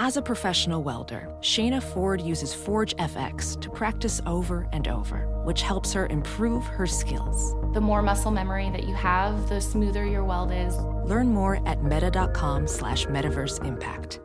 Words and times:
As 0.00 0.16
a 0.16 0.22
professional 0.22 0.84
welder, 0.84 1.28
Shayna 1.40 1.82
Ford 1.82 2.20
uses 2.20 2.54
Forge 2.54 2.94
FX 2.98 3.60
to 3.60 3.68
practice 3.68 4.20
over 4.26 4.68
and 4.72 4.86
over, 4.86 5.26
which 5.42 5.62
helps 5.62 5.92
her 5.92 6.06
improve 6.06 6.64
her 6.66 6.86
skills. 6.86 7.56
The 7.74 7.80
more 7.80 8.00
muscle 8.00 8.30
memory 8.30 8.70
that 8.70 8.84
you 8.84 8.94
have, 8.94 9.48
the 9.48 9.60
smoother 9.60 10.06
your 10.06 10.22
weld 10.22 10.52
is. 10.52 10.76
Learn 11.04 11.34
more 11.34 11.60
at 11.66 11.82
meta.com 11.82 12.68
slash 12.68 13.06
metaverse 13.06 13.64
impact. 13.64 14.20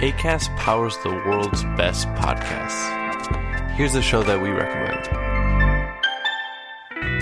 ACAST 0.00 0.56
powers 0.56 0.96
the 1.04 1.10
world's 1.10 1.62
best 1.76 2.08
podcasts. 2.08 3.70
Here's 3.72 3.94
a 3.94 4.02
show 4.02 4.22
that 4.22 4.40
we 4.40 4.48
recommend. 4.48 5.10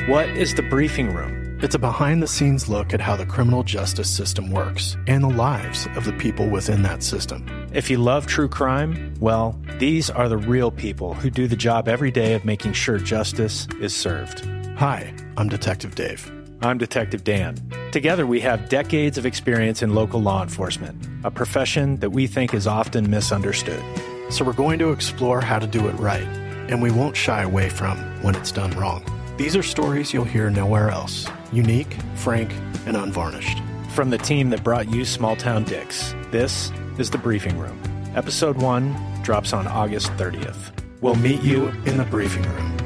What 0.08 0.28
is 0.28 0.54
the 0.54 0.62
briefing 0.62 1.12
room? 1.12 1.39
It's 1.62 1.74
a 1.74 1.78
behind 1.78 2.22
the 2.22 2.26
scenes 2.26 2.70
look 2.70 2.94
at 2.94 3.02
how 3.02 3.16
the 3.16 3.26
criminal 3.26 3.62
justice 3.62 4.08
system 4.08 4.50
works 4.50 4.96
and 5.06 5.22
the 5.22 5.28
lives 5.28 5.86
of 5.94 6.06
the 6.06 6.14
people 6.14 6.48
within 6.48 6.80
that 6.84 7.02
system. 7.02 7.44
If 7.74 7.90
you 7.90 7.98
love 7.98 8.26
true 8.26 8.48
crime, 8.48 9.12
well, 9.20 9.60
these 9.76 10.08
are 10.08 10.30
the 10.30 10.38
real 10.38 10.70
people 10.70 11.12
who 11.12 11.28
do 11.28 11.46
the 11.46 11.56
job 11.56 11.86
every 11.86 12.10
day 12.10 12.32
of 12.32 12.46
making 12.46 12.72
sure 12.72 12.96
justice 12.96 13.68
is 13.78 13.94
served. 13.94 14.42
Hi, 14.78 15.12
I'm 15.36 15.50
Detective 15.50 15.94
Dave. 15.94 16.32
I'm 16.62 16.78
Detective 16.78 17.24
Dan. 17.24 17.58
Together, 17.92 18.26
we 18.26 18.40
have 18.40 18.70
decades 18.70 19.18
of 19.18 19.26
experience 19.26 19.82
in 19.82 19.94
local 19.94 20.22
law 20.22 20.42
enforcement, 20.42 20.96
a 21.24 21.30
profession 21.30 21.96
that 21.96 22.08
we 22.08 22.26
think 22.26 22.54
is 22.54 22.66
often 22.66 23.10
misunderstood. 23.10 23.84
So, 24.30 24.46
we're 24.46 24.54
going 24.54 24.78
to 24.78 24.92
explore 24.92 25.42
how 25.42 25.58
to 25.58 25.66
do 25.66 25.88
it 25.88 25.98
right, 25.98 26.26
and 26.70 26.80
we 26.80 26.90
won't 26.90 27.18
shy 27.18 27.42
away 27.42 27.68
from 27.68 27.98
when 28.22 28.34
it's 28.34 28.50
done 28.50 28.70
wrong. 28.78 29.04
These 29.36 29.56
are 29.56 29.62
stories 29.62 30.14
you'll 30.14 30.24
hear 30.24 30.48
nowhere 30.48 30.88
else 30.88 31.26
unique, 31.52 31.96
frank, 32.16 32.52
and 32.86 32.96
unvarnished. 32.96 33.58
From 33.90 34.10
the 34.10 34.18
team 34.18 34.50
that 34.50 34.62
brought 34.62 34.90
you 34.90 35.04
Small 35.04 35.36
Town 35.36 35.64
Dicks, 35.64 36.14
this 36.30 36.70
is 36.98 37.10
The 37.10 37.18
Briefing 37.18 37.58
Room. 37.58 37.80
Episode 38.14 38.56
1 38.56 39.22
drops 39.22 39.52
on 39.52 39.66
August 39.66 40.08
30th. 40.12 40.72
We'll 41.00 41.16
meet 41.16 41.42
you 41.42 41.68
in 41.86 41.96
the 41.96 42.04
briefing 42.04 42.42
room. 42.42 42.76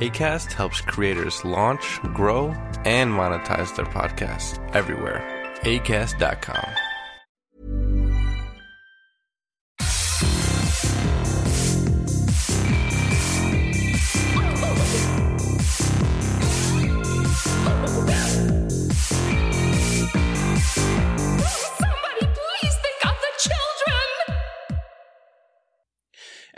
ACAST 0.00 0.52
helps 0.52 0.80
creators 0.80 1.44
launch, 1.44 2.00
grow, 2.14 2.48
and 2.84 3.10
monetize 3.10 3.74
their 3.76 3.86
podcasts 3.86 4.58
everywhere. 4.74 5.22
ACAST.com. 5.62 6.91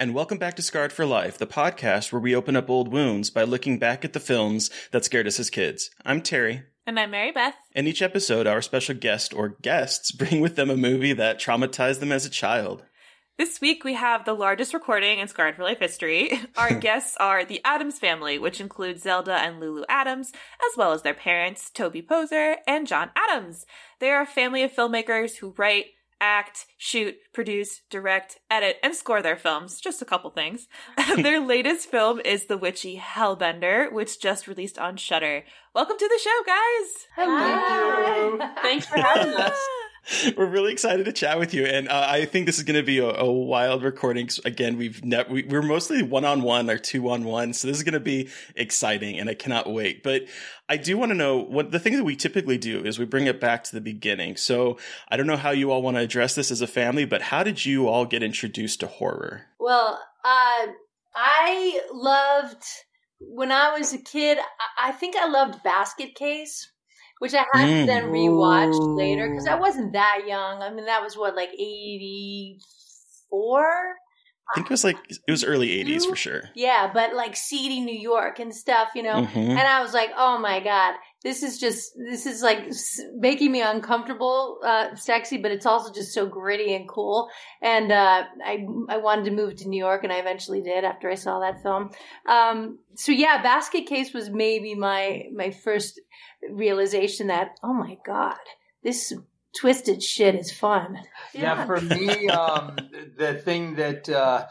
And 0.05 0.15
welcome 0.15 0.37
back 0.37 0.55
to 0.57 0.63
Scarred 0.63 0.93
for 0.93 1.07
Life, 1.07 1.39
the 1.39 1.47
podcast 1.47 2.13
where 2.13 2.21
we 2.21 2.37
open 2.37 2.57
up 2.57 2.69
old 2.69 2.89
wounds 2.89 3.31
by 3.31 3.43
looking 3.43 3.79
back 3.79 4.05
at 4.05 4.13
the 4.13 4.21
films 4.21 4.69
that 4.91 5.03
scared 5.03 5.27
us 5.27 5.41
as 5.41 5.49
kids. 5.49 5.89
I'm 6.05 6.21
Terry. 6.21 6.65
And 6.87 7.01
I'm 7.01 7.11
Mary 7.11 7.33
Beth. 7.33 7.55
In 7.75 7.87
each 7.87 8.03
episode, 8.03 8.47
our 8.47 8.61
special 8.61 8.95
guest 8.95 9.33
or 9.33 9.57
guests 9.63 10.13
bring 10.13 10.43
with 10.43 10.57
them 10.57 10.69
a 10.69 10.77
movie 10.77 11.15
that 11.15 11.41
traumatized 11.41 12.01
them 12.01 12.13
as 12.13 12.27
a 12.27 12.29
child. 12.29 12.85
This 13.39 13.63
week 13.63 13.83
we 13.83 13.95
have 13.95 14.27
the 14.27 14.35
largest 14.35 14.75
recording 14.75 15.21
in 15.21 15.27
Scarred 15.27 15.57
for 15.57 15.65
Life 15.65 15.81
history. 15.81 16.39
Our 16.59 16.75
guests 16.75 17.17
are 17.19 17.45
the 17.45 17.63
Adams 17.65 17.99
family, 17.99 18.39
which 18.39 18.61
includes 18.61 19.03
Zelda 19.03 19.37
and 19.37 19.59
Lulu 19.59 19.85
Adams, 19.89 20.33
as 20.61 20.77
well 20.77 20.93
as 20.93 21.01
their 21.01 21.15
parents, 21.15 21.71
Toby 21.71 22.03
Poser 22.03 22.59
and 22.67 22.87
John 22.87 23.11
Adams. 23.17 23.65
They 24.01 24.11
are 24.11 24.23
a 24.23 24.27
family 24.27 24.63
of 24.63 24.73
filmmakers 24.73 25.39
who 25.39 25.55
write, 25.57 25.87
act, 26.21 26.67
shoot, 26.77 27.17
produce, 27.33 27.83
direct, 27.91 28.39
edit, 28.51 28.77
and 28.83 28.95
score 28.95 29.23
their 29.23 29.37
films. 29.37 29.81
Just 29.81 30.03
a 30.03 30.05
couple 30.05 30.31
things. 30.31 30.69
their 31.17 31.41
latest 31.41 31.91
film 31.91 32.21
is 32.25 32.47
The 32.47 32.59
Witchy 32.59 32.99
Hellbender, 32.99 33.93
which 33.93 34.21
just 34.21 34.47
released 34.47 34.79
on 34.79 34.97
Shudder. 34.97 35.45
Welcome 35.75 35.99
to 35.99 36.09
the 36.09 36.21
show, 36.23 36.43
guys! 36.47 37.07
Hello. 37.17 38.39
Thanks 38.63 38.87
for 38.87 38.99
having 38.99 39.35
us. 39.35 39.59
We're 40.37 40.47
really 40.47 40.73
excited 40.73 41.07
to 41.07 41.13
chat 41.13 41.39
with 41.39 41.55
you, 41.55 41.65
and 41.65 41.89
uh, 41.89 42.07
I 42.09 42.25
think 42.27 42.47
this 42.47 42.59
is 42.59 42.65
going 42.65 42.77
to 42.79 42.83
be 42.83 42.99
a, 42.99 43.09
a 43.09 43.33
wild 43.33 43.83
recording. 43.83 44.29
Again, 44.45 44.77
we've 44.77 45.03
ne- 45.05 45.25
we, 45.31 45.45
we're 45.45 45.63
mostly 45.63 46.03
one 46.03 46.25
on 46.25 46.43
one 46.43 46.69
or 46.69 46.77
two 46.79 47.09
on 47.09 47.25
one, 47.25 47.53
so 47.55 47.69
this 47.69 47.77
is 47.79 47.83
going 47.83 47.95
to 47.95 48.01
be 48.01 48.29
exciting, 48.55 49.19
and 49.19 49.31
I 49.31 49.35
cannot 49.35 49.73
wait. 49.73 50.03
But 50.03 50.25
I 50.69 50.77
do 50.77 50.99
want 50.99 51.11
to 51.11 51.15
know 51.17 51.39
what 51.39 51.71
the 51.71 51.79
thing 51.79 51.97
that 51.97 52.05
we 52.05 52.17
typically 52.17 52.59
do 52.59 52.85
is 52.85 52.99
we 52.99 53.05
bring 53.07 53.27
it 53.27 53.41
back 53.41 53.65
to 53.65 53.73
the 53.73 53.81
beginning. 53.81 54.37
So 54.37 54.79
I 55.09 55.17
don't 55.17 55.27
know 55.27 55.37
how 55.37 55.51
you 55.51 55.71
all 55.71 55.83
want 55.83 55.97
to 55.97 56.03
address 56.03 56.35
this 56.35 56.51
as 56.51 56.61
a 56.61 56.67
family, 56.67 57.05
but 57.07 57.23
how 57.23 57.43
did 57.43 57.65
you 57.65 57.89
all 57.89 58.05
get 58.05 58.23
introduced 58.23 58.81
to 58.81 58.87
horror? 58.87 59.47
Well, 59.59 60.01
uh, 60.25 60.67
I 61.15 61.81
loved 61.93 62.63
when 63.21 63.53
I 63.53 63.79
was 63.79 63.93
a 63.95 63.99
kid. 63.99 64.39
I- 64.39 64.89
I 64.89 64.93
think 64.93 65.17
I 65.17 65.27
loved 65.29 65.63
Basket 65.63 66.15
Case, 66.15 66.71
which 67.19 67.35
I 67.35 67.45
had 67.53 67.69
Mm. 67.69 67.81
to 67.83 67.87
then 67.87 68.05
rewatch 68.05 68.97
later 68.97 69.29
because 69.29 69.47
I 69.47 69.55
wasn't 69.55 69.93
that 69.93 70.23
young. 70.27 70.63
I 70.63 70.71
mean, 70.71 70.85
that 70.87 71.03
was 71.03 71.17
what 71.17 71.35
like 71.37 71.51
eighty 71.53 72.59
four. 73.31 73.65
I 74.51 74.55
think 74.55 74.67
it 74.67 74.71
was 74.71 74.85
like 74.85 74.99
it 75.09 75.31
was 75.31 75.43
early 75.45 75.69
'80s 75.83 76.05
for 76.07 76.17
sure. 76.17 76.51
Yeah, 76.55 76.91
but 76.93 77.15
like 77.15 77.35
seedy 77.35 77.81
New 77.81 77.99
York 77.99 78.39
and 78.41 78.55
stuff, 78.55 78.89
you 78.95 79.03
know. 79.03 79.23
Mhm. 79.23 79.49
And 79.51 79.59
I 79.61 79.83
was 79.83 79.95
like, 79.95 80.11
oh 80.17 80.39
my 80.39 80.61
god, 80.61 80.95
this 81.25 81.43
is 81.43 81.59
just 81.59 81.95
this 81.97 82.27
is 82.27 82.43
like 82.43 82.71
making 83.17 83.51
me 83.51 83.63
uncomfortable, 83.63 84.61
uh, 84.63 84.95
sexy, 84.95 85.39
but 85.39 85.51
it's 85.51 85.65
also 85.65 85.91
just 85.91 86.13
so 86.13 86.27
gritty 86.27 86.75
and 86.75 86.87
cool. 86.87 87.31
And 87.63 87.91
uh, 87.91 88.25
I 88.45 88.67
I 88.91 88.99
wanted 88.99 89.25
to 89.25 89.31
move 89.31 89.57
to 89.57 89.69
New 89.69 89.83
York, 89.83 90.05
and 90.05 90.13
I 90.13 90.19
eventually 90.19 90.61
did 90.61 90.85
after 90.85 91.11
I 91.11 91.15
saw 91.15 91.41
that 91.41 91.63
film. 91.63 91.91
Um, 92.29 92.79
so 92.95 93.11
yeah, 93.11 93.43
Basket 93.43 93.87
Case 93.87 94.13
was 94.13 94.29
maybe 94.29 94.75
my 94.75 95.25
my 95.35 95.51
first 95.51 95.99
realization 96.51 97.29
that 97.29 97.57
oh 97.63 97.73
my 97.73 97.97
god, 98.07 98.37
this 98.83 99.15
twisted 99.59 100.03
shit 100.03 100.35
is 100.35 100.53
fun. 100.53 100.99
Yeah, 101.33 101.65
for 101.65 101.81
me, 101.81 102.29
um, 102.29 102.77
the 103.17 103.33
thing 103.35 103.77
that 103.77 104.11
uh, 104.11 104.47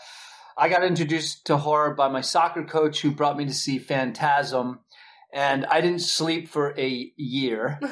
I 0.58 0.70
got 0.70 0.84
introduced 0.84 1.46
to 1.46 1.58
horror 1.58 1.94
by 1.94 2.08
my 2.10 2.22
soccer 2.22 2.64
coach, 2.64 3.02
who 3.02 3.12
brought 3.12 3.38
me 3.38 3.46
to 3.46 3.54
see 3.54 3.78
Phantasm, 3.78 4.80
and 5.34 5.66
I 5.66 5.82
didn't 5.82 6.02
sleep 6.02 6.48
for 6.50 6.74
a 6.78 7.12
year. 7.18 7.80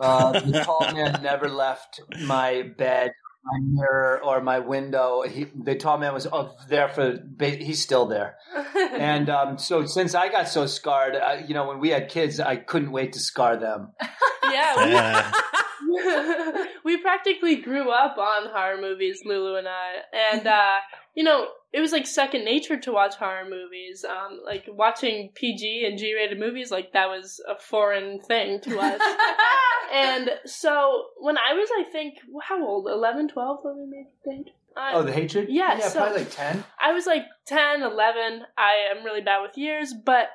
Uh, 0.00 0.32
the 0.40 0.62
tall 0.64 0.90
man 0.94 1.22
never 1.22 1.46
left 1.50 2.00
my 2.22 2.62
bed, 2.62 3.12
my 3.44 3.58
mirror, 3.60 4.18
or 4.24 4.40
my 4.40 4.58
window. 4.58 5.20
He, 5.28 5.44
the 5.54 5.74
tall 5.74 5.98
man 5.98 6.14
was 6.14 6.26
there 6.70 6.88
for. 6.88 7.18
He's 7.38 7.82
still 7.82 8.06
there, 8.06 8.36
and 8.94 9.28
um, 9.28 9.58
so 9.58 9.84
since 9.84 10.14
I 10.14 10.30
got 10.30 10.48
so 10.48 10.64
scarred, 10.64 11.16
uh, 11.16 11.42
you 11.46 11.52
know, 11.52 11.68
when 11.68 11.80
we 11.80 11.90
had 11.90 12.08
kids, 12.08 12.40
I 12.40 12.56
couldn't 12.56 12.92
wait 12.92 13.12
to 13.12 13.20
scar 13.20 13.58
them. 13.58 13.92
Yeah, 14.50 14.84
we, 14.86 14.92
Yeah. 14.92 16.64
we 16.84 16.96
practically 16.96 17.56
grew 17.56 17.90
up 17.90 18.16
on 18.16 18.48
horror 18.50 18.80
movies, 18.80 19.20
Lulu 19.24 19.56
and 19.56 19.68
I, 19.68 19.96
and 20.32 20.46
uh, 20.46 20.76
you 21.20 21.24
know, 21.24 21.48
it 21.70 21.80
was 21.80 21.92
like 21.92 22.06
second 22.06 22.46
nature 22.46 22.78
to 22.80 22.92
watch 22.92 23.14
horror 23.16 23.44
movies. 23.44 24.06
Um, 24.08 24.40
like 24.42 24.64
watching 24.66 25.32
PG 25.34 25.84
and 25.86 25.98
G-rated 25.98 26.38
movies, 26.40 26.70
like 26.70 26.94
that 26.94 27.08
was 27.08 27.42
a 27.46 27.60
foreign 27.60 28.20
thing 28.22 28.58
to 28.62 28.78
us. 28.80 28.98
and 29.94 30.30
so 30.46 31.04
when 31.18 31.36
I 31.36 31.52
was, 31.52 31.68
I 31.78 31.84
think, 31.92 32.14
how 32.42 32.66
old? 32.66 32.86
11, 32.88 33.28
12 33.28 33.58
when 33.62 33.76
we 33.76 33.84
made 33.84 34.06
the 34.24 34.30
thing? 34.30 34.44
Uh, 34.74 34.92
Oh, 34.94 35.02
the 35.02 35.12
hatred? 35.12 35.48
Yeah, 35.50 35.76
yeah, 35.78 35.88
so- 35.88 35.98
probably 36.00 36.20
like 36.20 36.30
ten. 36.30 36.64
I 36.80 36.92
was 36.92 37.04
like 37.04 37.24
10, 37.46 37.82
11. 37.82 38.42
I 38.56 38.72
am 38.96 39.04
really 39.04 39.20
bad 39.20 39.42
with 39.42 39.58
years, 39.58 39.92
but 39.92 40.28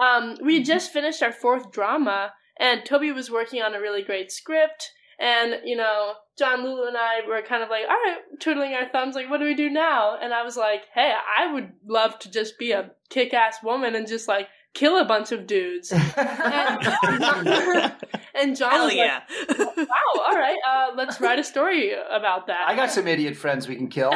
um, 0.00 0.36
we 0.42 0.54
had 0.56 0.64
just 0.64 0.94
finished 0.94 1.22
our 1.22 1.32
fourth 1.32 1.70
drama, 1.72 2.32
and 2.58 2.86
Toby 2.86 3.12
was 3.12 3.30
working 3.30 3.60
on 3.60 3.74
a 3.74 3.80
really 3.82 4.02
great 4.02 4.32
script. 4.32 4.92
And, 5.18 5.56
you 5.64 5.76
know, 5.76 6.14
John, 6.38 6.64
Lulu, 6.64 6.88
and 6.88 6.96
I 6.96 7.26
were 7.26 7.42
kind 7.42 7.62
of 7.62 7.68
like, 7.68 7.84
all 7.88 7.94
right, 7.94 8.18
twiddling 8.40 8.72
our 8.74 8.88
thumbs, 8.90 9.14
like, 9.14 9.30
what 9.30 9.38
do 9.38 9.44
we 9.44 9.54
do 9.54 9.70
now? 9.70 10.18
And 10.20 10.32
I 10.32 10.42
was 10.42 10.56
like, 10.56 10.82
hey, 10.94 11.12
I 11.38 11.52
would 11.52 11.72
love 11.86 12.18
to 12.20 12.30
just 12.30 12.58
be 12.58 12.72
a 12.72 12.90
kick 13.10 13.34
ass 13.34 13.56
woman 13.62 13.94
and 13.94 14.06
just 14.06 14.28
like 14.28 14.48
kill 14.74 14.98
a 14.98 15.04
bunch 15.04 15.32
of 15.32 15.46
dudes. 15.46 15.92
and, 15.92 16.02
and 18.34 18.56
John 18.56 18.70
Hell 18.70 18.84
was 18.86 18.94
yeah. 18.94 19.20
like, 19.48 19.76
wow, 19.76 20.22
all 20.26 20.36
right, 20.36 20.58
uh, 20.66 20.92
let's 20.96 21.20
write 21.20 21.38
a 21.38 21.44
story 21.44 21.92
about 21.92 22.46
that. 22.46 22.64
I 22.66 22.74
got 22.74 22.90
some 22.90 23.06
idiot 23.06 23.36
friends 23.36 23.68
we 23.68 23.76
can 23.76 23.88
kill. 23.88 24.12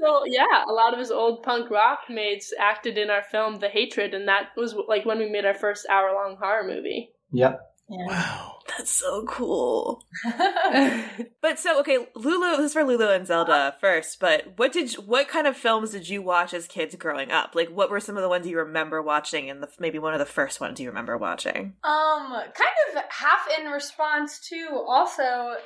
So 0.00 0.24
yeah, 0.26 0.64
a 0.66 0.72
lot 0.72 0.94
of 0.94 0.98
his 0.98 1.10
old 1.10 1.42
punk 1.42 1.70
rock 1.70 2.00
mates 2.08 2.54
acted 2.58 2.96
in 2.96 3.10
our 3.10 3.22
film 3.22 3.58
The 3.58 3.68
Hatred, 3.68 4.14
and 4.14 4.26
that 4.28 4.48
was 4.56 4.74
like 4.88 5.04
when 5.04 5.18
we 5.18 5.28
made 5.28 5.44
our 5.44 5.54
first 5.54 5.86
hour 5.90 6.14
long 6.14 6.38
horror 6.40 6.64
movie. 6.66 7.10
Yep. 7.32 7.60
Wow. 7.88 8.59
That's 8.80 8.92
so 8.92 9.24
cool. 9.24 10.06
but 11.42 11.58
so 11.58 11.80
okay, 11.80 11.98
Lulu. 12.14 12.56
This 12.56 12.66
is 12.68 12.72
for 12.72 12.82
Lulu 12.82 13.10
and 13.10 13.26
Zelda 13.26 13.76
first. 13.78 14.18
But 14.18 14.54
what 14.56 14.72
did 14.72 14.94
you, 14.94 15.02
what 15.02 15.28
kind 15.28 15.46
of 15.46 15.54
films 15.54 15.90
did 15.90 16.08
you 16.08 16.22
watch 16.22 16.54
as 16.54 16.66
kids 16.66 16.96
growing 16.96 17.30
up? 17.30 17.54
Like, 17.54 17.68
what 17.68 17.90
were 17.90 18.00
some 18.00 18.16
of 18.16 18.22
the 18.22 18.28
ones 18.30 18.46
you 18.46 18.56
remember 18.56 19.02
watching, 19.02 19.50
and 19.50 19.62
the, 19.62 19.68
maybe 19.78 19.98
one 19.98 20.14
of 20.14 20.18
the 20.18 20.24
first 20.24 20.62
ones 20.62 20.80
you 20.80 20.88
remember 20.88 21.18
watching? 21.18 21.74
Um, 21.84 22.30
kind 22.30 22.96
of 22.96 23.02
half 23.10 23.46
in 23.58 23.66
response 23.66 24.40
to 24.48 24.82
also 24.88 25.56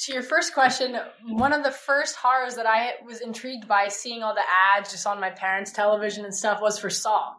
to 0.00 0.12
your 0.12 0.22
first 0.22 0.52
question, 0.52 0.98
one 1.30 1.54
of 1.54 1.64
the 1.64 1.70
first 1.70 2.16
horrors 2.16 2.56
that 2.56 2.66
I 2.66 2.90
was 3.06 3.22
intrigued 3.22 3.66
by 3.68 3.88
seeing 3.88 4.22
all 4.22 4.34
the 4.34 4.42
ads 4.76 4.90
just 4.90 5.06
on 5.06 5.18
my 5.18 5.30
parents' 5.30 5.72
television 5.72 6.26
and 6.26 6.34
stuff 6.34 6.60
was 6.60 6.78
for 6.78 6.90
Saw. 6.90 7.32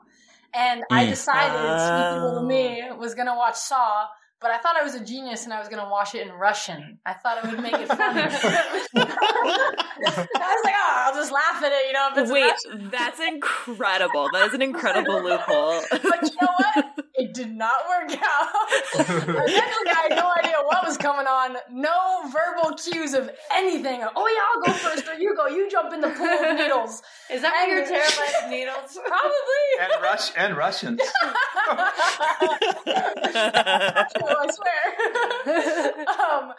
And 0.56 0.83
I 0.89 1.06
Mm. 1.06 1.09
decided, 1.09 1.79
sneaky 1.79 2.19
little 2.19 2.39
Oh. 2.39 2.47
me, 2.47 2.83
was 2.97 3.13
gonna 3.13 3.35
watch 3.35 3.56
Saw, 3.56 4.07
but 4.42 4.52
I 4.52 4.58
thought 4.58 4.76
I 4.76 4.84
was 4.84 4.96
a 4.96 5.04
genius 5.04 5.44
and 5.46 5.54
I 5.54 5.60
was 5.60 5.70
gonna 5.70 5.90
watch 5.90 6.16
it 6.16 6.26
in 6.28 6.34
Russian. 6.34 6.98
I 7.06 7.14
thought 7.14 7.44
it 7.44 7.52
would 7.52 7.62
make 7.62 7.74
it 7.74 7.88
funny. 7.88 8.22
I 8.22 8.28
was 10.04 10.18
like, 10.64 10.74
oh, 10.76 10.94
I'll 10.98 11.16
just 11.16 11.32
laugh 11.32 11.64
at 11.64 11.72
it, 11.72 11.88
you 11.88 11.94
know. 11.94 12.10
If 12.12 12.18
it's 12.18 12.32
Wait, 12.32 12.52
Russian. 12.52 12.90
that's 12.90 13.20
incredible. 13.20 14.30
That 14.34 14.48
is 14.48 14.54
an 14.54 14.62
incredible 14.62 15.24
loophole. 15.24 15.82
But 15.92 16.24
you 16.24 16.38
know 16.42 16.54
what? 16.58 16.91
It 17.21 17.33
did 17.33 17.56
not 17.56 17.73
work 17.88 18.12
out. 18.23 18.47
Eventually, 18.95 19.91
I 19.91 20.07
had 20.09 20.15
no 20.18 20.31
idea 20.39 20.56
what 20.65 20.83
was 20.85 20.97
coming 20.97 21.27
on. 21.27 21.56
No 21.71 22.21
verbal 22.31 22.75
cues 22.77 23.13
of 23.13 23.29
anything. 23.53 24.01
Oh 24.15 24.27
yeah, 24.27 24.41
I'll 24.50 24.62
go 24.65 24.71
first, 24.79 25.07
or 25.07 25.13
you 25.19 25.35
go. 25.35 25.47
You 25.47 25.69
jump 25.69 25.94
in 25.94 26.01
the 26.01 26.09
pool 26.09 26.27
of 26.27 26.57
needles. 26.62 27.01
Is 27.29 27.41
that 27.44 27.51
why 27.53 27.68
you're 27.68 27.85
terrified 27.85 28.44
of 28.44 28.50
needles? 28.50 28.97
Probably. 29.07 29.68
and 29.81 30.01
Rush 30.01 30.31
and 30.35 30.57
Russians. 30.57 31.00
I 33.44 34.50
swear. 34.51 36.06
um, 36.07 36.53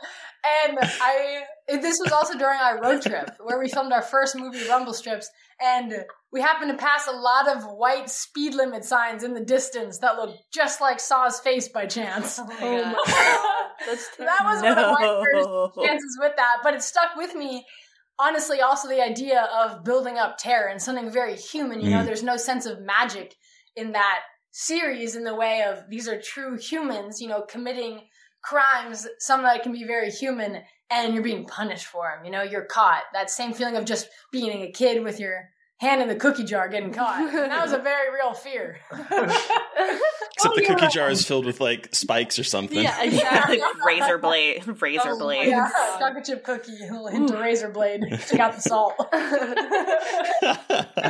and 0.67 0.79
I 0.81 1.43
this 1.69 1.99
was 2.03 2.13
also 2.13 2.37
during 2.39 2.59
our 2.59 2.81
road 2.81 3.03
trip 3.03 3.31
where 3.43 3.59
we 3.59 3.69
filmed 3.69 3.93
our 3.93 4.03
first 4.03 4.37
movie, 4.37 4.69
Rumble 4.69 4.93
Strips, 4.95 5.29
and 5.61 6.05
we 6.33 6.41
happened 6.41 6.71
to 6.71 6.77
pass 6.77 7.07
a 7.07 7.13
lot 7.13 7.49
of 7.49 7.65
white 7.65 8.11
speed 8.11 8.55
limit 8.55 8.85
signs 8.85 9.23
in 9.23 9.35
the 9.35 9.45
distance 9.45 9.99
that 9.99 10.17
looked 10.17 10.39
just 10.53 10.81
like 10.81 10.99
Saw's 11.01 11.41
face 11.41 11.69
by 11.69 11.87
chance. 11.87 12.39
Oh 12.39 12.45
my 12.45 12.59
god. 12.59 12.97
That's 13.87 14.17
that 14.19 14.41
was 14.45 14.63
one 14.63 14.79
of 14.79 14.99
my 14.99 15.25
first 15.25 15.87
chances 15.87 16.19
with 16.21 16.33
that, 16.37 16.59
but 16.63 16.75
it 16.75 16.83
stuck 16.83 17.17
with 17.17 17.35
me. 17.35 17.65
Honestly, 18.19 18.61
also 18.61 18.89
the 18.89 19.03
idea 19.03 19.49
of 19.53 19.83
building 19.85 20.19
up 20.19 20.37
terror 20.39 20.69
and 20.69 20.81
something 20.81 21.11
very 21.11 21.35
human. 21.37 21.81
You 21.81 21.91
know, 21.91 22.03
Mm. 22.03 22.07
there's 22.07 22.23
no 22.23 22.37
sense 22.37 22.67
of 22.67 22.81
magic 22.81 23.35
in 23.75 23.93
that 23.93 24.21
series 24.53 25.17
in 25.17 25.25
the 25.25 25.35
way 25.35 25.63
of 25.63 25.89
these 25.89 26.07
are 26.07 26.21
true 26.21 26.57
humans, 26.59 27.21
you 27.21 27.27
know, 27.27 27.43
committing 27.49 28.03
crimes, 28.45 29.07
some 29.19 29.43
that 29.43 29.63
can 29.63 29.73
be 29.73 29.85
very 29.85 30.11
human, 30.11 30.63
and 30.93 31.15
you're 31.15 31.23
being 31.23 31.47
punished 31.47 31.87
for 31.87 32.13
them. 32.15 32.25
You 32.25 32.31
know, 32.31 32.43
you're 32.43 32.65
caught. 32.65 33.03
That 33.13 33.31
same 33.31 33.53
feeling 33.53 33.77
of 33.77 33.85
just 33.85 34.09
being 34.31 34.63
a 34.63 34.71
kid 34.71 35.03
with 35.03 35.19
your 35.19 35.49
hand 35.79 36.01
in 36.01 36.07
the 36.07 36.15
cookie 36.15 36.45
jar 36.45 36.69
getting 36.69 36.93
caught. 36.93 37.33
That 37.33 37.63
was 37.63 37.73
a 37.73 37.79
very 37.83 38.13
real 38.15 38.35
fear. 38.35 38.79
Except 38.93 40.55
the 40.55 40.65
cookie 40.67 40.89
jar 40.89 41.11
is 41.11 41.27
filled 41.27 41.45
with 41.45 41.61
like 41.61 41.89
spikes 41.93 42.39
or 42.39 42.45
something. 42.45 42.83
Yeah, 42.83 43.03
exactly. 43.03 43.61
razor 43.85 44.19
blade, 44.19 44.65
razor 44.83 45.11
Oh, 45.11 45.19
blades. 45.19 45.51
Yeah, 45.51 45.69
chocolate 45.99 46.25
chip 46.25 46.45
cookie, 46.45 46.77
a 46.83 46.93
little 46.93 47.09
hint 47.09 47.31
of 47.31 47.41
razor 47.41 47.71
blade. 47.71 48.03
Check 48.29 48.39
out 48.41 48.55
the 48.55 48.61
salt. 48.61 48.95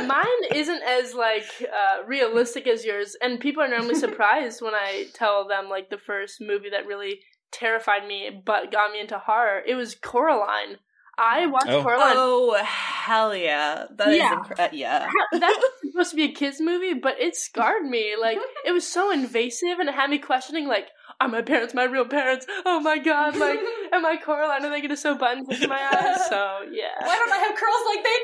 Mine 0.07 0.55
isn't 0.55 0.81
as 0.83 1.13
like 1.13 1.45
uh, 1.61 2.03
realistic 2.05 2.67
as 2.67 2.83
yours, 2.83 3.15
and 3.21 3.39
people 3.39 3.61
are 3.61 3.67
normally 3.67 3.95
surprised 3.95 4.61
when 4.61 4.73
I 4.73 5.05
tell 5.13 5.47
them 5.47 5.69
like 5.69 5.89
the 5.89 5.97
first 5.97 6.41
movie 6.41 6.69
that 6.71 6.85
really 6.87 7.19
terrified 7.53 8.07
me 8.07 8.29
but 8.45 8.71
got 8.71 8.91
me 8.91 8.99
into 8.99 9.17
horror. 9.19 9.61
It 9.65 9.75
was 9.75 9.95
Coraline. 9.95 10.77
I 11.15 11.45
watched 11.45 11.67
Oh. 11.69 11.83
Coraline. 11.83 12.13
Oh 12.17 12.55
hell 12.65 13.35
yeah! 13.35 13.85
That 13.95 14.07
is 14.09 14.17
Yeah. 14.17 14.33
incre- 14.35 14.59
uh, 14.59 14.69
yeah. 14.73 15.07
that 15.33 15.41
was 15.61 15.91
supposed 15.91 16.09
to 16.09 16.15
be 16.15 16.23
a 16.23 16.31
kids 16.31 16.59
movie, 16.59 16.95
but 16.95 17.19
it 17.21 17.35
scarred 17.35 17.83
me. 17.85 18.15
Like 18.19 18.39
it 18.65 18.71
was 18.71 18.87
so 18.87 19.11
invasive, 19.11 19.77
and 19.79 19.87
it 19.87 19.93
had 19.93 20.09
me 20.09 20.17
questioning, 20.17 20.67
like, 20.67 20.87
are 21.21 21.27
my 21.27 21.43
parents 21.43 21.75
my 21.75 21.83
real 21.83 22.05
parents? 22.05 22.47
Oh 22.65 22.79
my 22.79 22.97
god! 22.97 23.35
Like, 23.37 23.59
am 23.91 24.03
I 24.03 24.17
Coraline? 24.17 24.65
Are 24.65 24.69
they 24.71 24.81
gonna 24.81 24.97
sew 24.97 25.13
buttons 25.13 25.47
into 25.51 25.67
my 25.67 25.79
eyes? 25.79 26.17
So 26.29 26.61
yeah. 26.71 26.97
Why 26.99 27.15
don't 27.15 27.31
I 27.31 27.37
have 27.45 27.55
curls 27.61 27.85
like 27.93 28.03
they 28.03 28.19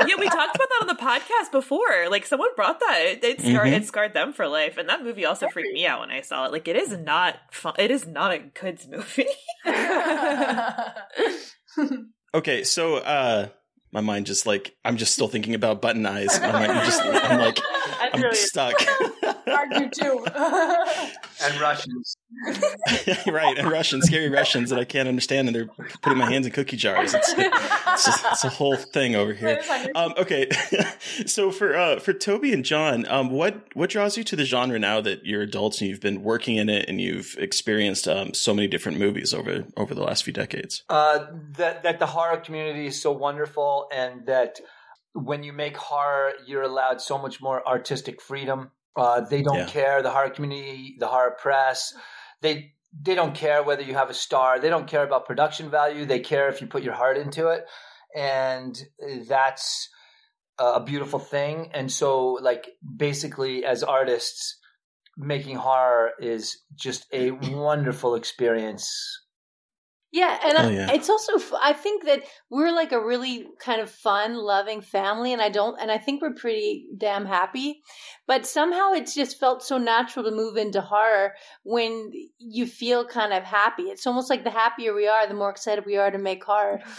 do? 0.00 0.08
yeah, 0.08 0.16
we 0.18 0.28
talked 0.28 0.56
about 0.56 0.68
that 0.68 0.78
on 0.80 0.86
the 0.88 0.94
podcast 1.10 1.52
before. 1.52 2.08
Like 2.10 2.26
someone 2.26 2.50
brought 2.56 2.80
that. 2.80 2.98
It, 3.02 3.24
it 3.24 3.40
scarred 3.40 3.68
Mhm. 3.68 3.72
it 3.80 3.86
scarred 3.86 4.14
them 4.14 4.32
for 4.32 4.46
life, 4.46 4.76
and 4.78 4.88
that 4.88 5.02
movie 5.02 5.24
also 5.24 5.48
freaked 5.48 5.72
me 5.72 5.86
out 5.86 6.00
when 6.00 6.10
I 6.10 6.20
saw 6.20 6.44
it. 6.46 6.52
Like 6.52 6.68
it 6.68 6.76
is 6.76 6.96
not 6.96 7.36
fun. 7.50 7.74
It 7.78 7.90
is 7.90 8.06
not 8.06 8.32
a 8.32 8.38
kids 8.54 8.86
movie. 8.90 9.26
Okay, 12.32 12.62
so 12.62 12.96
uh 12.98 13.48
my 13.92 14.00
mind 14.00 14.26
just 14.26 14.46
like 14.46 14.76
I'm 14.84 14.96
just 14.96 15.14
still 15.14 15.26
thinking 15.26 15.54
about 15.54 15.82
button 15.82 16.06
eyes. 16.06 16.38
I'm 16.40 16.52
like, 16.52 16.70
I'm 16.70 16.84
just 16.84 17.02
I'm 17.04 17.40
like 17.40 17.58
I'm 18.14 18.34
stuck. 18.34 18.74
Argue 19.50 19.90
too. 19.90 20.26
and 21.42 21.60
Russians. 21.60 22.16
right, 23.26 23.58
and 23.58 23.70
Russians, 23.70 24.06
scary 24.06 24.28
Russians 24.28 24.70
that 24.70 24.78
I 24.78 24.84
can't 24.84 25.08
understand, 25.08 25.48
and 25.48 25.54
they're 25.54 25.68
putting 26.02 26.18
my 26.18 26.30
hands 26.30 26.46
in 26.46 26.52
cookie 26.52 26.76
jars. 26.76 27.12
It's, 27.14 27.34
it's, 27.36 28.04
just, 28.04 28.24
it's 28.24 28.44
a 28.44 28.48
whole 28.48 28.76
thing 28.76 29.14
over 29.16 29.32
here. 29.32 29.60
Um, 29.94 30.14
okay, 30.16 30.48
so 31.26 31.50
for 31.50 31.76
uh, 31.76 31.98
for 31.98 32.12
Toby 32.12 32.52
and 32.52 32.64
John, 32.64 33.06
um, 33.08 33.30
what 33.30 33.74
what 33.74 33.90
draws 33.90 34.16
you 34.16 34.24
to 34.24 34.36
the 34.36 34.44
genre 34.44 34.78
now 34.78 35.00
that 35.00 35.26
you're 35.26 35.42
adults 35.42 35.80
and 35.80 35.90
you've 35.90 36.00
been 36.00 36.22
working 36.22 36.56
in 36.56 36.68
it 36.68 36.88
and 36.88 37.00
you've 37.00 37.36
experienced 37.38 38.06
um, 38.06 38.32
so 38.34 38.54
many 38.54 38.68
different 38.68 38.98
movies 38.98 39.34
over 39.34 39.64
over 39.76 39.94
the 39.94 40.02
last 40.02 40.24
few 40.24 40.32
decades? 40.32 40.84
Uh, 40.88 41.26
that 41.56 41.82
that 41.82 41.98
the 41.98 42.06
horror 42.06 42.38
community 42.38 42.86
is 42.86 43.00
so 43.00 43.12
wonderful, 43.12 43.88
and 43.92 44.26
that 44.26 44.60
when 45.14 45.42
you 45.42 45.52
make 45.52 45.76
horror, 45.76 46.32
you're 46.46 46.62
allowed 46.62 47.00
so 47.00 47.18
much 47.18 47.40
more 47.40 47.66
artistic 47.66 48.22
freedom. 48.22 48.70
Uh, 48.96 49.20
they 49.20 49.42
don't 49.42 49.58
Yeah. 49.58 49.66
care. 49.66 50.02
The 50.02 50.10
horror 50.10 50.30
community, 50.30 50.96
the 50.98 51.08
horror 51.08 51.36
press, 51.40 51.94
they 52.42 52.74
they 52.92 53.14
don't 53.14 53.36
care 53.36 53.62
whether 53.62 53.82
you 53.82 53.94
have 53.94 54.10
a 54.10 54.14
star. 54.14 54.58
They 54.58 54.68
don't 54.68 54.88
care 54.88 55.04
about 55.04 55.24
production 55.24 55.70
value. 55.70 56.04
They 56.06 56.18
care 56.18 56.48
if 56.48 56.60
you 56.60 56.66
put 56.66 56.82
your 56.82 56.94
heart 56.94 57.16
into 57.16 57.48
it, 57.48 57.64
and 58.16 58.76
that's 59.28 59.88
a 60.58 60.80
beautiful 60.80 61.20
thing. 61.20 61.70
And 61.72 61.90
so, 61.90 62.32
like 62.42 62.68
basically, 62.96 63.64
as 63.64 63.82
artists, 63.84 64.58
making 65.16 65.56
horror 65.56 66.12
is 66.20 66.58
just 66.74 67.06
a 67.12 67.30
wonderful 67.52 68.16
experience. 68.16 68.88
Yeah, 70.12 70.38
and 70.44 70.58
Oh, 70.58 70.68
I, 70.68 70.70
yeah. 70.72 70.92
it's 70.92 71.08
also 71.08 71.34
I 71.62 71.72
think 71.72 72.04
that 72.06 72.24
we're 72.50 72.72
like 72.72 72.90
a 72.92 72.98
really 73.04 73.46
kind 73.60 73.80
of 73.80 73.88
fun, 73.90 74.34
loving 74.34 74.80
family, 74.80 75.32
and 75.32 75.40
I 75.40 75.50
don't, 75.50 75.80
and 75.80 75.90
I 75.90 75.98
think 75.98 76.20
we're 76.20 76.34
pretty 76.34 76.86
damn 76.98 77.26
happy. 77.26 77.80
But 78.26 78.44
somehow 78.44 78.92
it's 78.92 79.14
just 79.14 79.38
felt 79.38 79.62
so 79.62 79.78
natural 79.78 80.24
to 80.24 80.32
move 80.32 80.56
into 80.56 80.80
horror 80.80 81.34
when 81.62 82.10
you 82.38 82.66
feel 82.66 83.06
kind 83.06 83.32
of 83.32 83.44
happy. 83.44 83.84
It's 83.84 84.06
almost 84.06 84.30
like 84.30 84.42
the 84.42 84.50
happier 84.50 84.94
we 84.94 85.06
are, 85.06 85.28
the 85.28 85.34
more 85.34 85.50
excited 85.50 85.86
we 85.86 85.96
are 85.96 86.10
to 86.10 86.18
make 86.18 86.42
horror. 86.42 86.80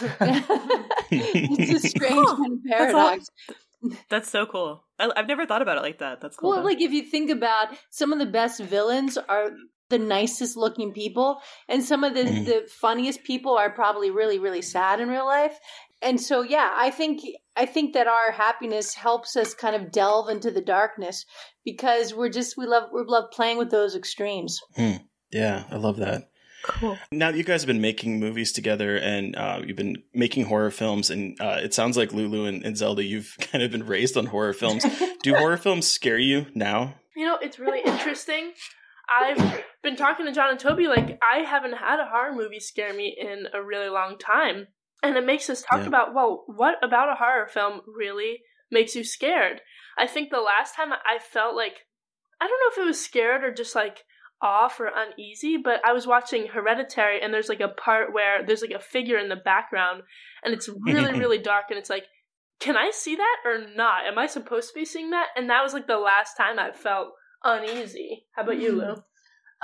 it's 1.10 1.84
a 1.84 1.88
strange 1.88 2.26
kind 2.26 2.52
of 2.52 2.58
That's 2.64 2.94
all- 2.94 3.08
paradox. 3.08 3.30
That's 4.08 4.30
so 4.30 4.46
cool. 4.46 4.84
I, 4.98 5.10
I've 5.16 5.26
never 5.26 5.44
thought 5.44 5.60
about 5.60 5.76
it 5.76 5.82
like 5.82 5.98
that. 5.98 6.20
That's 6.20 6.36
cool. 6.36 6.50
Well, 6.50 6.58
though. 6.60 6.64
like 6.66 6.80
if 6.80 6.92
you 6.92 7.02
think 7.02 7.30
about 7.30 7.68
some 7.90 8.12
of 8.12 8.20
the 8.20 8.26
best 8.26 8.60
villains 8.60 9.18
are 9.18 9.50
the 9.92 9.98
nicest 9.98 10.56
looking 10.56 10.92
people, 10.92 11.40
and 11.68 11.84
some 11.84 12.02
of 12.02 12.14
the 12.14 12.24
Mm-hmm. 12.24 12.42
Mhm. 12.42 12.46
the 12.46 12.68
funniest 12.68 13.22
people 13.22 13.56
are 13.56 13.70
probably 13.70 14.10
really 14.10 14.38
really 14.40 14.62
sad 14.62 14.98
in 15.00 15.08
real 15.08 15.26
life. 15.26 15.56
And 16.04 16.20
so, 16.20 16.42
yeah, 16.42 16.72
I 16.74 16.90
think 16.90 17.20
I 17.54 17.64
think 17.66 17.92
that 17.94 18.08
our 18.08 18.32
happiness 18.32 18.94
helps 18.94 19.36
us 19.36 19.54
kind 19.54 19.76
of 19.76 19.92
delve 19.92 20.28
into 20.30 20.50
the 20.50 20.60
darkness 20.60 21.24
because 21.64 22.12
we're 22.12 22.28
just 22.28 22.56
we 22.56 22.66
love 22.66 22.90
we 22.92 23.02
love 23.06 23.30
playing 23.30 23.58
with 23.58 23.70
those 23.70 23.94
extremes. 23.94 24.58
Hmm. 24.74 24.96
Yeah, 25.30 25.62
I 25.70 25.76
love 25.76 25.98
that. 25.98 26.28
Cool. 26.64 26.96
Now 27.10 27.28
you 27.30 27.42
guys 27.44 27.62
have 27.62 27.66
been 27.66 27.80
making 27.80 28.20
movies 28.20 28.52
together 28.52 28.96
and 28.96 29.34
uh, 29.36 29.60
you've 29.66 29.76
been 29.76 29.96
making 30.14 30.44
horror 30.46 30.70
films, 30.70 31.10
and 31.10 31.40
uh, 31.40 31.58
it 31.62 31.72
sounds 31.74 31.96
like 31.96 32.12
Lulu 32.12 32.46
and, 32.46 32.64
and 32.64 32.76
Zelda, 32.76 33.02
you've 33.04 33.36
kind 33.52 33.62
of 33.64 33.70
been 33.72 33.86
raised 33.86 34.16
on 34.16 34.26
horror 34.26 34.52
films. 34.52 34.84
Do 35.22 35.34
horror 35.40 35.56
films 35.56 35.86
scare 35.88 36.18
you 36.18 36.46
now? 36.54 36.94
You 37.16 37.26
know, 37.26 37.36
it's 37.42 37.58
really 37.58 37.80
interesting. 37.84 38.52
I've 39.20 39.64
been 39.82 39.96
talking 39.96 40.26
to 40.26 40.32
John 40.32 40.50
and 40.50 40.58
Toby, 40.58 40.86
like, 40.86 41.18
I 41.22 41.40
haven't 41.40 41.74
had 41.74 42.00
a 42.00 42.06
horror 42.10 42.34
movie 42.34 42.60
scare 42.60 42.94
me 42.94 43.16
in 43.18 43.46
a 43.52 43.62
really 43.62 43.88
long 43.88 44.18
time. 44.18 44.68
And 45.02 45.16
it 45.16 45.26
makes 45.26 45.50
us 45.50 45.62
talk 45.62 45.80
Yeah. 45.80 45.88
about, 45.88 46.14
well, 46.14 46.44
what 46.46 46.76
about 46.82 47.10
a 47.10 47.16
horror 47.16 47.48
film 47.48 47.82
really 47.86 48.42
makes 48.70 48.94
you 48.94 49.04
scared? 49.04 49.60
I 49.98 50.06
think 50.06 50.30
the 50.30 50.40
last 50.40 50.74
time 50.74 50.92
I 50.92 51.18
felt 51.18 51.56
like, 51.56 51.86
I 52.40 52.46
don't 52.46 52.60
know 52.60 52.82
if 52.82 52.86
it 52.86 52.88
was 52.88 53.04
scared 53.04 53.44
or 53.44 53.52
just 53.52 53.74
like 53.74 54.04
off 54.40 54.80
or 54.80 54.90
uneasy, 54.94 55.56
but 55.56 55.84
I 55.84 55.92
was 55.92 56.06
watching 56.06 56.48
Hereditary 56.48 57.20
and 57.20 57.32
there's 57.32 57.48
like 57.48 57.60
a 57.60 57.68
part 57.68 58.12
where 58.12 58.44
there's 58.44 58.62
like 58.62 58.70
a 58.72 58.80
figure 58.80 59.18
in 59.18 59.28
the 59.28 59.36
background 59.36 60.02
and 60.44 60.54
it's 60.54 60.68
really, 60.80 61.12
really 61.18 61.38
dark 61.38 61.66
and 61.70 61.78
it's 61.78 61.90
like, 61.90 62.04
can 62.60 62.76
I 62.76 62.90
see 62.92 63.16
that 63.16 63.36
or 63.44 63.58
not? 63.74 64.06
Am 64.06 64.18
I 64.18 64.26
supposed 64.26 64.68
to 64.68 64.74
be 64.74 64.84
seeing 64.84 65.10
that? 65.10 65.28
And 65.36 65.50
that 65.50 65.62
was 65.62 65.74
like 65.74 65.86
the 65.86 65.98
last 65.98 66.36
time 66.36 66.58
I 66.58 66.70
felt 66.70 67.08
uneasy. 67.44 68.24
How 68.32 68.42
about 68.42 68.58
you, 68.58 68.72
Lou? 68.72 68.94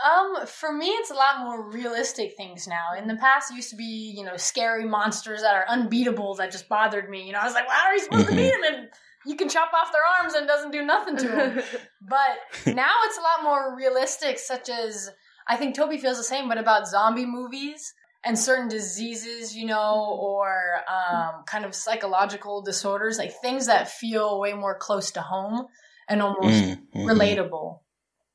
Um, 0.05 0.47
for 0.47 0.73
me, 0.73 0.87
it's 0.87 1.11
a 1.11 1.15
lot 1.15 1.41
more 1.41 1.71
realistic 1.71 2.37
things 2.37 2.69
now. 2.69 2.97
In 2.97 3.09
the 3.09 3.17
past, 3.17 3.51
it 3.51 3.57
used 3.57 3.71
to 3.71 3.77
be, 3.77 4.15
you 4.17 4.25
know, 4.25 4.37
scary 4.37 4.85
monsters 4.85 5.43
that 5.43 5.55
are 5.55 5.65
unbeatable 5.69 6.35
that 6.37 6.53
just 6.53 6.69
bothered 6.69 7.11
me. 7.11 7.27
You 7.27 7.33
know, 7.33 7.41
I 7.41 7.45
was 7.45 7.55
like, 7.55 7.67
well, 7.67 7.77
how 7.77 7.89
are 7.89 7.95
you 7.95 8.01
supposed 8.01 8.29
to 8.29 8.37
beat 8.37 8.53
them? 8.53 8.75
And 8.75 8.89
you 9.27 9.35
can 9.35 9.49
chop 9.49 9.73
off 9.75 9.91
their 9.91 10.03
arms 10.21 10.35
and 10.35 10.45
it 10.45 10.47
doesn't 10.47 10.71
do 10.71 10.85
nothing 10.85 11.17
to 11.17 11.29
them. 11.29 11.61
but 12.09 12.75
now 12.75 12.93
it's 13.07 13.19
a 13.19 13.23
lot 13.23 13.43
more 13.43 13.77
realistic, 13.77 14.39
such 14.39 14.69
as 14.69 15.11
I 15.49 15.57
think 15.57 15.75
Toby 15.75 15.99
feels 15.99 16.19
the 16.19 16.25
same, 16.25 16.49
but 16.49 16.59
about 16.59 16.87
zombie 16.87 17.27
movies 17.27 17.93
and 18.25 18.39
certain 18.39 18.69
diseases, 18.69 19.57
you 19.57 19.67
know, 19.67 20.17
or 20.21 20.77
um, 20.89 21.43
kind 21.47 21.65
of 21.65 21.75
psychological 21.75 22.63
disorders, 22.63 23.19
like 23.19 23.33
things 23.41 23.67
that 23.67 23.91
feel 23.91 24.39
way 24.39 24.53
more 24.53 24.77
close 24.79 25.11
to 25.13 25.23
home 25.23 25.67
and 26.09 26.23
almost 26.23 26.65
Mm, 26.65 26.79
mhm. 26.95 27.07
relatable. 27.07 27.81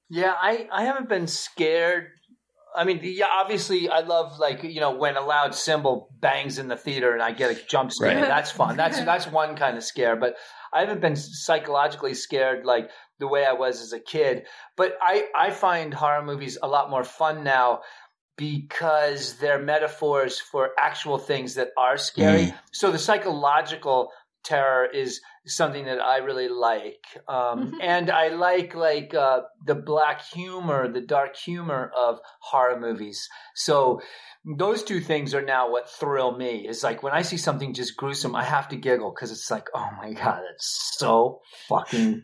Yeah, 0.09 0.33
I, 0.39 0.67
I 0.71 0.83
haven't 0.83 1.09
been 1.09 1.27
scared. 1.27 2.07
I 2.75 2.85
mean, 2.85 2.99
yeah, 3.03 3.27
obviously, 3.31 3.87
I 3.89 3.99
love 4.01 4.39
like 4.39 4.63
you 4.63 4.79
know 4.79 4.91
when 4.95 5.15
a 5.15 5.21
loud 5.21 5.53
cymbal 5.55 6.09
bangs 6.19 6.57
in 6.57 6.67
the 6.67 6.75
theater 6.75 7.13
and 7.13 7.21
I 7.21 7.31
get 7.31 7.51
a 7.51 7.65
jump 7.67 7.91
scare. 7.91 8.15
Right. 8.15 8.27
That's 8.27 8.51
fun. 8.51 8.77
That's 8.77 8.99
that's 9.05 9.27
one 9.27 9.55
kind 9.55 9.77
of 9.77 9.83
scare. 9.83 10.15
But 10.15 10.35
I 10.71 10.79
haven't 10.81 11.01
been 11.01 11.15
psychologically 11.15 12.15
scared 12.15 12.65
like 12.65 12.89
the 13.19 13.27
way 13.27 13.45
I 13.45 13.53
was 13.53 13.81
as 13.81 13.93
a 13.93 13.99
kid. 13.99 14.45
But 14.75 14.97
I 15.01 15.27
I 15.35 15.51
find 15.51 15.93
horror 15.93 16.23
movies 16.23 16.57
a 16.61 16.67
lot 16.67 16.89
more 16.89 17.03
fun 17.03 17.43
now 17.43 17.81
because 18.35 19.35
they're 19.35 19.59
metaphors 19.61 20.39
for 20.39 20.71
actual 20.79 21.17
things 21.17 21.55
that 21.55 21.69
are 21.77 21.97
scary. 21.97 22.47
Mm. 22.47 22.55
So 22.71 22.91
the 22.91 22.97
psychological 22.99 24.09
terror 24.43 24.85
is 24.85 25.21
something 25.45 25.85
that 25.85 25.99
I 25.99 26.17
really 26.17 26.49
like, 26.49 27.03
um, 27.27 27.77
and 27.81 28.09
I 28.09 28.29
like 28.29 28.75
like 28.75 29.13
uh, 29.13 29.41
the 29.65 29.75
black 29.75 30.21
humor, 30.21 30.91
the 30.91 31.01
dark 31.01 31.35
humor 31.35 31.91
of 31.95 32.19
horror 32.39 32.79
movies. 32.79 33.27
So 33.55 34.01
those 34.57 34.83
two 34.83 34.99
things 34.99 35.33
are 35.33 35.41
now 35.41 35.71
what 35.71 35.89
thrill 35.89 36.37
me. 36.37 36.67
Is 36.67 36.83
like 36.83 37.03
when 37.03 37.13
I 37.13 37.21
see 37.21 37.37
something 37.37 37.73
just 37.73 37.97
gruesome, 37.97 38.35
I 38.35 38.43
have 38.43 38.69
to 38.69 38.75
giggle 38.75 39.13
because 39.13 39.31
it's 39.31 39.51
like, 39.51 39.67
oh 39.73 39.89
my 39.97 40.13
god, 40.13 40.41
it's 40.53 40.95
so 40.97 41.39
fucking 41.67 42.23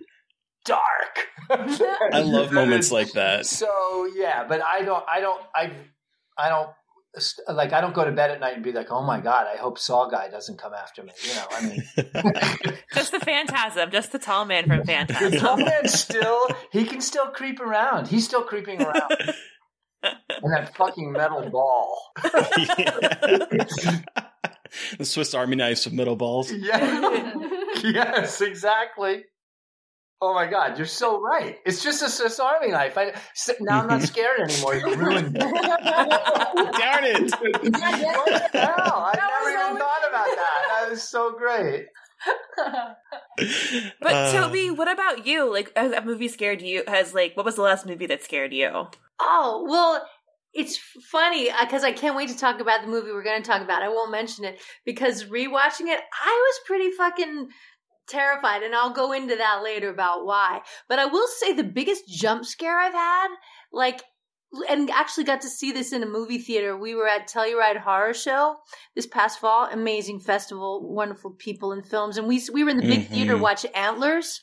dark. 0.66 1.28
I 1.50 2.22
love 2.22 2.52
moments 2.54 2.92
like 2.92 3.12
that. 3.14 3.46
So 3.46 4.08
yeah, 4.16 4.46
but 4.48 4.62
I 4.62 4.84
don't, 4.84 5.04
I 5.12 5.20
don't, 5.20 5.42
I, 5.56 5.72
I 6.38 6.50
don't. 6.50 6.70
Like 7.52 7.74
I 7.74 7.82
don't 7.82 7.96
go 7.96 8.06
to 8.06 8.12
bed 8.12 8.30
at 8.30 8.40
night 8.40 8.54
and 8.54 8.64
be 8.64 8.72
like, 8.72 8.92
"Oh 8.92 9.02
my 9.04 9.20
god, 9.20 9.48
I 9.52 9.58
hope 9.58 9.80
Saw 9.80 10.08
guy 10.10 10.30
doesn't 10.30 10.60
come 10.60 10.74
after 10.76 11.02
me." 11.04 11.12
You 11.24 11.34
know, 11.36 11.46
I 11.52 11.62
mean, 11.66 12.78
Just 12.94 13.12
the 13.12 13.20
phantasm, 13.20 13.90
just 13.90 14.12
the 14.12 14.20
tall 14.20 14.46
man 14.46 14.68
from 14.68 14.84
Phantasm. 14.86 15.32
the 15.32 15.40
tall 15.40 15.58
man 15.58 15.88
still 15.88 16.48
he 16.72 16.86
can 16.86 17.02
still 17.02 17.28
creep 17.28 17.60
around. 17.60 18.08
He's 18.08 18.26
still 18.26 18.44
creeping 18.44 18.82
around. 18.84 19.12
and 20.04 20.54
that 20.56 20.76
fucking 20.76 21.12
metal 21.12 21.50
ball. 21.50 22.00
the 24.98 25.06
Swiss 25.06 25.34
Army 25.34 25.56
knives 25.56 25.86
with 25.86 25.96
metal 25.96 26.16
balls. 26.16 26.52
Yeah. 26.52 27.34
yes, 27.84 28.42
exactly. 28.42 29.24
Oh 30.22 30.34
my 30.34 30.48
god, 30.48 30.78
you're 30.78 30.86
so 30.86 31.22
right. 31.22 31.58
It's 31.66 31.82
just 31.82 32.04
a 32.04 32.10
Swiss 32.10 32.40
Army 32.42 32.72
knife. 32.72 32.98
I, 32.98 33.12
s- 33.12 33.52
now 33.62 33.82
I'm 33.82 33.88
not 33.88 34.02
scared 34.12 34.42
anymore. 34.42 34.76
You 34.76 34.94
ruined 34.96 35.38
it. 35.38 35.40
Darn 35.40 37.04
it! 37.06 37.32
what 37.32 38.52
the 38.52 38.60
hell? 38.60 39.10
I 39.12 39.14
never 39.16 39.50
even 39.70 39.78
thought 39.78 40.10
about 40.10 40.26
that. 40.28 40.56
That 40.86 40.92
is 40.94 41.04
so 41.04 41.32
great. 41.38 41.86
But 44.02 44.14
Uh, 44.14 44.32
Toby, 44.32 44.70
what 44.72 44.92
about 44.92 45.26
you? 45.26 45.52
Like, 45.52 45.72
has 45.78 45.92
a 45.94 46.02
movie 46.02 46.28
scared 46.28 46.62
you? 46.62 46.84
Has 46.88 47.14
like, 47.14 47.36
what 47.38 47.46
was 47.46 47.56
the 47.56 47.62
last 47.62 47.86
movie 47.86 48.06
that 48.08 48.24
scared 48.24 48.54
you? 48.54 48.88
Oh, 49.22 49.66
well, 49.70 50.06
it's 50.54 50.78
funny 51.12 51.50
because 51.62 51.84
I 51.84 51.92
can't 51.92 52.16
wait 52.16 52.30
to 52.30 52.38
talk 52.38 52.60
about 52.60 52.82
the 52.82 52.88
movie 52.88 53.12
we're 53.12 53.24
going 53.24 53.42
to 53.42 53.48
talk 53.50 53.62
about. 53.62 53.84
I 53.84 53.90
won't 53.90 54.12
mention 54.12 54.46
it 54.46 54.60
because 54.86 55.26
rewatching 55.26 55.88
it, 55.88 56.00
I 56.24 56.48
was 56.48 56.60
pretty 56.66 56.92
fucking 56.92 57.50
terrified, 58.10 58.64
and 58.64 58.76
I'll 58.76 58.94
go 58.94 59.12
into 59.12 59.36
that 59.38 59.62
later 59.64 59.90
about 59.90 60.26
why. 60.26 60.62
But 60.88 61.00
I 61.00 61.06
will 61.06 61.28
say 61.28 61.54
the 61.54 61.64
biggest 61.64 62.08
jump 62.08 62.46
scare 62.46 62.78
I've 62.80 62.94
had, 62.94 63.28
like, 63.72 64.04
and 64.68 64.90
actually 64.90 65.26
got 65.26 65.42
to 65.42 65.48
see 65.48 65.72
this 65.72 65.94
in 65.94 66.02
a 66.02 66.08
movie 66.08 66.40
theater. 66.40 66.76
We 66.76 66.96
were 66.96 67.08
at 67.08 67.28
Telluride 67.30 67.78
Horror 67.78 68.16
Show 68.16 68.56
this 68.96 69.06
past 69.06 69.40
fall. 69.40 69.70
Amazing 69.72 70.22
festival, 70.22 70.92
wonderful 70.92 71.32
people 71.38 71.72
and 71.72 71.86
films, 71.86 72.18
and 72.18 72.28
we 72.28 72.42
we 72.52 72.64
were 72.64 72.72
in 72.72 72.78
the 72.78 72.84
big 72.88 73.02
Mhm. 73.08 73.14
theater 73.14 73.38
watch 73.38 73.64
Antlers, 73.76 74.42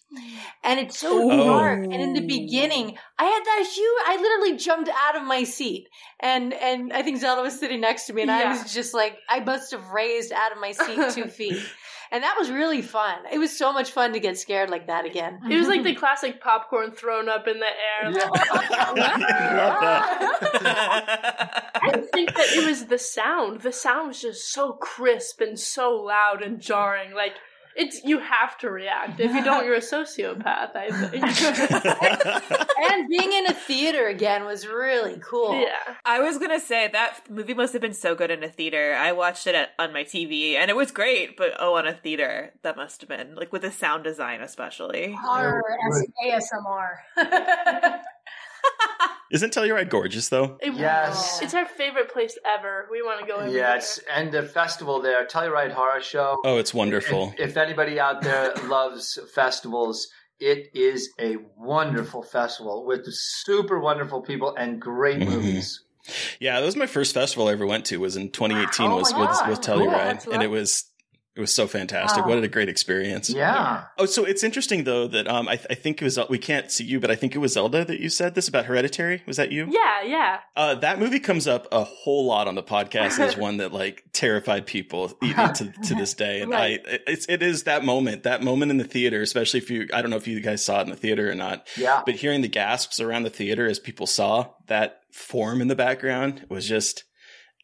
and 0.62 0.78
it's 0.78 0.96
so 0.98 1.08
Oh. 1.28 1.44
dark. 1.44 1.82
And 1.92 2.00
in 2.00 2.12
the 2.14 2.20
beginning, 2.20 2.96
I 3.18 3.24
had 3.24 3.44
that 3.44 3.68
huge. 3.74 4.02
I 4.06 4.16
literally 4.22 4.56
jumped 4.56 4.88
out 4.90 5.16
of 5.16 5.24
my 5.24 5.42
seat, 5.42 5.88
and 6.20 6.54
and 6.54 6.92
I 6.92 7.02
think 7.02 7.18
Zelda 7.18 7.42
was 7.42 7.58
sitting 7.58 7.80
next 7.80 8.06
to 8.06 8.12
me, 8.12 8.22
and 8.22 8.30
I 8.30 8.48
was 8.52 8.72
just 8.72 8.94
like, 8.94 9.18
I 9.28 9.40
must 9.40 9.72
have 9.72 9.88
raised 9.88 10.30
out 10.32 10.52
of 10.52 10.58
my 10.58 10.70
seat 10.70 11.00
two 11.14 11.26
feet, 11.26 11.58
and 12.10 12.22
that 12.22 12.36
was 12.38 12.50
really 12.50 12.82
fun. 12.82 13.18
It 13.32 13.38
was 13.38 13.56
so 13.56 13.72
much 13.72 13.90
fun 13.90 14.12
to 14.12 14.20
get 14.20 14.38
scared 14.38 14.70
like 14.70 14.86
that 14.86 15.04
again. 15.04 15.40
It 15.50 15.56
was 15.56 15.68
like 15.68 15.82
the 15.82 15.94
classic 15.94 16.40
popcorn 16.40 16.92
thrown 16.92 17.28
up 17.28 17.48
in 17.48 17.58
the 17.58 17.66
air. 17.66 18.12
Oh, 18.14 18.30
oh, 18.34 18.40
oh, 18.42 18.94
I 21.74 22.02
think 22.12 22.34
that 22.34 22.46
it 22.52 22.66
was 22.66 22.86
the 22.86 22.98
sound. 22.98 23.60
The 23.60 23.72
sound 23.72 24.08
was 24.08 24.20
just 24.20 24.52
so 24.52 24.72
crisp 24.72 25.40
and 25.40 25.58
so 25.58 25.92
loud 25.92 26.42
and 26.42 26.60
jarring. 26.60 27.14
Like 27.14 27.34
it's 27.76 28.02
you 28.04 28.18
have 28.18 28.56
to 28.58 28.70
react. 28.70 29.20
If 29.20 29.34
you 29.34 29.44
don't, 29.44 29.64
you're 29.64 29.74
a 29.74 29.80
sociopath. 29.80 30.74
I 30.74 30.90
think. 30.90 31.22
and 32.90 33.08
being 33.08 33.32
in 33.32 33.46
a 33.46 33.52
theater 33.52 34.06
again 34.08 34.44
was 34.44 34.66
really 34.66 35.20
cool. 35.22 35.60
yeah. 35.60 35.94
I 36.04 36.20
was 36.20 36.38
gonna 36.38 36.60
say 36.60 36.88
that 36.92 37.30
movie 37.30 37.54
must 37.54 37.72
have 37.72 37.82
been 37.82 37.92
so 37.92 38.14
good 38.14 38.30
in 38.30 38.42
a 38.42 38.48
theater. 38.48 38.94
I 38.94 39.12
watched 39.12 39.46
it 39.46 39.54
at, 39.54 39.70
on 39.78 39.92
my 39.92 40.04
TV, 40.04 40.54
and 40.54 40.70
it 40.70 40.76
was 40.76 40.90
great. 40.90 41.36
But 41.36 41.52
oh, 41.58 41.76
on 41.76 41.86
a 41.86 41.94
theater, 41.94 42.52
that 42.62 42.76
must 42.76 43.00
have 43.02 43.08
been 43.08 43.34
like 43.34 43.52
with 43.52 43.62
the 43.62 43.72
sound 43.72 44.04
design, 44.04 44.40
especially. 44.40 45.12
Horror 45.12 45.62
as 45.88 46.06
ASMR. 46.24 46.96
Isn't 49.32 49.52
Telluride 49.52 49.88
gorgeous 49.90 50.28
though? 50.28 50.58
It- 50.60 50.74
Yes. 50.74 51.40
It's 51.42 51.54
our 51.54 51.66
favorite 51.66 52.12
place 52.12 52.36
ever. 52.46 52.86
We 52.90 53.02
want 53.02 53.20
to 53.20 53.26
go 53.26 53.38
every 53.38 53.54
Yes, 53.54 53.98
and 54.12 54.30
the 54.32 54.42
festival 54.42 55.00
there, 55.00 55.24
Telluride 55.26 55.72
Horror 55.72 56.00
Show. 56.00 56.38
Oh, 56.44 56.58
it's 56.58 56.72
wonderful. 56.74 57.34
If, 57.38 57.50
if 57.50 57.56
anybody 57.56 57.98
out 57.98 58.22
there 58.22 58.54
loves 58.68 59.18
festivals, 59.34 60.08
it 60.38 60.68
is 60.74 61.10
a 61.18 61.36
wonderful 61.56 62.22
festival 62.22 62.84
with 62.86 63.04
super 63.08 63.80
wonderful 63.80 64.20
people 64.22 64.54
and 64.54 64.80
great 64.80 65.18
Mhm. 65.20 65.28
movies. 65.28 65.80
Yeah, 66.38 66.60
that 66.60 66.66
was 66.66 66.76
my 66.76 66.86
first 66.86 67.14
festival 67.14 67.48
I 67.48 67.52
ever 67.52 67.66
went 67.66 67.84
to. 67.86 67.96
Was 67.96 68.16
in 68.16 68.30
2018. 68.30 68.86
Oh 68.86 68.96
was 68.96 69.12
my 69.12 69.20
with, 69.20 69.30
God, 69.30 69.48
with 69.48 69.60
cool. 69.62 69.76
Telluride, 69.78 69.90
That's 69.92 70.26
and 70.26 70.42
it 70.42 70.50
was 70.50 70.84
it 71.36 71.40
was 71.40 71.54
so 71.54 71.66
fantastic. 71.66 72.24
Wow. 72.24 72.34
What 72.34 72.42
a 72.44 72.48
great 72.48 72.68
experience! 72.68 73.30
Yeah. 73.30 73.84
Oh, 73.98 74.06
so 74.06 74.24
it's 74.24 74.42
interesting 74.42 74.84
though 74.84 75.06
that 75.08 75.28
um 75.28 75.48
I, 75.48 75.56
th- 75.56 75.66
I 75.70 75.74
think 75.74 76.00
it 76.00 76.04
was 76.04 76.18
we 76.30 76.38
can't 76.38 76.70
see 76.70 76.84
you, 76.84 76.98
but 76.98 77.10
I 77.10 77.14
think 77.16 77.34
it 77.34 77.38
was 77.38 77.52
Zelda 77.52 77.84
that 77.84 78.00
you 78.00 78.08
said 78.08 78.34
this 78.34 78.48
about 78.48 78.64
Hereditary. 78.64 79.22
Was 79.26 79.36
that 79.36 79.52
you? 79.52 79.66
Yeah, 79.70 80.02
yeah. 80.04 80.38
Uh, 80.56 80.74
that 80.76 80.98
movie 80.98 81.20
comes 81.20 81.46
up 81.46 81.68
a 81.70 81.84
whole 81.84 82.24
lot 82.26 82.48
on 82.48 82.54
the 82.54 82.62
podcast 82.62 83.18
as 83.18 83.36
one 83.36 83.58
that 83.58 83.72
like 83.72 84.04
terrified 84.12 84.66
people 84.66 85.12
even 85.22 85.52
to, 85.54 85.72
to 85.84 85.94
this 85.94 86.14
day. 86.14 86.40
And 86.40 86.50
Right. 86.50 86.80
I, 86.86 86.98
it's, 87.06 87.26
it 87.28 87.42
is 87.42 87.64
that 87.64 87.84
moment, 87.84 88.22
that 88.22 88.42
moment 88.42 88.70
in 88.70 88.78
the 88.78 88.84
theater, 88.84 89.20
especially 89.20 89.58
if 89.58 89.70
you, 89.70 89.88
I 89.92 90.00
don't 90.00 90.10
know 90.10 90.16
if 90.16 90.26
you 90.26 90.40
guys 90.40 90.64
saw 90.64 90.78
it 90.80 90.84
in 90.84 90.90
the 90.90 90.96
theater 90.96 91.30
or 91.30 91.34
not, 91.34 91.68
Yeah. 91.76 92.02
but 92.06 92.14
hearing 92.14 92.40
the 92.40 92.48
gasps 92.48 93.00
around 93.00 93.24
the 93.24 93.30
theater 93.30 93.66
as 93.66 93.78
people 93.78 94.06
saw 94.06 94.48
that 94.68 95.00
form 95.12 95.60
in 95.60 95.68
the 95.68 95.76
background 95.76 96.46
was 96.48 96.66
just, 96.66 97.04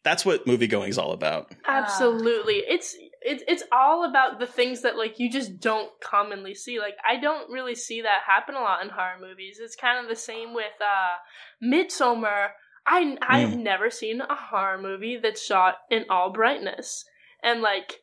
that's 0.03 0.23
what 0.25 0.45
movie 0.45 0.67
going 0.67 0.89
is 0.89 0.97
all 0.99 1.11
about. 1.13 1.51
Absolutely. 1.67 2.55
It's 2.67 2.95
it's 3.25 3.43
it's 3.47 3.63
all 3.71 4.07
about 4.07 4.39
the 4.39 4.45
things 4.47 4.81
that 4.81 4.97
like 4.97 5.19
you 5.19 5.29
just 5.31 5.59
don't 5.59 5.89
commonly 6.01 6.53
see. 6.55 6.79
Like 6.79 6.95
I 7.07 7.19
don't 7.19 7.49
really 7.51 7.75
see 7.75 8.01
that 8.01 8.21
happen 8.27 8.55
a 8.55 8.59
lot 8.61 8.83
in 8.83 8.89
horror 8.89 9.17
movies. 9.21 9.59
It's 9.61 9.75
kind 9.75 9.99
of 10.03 10.09
the 10.09 10.15
same 10.15 10.53
with 10.53 10.73
uh 10.81 11.17
Midsommar. 11.63 12.49
I 12.85 13.17
I've 13.21 13.49
Mm. 13.51 13.63
never 13.63 13.89
seen 13.89 14.21
a 14.21 14.35
horror 14.35 14.77
movie 14.81 15.17
that's 15.17 15.41
shot 15.43 15.75
in 15.89 16.05
all 16.09 16.31
brightness. 16.31 17.05
And 17.41 17.61
like 17.61 18.01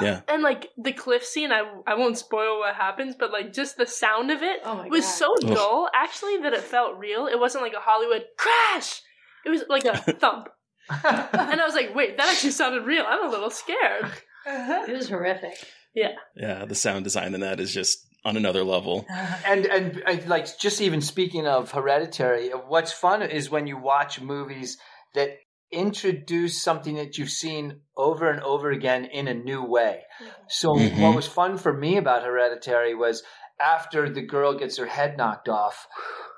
Yeah. 0.00 0.22
and 0.28 0.42
like 0.42 0.70
the 0.76 0.92
cliff 0.92 1.24
scene, 1.24 1.52
I 1.52 1.62
I 1.86 1.94
won't 1.94 2.18
spoil 2.18 2.58
what 2.58 2.74
happens, 2.74 3.14
but 3.16 3.30
like 3.32 3.52
just 3.52 3.76
the 3.76 3.86
sound 3.86 4.30
of 4.30 4.42
it 4.42 4.60
Oh 4.64 4.84
was 4.88 5.04
God. 5.04 5.10
so 5.12 5.34
Ugh. 5.44 5.54
dull 5.54 5.88
actually 5.94 6.38
that 6.38 6.52
it 6.54 6.60
felt 6.62 6.98
real. 6.98 7.26
It 7.26 7.38
wasn't 7.38 7.62
like 7.64 7.74
a 7.74 7.80
Hollywood 7.80 8.24
crash. 8.36 9.00
It 9.44 9.50
was 9.50 9.62
like 9.68 9.84
a 9.84 9.96
thump. 10.20 10.48
And 10.90 11.60
I 11.60 11.64
was 11.64 11.74
like, 11.74 11.94
wait, 11.94 12.16
that 12.16 12.28
actually 12.28 12.50
sounded 12.52 12.84
real. 12.86 13.04
I'm 13.06 13.26
a 13.26 13.30
little 13.30 13.50
scared. 13.50 14.10
It 14.46 14.92
was 14.92 15.08
horrific. 15.08 15.56
Yeah. 15.94 16.12
Yeah. 16.36 16.64
The 16.66 16.74
sound 16.74 17.04
design 17.04 17.34
in 17.34 17.40
that 17.40 17.58
is 17.60 17.72
just 17.72 18.06
on 18.24 18.36
another 18.36 18.64
level. 18.64 19.06
and 19.46 19.66
and 19.66 20.02
uh, 20.06 20.16
like 20.26 20.58
just 20.58 20.80
even 20.80 21.00
speaking 21.00 21.46
of 21.46 21.70
hereditary 21.72 22.50
what's 22.50 22.92
fun 22.92 23.22
is 23.22 23.50
when 23.50 23.66
you 23.66 23.76
watch 23.78 24.20
movies 24.20 24.78
that 25.14 25.30
introduce 25.72 26.62
something 26.62 26.96
that 26.96 27.18
you've 27.18 27.30
seen 27.30 27.80
over 27.96 28.30
and 28.30 28.40
over 28.42 28.70
again 28.70 29.04
in 29.04 29.28
a 29.28 29.34
new 29.34 29.62
way 29.64 30.02
so 30.48 30.74
Mhm. 30.74 31.00
what 31.02 31.14
was 31.14 31.26
fun 31.26 31.58
for 31.58 31.72
me 31.72 31.96
about 31.96 32.22
hereditary 32.24 32.94
was 32.94 33.22
after 33.60 34.08
the 34.08 34.22
girl 34.22 34.58
gets 34.58 34.76
her 34.78 34.86
head 34.86 35.16
knocked 35.16 35.48
off 35.48 35.86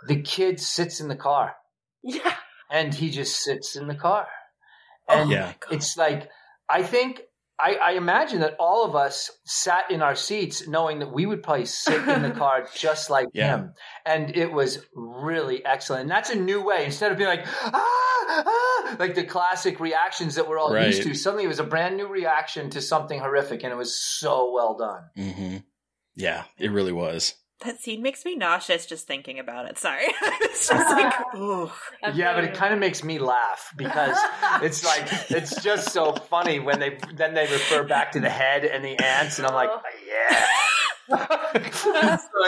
the 0.07 0.21
kid 0.23 0.59
sits 0.61 1.01
in 1.01 1.09
the 1.09 1.17
car 1.17 1.57
Yeah. 2.03 2.35
and 2.71 2.93
he 2.95 3.11
just 3.11 3.43
sits 3.43 3.77
in 3.77 3.87
the 3.89 3.95
car. 3.95 4.29
Oh, 5.09 5.23
And 5.23 5.31
yeah. 5.31 5.53
it's 5.71 5.97
like 5.97 6.29
I 6.69 6.83
think 6.83 7.23
I, 7.61 7.75
I 7.75 7.91
imagine 7.93 8.41
that 8.41 8.55
all 8.61 8.85
of 8.85 8.95
us 8.95 9.31
sat 9.45 9.91
in 9.91 10.01
our 10.01 10.15
seats 10.15 10.69
knowing 10.69 11.01
that 11.01 11.13
we 11.13 11.27
would 11.27 11.43
probably 11.43 11.67
sit 11.67 12.07
in 12.07 12.23
the 12.23 12.31
car 12.43 12.69
just 12.77 13.11
like 13.11 13.29
Yeah. 13.33 13.57
him. 13.57 13.75
And 14.07 14.37
it 14.37 14.53
was 14.53 14.79
really 14.95 15.65
excellent. 15.65 16.03
And 16.03 16.11
that's 16.11 16.31
a 16.31 16.37
new 16.37 16.63
way. 16.63 16.85
Instead 16.85 17.11
of 17.11 17.19
being 17.19 17.29
like, 17.31 17.45
ah, 17.47 17.73
ah, 18.47 18.97
like 18.99 19.15
the 19.15 19.25
classic 19.25 19.81
reactions 19.81 20.37
that 20.37 20.49
we're 20.49 20.59
all 20.59 20.73
Right. 20.73 20.87
used 20.87 21.03
to, 21.03 21.15
suddenly 21.15 21.45
it 21.45 21.49
was 21.49 21.59
a 21.59 21.65
brand 21.65 21.97
new 21.97 22.07
reaction 22.07 22.71
to 22.71 22.81
something 22.81 23.19
horrific. 23.19 23.65
And 23.65 23.73
it 23.73 23.77
was 23.77 23.99
so 24.01 24.53
well 24.53 24.77
done. 24.77 25.03
hmm 25.17 25.57
Yeah, 26.15 26.45
it 26.59 26.71
really 26.71 26.93
was. 26.93 27.35
That 27.65 27.81
scene 27.81 28.03
makes 28.03 28.25
me 28.25 28.37
nauseous 28.37 28.87
just 28.87 29.09
thinking 29.09 29.41
about 29.41 29.69
it. 29.69 29.79
Sorry. 29.79 30.05
it's 30.43 30.69
just 30.69 30.91
like, 30.91 31.13
ah. 31.13 31.37
ooh. 31.37 31.71
Yeah, 32.15 32.35
but 32.35 32.45
it 32.45 32.55
kind 32.55 32.73
of 32.73 32.79
makes 32.79 33.03
me 33.03 33.19
laugh 33.19 33.73
because 33.77 34.17
it's 34.63 34.85
like 34.85 35.09
it's 35.31 35.61
just 35.63 35.91
so 35.91 36.13
funny 36.13 36.61
when 36.61 36.79
they 36.79 36.99
then 37.15 37.35
they 37.35 37.47
refer 37.47 37.83
back 37.83 38.13
to 38.13 38.21
the 38.21 38.31
head 38.31 38.65
and 38.65 38.85
the 38.85 38.97
ants, 38.99 39.39
and 39.39 39.47
I'm 39.47 39.55
like, 39.55 39.71
oh. 39.73 39.81
yeah. 40.07 40.47
So 41.09 41.17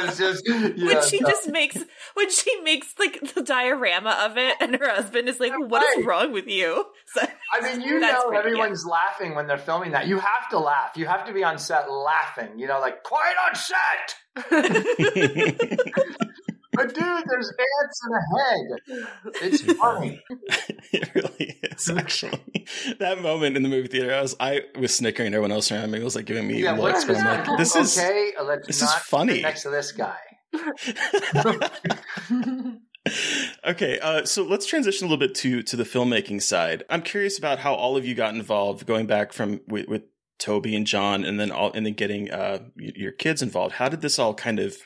it's 0.04 0.18
just 0.18 0.42
yeah, 0.46 0.86
when 0.86 1.02
she 1.06 1.20
no. 1.20 1.28
just 1.28 1.48
makes 1.48 1.78
when 2.14 2.30
she 2.30 2.60
makes 2.60 2.94
like 2.98 3.32
the 3.34 3.42
diorama 3.42 4.18
of 4.22 4.36
it 4.36 4.54
and 4.60 4.76
her 4.76 4.88
husband 4.90 5.28
is 5.28 5.40
like 5.40 5.52
what 5.58 5.82
is 5.82 5.96
Right. 5.98 6.06
wrong 6.06 6.32
with 6.32 6.46
you 6.46 6.84
so, 7.06 7.22
I 7.52 7.60
mean, 7.62 7.80
you 7.80 7.98
know, 7.98 8.28
pretty- 8.28 8.48
everyone's 8.48 8.84
laughing 8.86 9.34
when 9.34 9.46
they're 9.46 9.58
filming 9.58 9.92
that. 9.92 10.06
You 10.06 10.18
have 10.18 10.48
to 10.50 10.58
laugh. 10.58 10.96
You 10.96 11.06
have 11.06 11.26
to 11.26 11.32
be 11.32 11.42
on 11.42 11.58
set 11.58 11.90
laughing. 11.90 12.58
You 12.58 12.66
know, 12.68 12.78
like 12.80 13.02
quiet 13.02 13.34
on 13.48 13.54
set. 13.56 14.14
but 16.80 16.94
dude, 16.94 17.24
there's 17.26 17.52
ants 17.82 18.00
in 18.06 18.12
a 18.14 18.20
head. 18.38 18.66
It's 19.42 19.60
funny. 19.74 20.22
it 20.92 21.14
really 21.14 21.58
is 21.62 21.90
actually. 21.90 22.66
that 22.98 23.20
moment 23.20 23.56
in 23.56 23.62
the 23.62 23.68
movie 23.68 23.88
theater, 23.88 24.14
I 24.14 24.22
was 24.22 24.34
I 24.40 24.62
was 24.78 24.94
snickering. 24.94 25.34
Everyone 25.34 25.52
else 25.52 25.70
around 25.70 25.90
me 25.90 26.02
was 26.02 26.16
like 26.16 26.24
giving 26.24 26.46
me 26.46 26.62
Yeah, 26.62 26.72
looks, 26.72 27.04
but 27.04 27.16
I'm 27.16 27.46
like, 27.46 27.58
this 27.58 27.76
is 27.76 27.98
okay. 27.98 28.32
Let's 28.42 28.66
this 28.66 28.80
not 28.80 28.96
is 28.96 29.02
funny. 29.02 29.42
next 29.42 29.64
to 29.64 29.70
this 29.70 29.92
guy. 29.92 30.16
okay, 33.66 33.98
uh, 34.00 34.24
so 34.24 34.42
let's 34.42 34.66
transition 34.66 35.06
a 35.06 35.10
little 35.10 35.26
bit 35.26 35.34
to 35.36 35.62
to 35.62 35.76
the 35.76 35.84
filmmaking 35.84 36.42
side. 36.42 36.82
I'm 36.88 37.02
curious 37.02 37.38
about 37.38 37.58
how 37.58 37.74
all 37.74 37.96
of 37.96 38.06
you 38.06 38.14
got 38.14 38.34
involved, 38.34 38.86
going 38.86 39.06
back 39.06 39.32
from 39.32 39.60
with, 39.68 39.86
with 39.86 40.02
Toby 40.38 40.74
and 40.74 40.86
John, 40.86 41.24
and 41.24 41.38
then 41.38 41.50
all 41.50 41.72
and 41.72 41.84
then 41.84 41.92
getting 41.92 42.30
uh, 42.30 42.60
your 42.76 43.12
kids 43.12 43.42
involved. 43.42 43.74
How 43.74 43.88
did 43.88 44.00
this 44.00 44.18
all 44.18 44.34
kind 44.34 44.58
of 44.58 44.76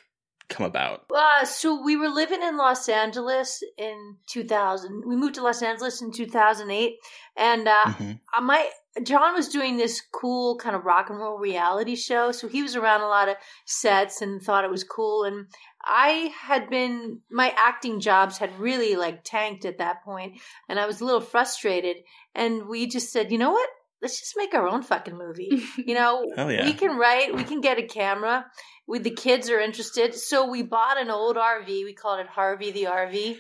come 0.54 0.66
about? 0.66 1.04
Uh, 1.14 1.44
so 1.44 1.82
we 1.82 1.96
were 1.96 2.08
living 2.08 2.42
in 2.42 2.56
Los 2.56 2.88
Angeles 2.88 3.62
in 3.76 4.16
2000. 4.26 5.04
We 5.06 5.16
moved 5.16 5.34
to 5.34 5.42
Los 5.42 5.62
Angeles 5.62 6.00
in 6.00 6.12
2008, 6.12 6.96
and 7.36 7.68
uh, 7.68 7.74
Mhm. 7.86 8.20
uh, 8.36 8.40
my 8.40 8.70
John 9.02 9.34
was 9.34 9.48
doing 9.48 9.76
this 9.76 10.00
cool 10.12 10.56
kind 10.56 10.76
of 10.76 10.84
rock 10.84 11.10
and 11.10 11.18
roll 11.18 11.36
reality 11.36 11.96
show. 11.96 12.30
So 12.30 12.46
he 12.46 12.62
was 12.62 12.76
around 12.76 13.00
a 13.00 13.08
lot 13.08 13.28
of 13.28 13.36
sets 13.64 14.22
and 14.22 14.40
thought 14.40 14.64
it 14.64 14.70
was 14.70 14.84
cool. 14.84 15.24
And 15.24 15.48
I 15.82 16.32
had 16.40 16.70
been 16.70 17.20
my 17.28 17.52
acting 17.56 17.98
jobs 17.98 18.38
had 18.38 18.56
really 18.60 18.94
like 18.94 19.24
tanked 19.24 19.64
at 19.64 19.78
that 19.78 20.04
point, 20.04 20.40
and 20.68 20.78
I 20.78 20.86
was 20.86 21.00
a 21.00 21.04
little 21.04 21.20
frustrated. 21.20 21.96
And 22.36 22.68
we 22.68 22.86
just 22.86 23.10
said, 23.12 23.32
you 23.32 23.38
know 23.38 23.50
what? 23.50 23.68
Let's 24.04 24.20
just 24.20 24.34
make 24.36 24.52
our 24.52 24.68
own 24.68 24.82
fucking 24.82 25.16
movie. 25.16 25.62
You 25.78 25.94
know, 25.94 26.30
Hell 26.36 26.52
yeah. 26.52 26.66
we 26.66 26.74
can 26.74 26.98
write, 26.98 27.34
we 27.34 27.42
can 27.42 27.62
get 27.62 27.78
a 27.78 27.86
camera. 27.86 28.44
We 28.86 28.98
the 28.98 29.08
kids 29.08 29.48
are 29.48 29.58
interested, 29.58 30.14
so 30.14 30.50
we 30.50 30.60
bought 30.62 31.00
an 31.00 31.10
old 31.10 31.36
RV. 31.36 31.66
We 31.66 31.94
called 31.94 32.20
it 32.20 32.26
Harvey 32.26 32.70
the 32.70 32.84
RV, 32.84 33.38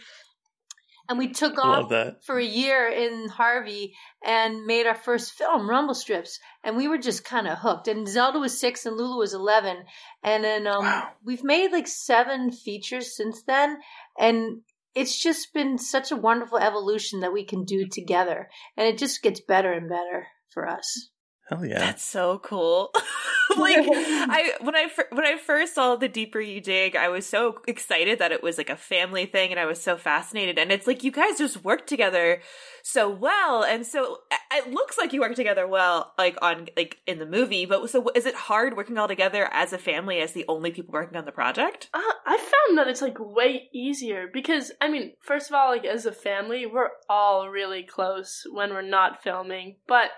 and 1.10 1.18
we 1.18 1.28
took 1.28 1.58
Love 1.58 1.84
off 1.84 1.90
that. 1.90 2.24
for 2.24 2.38
a 2.38 2.44
year 2.44 2.88
in 2.88 3.28
Harvey 3.28 3.92
and 4.24 4.64
made 4.64 4.86
our 4.86 4.94
first 4.94 5.32
film, 5.32 5.68
Rumble 5.68 5.92
Strips. 5.94 6.40
And 6.62 6.78
we 6.78 6.88
were 6.88 6.96
just 6.96 7.26
kind 7.26 7.46
of 7.46 7.58
hooked. 7.58 7.86
And 7.88 8.08
Zelda 8.08 8.38
was 8.38 8.58
six 8.58 8.86
and 8.86 8.96
Lulu 8.96 9.18
was 9.18 9.34
eleven, 9.34 9.84
and 10.22 10.42
then 10.42 10.66
um, 10.66 10.90
we've 11.22 11.44
made 11.44 11.72
like 11.72 11.88
seven 11.88 12.50
features 12.50 13.14
since 13.14 13.42
then, 13.42 13.76
and. 14.18 14.62
It's 14.96 15.20
just 15.20 15.52
been 15.52 15.76
such 15.76 16.12
a 16.12 16.16
wonderful 16.16 16.58
evolution 16.58 17.18
that 17.22 17.32
we 17.32 17.44
can 17.44 17.64
do 17.64 17.88
together, 17.88 18.48
and 18.76 18.86
it 18.86 18.96
just 18.96 19.22
gets 19.22 19.40
better 19.40 19.72
and 19.72 19.88
better 19.88 20.28
for 20.54 20.68
us. 20.68 21.10
Hell 21.48 21.66
yeah. 21.66 21.78
That's 21.78 22.04
so 22.04 22.38
cool. 22.38 22.90
like 23.58 23.76
I 23.86 24.54
when 24.62 24.74
I 24.74 24.88
when 25.10 25.26
I 25.26 25.36
first 25.36 25.74
saw 25.74 25.94
the 25.94 26.08
deeper 26.08 26.40
you 26.40 26.62
dig, 26.62 26.96
I 26.96 27.08
was 27.08 27.26
so 27.26 27.60
excited 27.68 28.18
that 28.18 28.32
it 28.32 28.42
was 28.42 28.56
like 28.56 28.70
a 28.70 28.76
family 28.76 29.26
thing, 29.26 29.50
and 29.50 29.60
I 29.60 29.66
was 29.66 29.82
so 29.82 29.98
fascinated. 29.98 30.58
And 30.58 30.72
it's 30.72 30.86
like 30.86 31.04
you 31.04 31.10
guys 31.10 31.36
just 31.36 31.62
work 31.62 31.86
together 31.86 32.40
so 32.82 33.10
well, 33.10 33.62
and 33.62 33.84
so 33.84 34.20
it 34.52 34.72
looks 34.72 34.96
like 34.96 35.12
you 35.12 35.20
work 35.20 35.34
together 35.34 35.66
well, 35.68 36.14
like 36.16 36.38
on 36.40 36.68
like 36.78 36.98
in 37.06 37.18
the 37.18 37.26
movie. 37.26 37.66
But 37.66 37.90
so 37.90 38.08
is 38.14 38.24
it 38.24 38.34
hard 38.34 38.74
working 38.74 38.96
all 38.96 39.08
together 39.08 39.46
as 39.52 39.74
a 39.74 39.78
family 39.78 40.20
as 40.20 40.32
the 40.32 40.46
only 40.48 40.70
people 40.70 40.92
working 40.92 41.18
on 41.18 41.26
the 41.26 41.32
project? 41.32 41.90
Uh, 41.92 42.00
I 42.24 42.38
found 42.38 42.78
that 42.78 42.88
it's 42.88 43.02
like 43.02 43.18
way 43.18 43.68
easier 43.74 44.28
because 44.32 44.72
I 44.80 44.88
mean, 44.88 45.12
first 45.20 45.50
of 45.50 45.54
all, 45.54 45.68
like 45.68 45.84
as 45.84 46.06
a 46.06 46.12
family, 46.12 46.64
we're 46.64 46.88
all 47.10 47.50
really 47.50 47.82
close 47.82 48.46
when 48.50 48.70
we're 48.70 48.80
not 48.80 49.22
filming, 49.22 49.76
but 49.86 50.08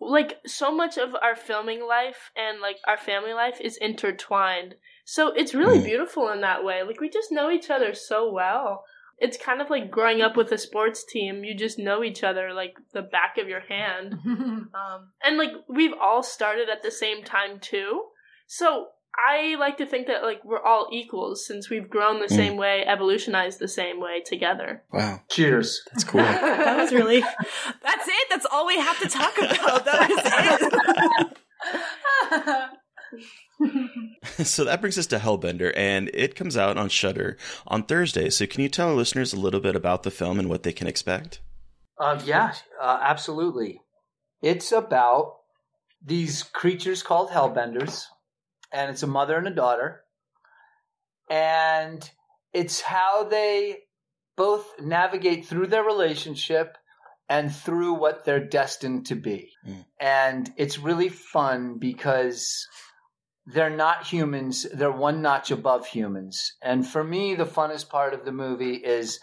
like 0.00 0.38
so 0.46 0.70
much 0.74 0.98
of 0.98 1.14
our 1.14 1.34
filming 1.36 1.86
life 1.86 2.30
and 2.36 2.60
like 2.60 2.76
our 2.86 2.98
family 2.98 3.32
life 3.32 3.60
is 3.60 3.76
intertwined. 3.78 4.74
So 5.04 5.28
it's 5.28 5.54
really 5.54 5.78
Mm. 5.78 5.84
beautiful 5.84 6.28
in 6.30 6.40
that 6.42 6.64
way. 6.64 6.82
Like 6.82 7.00
we 7.00 7.08
just 7.08 7.32
know 7.32 7.50
each 7.50 7.70
other 7.70 7.94
so 7.94 8.30
well. 8.30 8.84
It's 9.18 9.38
kind 9.38 9.62
of 9.62 9.70
like 9.70 9.90
growing 9.90 10.20
up 10.20 10.36
with 10.36 10.52
a 10.52 10.58
sports 10.58 11.02
team. 11.04 11.42
You 11.44 11.54
just 11.54 11.78
know 11.78 12.04
each 12.04 12.22
other 12.22 12.52
like 12.52 12.74
the 12.92 13.00
back 13.02 13.38
of 13.38 13.48
your 13.48 13.60
hand. 13.60 14.16
Um, 14.74 15.12
and 15.24 15.38
like 15.38 15.52
we've 15.68 15.94
all 15.98 16.22
started 16.22 16.68
at 16.68 16.82
the 16.82 16.90
same 16.90 17.22
time 17.24 17.58
too. 17.60 18.02
So 18.46 18.88
I 19.18 19.56
like 19.58 19.78
to 19.78 19.86
think 19.86 20.06
that 20.08 20.22
like 20.22 20.44
we're 20.44 20.62
all 20.62 20.88
equals 20.92 21.46
since 21.46 21.70
we've 21.70 21.88
grown 21.88 22.20
the 22.20 22.26
Mm. 22.26 22.36
same 22.36 22.56
way, 22.56 22.84
evolutionized 22.86 23.58
the 23.58 23.68
same 23.68 24.00
way 24.00 24.20
together. 24.24 24.82
Wow, 24.92 25.20
Cheers. 25.30 25.82
that's 25.92 26.04
cool. 26.04 26.20
that 26.22 26.76
was 26.76 26.92
really. 26.92 27.20
That's 27.20 28.08
it. 28.08 28.26
That's 28.30 28.46
all 28.50 28.66
we 28.66 28.76
have 28.78 28.98
to 29.00 29.08
talk 29.08 29.36
about. 29.38 29.84
That 29.84 30.10
is 30.10 30.20
it. 33.58 34.46
so 34.46 34.64
that 34.64 34.80
brings 34.80 34.98
us 34.98 35.06
to 35.08 35.18
Hellbender, 35.18 35.72
and 35.76 36.10
it 36.12 36.34
comes 36.34 36.56
out 36.56 36.76
on 36.76 36.88
Shudder 36.88 37.36
on 37.66 37.84
Thursday. 37.84 38.28
So 38.30 38.46
can 38.46 38.60
you 38.62 38.68
tell 38.68 38.88
our 38.88 38.94
listeners 38.94 39.32
a 39.32 39.40
little 39.40 39.60
bit 39.60 39.76
about 39.76 40.02
the 40.02 40.10
film 40.10 40.38
and 40.38 40.48
what 40.48 40.62
they 40.62 40.72
can 40.72 40.86
expect? 40.86 41.40
Uh, 41.98 42.20
yeah, 42.24 42.52
uh, 42.80 42.98
absolutely. 43.00 43.80
It's 44.42 44.70
about 44.72 45.36
these 46.04 46.42
creatures 46.42 47.02
called 47.02 47.30
hellbenders, 47.30 48.04
and 48.72 48.90
it's 48.90 49.02
a 49.02 49.06
mother 49.06 49.36
and 49.36 49.48
a 49.48 49.54
daughter, 49.54 50.02
and 51.30 52.08
it's 52.52 52.80
how 52.80 53.24
they 53.24 53.78
both 54.36 54.80
navigate 54.80 55.46
through 55.46 55.66
their 55.66 55.84
relationship 55.84 56.76
and 57.28 57.54
through 57.54 57.94
what 57.94 58.24
they're 58.24 58.46
destined 58.46 59.06
to 59.06 59.14
be. 59.14 59.50
Mm. 59.66 59.84
And 60.00 60.52
it's 60.56 60.78
really 60.78 61.08
fun 61.08 61.78
because 61.78 62.66
they're 63.46 63.70
not 63.70 64.06
humans, 64.06 64.66
they're 64.72 64.90
one 64.90 65.22
notch 65.22 65.50
above 65.50 65.86
humans. 65.86 66.54
And 66.62 66.86
for 66.86 67.02
me, 67.02 67.34
the 67.34 67.46
funnest 67.46 67.88
part 67.88 68.12
of 68.12 68.24
the 68.24 68.32
movie 68.32 68.74
is 68.74 69.20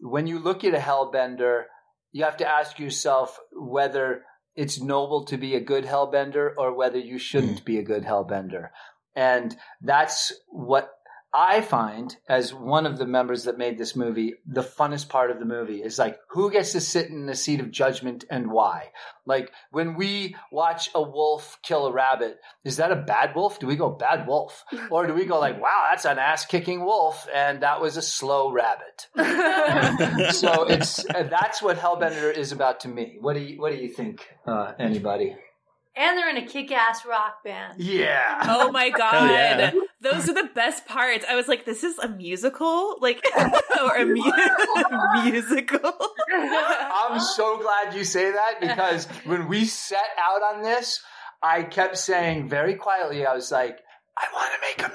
when 0.00 0.26
you 0.26 0.38
look 0.38 0.64
at 0.64 0.74
a 0.74 0.78
hellbender, 0.78 1.64
you 2.12 2.24
have 2.24 2.36
to 2.38 2.48
ask 2.48 2.78
yourself 2.78 3.38
whether 3.52 4.24
it's 4.58 4.80
noble 4.80 5.24
to 5.24 5.36
be 5.36 5.54
a 5.54 5.60
good 5.60 5.84
hellbender 5.84 6.50
or 6.58 6.74
whether 6.74 6.98
you 6.98 7.16
shouldn't 7.16 7.60
hmm. 7.60 7.64
be 7.64 7.78
a 7.78 7.84
good 7.84 8.02
hellbender. 8.02 8.70
And 9.14 9.56
that's 9.80 10.32
what 10.48 10.90
I 11.32 11.60
find 11.60 12.16
as 12.26 12.54
one 12.54 12.86
of 12.86 12.96
the 12.96 13.06
members 13.06 13.44
that 13.44 13.58
made 13.58 13.76
this 13.76 13.94
movie, 13.94 14.34
the 14.46 14.62
funnest 14.62 15.10
part 15.10 15.30
of 15.30 15.38
the 15.38 15.44
movie 15.44 15.82
is 15.82 15.98
like, 15.98 16.18
who 16.30 16.50
gets 16.50 16.72
to 16.72 16.80
sit 16.80 17.10
in 17.10 17.26
the 17.26 17.34
seat 17.34 17.60
of 17.60 17.70
judgment 17.70 18.24
and 18.30 18.50
why? 18.50 18.92
Like, 19.26 19.52
when 19.70 19.94
we 19.96 20.36
watch 20.50 20.88
a 20.94 21.02
wolf 21.02 21.58
kill 21.62 21.86
a 21.86 21.92
rabbit, 21.92 22.38
is 22.64 22.78
that 22.78 22.92
a 22.92 22.96
bad 22.96 23.34
wolf? 23.34 23.58
Do 23.58 23.66
we 23.66 23.76
go 23.76 23.90
bad 23.90 24.26
wolf? 24.26 24.64
Or 24.90 25.06
do 25.06 25.12
we 25.12 25.26
go 25.26 25.38
like, 25.38 25.60
wow, 25.60 25.88
that's 25.90 26.06
an 26.06 26.18
ass 26.18 26.46
kicking 26.46 26.82
wolf 26.82 27.28
and 27.34 27.62
that 27.62 27.80
was 27.80 27.98
a 27.98 28.02
slow 28.02 28.50
rabbit? 28.50 29.08
so 30.34 30.64
it's, 30.64 31.02
that's 31.04 31.60
what 31.60 31.78
Hellbender 31.78 32.34
is 32.34 32.52
about 32.52 32.80
to 32.80 32.88
me. 32.88 33.18
What 33.20 33.34
do 33.34 33.40
you, 33.40 33.60
what 33.60 33.72
do 33.72 33.78
you 33.78 33.88
think, 33.88 34.26
uh, 34.46 34.72
anybody? 34.78 35.36
And 35.98 36.16
they're 36.16 36.30
in 36.30 36.36
a 36.36 36.46
kick-ass 36.46 37.04
rock 37.04 37.42
band. 37.44 37.80
Yeah. 37.80 38.38
Oh 38.48 38.70
my 38.70 38.90
god. 38.90 39.30
yeah. 39.30 39.72
Those 40.00 40.28
are 40.28 40.34
the 40.34 40.48
best 40.54 40.86
parts. 40.86 41.24
I 41.28 41.34
was 41.34 41.48
like, 41.48 41.64
this 41.64 41.82
is 41.82 41.98
a 41.98 42.08
musical? 42.08 42.98
Like 43.00 43.20
or 43.82 43.96
a 43.96 44.06
mu- 44.06 44.32
musical. 45.24 45.92
I'm 46.32 47.18
so 47.20 47.58
glad 47.58 47.94
you 47.94 48.04
say 48.04 48.30
that 48.30 48.60
because 48.60 49.06
when 49.24 49.48
we 49.48 49.64
set 49.64 50.06
out 50.20 50.42
on 50.54 50.62
this, 50.62 51.00
I 51.42 51.62
kept 51.64 51.98
saying 51.98 52.48
very 52.48 52.74
quietly, 52.76 53.26
I 53.26 53.34
was 53.34 53.50
like, 53.50 53.78
I 54.16 54.26
want 54.34 54.52
to 54.54 54.60
make 54.60 54.80
a 54.86 54.90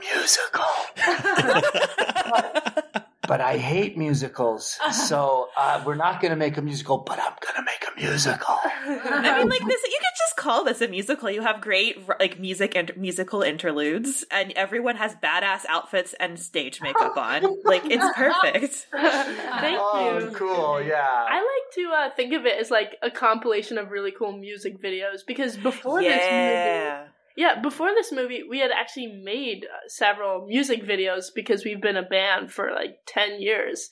musical. 2.93 2.99
But 3.27 3.39
I 3.39 3.53
I 3.53 3.57
hate 3.57 3.99
musicals, 3.99 4.79
so 4.91 5.47
uh, 5.55 5.83
we're 5.85 5.93
not 5.93 6.19
going 6.19 6.31
to 6.31 6.35
make 6.35 6.57
a 6.57 6.61
musical, 6.63 6.97
but 6.97 7.19
I'm 7.19 7.33
going 7.39 7.53
to 7.55 7.61
make 7.61 7.85
a 7.87 8.01
musical. 8.01 8.55
I 8.65 9.37
mean, 9.37 9.47
like 9.47 9.59
this, 9.59 9.81
you 9.83 9.99
could 9.99 10.17
just 10.17 10.35
call 10.37 10.63
this 10.63 10.81
a 10.81 10.87
musical. 10.87 11.29
You 11.29 11.43
have 11.43 11.61
great 11.61 12.09
like 12.19 12.39
music 12.39 12.75
and 12.75 12.91
musical 12.97 13.43
interludes, 13.43 14.25
and 14.31 14.53
everyone 14.53 14.95
has 14.95 15.13
badass 15.17 15.65
outfits 15.69 16.15
and 16.19 16.39
stage 16.39 16.81
makeup 16.81 17.15
on. 17.15 17.43
Like 17.63 17.83
it's 17.85 18.03
perfect. 18.15 18.87
Thank 18.91 19.77
oh, 19.79 20.17
you. 20.19 20.31
cool. 20.31 20.81
Yeah. 20.81 20.97
I 21.05 21.35
like 21.35 21.75
to 21.75 21.91
uh, 21.95 22.09
think 22.15 22.33
of 22.33 22.47
it 22.47 22.59
as 22.59 22.71
like 22.71 22.97
a 23.03 23.11
compilation 23.11 23.77
of 23.77 23.91
really 23.91 24.11
cool 24.11 24.35
music 24.35 24.81
videos 24.81 25.19
because 25.27 25.57
before 25.57 26.01
this 26.01 26.09
movie, 26.09 27.11
yeah. 27.35 27.55
yeah, 27.55 27.61
before 27.61 27.89
this 27.89 28.11
movie, 28.11 28.43
we 28.47 28.59
had 28.59 28.71
actually 28.71 29.21
made 29.23 29.65
uh, 29.65 29.87
several 29.87 30.45
music 30.45 30.83
videos 30.83 31.25
because 31.33 31.63
we've 31.63 31.81
been 31.81 31.97
a 31.97 32.03
band 32.03 32.51
for 32.51 32.71
like 32.71 32.97
10 33.07 33.41
years. 33.41 33.89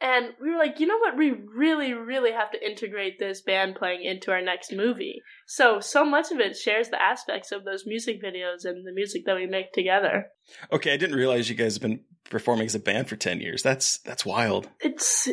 And 0.00 0.30
we 0.40 0.50
were 0.50 0.58
like, 0.58 0.80
you 0.80 0.86
know 0.86 0.98
what? 0.98 1.16
We 1.16 1.32
really, 1.54 1.92
really 1.92 2.32
have 2.32 2.50
to 2.50 2.64
integrate 2.64 3.18
this 3.18 3.40
band 3.40 3.76
playing 3.76 4.04
into 4.04 4.32
our 4.32 4.42
next 4.42 4.72
movie. 4.72 5.22
So, 5.46 5.80
so 5.80 6.04
much 6.04 6.30
of 6.30 6.40
it 6.40 6.56
shares 6.56 6.88
the 6.88 7.00
aspects 7.00 7.52
of 7.52 7.64
those 7.64 7.84
music 7.86 8.22
videos 8.22 8.64
and 8.64 8.86
the 8.86 8.92
music 8.92 9.24
that 9.26 9.36
we 9.36 9.46
make 9.46 9.72
together. 9.72 10.26
Okay, 10.72 10.92
I 10.92 10.96
didn't 10.96 11.16
realize 11.16 11.48
you 11.48 11.54
guys 11.54 11.74
have 11.74 11.82
been 11.82 12.00
performing 12.28 12.66
as 12.66 12.74
a 12.74 12.80
band 12.80 13.08
for 13.08 13.16
10 13.16 13.40
years. 13.40 13.62
That's 13.62 13.98
that's 13.98 14.26
wild. 14.26 14.68
It's 14.80 15.28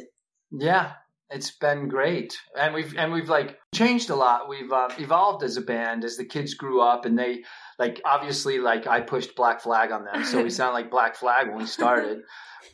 Yeah, 0.52 0.94
it's 1.32 1.52
been 1.52 1.88
great, 1.88 2.38
and 2.60 2.74
we've 2.74 2.96
and 2.98 3.12
we've 3.12 3.30
like 3.30 3.58
changed 3.74 4.10
a 4.10 4.16
lot. 4.16 4.50
We've 4.50 4.72
uh, 4.72 4.90
evolved 4.98 5.44
as 5.44 5.58
a 5.58 5.62
band 5.62 6.04
as 6.04 6.18
the 6.18 6.26
kids 6.26 6.54
grew 6.54 6.82
up, 6.82 7.06
and 7.06 7.18
they 7.18 7.44
like 7.80 8.02
obviously 8.06 8.60
like 8.60 8.88
I 8.88 9.02
pushed 9.02 9.36
Black 9.36 9.62
Flag 9.62 9.92
on 9.92 10.06
them, 10.06 10.24
so 10.26 10.44
we 10.44 10.50
sound 10.62 10.74
like 10.74 10.92
Black 10.92 11.16
Flag 11.16 11.48
when 11.48 11.60
we 11.60 11.66
started. 11.66 12.22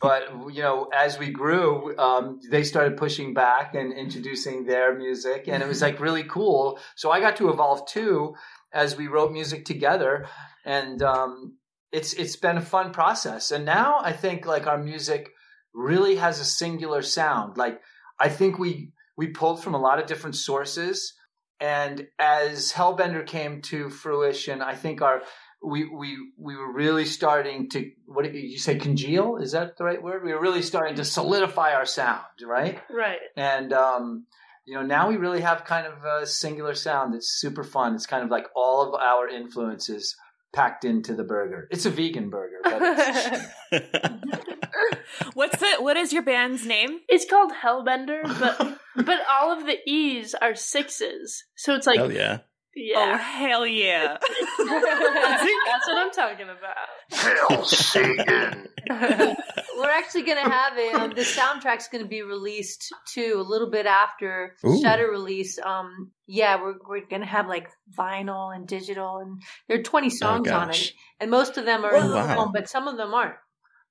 but 0.00 0.28
you 0.52 0.62
know, 0.62 0.88
as 0.94 1.18
we 1.18 1.30
grew, 1.30 1.96
um, 1.98 2.40
they 2.50 2.64
started 2.64 2.96
pushing 2.96 3.32
back 3.32 3.74
and 3.74 3.92
introducing 3.92 4.64
their 4.64 4.96
music, 4.96 5.48
and 5.48 5.62
it 5.62 5.68
was 5.68 5.82
like 5.82 6.00
really 6.00 6.24
cool. 6.24 6.78
So 6.96 7.10
I 7.10 7.20
got 7.20 7.36
to 7.36 7.50
evolve 7.50 7.86
too 7.88 8.34
as 8.72 8.96
we 8.96 9.06
wrote 9.06 9.32
music 9.32 9.64
together, 9.64 10.26
and 10.64 11.00
um, 11.02 11.58
it's 11.92 12.12
it's 12.14 12.36
been 12.36 12.56
a 12.56 12.62
fun 12.62 12.92
process. 12.92 13.50
And 13.50 13.64
now 13.64 14.00
I 14.02 14.12
think 14.12 14.46
like 14.46 14.66
our 14.66 14.78
music 14.78 15.30
really 15.74 16.16
has 16.16 16.40
a 16.40 16.44
singular 16.44 17.02
sound. 17.02 17.56
Like 17.56 17.80
I 18.18 18.28
think 18.28 18.58
we 18.58 18.92
we 19.16 19.28
pulled 19.28 19.62
from 19.62 19.74
a 19.74 19.80
lot 19.80 19.98
of 19.98 20.06
different 20.06 20.36
sources, 20.36 21.14
and 21.60 22.06
as 22.18 22.72
Hellbender 22.72 23.26
came 23.26 23.62
to 23.62 23.90
fruition, 23.90 24.62
I 24.62 24.74
think 24.74 25.02
our 25.02 25.22
we 25.62 25.88
we 25.88 26.16
we 26.38 26.56
were 26.56 26.72
really 26.72 27.04
starting 27.04 27.68
to 27.70 27.90
what 28.06 28.24
did 28.24 28.34
you 28.34 28.58
say 28.58 28.76
congeal? 28.78 29.36
Is 29.36 29.52
that 29.52 29.76
the 29.76 29.84
right 29.84 30.02
word? 30.02 30.24
We 30.24 30.32
were 30.32 30.40
really 30.40 30.62
starting 30.62 30.96
to 30.96 31.04
solidify 31.04 31.72
our 31.72 31.86
sound, 31.86 32.24
right? 32.44 32.80
right. 32.90 33.18
And 33.36 33.72
um, 33.72 34.26
you 34.64 34.74
know, 34.74 34.82
now 34.82 35.08
we 35.08 35.16
really 35.16 35.40
have 35.40 35.64
kind 35.64 35.86
of 35.86 36.04
a 36.04 36.26
singular 36.26 36.74
sound 36.74 37.14
that's 37.14 37.40
super 37.40 37.64
fun. 37.64 37.94
It's 37.94 38.06
kind 38.06 38.22
of 38.22 38.30
like 38.30 38.46
all 38.54 38.82
of 38.82 39.00
our 39.00 39.28
influences 39.28 40.14
packed 40.52 40.84
into 40.84 41.14
the 41.14 41.24
burger. 41.24 41.68
It's 41.70 41.86
a 41.86 41.90
vegan 41.90 42.30
burger, 42.30 42.58
but 42.62 42.80
it's, 42.80 43.46
What's 45.34 45.58
the 45.58 45.76
what 45.78 45.96
is 45.96 46.12
your 46.12 46.22
band's 46.22 46.66
name? 46.66 47.00
It's 47.08 47.28
called 47.28 47.52
Hellbender, 47.52 48.22
but 48.38 48.78
but 49.04 49.20
all 49.30 49.56
of 49.56 49.66
the 49.66 49.78
E's 49.86 50.34
are 50.34 50.54
sixes. 50.54 51.44
So 51.56 51.74
it's 51.74 51.86
like 51.86 51.98
Hell 51.98 52.12
yeah. 52.12 52.38
Oh 52.96 53.16
hell 53.16 53.66
yeah! 53.66 54.16
That's 54.58 55.86
what 55.86 55.98
I'm 55.98 56.10
talking 56.10 56.46
about. 56.48 57.48
Hail 57.48 57.64
Satan. 57.64 58.68
We're 59.78 59.90
actually 59.90 60.22
going 60.22 60.42
to 60.44 60.50
have 60.50 60.76
it. 60.76 60.94
Um, 60.94 61.10
the 61.10 61.22
soundtrack's 61.22 61.88
going 61.88 62.02
to 62.02 62.08
be 62.08 62.22
released 62.22 62.92
too 63.12 63.34
a 63.38 63.42
little 63.48 63.70
bit 63.70 63.86
after 63.86 64.56
Ooh. 64.66 64.80
Shudder 64.80 65.08
release. 65.10 65.58
Um, 65.58 66.10
yeah, 66.26 66.60
we're 66.60 66.74
we're 66.88 67.06
going 67.06 67.22
to 67.22 67.26
have 67.28 67.46
like 67.48 67.68
vinyl 67.96 68.54
and 68.54 68.66
digital, 68.66 69.18
and 69.18 69.40
there 69.68 69.78
are 69.78 69.82
20 69.82 70.10
songs 70.10 70.48
on 70.50 70.70
it, 70.70 70.92
and 71.20 71.30
most 71.30 71.56
of 71.58 71.64
them 71.64 71.84
are 71.84 71.94
Oh, 71.94 72.14
wow. 72.14 72.34
home, 72.34 72.50
but 72.52 72.68
some 72.68 72.88
of 72.88 72.96
them 72.96 73.14
aren't. 73.14 73.36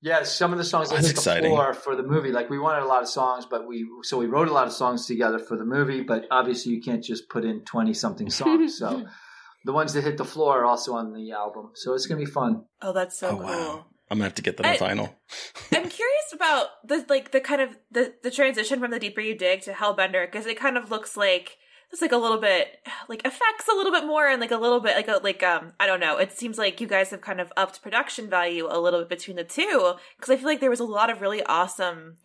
Yeah, 0.02 0.24
some 0.24 0.52
of 0.52 0.60
the 0.60 0.64
songs 0.64 0.90
that 0.90 0.96
That's 0.96 1.08
the 1.08 1.14
exciting. 1.14 1.50
floor 1.52 1.74
for 1.74 1.96
the 1.96 2.04
movie. 2.04 2.32
Like 2.32 2.50
we 2.50 2.60
wanted 2.60 2.84
a 2.84 2.88
lot 2.88 3.02
of 3.02 3.10
songs, 3.10 3.48
but 3.50 3.68
we 3.68 3.86
so 4.04 4.18
we 4.18 4.28
wrote 4.28 4.48
a 4.48 4.54
lot 4.54 4.68
of 4.68 4.74
songs 4.74 5.08
together 5.08 5.40
for 5.40 5.58
the 5.58 5.66
movie. 5.66 6.02
But 6.04 6.26
obviously, 6.30 6.74
you 6.74 6.82
can't 6.82 7.04
just 7.04 7.30
put 7.30 7.44
in 7.44 7.62
twenty 7.62 7.94
something 7.94 8.30
songs. 8.30 8.78
So 8.78 9.06
the 9.66 9.74
ones 9.74 9.94
that 9.94 10.04
hit 10.04 10.18
the 10.18 10.26
floor 10.26 10.62
are 10.62 10.66
also 10.66 10.94
on 10.94 11.14
the 11.14 11.32
album. 11.32 11.72
So 11.74 11.94
it's 11.94 12.06
gonna 12.06 12.20
be 12.20 12.26
fun. 12.26 12.66
Oh, 12.82 12.94
that's 12.94 13.18
so 13.20 13.30
oh 13.30 13.36
cool. 13.38 13.46
wow. 13.46 13.86
I'm 14.10 14.18
gonna 14.20 14.26
have 14.26 14.36
to 14.36 14.42
get 14.42 14.58
that 14.58 14.66
on 14.66 14.74
I- 14.74 14.78
vinyl. 14.78 15.14
I'm 15.74 15.90
curious 15.90 16.34
about 16.34 16.68
the 16.86 17.04
like 17.10 17.32
the 17.32 17.42
kind 17.42 17.62
of 17.62 17.76
the 17.92 18.14
the 18.22 18.32
transition 18.32 18.80
from 18.80 18.92
the 18.92 19.00
deeper 19.00 19.22
you 19.22 19.36
dig 19.36 19.62
to 19.64 19.72
Hellbender 19.74 20.26
because 20.32 20.46
it 20.46 20.60
kind 20.60 20.78
of 20.78 20.92
looks 20.92 21.18
like 21.18 21.58
it's 21.92 22.02
like 22.02 22.12
a 22.12 22.18
little 22.18 22.40
bit 22.40 22.68
like 23.08 23.26
effects 23.26 23.68
a 23.72 23.76
little 23.76 23.92
bit 23.92 24.06
more 24.06 24.28
and 24.28 24.42
like 24.42 24.52
a 24.52 24.58
little 24.58 24.80
bit 24.80 24.96
like 24.96 25.08
a 25.08 25.20
like 25.24 25.44
um 25.44 25.74
I 25.80 25.88
don't 25.88 26.00
know. 26.00 26.18
It 26.18 26.32
seems 26.32 26.58
like 26.58 26.82
you 26.82 26.88
guys 26.88 27.12
have 27.12 27.22
kind 27.22 27.40
of 27.40 27.52
upped 27.56 27.82
production 27.82 28.30
value 28.30 28.68
a 28.70 28.80
little 28.80 29.02
bit 29.02 29.10
between 29.10 29.38
the 29.38 29.44
two 29.44 29.94
because 30.18 30.30
I 30.30 30.38
feel 30.38 30.46
like 30.46 30.60
there 30.60 30.70
was 30.70 30.80
a 30.80 30.86
lot 30.86 31.10
of 31.10 31.22
really 31.22 31.44
awesome 31.44 32.18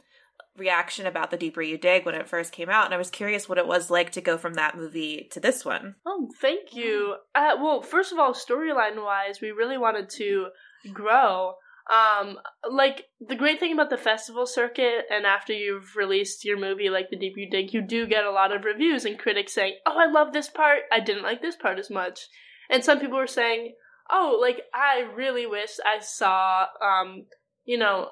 reaction 0.57 1.07
about 1.07 1.31
the 1.31 1.37
deeper 1.37 1.63
you 1.63 1.79
dig 1.79 2.05
when 2.05 2.15
it 2.15 2.29
first 2.29 2.53
came 2.53 2.69
out 2.69 2.85
and 2.85 2.93
I 2.93 2.99
was 2.99 3.11
curious 3.11 3.49
what 3.49 3.59
it 3.59 3.67
was 3.67 3.91
like 3.91 4.13
to 4.13 4.21
go 4.21 4.37
from 4.37 4.55
that 4.55 4.77
movie 4.77 5.29
to 5.33 5.41
this 5.41 5.65
one. 5.65 5.95
Oh, 6.05 6.29
thank 6.41 6.75
you. 6.75 7.17
Uh, 7.35 7.57
well, 7.59 7.83
first 7.83 8.13
of 8.13 8.19
all, 8.19 8.35
storyline 8.35 9.03
wise, 9.03 9.41
we 9.41 9.51
really 9.51 9.79
wanted 9.79 10.11
to 10.11 10.49
grow. 10.93 11.55
Um, 11.93 12.39
like 12.71 13.05
the 13.21 13.37
great 13.37 13.61
thing 13.61 13.73
about 13.75 13.91
the 13.91 13.99
festival 13.99 14.47
circuit, 14.47 15.05
and 15.11 15.27
after 15.27 15.53
you've 15.53 15.95
released 15.95 16.45
your 16.45 16.59
movie, 16.59 16.89
like 16.89 17.11
The 17.11 17.19
Deep 17.19 17.35
You 17.37 17.51
Dig, 17.51 17.75
you 17.75 17.83
do 17.83 18.07
get 18.07 18.25
a 18.25 18.31
lot 18.31 18.51
of 18.51 18.65
reviews 18.65 19.05
and 19.05 19.19
critics 19.19 19.53
saying, 19.53 19.77
"Oh, 19.85 19.99
I 19.99 20.11
love 20.11 20.33
this 20.33 20.49
part. 20.49 20.85
I 20.91 21.01
didn't 21.01 21.23
like 21.23 21.43
this 21.43 21.57
part 21.57 21.79
as 21.79 21.91
much," 21.91 22.29
and 22.71 22.83
some 22.83 22.99
people 22.99 23.19
were 23.19 23.27
saying, 23.27 23.75
"Oh, 24.11 24.39
like 24.41 24.63
I 24.73 25.01
really 25.15 25.47
wish 25.47 25.73
I 25.85 25.99
saw, 26.01 26.67
um, 26.81 27.27
you 27.65 27.79
know." 27.79 28.11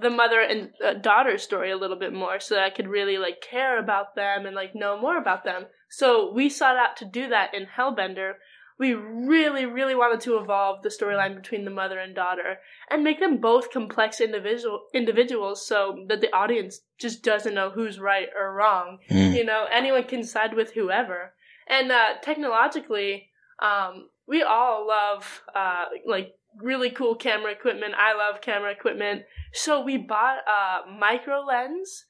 the 0.00 0.10
mother 0.10 0.40
and 0.40 0.70
uh, 0.84 0.92
daughter 0.92 1.36
story 1.38 1.72
a 1.72 1.76
little 1.76 1.98
bit 1.98 2.12
more 2.12 2.38
so 2.38 2.54
that 2.54 2.62
I 2.62 2.70
could 2.70 2.86
really 2.86 3.18
like 3.18 3.40
care 3.40 3.80
about 3.80 4.14
them 4.14 4.46
and 4.46 4.54
like 4.54 4.74
know 4.74 5.00
more 5.00 5.18
about 5.18 5.42
them. 5.42 5.64
So 5.90 6.32
we 6.32 6.48
sought 6.48 6.76
out 6.76 6.96
to 6.98 7.04
do 7.04 7.28
that 7.30 7.52
in 7.52 7.66
Hellbender. 7.66 8.34
We 8.78 8.94
really, 8.94 9.66
really 9.66 9.94
wanted 9.94 10.20
to 10.20 10.38
evolve 10.38 10.82
the 10.82 10.88
storyline 10.88 11.34
between 11.34 11.64
the 11.64 11.70
mother 11.70 11.98
and 11.98 12.14
daughter 12.14 12.58
and 12.90 13.02
make 13.02 13.18
them 13.18 13.38
both 13.38 13.72
complex 13.72 14.20
individual 14.20 14.84
individuals 14.94 15.66
so 15.66 16.04
that 16.08 16.20
the 16.20 16.32
audience 16.32 16.80
just 16.96 17.22
doesn't 17.22 17.54
know 17.54 17.70
who's 17.70 17.98
right 17.98 18.28
or 18.38 18.54
wrong. 18.54 18.98
Hmm. 19.08 19.32
You 19.32 19.44
know, 19.44 19.66
anyone 19.70 20.04
can 20.04 20.22
side 20.22 20.54
with 20.54 20.72
whoever. 20.72 21.34
And 21.66 21.90
uh, 21.90 22.14
technologically, 22.22 23.30
um, 23.58 24.08
we 24.26 24.42
all 24.42 24.86
love 24.86 25.42
uh, 25.54 25.86
like 26.06 26.34
really 26.62 26.90
cool 26.90 27.14
camera 27.14 27.52
equipment. 27.52 27.94
I 27.96 28.14
love 28.14 28.40
camera 28.40 28.70
equipment. 28.70 29.22
So 29.52 29.82
we 29.82 29.96
bought 29.96 30.38
a 30.46 30.90
micro 30.90 31.40
lens, 31.40 32.04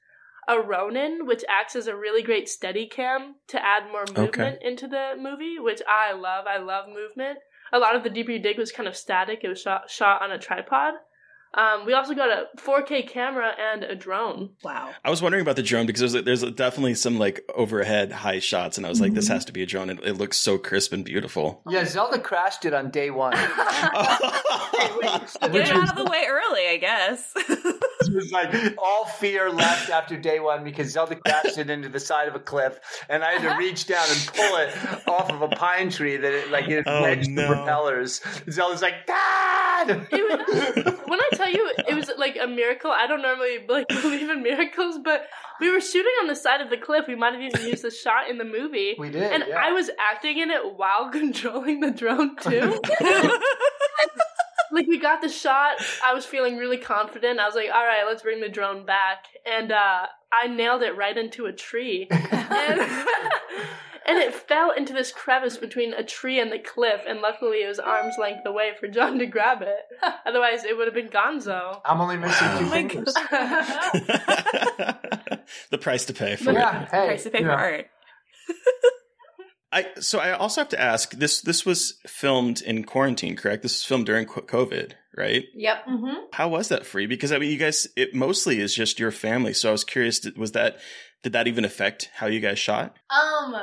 a 0.49 0.59
Ronin, 0.59 1.27
which 1.27 1.45
acts 1.49 1.77
as 1.77 1.87
a 1.87 1.95
really 1.95 2.23
great 2.23 2.49
steady 2.49 2.87
cam 2.87 3.35
to 3.49 3.65
add 3.65 3.93
more 3.93 4.05
movement 4.17 4.63
into 4.63 4.89
the 4.89 5.13
movie, 5.19 5.59
which 5.59 5.83
I 5.89 6.13
love. 6.15 6.47
I 6.47 6.59
love 6.59 6.87
movement. 6.89 7.39
A 7.73 7.79
lot 7.79 7.95
of 7.95 8.03
the 8.03 8.11
Deeper 8.11 8.33
You 8.33 8.39
Dig 8.39 8.59
was 8.59 8.73
kind 8.73 8.89
of 8.89 8.97
static. 8.97 9.41
It 9.45 9.49
was 9.49 9.61
shot, 9.61 9.91
shot 9.91 10.23
on 10.23 10.33
a 10.33 10.39
tripod. 10.39 10.95
Um, 11.55 11.87
we 11.87 11.95
also 11.95 12.15
got 12.15 12.29
a 12.29 12.47
4K 12.59 13.09
camera 13.09 13.53
and 13.59 13.83
a 13.83 13.95
drone. 13.95 14.51
Wow. 14.63 14.91
I 15.03 15.09
was 15.09 15.23
wondering 15.23 15.41
about 15.41 15.57
the 15.57 15.63
drone 15.63 15.87
because 15.87 16.13
there's 16.13 16.25
there's 16.25 16.43
definitely 16.53 16.95
some 16.95 17.19
like 17.19 17.41
overhead 17.55 18.13
high 18.13 18.39
shots, 18.39 18.77
and 18.77 18.85
I 18.87 18.91
was 18.91 19.01
like, 19.01 19.15
this 19.15 19.29
has 19.29 19.47
to 19.47 19.53
be 19.53 19.63
a 19.63 19.67
drone. 19.67 19.89
It, 19.89 19.99
it 20.05 20.13
looks 20.15 20.37
so 20.37 20.59
crisp 20.59 20.93
and 20.93 21.05
beautiful. 21.05 21.63
Yeah, 21.71 21.85
Zelda 21.85 22.19
crashed 22.19 22.65
it 22.65 22.75
on 22.75 22.91
day 22.91 23.11
one. 23.11 23.33
Get 23.33 23.47
it 25.55 25.71
out 25.71 25.91
of 25.91 25.97
the 25.97 26.09
way 26.11 26.25
early, 26.29 26.67
I 26.69 26.79
guess. 26.81 27.35
It 28.13 28.15
was 28.15 28.33
like 28.33 28.55
all 28.79 29.05
fear 29.05 29.51
left 29.51 29.91
after 29.91 30.17
day 30.17 30.41
one 30.41 30.65
because 30.65 30.91
Zelda 30.93 31.17
crashed 31.17 31.59
it 31.59 31.69
into 31.71 31.89
the 31.89 32.01
side 32.01 32.27
of 32.29 32.35
a 32.35 32.41
cliff, 32.41 32.79
and 33.09 33.23
I 33.23 33.33
had 33.33 33.43
to 33.51 33.57
reach 33.59 33.87
down 33.87 34.07
and 34.09 34.31
pull 34.35 34.57
it 34.57 35.09
off 35.09 35.31
of 35.31 35.43
a 35.43 35.49
pine 35.49 35.91
tree 35.91 36.17
that 36.17 36.33
it 36.33 36.51
like 36.51 36.69
it 36.69 36.85
Oh, 36.87 37.03
wedged 37.03 37.31
no. 37.31 37.43
the 37.43 37.55
propellers. 37.55 38.21
Zelda's 38.51 38.83
like, 38.83 39.07
Dad! 39.07 40.07
It 40.11 40.13
was, 40.13 40.95
when 41.07 41.21
I 41.21 41.29
tell 41.35 41.51
you 41.51 41.71
it 41.89 41.95
was 41.95 42.11
like 42.19 42.37
a 42.41 42.47
miracle, 42.47 42.91
I 42.91 43.07
don't 43.07 43.23
normally 43.23 43.59
like 43.69 43.89
believe 43.89 44.29
in 44.31 44.43
miracles, 44.43 44.99
but 45.05 45.27
we 45.61 45.71
were 45.71 45.81
shooting 45.81 46.13
on 46.23 46.29
the 46.29 46.35
side 46.37 46.61
of 46.61 46.71
the 46.71 46.77
cliff. 46.77 47.05
We 47.09 47.15
might 47.17 47.33
have 47.35 47.43
even 47.43 47.67
used 47.67 47.83
the 47.85 47.91
shot 47.91 48.29
in 48.31 48.39
the 48.39 48.45
movie. 48.45 48.95
We 48.99 49.11
did, 49.11 49.23
and 49.33 49.45
yeah. 49.47 49.57
I 49.63 49.73
was 49.73 49.91
acting 50.11 50.39
in 50.39 50.51
it 50.51 50.77
while 50.77 51.11
controlling 51.13 51.81
the 51.81 51.91
drone 51.91 52.37
too. 52.37 52.81
like 54.73 54.87
we 54.87 54.99
got 54.99 55.21
the 55.23 55.29
shot. 55.29 55.77
I 56.05 56.13
was 56.15 56.25
feeling 56.27 56.57
really 56.57 56.79
confident. 56.79 57.39
I 57.41 57.47
was 57.47 57.55
like, 57.55 57.71
all 57.73 57.85
right, 57.85 58.05
let's 58.07 58.23
bring 58.23 58.41
the 58.41 58.49
drone 58.49 58.85
back. 58.87 59.25
And 59.47 59.73
uh, 59.73 60.07
I 60.33 60.47
nailed 60.49 60.83
it 60.83 60.97
right 60.97 61.17
into 61.17 61.47
a 61.47 61.53
tree. 61.53 62.07
and, 62.11 62.81
and 62.81 64.19
it 64.19 64.35
fell 64.35 64.71
into 64.71 64.93
this 64.93 65.13
crevice 65.13 65.57
between 65.57 65.93
a 65.95 66.03
tree 66.05 66.41
and 66.41 66.51
the 66.53 66.59
cliff. 66.59 67.03
And 67.07 67.21
luckily, 67.21 67.59
it 67.63 67.69
was 67.69 67.79
arm's 67.79 68.15
length 68.19 68.47
away 68.47 68.73
for 68.79 68.89
John 68.89 69.19
to 69.19 69.27
grab 69.27 69.63
it. 69.63 69.87
Otherwise, 70.27 70.65
it 70.65 70.77
would 70.77 70.87
have 70.87 70.95
been 70.95 71.09
gonzo. 71.09 71.81
I'm 71.85 72.01
only 72.01 72.17
missing 72.17 72.49
two 72.59 72.65
Wow. 72.65 72.71
fingers. 72.71 73.15
the 75.71 75.79
price 75.79 76.05
to 76.07 76.15
pay 76.15 76.37
for 76.37 76.53
Yeah, 76.53 76.83
it. 76.83 76.89
hey, 76.91 77.07
Price 77.07 77.23
to 77.25 77.31
pay 77.31 77.39
you 77.39 77.45
for 77.45 77.51
know. 77.51 77.57
art. 77.57 77.87
I 79.71 79.87
so 80.01 80.19
I 80.19 80.33
also 80.33 80.61
have 80.61 80.71
to 80.71 80.81
ask 80.81 81.13
this. 81.13 81.43
This 81.43 81.67
was 81.67 81.99
filmed 82.07 82.63
in 82.63 82.85
quarantine, 82.85 83.37
correct? 83.37 83.63
This 83.63 83.75
was 83.75 83.85
filmed 83.85 84.07
during 84.07 84.27
COVID, 84.27 84.93
right? 85.17 85.45
Yep. 85.55 85.87
Mm-hmm. 85.87 86.17
How 86.33 86.49
was 86.49 86.69
that 86.69 86.87
for 86.87 87.01
you? 87.01 87.09
Because 87.09 87.33
I 87.33 87.39
mean, 87.39 87.51
you 87.51 87.59
guys, 87.59 87.87
it 87.97 88.15
mostly 88.15 88.61
is 88.61 88.75
just 88.75 88.99
your 88.99 89.11
family. 89.11 89.53
So 89.53 89.69
I 89.69 89.73
was 89.73 89.85
curious, 89.85 90.25
was 90.37 90.53
that 90.53 90.79
did 91.23 91.33
that 91.33 91.49
even 91.49 91.65
affect 91.65 92.11
how 92.15 92.27
you 92.27 92.41
guys 92.41 92.59
shot? 92.59 92.97
Um, 93.11 93.57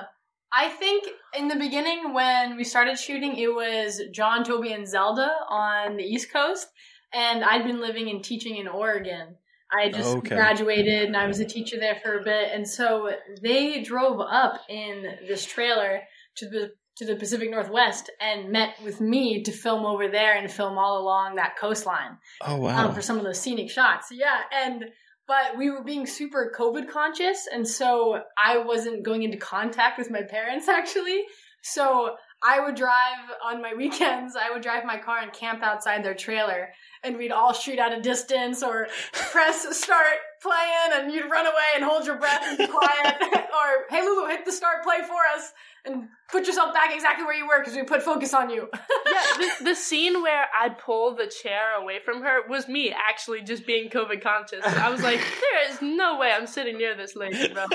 I 0.53 0.69
think 0.69 1.05
in 1.37 1.47
the 1.47 1.55
beginning 1.55 2.13
when 2.13 2.55
we 2.55 2.63
started 2.63 2.99
shooting, 2.99 3.35
it 3.37 3.53
was 3.53 4.01
John, 4.13 4.43
Toby, 4.43 4.73
and 4.73 4.87
Zelda 4.87 5.31
on 5.49 5.97
the 5.97 6.03
East 6.03 6.31
Coast, 6.31 6.67
and 7.13 7.43
I'd 7.43 7.63
been 7.63 7.81
living 7.81 8.09
and 8.09 8.23
teaching 8.23 8.57
in 8.57 8.67
Oregon. 8.67 9.35
I 9.71 9.89
just 9.89 10.17
Okay. 10.17 10.35
graduated 10.35 11.03
and 11.03 11.17
I 11.17 11.27
was 11.27 11.39
a 11.39 11.45
teacher 11.45 11.77
there 11.79 11.95
for 11.95 12.19
a 12.19 12.23
bit, 12.23 12.51
and 12.53 12.67
so 12.67 13.11
they 13.41 13.81
drove 13.81 14.19
up 14.19 14.61
in 14.69 15.03
this 15.27 15.45
trailer 15.45 16.01
to 16.35 16.49
the 16.49 16.71
to 16.97 17.05
the 17.05 17.15
Pacific 17.17 17.49
Northwest 17.51 18.09
and 18.21 18.51
met 18.53 18.75
with 18.81 19.01
me 19.01 19.43
to 19.43 19.51
film 19.51 19.85
over 19.85 20.07
there 20.07 20.37
and 20.37 20.49
film 20.49 20.77
all 20.77 21.01
along 21.01 21.35
that 21.35 21.57
coastline 21.59 22.17
Oh 22.41 22.55
wow! 22.55 22.87
um, 22.87 22.93
for 22.95 23.01
some 23.01 23.17
of 23.17 23.23
those 23.25 23.39
scenic 23.39 23.69
shots. 23.69 24.07
Yeah, 24.11 24.37
and 24.53 24.85
but 25.27 25.57
we 25.57 25.71
were 25.71 25.83
being 25.83 26.05
super 26.05 26.53
COVID 26.57 26.87
conscious, 26.87 27.47
and 27.51 27.67
so 27.67 28.21
I 28.37 28.59
wasn't 28.59 29.03
going 29.03 29.23
into 29.23 29.37
contact 29.37 29.97
with 29.97 30.09
my 30.09 30.21
parents 30.21 30.67
actually. 30.79 31.23
So 31.63 32.15
I 32.43 32.59
would 32.59 32.75
drive 32.75 33.25
on 33.43 33.61
my 33.61 33.73
weekends. 33.73 34.35
I 34.35 34.51
would 34.51 34.61
drive 34.61 34.85
my 34.85 34.99
car 34.99 35.17
and 35.17 35.33
camp 35.33 35.63
outside 35.63 36.05
their 36.05 36.13
trailer, 36.13 36.69
and 37.05 37.17
we'd 37.17 37.31
all 37.31 37.53
shoot 37.53 37.79
at 37.79 37.93
a 37.93 38.01
distance 38.01 38.63
or 38.63 38.87
press 39.13 39.77
start 39.77 40.17
playing, 40.41 40.91
and 40.93 41.11
you'd 41.11 41.29
run 41.29 41.45
away 41.45 41.71
and 41.75 41.83
hold 41.83 42.05
your 42.05 42.17
breath 42.17 42.41
and 42.43 42.57
be 42.57 42.67
quiet, 42.67 43.15
or 43.21 43.85
hey 43.89 44.01
Lulu, 44.01 44.27
hit 44.27 44.45
the 44.45 44.51
start 44.51 44.83
play 44.83 45.01
for 45.01 45.21
us, 45.35 45.53
and 45.85 46.07
put 46.29 46.47
yourself 46.47 46.73
back 46.73 46.93
exactly 46.93 47.25
where 47.25 47.35
you 47.35 47.47
were 47.47 47.59
because 47.59 47.75
we 47.75 47.83
put 47.83 48.01
focus 48.01 48.33
on 48.33 48.49
you. 48.49 48.67
yeah, 48.73 49.21
the, 49.37 49.65
the 49.65 49.75
scene 49.75 50.21
where 50.21 50.45
I 50.59 50.69
pulled 50.69 51.17
the 51.17 51.27
chair 51.27 51.79
away 51.79 51.99
from 52.03 52.21
her 52.23 52.47
was 52.47 52.67
me 52.67 52.93
actually 52.93 53.41
just 53.41 53.65
being 53.65 53.89
COVID 53.89 54.21
conscious. 54.21 54.65
I 54.65 54.89
was 54.89 55.01
like, 55.01 55.19
there 55.41 55.71
is 55.71 55.81
no 55.81 56.17
way 56.17 56.31
I'm 56.31 56.47
sitting 56.47 56.77
near 56.77 56.95
this 56.95 57.15
lady, 57.15 57.53
bro. 57.53 57.65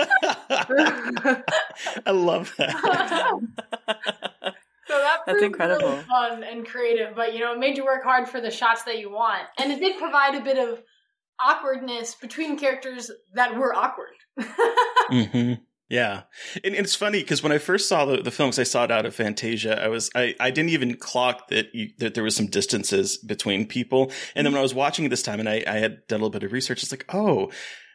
I 2.07 2.11
love 2.11 2.53
that. 2.59 4.17
So 4.91 4.99
that 4.99 5.21
That's 5.25 5.43
incredible. 5.43 5.89
really 5.91 6.05
fun 6.09 6.43
and 6.43 6.67
creative, 6.67 7.15
but 7.15 7.33
you 7.33 7.41
know, 7.41 7.53
it 7.53 7.61
made 7.61 7.77
you 7.77 7.85
work 7.85 8.03
hard 8.03 8.29
for 8.29 8.41
the 8.41 8.51
shots 8.51 8.83
that 8.85 8.99
you 8.99 9.09
want, 9.09 9.45
and 9.57 9.71
it 9.71 9.79
did 9.79 9.99
provide 9.99 10.35
a 10.35 10.41
bit 10.41 10.59
of 10.59 10.83
awkwardness 11.41 12.17
between 12.17 12.59
characters 12.59 13.09
that 13.35 13.57
were 13.57 13.73
awkward. 13.73 14.17
hmm 15.09 15.55
Yeah, 15.89 16.23
and, 16.65 16.75
and 16.75 16.85
it's 16.85 16.97
funny 16.97 17.21
because 17.21 17.41
when 17.41 17.53
I 17.53 17.59
first 17.59 17.89
saw 17.89 18.05
the, 18.05 18.21
the 18.21 18.33
films, 18.33 18.59
I 18.59 18.65
saw 18.65 18.83
it 18.83 18.91
out 18.91 19.07
of 19.07 19.15
Fantasia. 19.15 19.81
I 19.81 19.87
was 19.87 20.11
I, 20.17 20.35
I 20.41 20.51
didn't 20.51 20.71
even 20.71 20.97
clock 20.97 21.49
that 21.51 21.73
you, 21.73 21.91
that 21.99 22.15
there 22.15 22.25
was 22.25 22.35
some 22.35 22.47
distances 22.47 23.17
between 23.17 23.67
people. 23.67 24.11
And 24.35 24.45
then 24.45 24.53
when 24.53 24.59
I 24.59 24.63
was 24.63 24.75
watching 24.75 25.05
it 25.05 25.11
this 25.11 25.23
time, 25.23 25.39
and 25.39 25.49
I, 25.49 25.63
I 25.69 25.79
had 25.79 26.05
done 26.09 26.19
a 26.19 26.25
little 26.25 26.31
bit 26.31 26.43
of 26.43 26.51
research, 26.53 26.83
it's 26.83 26.93
like 26.93 27.07
oh, 27.15 27.53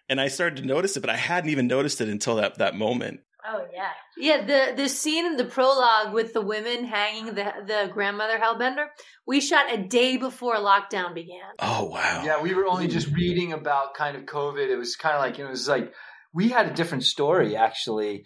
and 0.07 0.21
I 0.21 0.29
started 0.29 0.61
to 0.61 0.65
notice 0.65 0.95
it, 0.95 1.01
but 1.01 1.09
I 1.09 1.17
hadn't 1.17 1.49
even 1.49 1.67
noticed 1.67 1.99
it 1.99 2.07
until 2.07 2.37
that 2.37 2.57
that 2.59 2.75
moment. 2.75 3.19
Oh 3.47 3.65
yeah, 3.73 3.89
Yeah, 4.17 4.45
the 4.45 4.73
the 4.75 4.89
scene 4.89 5.25
in 5.25 5.37
the 5.37 5.45
prologue 5.45 6.13
with 6.13 6.33
the 6.33 6.41
women 6.41 6.85
hanging 6.85 7.27
the 7.27 7.51
the 7.65 7.89
grandmother 7.93 8.37
hellbender, 8.37 8.87
we 9.27 9.41
shot 9.41 9.71
a 9.71 9.77
day 9.77 10.17
before 10.17 10.55
lockdown 10.55 11.13
began. 11.13 11.41
Oh 11.59 11.85
wow! 11.85 12.23
Yeah, 12.23 12.41
we 12.41 12.53
were 12.53 12.65
only 12.65 12.87
just 12.87 13.07
reading 13.15 13.53
about 13.53 13.93
kind 13.93 14.17
of 14.17 14.23
COVID. 14.23 14.69
It 14.69 14.77
was 14.77 14.95
kind 14.95 15.15
of 15.15 15.21
like 15.21 15.37
it 15.37 15.45
was 15.45 15.67
like 15.67 15.93
we 16.33 16.49
had 16.49 16.67
a 16.67 16.73
different 16.73 17.03
story 17.03 17.55
actually, 17.55 18.25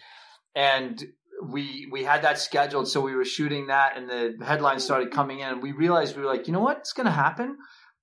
and 0.55 1.03
we 1.43 1.88
we 1.91 2.03
had 2.03 2.23
that 2.23 2.39
scheduled, 2.39 2.88
so 2.88 3.01
we 3.01 3.15
were 3.15 3.25
shooting 3.25 3.67
that, 3.67 3.97
and 3.97 4.10
the 4.10 4.45
headlines 4.45 4.84
started 4.84 5.12
coming 5.12 5.39
in, 5.39 5.49
and 5.49 5.62
we 5.62 5.71
realized 5.71 6.15
we 6.15 6.23
were 6.23 6.32
like, 6.32 6.47
you 6.47 6.53
know 6.53 6.62
what's 6.62 6.93
going 6.93 7.05
to 7.05 7.12
happen? 7.12 7.58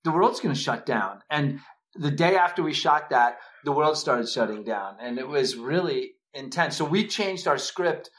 The 0.05 0.13
world's 0.13 0.41
going 0.41 0.55
to 0.55 0.61
shut 0.61 0.87
down, 0.87 1.21
and 1.31 1.61
the 1.95 2.11
day 2.11 2.37
after 2.37 2.63
we 2.63 2.73
shot 2.75 3.11
that, 3.11 3.39
the 3.65 3.73
world 3.73 3.97
started 3.97 4.29
shutting 4.29 4.65
down, 4.65 4.97
and 5.01 5.19
it 5.19 5.27
was 5.27 5.57
really 5.57 6.13
intense. 6.35 6.77
So 6.77 6.85
we 6.85 7.07
changed 7.07 7.47
our 7.47 7.59
script. 7.59 8.11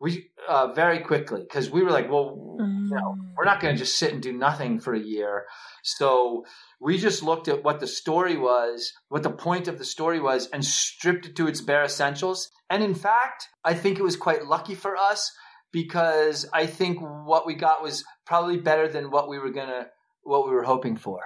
We 0.00 0.30
uh, 0.48 0.72
very 0.72 1.00
quickly 1.00 1.42
because 1.42 1.70
we 1.70 1.82
were 1.82 1.90
like, 1.90 2.10
well, 2.10 2.56
you 2.58 2.88
know, 2.94 3.16
we're 3.36 3.44
not 3.44 3.60
going 3.60 3.74
to 3.74 3.78
just 3.78 3.98
sit 3.98 4.14
and 4.14 4.22
do 4.22 4.32
nothing 4.32 4.80
for 4.80 4.94
a 4.94 4.98
year. 4.98 5.44
So 5.82 6.44
we 6.80 6.96
just 6.96 7.22
looked 7.22 7.48
at 7.48 7.62
what 7.62 7.80
the 7.80 7.86
story 7.86 8.36
was, 8.36 8.92
what 9.08 9.22
the 9.22 9.30
point 9.30 9.68
of 9.68 9.76
the 9.78 9.84
story 9.84 10.18
was, 10.18 10.48
and 10.54 10.64
stripped 10.64 11.26
it 11.26 11.36
to 11.36 11.46
its 11.48 11.60
bare 11.60 11.84
essentials. 11.84 12.50
And 12.70 12.82
in 12.82 12.94
fact, 12.94 13.48
I 13.62 13.74
think 13.74 13.98
it 13.98 14.02
was 14.02 14.16
quite 14.16 14.46
lucky 14.46 14.74
for 14.74 14.96
us 14.96 15.30
because 15.70 16.48
I 16.52 16.64
think 16.64 16.98
what 17.00 17.46
we 17.46 17.54
got 17.54 17.82
was 17.82 18.02
probably 18.24 18.56
better 18.56 18.88
than 18.88 19.10
what 19.10 19.28
we 19.28 19.38
were 19.38 19.50
gonna, 19.50 19.88
what 20.22 20.46
we 20.46 20.54
were 20.54 20.64
hoping 20.64 20.96
for. 20.96 21.20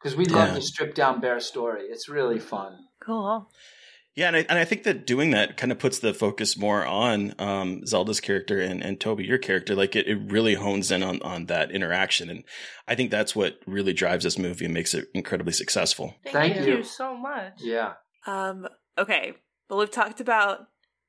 Because 0.00 0.16
we 0.16 0.26
love 0.26 0.48
Yeah. 0.48 0.54
the 0.54 0.62
stripped 0.62 0.94
down 0.96 1.20
bare 1.20 1.40
story. 1.40 1.82
It's 1.88 2.08
really 2.08 2.38
fun. 2.38 2.78
Cool. 3.04 3.48
Yeah, 4.14 4.26
and 4.26 4.36
I, 4.36 4.46
and 4.48 4.58
I 4.58 4.64
think 4.66 4.82
that 4.82 5.06
doing 5.06 5.30
that 5.30 5.56
kind 5.56 5.72
of 5.72 5.78
puts 5.78 6.00
the 6.00 6.12
focus 6.12 6.56
more 6.56 6.84
on 6.84 7.34
um, 7.38 7.86
Zelda's 7.86 8.20
character 8.20 8.60
and, 8.60 8.82
and 8.82 9.00
Toby, 9.00 9.24
your 9.24 9.38
character. 9.38 9.74
Like 9.74 9.96
it, 9.96 10.06
it 10.06 10.18
really 10.30 10.54
hones 10.54 10.90
in 10.90 11.02
on, 11.02 11.22
on 11.22 11.46
that 11.46 11.70
interaction. 11.70 12.28
And 12.28 12.44
I 12.86 12.94
think 12.94 13.10
that's 13.10 13.34
what 13.34 13.58
really 13.66 13.94
drives 13.94 14.24
this 14.24 14.38
movie 14.38 14.66
and 14.66 14.74
makes 14.74 14.92
it 14.92 15.08
incredibly 15.14 15.54
successful. 15.54 16.14
Thank, 16.24 16.54
Thank 16.54 16.66
you. 16.66 16.78
you 16.78 16.82
so 16.82 17.16
much. 17.16 17.54
Yeah. 17.60 17.94
Um, 18.26 18.68
okay. 18.98 19.32
Well, 19.70 19.78
we've 19.78 19.90
talked 19.90 20.20
about 20.20 20.66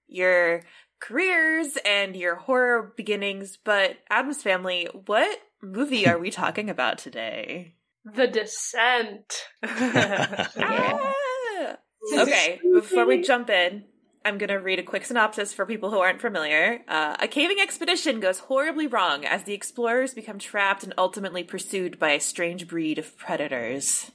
your 0.08 0.64
careers 1.02 1.78
and 1.86 2.16
your 2.16 2.36
horror 2.36 2.94
beginnings, 2.96 3.58
but 3.62 3.98
Adams 4.10 4.42
family, 4.42 4.88
what 5.08 5.40
movie 5.62 6.08
are 6.08 6.18
we 6.18 6.32
talking 6.32 6.70
about 6.70 7.00
today? 7.00 7.76
The 8.06 8.28
Descent. 8.28 9.44
Ah! 9.64 11.14
Okay, 12.12 12.60
before 12.74 13.06
we 13.06 13.22
jump 13.22 13.50
in, 13.50 13.86
I'm 14.26 14.38
going 14.38 14.50
to 14.50 14.56
read 14.56 14.80
a 14.80 14.84
quick 14.84 15.06
synopsis 15.06 15.54
for 15.54 15.66
people 15.66 15.92
who 15.92 16.00
aren't 16.00 16.22
familiar. 16.22 16.82
Uh, 16.88 17.16
a 17.20 17.28
caving 17.28 17.60
expedition 17.60 18.20
goes 18.20 18.40
horribly 18.40 18.88
wrong 18.88 19.26
as 19.26 19.44
the 19.44 19.54
explorers 19.54 20.14
become 20.14 20.40
trapped 20.40 20.84
and 20.84 20.94
ultimately 20.98 21.44
pursued 21.44 22.00
by 22.00 22.12
a 22.12 22.20
strange 22.20 22.68
breed 22.68 22.98
of 22.98 23.18
predators. 23.18 24.12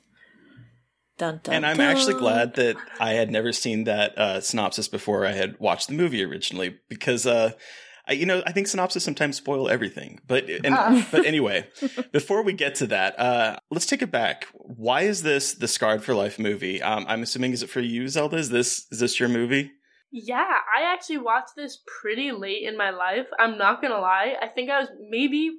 Dun, 1.18 1.40
dun, 1.42 1.54
and 1.54 1.66
I'm 1.66 1.78
dun. 1.78 1.90
actually 1.90 2.14
glad 2.14 2.54
that 2.54 2.76
I 3.00 3.10
had 3.14 3.30
never 3.30 3.52
seen 3.52 3.84
that 3.84 4.16
uh, 4.16 4.40
synopsis 4.40 4.88
before 4.88 5.26
I 5.26 5.32
had 5.32 5.58
watched 5.58 5.88
the 5.88 5.94
movie 5.94 6.24
originally 6.24 6.78
because, 6.88 7.26
uh, 7.26 7.52
I, 8.08 8.12
you 8.12 8.26
know, 8.26 8.42
I 8.46 8.52
think 8.52 8.66
synopsis 8.66 9.04
sometimes 9.04 9.36
spoil 9.36 9.68
everything. 9.68 10.20
But 10.26 10.48
and, 10.48 11.06
but 11.10 11.26
anyway, 11.26 11.68
before 12.12 12.42
we 12.42 12.52
get 12.52 12.74
to 12.76 12.86
that, 12.88 13.18
uh, 13.18 13.56
let's 13.70 13.86
take 13.86 14.02
it 14.02 14.10
back. 14.10 14.46
Why 14.54 15.02
is 15.02 15.22
this 15.22 15.54
the 15.54 15.68
Scarred 15.68 16.02
for 16.02 16.14
Life 16.14 16.38
movie? 16.38 16.82
Um, 16.82 17.04
I'm 17.08 17.22
assuming 17.22 17.52
is 17.52 17.62
it 17.62 17.70
for 17.70 17.80
you, 17.80 18.08
Zelda? 18.08 18.36
Is 18.36 18.50
this 18.50 18.86
is 18.90 19.00
this 19.00 19.20
your 19.20 19.28
movie? 19.28 19.72
Yeah, 20.10 20.38
I 20.76 20.92
actually 20.92 21.18
watched 21.18 21.54
this 21.54 21.78
pretty 22.00 22.32
late 22.32 22.62
in 22.62 22.76
my 22.78 22.90
life. 22.90 23.26
I'm 23.38 23.58
not 23.58 23.82
gonna 23.82 23.98
lie. 24.00 24.34
I 24.40 24.48
think 24.48 24.70
I 24.70 24.80
was 24.80 24.88
maybe 25.10 25.50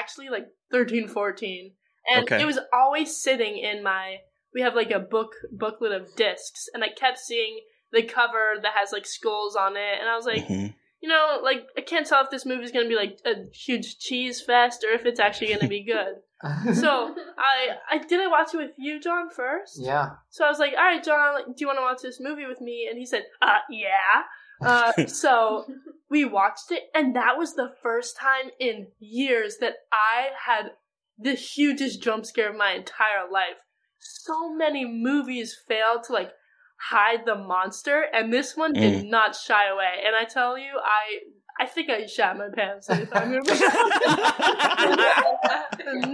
actually 0.00 0.28
like 0.28 0.46
13, 0.70 1.08
14. 1.08 1.72
And 2.14 2.22
Okay. 2.22 2.40
it 2.40 2.46
was 2.46 2.58
always 2.72 3.20
sitting 3.20 3.58
in 3.58 3.82
my 3.82 4.18
we 4.54 4.62
have 4.62 4.74
like 4.76 4.92
a 4.92 5.00
book 5.00 5.32
booklet 5.52 5.92
of 5.92 6.14
discs 6.16 6.68
and 6.72 6.82
I 6.84 6.88
kept 6.88 7.18
seeing 7.18 7.58
the 7.92 8.02
cover 8.04 8.54
that 8.62 8.72
has 8.76 8.92
like 8.92 9.06
skulls 9.06 9.56
on 9.56 9.76
it 9.76 9.98
and 10.00 10.08
I 10.08 10.16
was 10.16 10.24
like, 10.24 10.46
Mhm. 10.46 10.74
You 11.00 11.08
know, 11.08 11.38
like 11.42 11.66
I 11.76 11.80
can't 11.82 12.06
tell 12.06 12.24
if 12.24 12.30
this 12.30 12.46
movie's 12.46 12.72
gonna 12.72 12.88
be 12.88 12.96
like 12.96 13.18
a 13.24 13.50
huge 13.52 13.98
cheese 13.98 14.40
fest 14.40 14.84
or 14.84 14.92
if 14.92 15.04
it's 15.06 15.20
actually 15.20 15.54
gonna 15.54 15.68
be 15.68 15.84
good. 15.84 16.16
so 16.74 17.14
I 17.38 17.76
I 17.90 17.98
did 17.98 18.20
I 18.20 18.28
watch 18.28 18.54
it 18.54 18.58
with 18.58 18.72
you, 18.78 19.00
John, 19.00 19.28
first? 19.30 19.78
yeah. 19.78 20.10
So 20.30 20.44
I 20.44 20.48
was 20.48 20.58
like, 20.58 20.72
all 20.76 20.84
right, 20.84 21.02
John, 21.02 21.34
like, 21.34 21.46
do 21.46 21.54
you 21.58 21.66
want 21.66 21.78
to 21.78 21.82
watch 21.82 22.02
this 22.02 22.18
movie 22.20 22.46
with 22.46 22.60
me? 22.60 22.86
And 22.88 22.98
he 22.98 23.06
said, 23.06 23.24
uh, 23.42 23.58
yeah. 23.70 24.22
Uh, 24.60 24.92
so 25.06 25.66
we 26.10 26.24
watched 26.24 26.70
it, 26.70 26.84
and 26.94 27.14
that 27.16 27.36
was 27.36 27.54
the 27.54 27.72
first 27.82 28.16
time 28.18 28.50
in 28.58 28.88
years 28.98 29.56
that 29.60 29.74
I 29.92 30.28
had 30.46 30.72
the 31.18 31.34
hugest 31.34 32.02
jump 32.02 32.26
scare 32.26 32.50
of 32.50 32.56
my 32.56 32.72
entire 32.72 33.30
life. 33.30 33.56
So 33.98 34.54
many 34.54 34.84
movies 34.84 35.56
fail 35.66 36.00
to 36.06 36.12
like 36.12 36.30
hide 36.78 37.24
the 37.26 37.34
monster, 37.36 38.04
and 38.12 38.32
this 38.32 38.56
one 38.56 38.72
did 38.72 39.04
Mm. 39.04 39.10
not 39.10 39.34
shy 39.34 39.68
away. 39.68 40.02
And 40.06 40.14
I 40.16 40.24
tell 40.24 40.56
you, 40.58 40.72
I 40.82 41.20
I 41.58 41.64
think 41.64 41.88
I 41.88 42.04
shot 42.04 42.36
my 42.36 42.48
pants. 42.54 42.90
every 42.90 43.06
time. 43.06 43.32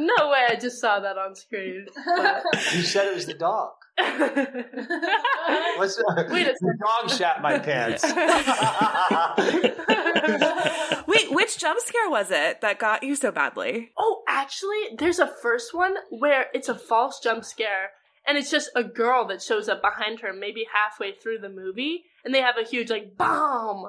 no 0.06 0.28
way 0.30 0.46
I 0.48 0.56
just 0.60 0.80
saw 0.80 1.00
that 1.00 1.18
on 1.18 1.34
screen. 1.34 1.86
But- 2.16 2.44
You 2.74 2.82
said 2.82 3.08
it 3.08 3.14
was 3.14 3.26
the 3.26 3.34
dog. 3.34 3.70
What's 3.98 4.16
the, 5.96 6.26
Wait 6.30 6.46
a 6.46 6.54
the 6.60 6.78
dog 6.80 7.10
shat 7.10 7.42
my 7.42 7.58
pants. 7.58 8.04
Wait, 11.06 11.32
which 11.32 11.58
jump 11.58 11.80
scare 11.80 12.08
was 12.08 12.30
it 12.30 12.60
that 12.60 12.78
got 12.78 13.02
you 13.02 13.16
so 13.16 13.30
badly? 13.30 13.92
Oh, 13.98 14.22
actually, 14.28 14.96
there's 14.98 15.18
a 15.18 15.26
first 15.26 15.74
one 15.74 15.94
where 16.10 16.46
it's 16.54 16.68
a 16.68 16.74
false 16.74 17.20
jump 17.20 17.44
scare, 17.44 17.90
and 18.26 18.38
it's 18.38 18.50
just 18.50 18.70
a 18.76 18.84
girl 18.84 19.26
that 19.26 19.42
shows 19.42 19.68
up 19.68 19.82
behind 19.82 20.20
her, 20.20 20.32
maybe 20.32 20.66
halfway 20.72 21.12
through 21.12 21.38
the 21.38 21.48
movie, 21.48 22.04
and 22.24 22.34
they 22.34 22.40
have 22.40 22.56
a 22.58 22.68
huge 22.68 22.90
like 22.90 23.16
bomb. 23.16 23.86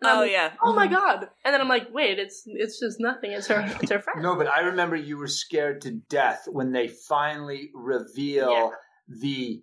And 0.00 0.10
I'm 0.10 0.16
Oh, 0.16 0.20
like, 0.22 0.30
yeah. 0.30 0.52
Oh 0.62 0.74
my 0.74 0.86
mm-hmm. 0.86 0.94
god! 0.94 1.28
And 1.44 1.54
then 1.54 1.60
I'm 1.60 1.68
like, 1.68 1.88
wait, 1.92 2.18
it's 2.18 2.42
it's 2.46 2.78
just 2.80 3.00
nothing. 3.00 3.32
It's 3.32 3.46
her. 3.46 3.64
It's 3.80 3.90
her 3.90 4.00
friend. 4.00 4.22
No, 4.22 4.36
but 4.36 4.48
I 4.48 4.60
remember 4.60 4.96
you 4.96 5.16
were 5.16 5.28
scared 5.28 5.80
to 5.82 5.92
death 5.92 6.46
when 6.50 6.72
they 6.72 6.88
finally 6.88 7.70
reveal 7.74 8.50
Yeah. 8.50 8.70
the 9.08 9.62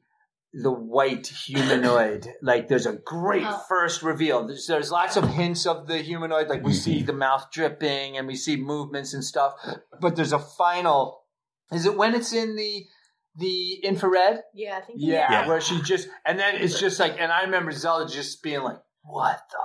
the 0.54 0.72
white 0.72 1.28
humanoid. 1.28 2.28
like 2.42 2.68
there's 2.68 2.86
a 2.86 2.94
great 2.94 3.46
Oh. 3.46 3.62
first 3.68 4.02
reveal. 4.04 4.48
There's, 4.48 4.68
there's 4.68 4.92
lots 4.92 5.18
of 5.18 5.28
hints 5.28 5.66
of 5.66 5.88
the 5.88 5.98
humanoid, 5.98 6.48
like 6.48 6.64
we 6.64 6.72
mm-hmm. 6.72 6.80
see 6.80 7.04
the 7.04 7.14
mouth 7.14 7.52
dripping 7.52 8.18
and 8.18 8.28
we 8.28 8.36
see 8.36 8.56
movements 8.56 9.14
and 9.14 9.24
stuff. 9.24 9.54
But 10.00 10.16
there's 10.16 10.34
a 10.34 10.40
final. 10.40 11.24
Is 11.72 11.86
it 11.86 11.98
when 11.98 12.14
it's 12.14 12.34
in 12.34 12.56
the 12.56 12.86
the 13.36 13.76
infrared? 13.84 14.42
Yeah, 14.54 14.78
I 14.78 14.82
think. 14.82 15.00
Yeah, 15.02 15.32
Yeah. 15.32 15.48
where 15.48 15.62
she 15.62 15.82
just 15.82 16.08
and 16.26 16.38
then 16.40 16.56
it's 16.56 16.80
just 16.80 17.00
like, 17.00 17.16
and 17.20 17.32
I 17.32 17.42
remember 17.44 17.72
Zelda 17.72 18.12
just 18.12 18.44
being 18.44 18.62
like, 18.62 18.78
"What 19.04 19.40
the 19.50 19.58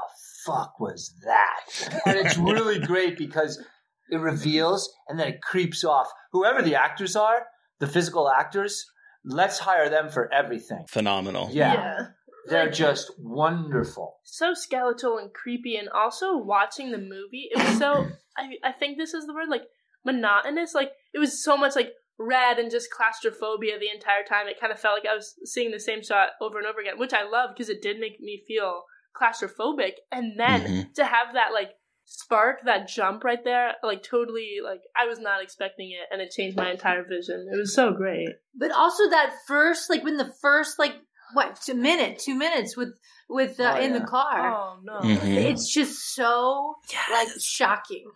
fuck 0.46 0.80
was 0.80 1.14
that?" 1.24 2.00
And 2.06 2.16
it's 2.16 2.36
really 2.50 2.78
great 2.78 3.18
because 3.18 3.62
it 4.10 4.16
reveals 4.16 4.90
and 5.08 5.18
then 5.20 5.28
it 5.28 5.42
creeps 5.42 5.84
off. 5.84 6.08
Whoever 6.32 6.62
the 6.62 6.76
actors 6.76 7.14
are, 7.16 7.46
the 7.78 7.86
physical 7.86 8.30
actors, 8.30 8.86
let's 9.24 9.58
hire 9.58 9.90
them 9.90 10.08
for 10.08 10.32
everything. 10.32 10.86
Phenomenal. 10.88 11.50
Yeah, 11.52 12.06
they're 12.48 12.70
just 12.70 13.10
wonderful. 13.18 14.16
so 14.24 14.54
skeletal 14.54 15.18
and 15.18 15.32
creepy 15.34 15.76
and 15.76 15.88
also 15.90 16.36
watching 16.38 16.90
the 16.90 16.98
movie 16.98 17.48
it 17.50 17.58
was 17.62 17.76
so 17.78 18.06
I, 18.38 18.52
I 18.64 18.72
think 18.72 18.96
this 18.96 19.12
is 19.12 19.26
the 19.26 19.34
word 19.34 19.48
like 19.50 19.64
monotonous 20.04 20.74
like 20.74 20.92
it 21.12 21.18
was 21.18 21.42
so 21.44 21.56
much 21.58 21.76
like 21.76 21.92
red 22.18 22.58
and 22.58 22.70
just 22.70 22.90
claustrophobia 22.90 23.78
the 23.78 23.88
entire 23.94 24.24
time 24.28 24.48
it 24.48 24.58
kind 24.60 24.72
of 24.72 24.80
felt 24.80 24.98
like 24.98 25.10
i 25.10 25.14
was 25.14 25.34
seeing 25.44 25.70
the 25.70 25.78
same 25.80 26.02
shot 26.02 26.30
over 26.40 26.58
and 26.58 26.66
over 26.66 26.80
again 26.80 26.98
which 26.98 27.12
i 27.12 27.22
love 27.22 27.50
because 27.54 27.68
it 27.68 27.80
did 27.82 27.98
make 28.00 28.18
me 28.20 28.42
feel 28.46 28.82
claustrophobic 29.20 29.92
and 30.12 30.38
then 30.38 30.62
Mhm. 30.62 30.94
to 30.94 31.04
have 31.04 31.34
that 31.34 31.52
like 31.52 31.70
spark 32.04 32.60
that 32.64 32.88
jump 32.88 33.22
right 33.22 33.44
there 33.44 33.74
like 33.82 34.02
totally 34.02 34.56
like 34.64 34.80
i 34.96 35.06
was 35.06 35.18
not 35.18 35.42
expecting 35.42 35.90
it 35.90 36.06
and 36.10 36.20
it 36.22 36.30
changed 36.30 36.56
my 36.56 36.70
entire 36.70 37.04
vision 37.04 37.46
it 37.52 37.56
was 37.56 37.74
so 37.74 37.92
great 37.92 38.30
But 38.54 38.72
also 38.72 39.08
that 39.10 39.32
first, 39.46 39.88
like 39.90 40.02
when 40.02 40.16
the 40.16 40.32
first, 40.42 40.78
like 40.78 40.94
what, 41.34 41.60
two 41.60 41.74
minute, 41.74 42.18
two 42.18 42.34
minutes 42.34 42.76
with 42.76 42.94
with 43.28 43.60
uh, 43.60 43.74
Oh, 43.76 43.80
in 43.80 43.92
yeah. 43.92 43.98
the 43.98 44.06
car. 44.06 44.54
oh 44.54 44.80
no 44.82 45.00
Mhm. 45.00 45.36
It's 45.50 45.70
just 45.72 46.14
so 46.14 46.76
like 47.12 47.28
shocking. 47.40 48.10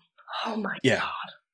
oh 0.46 0.56
my 0.56 0.78
Yeah. 0.82 1.06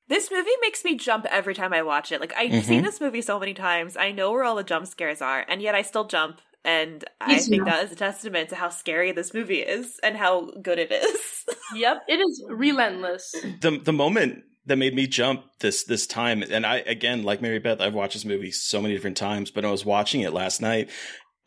This 0.08 0.30
movie 0.30 0.50
makes 0.62 0.84
me 0.84 0.96
jump 0.96 1.26
every 1.30 1.54
time 1.54 1.72
I 1.72 1.82
watch 1.82 2.12
it. 2.12 2.20
Like 2.20 2.34
I've 2.36 2.50
Mhm. 2.50 2.64
seen 2.64 2.82
this 2.82 3.00
movie 3.00 3.22
so 3.22 3.38
many 3.38 3.54
times. 3.54 3.96
I 3.96 4.10
know 4.10 4.32
where 4.32 4.44
all 4.44 4.56
the 4.56 4.64
jump 4.64 4.86
scares 4.86 5.20
are, 5.22 5.44
and 5.48 5.60
yet 5.62 5.74
I 5.74 5.82
still 5.82 6.04
jump. 6.04 6.40
And 6.64 7.04
I 7.20 7.34
Me 7.34 7.38
think 7.40 7.62
too. 7.62 7.64
that 7.70 7.84
is 7.84 7.92
a 7.92 7.96
testament 7.96 8.48
to 8.50 8.56
how 8.56 8.68
scary 8.68 9.12
this 9.12 9.32
movie 9.32 9.60
is 9.60 9.98
and 10.02 10.16
how 10.16 10.50
good 10.62 10.78
it 10.78 10.90
is. 10.90 11.44
yep 11.74 12.02
it 12.08 12.18
is 12.20 12.42
relentless 12.48 13.30
the 13.60 13.78
the 13.78 13.92
moment 13.92 14.42
that 14.66 14.76
made 14.76 14.94
me 14.94 15.06
jump 15.06 15.44
this 15.60 15.84
this 15.84 16.06
time 16.06 16.42
and 16.42 16.64
i 16.66 16.76
again 16.78 17.22
like 17.22 17.40
mary 17.42 17.58
beth 17.58 17.80
i've 17.80 17.94
watched 17.94 18.14
this 18.14 18.24
movie 18.24 18.50
so 18.50 18.80
many 18.82 18.92
different 18.94 19.16
times 19.16 19.50
but 19.50 19.64
i 19.64 19.70
was 19.70 19.84
watching 19.84 20.20
it 20.22 20.32
last 20.32 20.60
night 20.62 20.88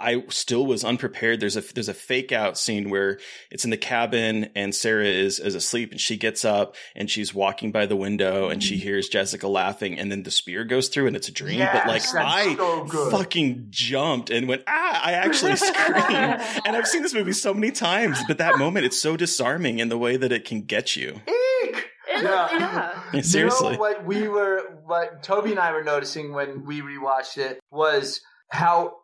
I 0.01 0.23
still 0.29 0.65
was 0.65 0.83
unprepared. 0.83 1.39
There's 1.39 1.55
a 1.55 1.61
there's 1.61 1.89
a 1.89 1.93
fake 1.93 2.31
out 2.31 2.57
scene 2.57 2.89
where 2.89 3.19
it's 3.49 3.63
in 3.63 3.71
the 3.71 3.77
cabin 3.77 4.49
and 4.55 4.73
Sarah 4.73 5.05
is 5.05 5.39
is 5.39 5.55
asleep 5.55 5.91
and 5.91 5.99
she 5.99 6.17
gets 6.17 6.43
up 6.43 6.75
and 6.95 7.09
she's 7.09 7.33
walking 7.33 7.71
by 7.71 7.85
the 7.85 7.95
window 7.95 8.49
and 8.49 8.63
she 8.63 8.77
hears 8.77 9.07
Jessica 9.09 9.47
laughing 9.47 9.97
and 9.99 10.11
then 10.11 10.23
the 10.23 10.31
spear 10.31 10.63
goes 10.63 10.87
through 10.89 11.07
and 11.07 11.15
it's 11.15 11.27
a 11.27 11.31
dream. 11.31 11.59
but 11.59 11.87
like 11.87 12.03
I 12.15 12.55
so 12.55 13.09
fucking 13.11 13.67
jumped 13.69 14.29
and 14.29 14.47
went 14.47 14.63
ah! 14.67 15.01
I 15.03 15.13
actually 15.13 15.55
screamed 15.57 16.41
and 16.65 16.75
I've 16.75 16.87
seen 16.87 17.03
this 17.03 17.13
movie 17.13 17.33
so 17.33 17.53
many 17.53 17.71
times, 17.71 18.19
but 18.27 18.39
that 18.39 18.57
moment 18.57 18.85
it's 18.85 18.99
so 18.99 19.15
disarming 19.15 19.79
in 19.79 19.89
the 19.89 19.97
way 19.97 20.17
that 20.17 20.31
it 20.31 20.45
can 20.45 20.63
get 20.63 20.95
you. 20.95 21.21
Eek! 21.27 21.89
yeah. 22.07 23.01
Yeah, 23.13 23.21
seriously. 23.21 23.67
You 23.67 23.73
know 23.73 23.79
what 23.79 24.05
we 24.05 24.27
were, 24.27 24.79
what 24.85 25.23
Toby 25.23 25.51
and 25.51 25.59
I 25.59 25.71
were 25.71 25.83
noticing 25.83 26.33
when 26.33 26.65
we 26.65 26.81
rewatched 26.81 27.37
it 27.37 27.61
was 27.71 28.21
how 28.49 28.97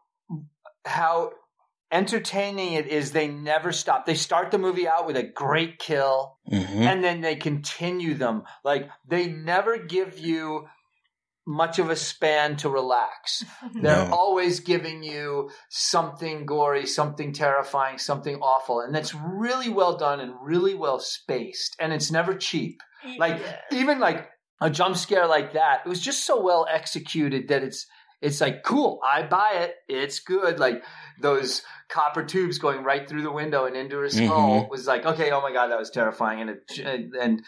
how 0.88 1.32
entertaining 1.92 2.74
it 2.74 2.88
is. 2.88 3.12
They 3.12 3.28
never 3.28 3.72
stop. 3.72 4.06
They 4.06 4.16
start 4.16 4.52
the 4.52 4.58
movie 4.58 4.88
out 4.88 5.08
with 5.08 5.16
a 5.18 5.24
great 5.24 5.80
kill, 5.80 6.38
Mhm. 6.52 6.82
and 6.82 7.04
then 7.04 7.22
they 7.22 7.36
continue 7.36 8.14
them. 8.14 8.44
Like 8.64 8.90
they 9.08 9.28
never 9.28 9.78
give 9.78 10.20
you 10.20 10.68
much 11.50 11.80
of 11.80 11.90
a 11.90 11.96
span 11.96 12.58
to 12.58 12.70
relax. 12.70 13.46
They're 13.74 14.06
No. 14.06 14.14
always 14.14 14.60
giving 14.60 15.02
you 15.02 15.50
something 15.70 16.46
gory, 16.46 16.86
something 16.86 17.32
terrifying, 17.32 18.00
something 18.00 18.36
awful. 18.42 18.82
And 18.82 18.94
that's 18.94 19.14
really 19.16 19.70
well 19.70 19.96
done 19.96 20.20
and 20.20 20.34
really 20.42 20.74
well 20.76 21.00
spaced. 21.00 21.78
And 21.80 21.94
it's 21.94 22.12
never 22.12 22.36
cheap. 22.36 22.82
Like 23.18 23.42
even 23.72 24.00
like 24.00 24.30
a 24.60 24.70
jump 24.70 24.98
scare 24.98 25.26
like 25.28 25.54
that, 25.54 25.84
it 25.86 25.88
was 25.90 26.02
just 26.02 26.26
so 26.26 26.42
well 26.42 26.68
executed 26.70 27.48
that 27.48 27.64
it's 27.64 27.88
it's 28.22 28.42
like 28.42 28.64
cool. 28.64 29.00
I 29.06 29.24
buy 29.24 29.52
it. 29.62 29.76
It's 29.88 30.20
good. 30.20 30.60
Like 30.60 30.84
those 31.22 31.62
copper 31.90 32.24
tubes 32.24 32.58
going 32.58 32.84
right 32.84 33.08
through 33.08 33.22
the 33.22 33.32
window 33.32 33.66
and 33.66 33.76
into 33.76 33.98
her 33.98 34.10
skull 34.10 34.64
Mhm. 34.66 34.70
was 34.70 34.88
like, 34.88 35.06
okay, 35.06 35.32
oh 35.32 35.42
my 35.42 35.52
god, 35.52 35.68
that 35.68 35.80
was 35.80 35.90
terrifying, 35.90 36.42
and 36.42 36.50
it 36.50 37.12
and 37.20 37.42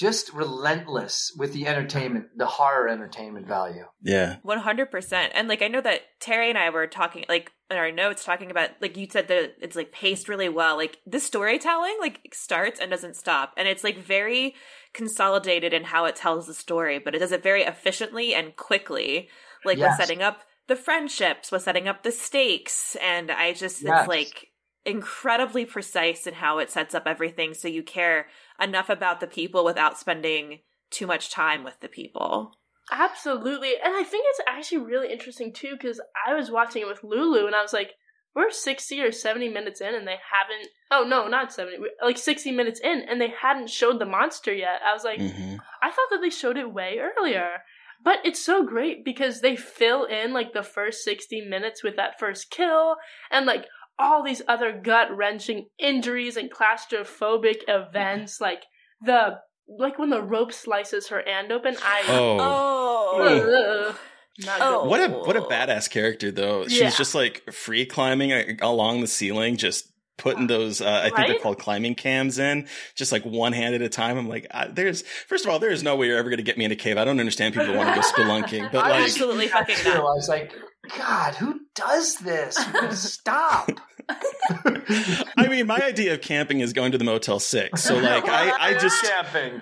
just 0.00 0.32
relentless 0.32 1.32
with 1.36 1.52
the 1.52 1.66
entertainment, 1.66 2.26
the 2.36 2.46
horror 2.46 2.88
entertainment 2.88 3.46
value. 3.46 3.84
Yeah. 4.02 4.36
One 4.42 4.58
hundred 4.58 4.90
percent. 4.90 5.32
And 5.34 5.48
like 5.48 5.60
I 5.60 5.68
know 5.68 5.82
that 5.82 6.00
Terry 6.18 6.48
and 6.48 6.56
I 6.58 6.70
were 6.70 6.86
talking 6.86 7.24
like 7.28 7.52
in 7.70 7.76
our 7.76 7.92
notes 7.92 8.24
talking 8.24 8.50
about 8.50 8.70
like 8.80 8.96
you 8.96 9.06
said 9.10 9.28
that 9.28 9.54
it's 9.60 9.76
like 9.76 9.92
paced 9.92 10.30
really 10.30 10.48
well. 10.48 10.76
Like 10.76 10.98
the 11.06 11.20
storytelling 11.20 11.96
like 12.00 12.20
starts 12.32 12.80
and 12.80 12.90
doesn't 12.90 13.16
stop. 13.16 13.52
And 13.58 13.68
it's 13.68 13.84
like 13.84 13.98
very 13.98 14.54
consolidated 14.94 15.74
in 15.74 15.84
how 15.84 16.06
it 16.06 16.16
tells 16.16 16.46
the 16.46 16.54
story, 16.54 16.98
but 16.98 17.14
it 17.14 17.18
does 17.18 17.32
it 17.32 17.42
very 17.42 17.62
efficiently 17.62 18.34
and 18.34 18.56
quickly. 18.56 19.28
Like 19.64 19.78
Yes. 19.78 19.92
with 19.98 20.06
setting 20.06 20.22
up 20.22 20.42
the 20.68 20.76
friendships, 20.76 21.50
with 21.52 21.62
setting 21.62 21.88
up 21.88 22.02
the 22.02 22.12
stakes. 22.12 22.96
And 22.96 23.30
I 23.30 23.52
just 23.52 23.82
Yes. 23.82 24.00
it's 24.00 24.08
like 24.08 24.48
incredibly 24.84 25.64
precise 25.64 26.26
in 26.26 26.34
how 26.34 26.58
it 26.58 26.70
sets 26.70 26.94
up 26.94 27.06
everything 27.06 27.54
so 27.54 27.68
you 27.68 27.82
care 27.82 28.28
enough 28.60 28.88
about 28.90 29.20
the 29.20 29.26
people 29.26 29.64
without 29.64 29.98
spending 29.98 30.60
too 30.90 31.06
much 31.06 31.30
time 31.30 31.62
with 31.64 31.78
the 31.80 31.88
people. 31.88 32.58
Absolutely. 32.90 33.74
And 33.82 33.94
I 33.96 34.02
think 34.02 34.24
it's 34.28 34.40
actually 34.46 34.78
really 34.78 35.10
interesting 35.12 35.52
too 35.52 35.72
because 35.72 36.00
I 36.26 36.34
was 36.34 36.50
watching 36.50 36.82
it 36.82 36.88
with 36.88 37.02
Lulu 37.04 37.46
and 37.46 37.54
I 37.54 37.62
was 37.62 37.72
like, 37.72 37.92
we're 38.34 38.50
60 38.50 39.00
or 39.00 39.12
70 39.12 39.48
minutes 39.50 39.80
in 39.80 39.94
and 39.94 40.06
they 40.08 40.16
haven't. 40.32 40.68
Oh, 40.90 41.04
no, 41.06 41.28
not 41.28 41.52
70. 41.52 41.78
Like 42.02 42.16
60 42.18 42.50
minutes 42.50 42.80
in 42.80 43.02
and 43.08 43.20
they 43.20 43.28
hadn't 43.40 43.70
showed 43.70 43.98
the 43.98 44.06
monster 44.06 44.52
yet. 44.52 44.80
I 44.84 44.92
was 44.94 45.04
like, 45.04 45.18
Mhm. 45.20 45.58
I 45.82 45.90
thought 45.90 46.08
that 46.10 46.20
they 46.22 46.30
showed 46.30 46.56
it 46.56 46.72
way 46.72 46.98
earlier. 46.98 47.62
But 48.04 48.18
it's 48.24 48.44
so 48.44 48.64
great 48.64 49.04
because 49.04 49.40
they 49.40 49.54
fill 49.56 50.04
in 50.04 50.32
like 50.32 50.52
the 50.52 50.62
first 50.62 51.04
60 51.04 51.42
minutes 51.42 51.84
with 51.84 51.96
that 51.96 52.18
first 52.18 52.50
kill 52.50 52.96
and 53.30 53.46
like 53.46 53.66
all 53.98 54.24
these 54.24 54.42
other 54.48 54.72
gut 54.72 55.16
wrenching 55.16 55.66
injuries 55.78 56.36
and 56.36 56.50
claustrophobic 56.50 57.62
events. 57.68 58.40
Like 58.40 58.64
the, 59.04 59.38
like 59.68 59.98
when 59.98 60.10
the 60.10 60.22
rope 60.22 60.52
slices 60.52 61.08
her 61.08 61.22
hand 61.24 61.52
open, 61.52 61.76
I. 61.82 62.02
Oh. 62.08 62.38
oh. 62.40 63.88
Ugh. 63.90 63.96
Not. 64.44 64.58
Oh. 64.62 64.84
What 64.84 65.00
a 65.00 65.12
what 65.12 65.36
a 65.36 65.42
badass 65.42 65.90
character 65.90 66.30
though. 66.30 66.66
She's 66.66 66.80
Yeah. 66.80 66.90
just 66.90 67.14
like 67.14 67.52
free 67.52 67.84
climbing 67.84 68.32
uh, 68.32 68.44
along 68.62 69.02
the 69.02 69.06
ceiling, 69.06 69.56
just 69.58 69.91
putting 70.16 70.46
those 70.46 70.80
uh, 70.80 71.02
I 71.04 71.10
think 71.10 71.28
they're 71.28 71.38
called 71.38 71.58
climbing 71.58 71.94
cams 71.94 72.38
in, 72.38 72.68
just 72.94 73.12
like 73.12 73.24
one 73.24 73.52
hand 73.52 73.74
at 73.74 73.82
a 73.82 73.88
time. 73.88 74.18
I'm 74.18 74.28
like, 74.28 74.46
I, 74.50 74.68
there's 74.68 75.02
first 75.26 75.44
of 75.44 75.50
all, 75.50 75.58
there 75.58 75.70
is 75.70 75.82
no 75.82 75.96
way 75.96 76.06
you're 76.06 76.18
ever 76.18 76.28
going 76.28 76.38
to 76.38 76.44
get 76.44 76.58
me 76.58 76.64
in 76.64 76.72
a 76.72 76.76
cave. 76.76 76.96
I 76.96 77.04
don't 77.04 77.20
understand 77.20 77.54
people 77.54 77.68
who 77.68 77.76
want 77.76 77.94
to 77.94 78.00
go 78.00 78.06
spelunking, 78.06 78.70
but 78.72 78.88
like, 78.88 79.04
Absolutely 79.04 79.48
fucking 79.48 79.76
too. 79.76 79.88
not. 79.88 79.98
I 79.98 80.02
was 80.02 80.28
like, 80.28 80.52
God, 80.96 81.34
who 81.36 81.60
does 81.74 82.16
this? 82.16 82.56
Stop. 82.90 83.70
I 84.08 85.46
mean, 85.48 85.66
my 85.66 85.78
idea 85.78 86.14
of 86.14 86.20
camping 86.20 86.60
is 86.60 86.72
going 86.72 86.92
to 86.92 86.98
the 86.98 87.04
Motel 87.04 87.38
Six. 87.38 87.82
So 87.82 87.94
like, 87.98 88.28
I 88.28 88.50
I 88.50 88.74
just 88.74 89.02
camping. 89.02 89.60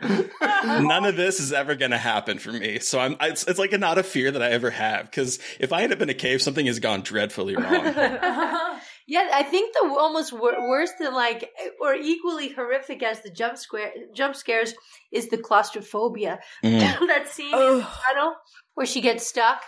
none 0.86 1.04
of 1.04 1.16
this 1.16 1.40
is 1.40 1.52
ever 1.52 1.74
going 1.74 1.90
to 1.90 1.98
happen 1.98 2.38
for 2.38 2.52
me. 2.52 2.78
So 2.78 2.98
I'm 2.98 3.16
it's, 3.20 3.44
it's 3.44 3.58
like 3.58 3.78
not 3.78 3.98
a 3.98 4.02
fear 4.02 4.30
that 4.30 4.42
I 4.42 4.50
ever 4.50 4.70
have 4.70 5.10
because 5.10 5.38
if 5.58 5.72
I 5.72 5.82
end 5.82 5.92
up 5.92 6.00
in 6.00 6.08
a 6.08 6.14
cave, 6.14 6.40
something 6.42 6.66
has 6.66 6.78
gone 6.80 7.02
dreadfully 7.02 7.56
wrong. 7.56 7.94
Yeah, 9.10 9.28
I 9.34 9.42
think 9.42 9.74
the 9.74 9.88
almost 9.88 10.32
wor- 10.32 10.68
worse 10.68 10.92
than 11.00 11.12
like, 11.14 11.50
or 11.80 11.94
equally 11.94 12.50
horrific 12.50 13.02
as 13.02 13.20
the 13.22 13.30
jump 13.30 13.58
square 13.58 13.90
jump 14.14 14.36
scares 14.36 14.72
is 15.10 15.28
the 15.30 15.36
claustrophobia. 15.38 16.38
Mm. 16.64 16.78
that 17.08 17.26
scene 17.28 17.52
in 17.52 17.78
the 17.78 17.88
tunnel 18.06 18.34
where 18.74 18.86
she 18.86 19.00
gets 19.00 19.26
stuck, 19.26 19.62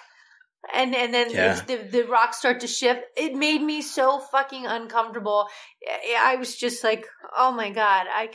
and 0.72 0.94
and 0.94 1.12
then 1.12 1.30
Yeah. 1.32 1.60
the 1.66 1.76
the 1.90 2.02
rocks 2.04 2.38
start 2.38 2.60
to 2.60 2.68
shift. 2.68 3.00
It 3.16 3.34
made 3.34 3.60
me 3.60 3.82
so 3.82 4.20
fucking 4.20 4.64
uncomfortable. 4.64 5.48
I 5.90 6.34
I 6.34 6.36
was 6.36 6.54
just 6.56 6.84
like, 6.84 7.04
oh 7.36 7.50
my 7.50 7.70
god, 7.70 8.06
I 8.08 8.30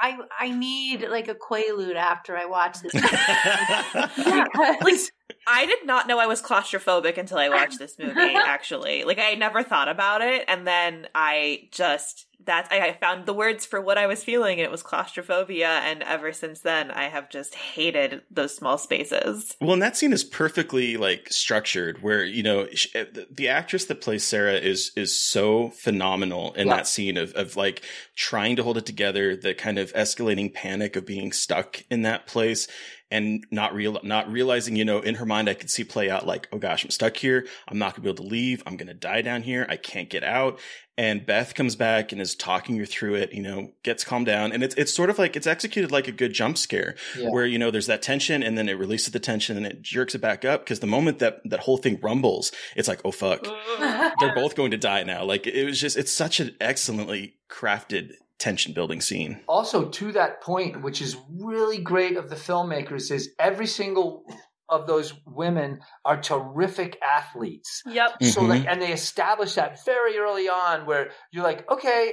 I 0.00 0.16
I 0.40 0.50
need 0.52 1.02
like 1.06 1.28
a 1.28 1.34
quaalude 1.34 1.96
after 1.96 2.34
I 2.34 2.46
watch 2.46 2.78
this. 2.80 2.94
yeah, 2.94 4.46
like 4.56 5.00
I 5.46 5.66
did 5.66 5.86
not 5.86 6.06
know 6.06 6.18
I 6.18 6.26
was 6.26 6.42
claustrophobic 6.42 7.18
until 7.18 7.38
I 7.38 7.48
watched 7.48 7.78
this 7.78 7.98
movie. 7.98 8.14
Actually, 8.34 9.04
like 9.04 9.18
I 9.18 9.34
never 9.34 9.62
thought 9.62 9.88
about 9.88 10.22
it, 10.22 10.44
and 10.48 10.66
then 10.66 11.08
I 11.14 11.68
just 11.72 12.26
that 12.46 12.68
I, 12.70 12.88
I 12.88 12.92
found 12.94 13.26
the 13.26 13.34
words 13.34 13.66
for 13.66 13.80
what 13.82 13.98
I 13.98 14.06
was 14.06 14.24
feeling, 14.24 14.58
and 14.58 14.64
it 14.64 14.70
was 14.70 14.82
claustrophobia. 14.82 15.68
And 15.68 16.02
ever 16.02 16.32
since 16.32 16.60
then, 16.60 16.90
I 16.90 17.04
have 17.04 17.28
just 17.28 17.54
hated 17.54 18.22
those 18.30 18.54
small 18.56 18.78
spaces. 18.78 19.56
Well, 19.60 19.74
and 19.74 19.82
that 19.82 19.96
scene 19.96 20.12
is 20.12 20.24
perfectly 20.24 20.96
like 20.96 21.28
structured, 21.30 22.02
where 22.02 22.24
you 22.24 22.42
know 22.42 22.66
sh- 22.72 22.94
uh, 22.94 23.04
the, 23.12 23.26
the 23.30 23.48
actress 23.48 23.86
that 23.86 24.00
plays 24.00 24.24
Sarah 24.24 24.54
is 24.54 24.92
is 24.96 25.18
so 25.20 25.70
phenomenal 25.70 26.52
in 26.54 26.68
Yeah. 26.68 26.76
that 26.76 26.86
scene 26.86 27.16
of 27.16 27.32
of 27.32 27.56
like 27.56 27.82
trying 28.14 28.56
to 28.56 28.62
hold 28.62 28.76
it 28.78 28.86
together, 28.86 29.36
the 29.36 29.54
kind 29.54 29.78
of 29.78 29.92
escalating 29.94 30.52
panic 30.52 30.96
of 30.96 31.04
being 31.06 31.32
stuck 31.32 31.82
in 31.90 32.02
that 32.02 32.26
place 32.26 32.68
and 33.10 33.44
not 33.50 33.74
real 33.74 33.98
not 34.02 34.30
realizing, 34.30 34.76
you 34.76 34.84
know, 34.84 35.00
in 35.00 35.16
her 35.16 35.26
mind, 35.26 35.48
I 35.48 35.54
could 35.54 35.70
see 35.70 35.84
play 35.84 36.08
out 36.10 36.26
like, 36.26 36.48
oh 36.52 36.58
gosh, 36.58 36.84
I'm 36.84 36.90
stuck 36.90 37.16
here. 37.16 37.46
I'm 37.68 37.78
not 37.78 37.94
gonna 37.94 38.04
be 38.04 38.10
able 38.10 38.24
to 38.24 38.30
leave. 38.30 38.62
I'm 38.66 38.76
gonna 38.76 38.94
die 38.94 39.22
down 39.22 39.42
here. 39.42 39.66
I 39.68 39.76
can't 39.76 40.08
get 40.08 40.22
out. 40.24 40.58
And 40.98 41.24
Beth 41.24 41.54
comes 41.54 41.76
back 41.76 42.12
and 42.12 42.20
is 42.20 42.34
talking 42.34 42.76
her 42.76 42.84
through 42.84 43.14
it, 43.14 43.32
you 43.32 43.40
know, 43.40 43.70
gets 43.84 44.04
calmed 44.04 44.26
down. 44.26 44.52
And 44.52 44.62
it's, 44.62 44.74
it's 44.74 44.92
sort 44.92 45.08
of 45.08 45.18
like, 45.18 45.34
it's 45.34 45.46
executed 45.46 45.90
like 45.90 46.08
a 46.08 46.12
good 46.12 46.34
jump 46.34 46.58
scare 46.58 46.94
Yeah. 47.16 47.30
where, 47.30 47.46
you 47.46 47.58
know, 47.58 47.70
there's 47.70 47.86
that 47.86 48.02
tension 48.02 48.42
and 48.42 48.58
then 48.58 48.68
it 48.68 48.76
releases 48.76 49.10
the 49.12 49.18
tension 49.20 49.56
and 49.56 49.64
it 49.64 49.80
jerks 49.80 50.14
it 50.14 50.20
back 50.20 50.44
up. 50.44 50.66
Cause 50.66 50.80
the 50.80 50.86
moment 50.86 51.18
that 51.20 51.40
that 51.46 51.60
whole 51.60 51.78
thing 51.78 51.98
rumbles, 52.02 52.52
it's 52.76 52.86
like, 52.86 53.00
oh 53.06 53.12
fuck, 53.12 53.46
they're 54.20 54.34
both 54.34 54.54
going 54.56 54.72
to 54.72 54.76
die 54.76 55.02
now. 55.04 55.24
Like 55.24 55.46
it 55.46 55.64
was 55.64 55.80
just, 55.80 55.96
it's 55.96 56.12
such 56.12 56.38
an 56.38 56.54
excellently 56.60 57.36
crafted 57.48 58.12
tension 58.40 58.72
building 58.72 59.00
scene. 59.00 59.40
also 59.46 59.88
to 59.90 60.10
that 60.12 60.40
point, 60.42 60.82
which 60.82 61.00
is 61.00 61.16
really 61.38 61.78
great 61.78 62.16
of 62.16 62.28
the 62.30 62.36
filmmakers, 62.36 63.10
is 63.10 63.30
every 63.38 63.66
single 63.66 64.24
of 64.68 64.86
those 64.86 65.12
women 65.26 65.80
are 66.04 66.20
terrific 66.20 66.96
athletes. 67.02 67.82
Yep. 67.86 68.22
So 68.22 68.40
Mhm. 68.42 68.48
like, 68.48 68.64
and 68.68 68.80
they 68.80 68.92
establish 68.92 69.54
that 69.54 69.84
very 69.84 70.16
early 70.18 70.48
on, 70.48 70.86
where 70.86 71.10
you're 71.32 71.44
like, 71.44 71.70
okay, 71.70 72.12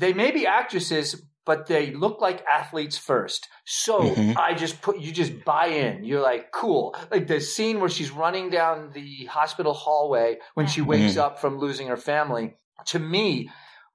they 0.00 0.12
may 0.12 0.30
be 0.32 0.46
actresses, 0.46 1.22
but 1.44 1.66
they 1.68 1.92
look 1.92 2.20
like 2.20 2.44
athletes 2.52 2.98
first. 2.98 3.48
So 3.64 4.00
Mhm. 4.00 4.34
I 4.36 4.54
just 4.54 4.82
put 4.82 4.98
you 4.98 5.12
just 5.12 5.44
buy 5.44 5.66
in. 5.68 6.02
You're 6.04 6.20
like, 6.32 6.50
cool. 6.50 6.94
Like 7.10 7.28
the 7.28 7.40
scene 7.40 7.78
where 7.80 7.88
she's 7.88 8.10
running 8.10 8.50
down 8.50 8.90
the 8.92 9.26
hospital 9.26 9.72
hallway 9.72 10.38
when 10.54 10.66
she 10.66 10.82
wakes 10.82 11.14
Mhm. 11.14 11.22
up 11.24 11.38
from 11.38 11.58
losing 11.58 11.86
her 11.86 11.96
family. 11.96 12.56
To 12.86 12.98
me, 12.98 13.48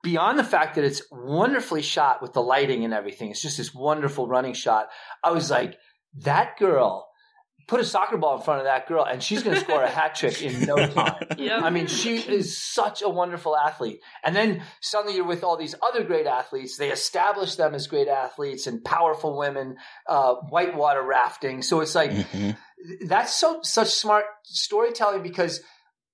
beyond 0.03 0.39
the 0.39 0.43
fact 0.43 0.75
that 0.75 0.83
it's 0.83 1.01
wonderfully 1.11 1.81
shot 1.81 2.21
with 2.21 2.33
the 2.33 2.41
lighting 2.41 2.83
and 2.85 2.93
everything, 2.93 3.29
it's 3.31 3.41
just 3.41 3.57
this 3.57 3.73
wonderful 3.73 4.27
running 4.27 4.53
shot. 4.53 4.89
I 5.23 5.31
was 5.31 5.49
like, 5.51 5.77
that 6.19 6.57
girl. 6.57 7.07
Put 7.67 7.79
a 7.79 7.85
soccer 7.85 8.17
ball 8.17 8.35
in 8.37 8.41
front 8.41 8.59
of 8.59 8.65
that 8.65 8.87
girl, 8.87 9.05
and 9.05 9.23
she's 9.23 9.43
going 9.43 9.55
to 9.55 9.61
score 9.61 9.81
a 9.81 9.89
hat 9.99 10.15
trick 10.15 10.41
in 10.41 10.65
no 10.65 10.75
time. 10.87 11.23
Yep. 11.37 11.61
I 11.63 11.69
mean, 11.69 11.87
she 11.87 12.17
is 12.17 12.57
such 12.57 13.01
a 13.01 13.07
wonderful 13.07 13.55
athlete. 13.55 14.01
And 14.25 14.35
then 14.35 14.63
suddenly 14.81 15.15
you're 15.15 15.27
with 15.27 15.43
all 15.43 15.55
these 15.55 15.75
other 15.81 16.03
great 16.03 16.25
athletes. 16.25 16.75
They 16.75 16.89
establish 16.91 17.55
them 17.55 17.73
as 17.73 17.87
great 17.87 18.09
athletes 18.09 18.67
and 18.67 18.83
powerful 18.83 19.37
women, 19.37 19.77
uh, 20.09 20.33
whitewater 20.49 21.03
rafting. 21.03 21.61
So 21.61 21.79
it's 21.79 21.95
like, 21.95 22.11
Mhm. 22.11 22.57
that's 23.05 23.37
so 23.37 23.59
such 23.61 23.89
smart 23.89 24.25
storytelling 24.43 25.21
because 25.21 25.61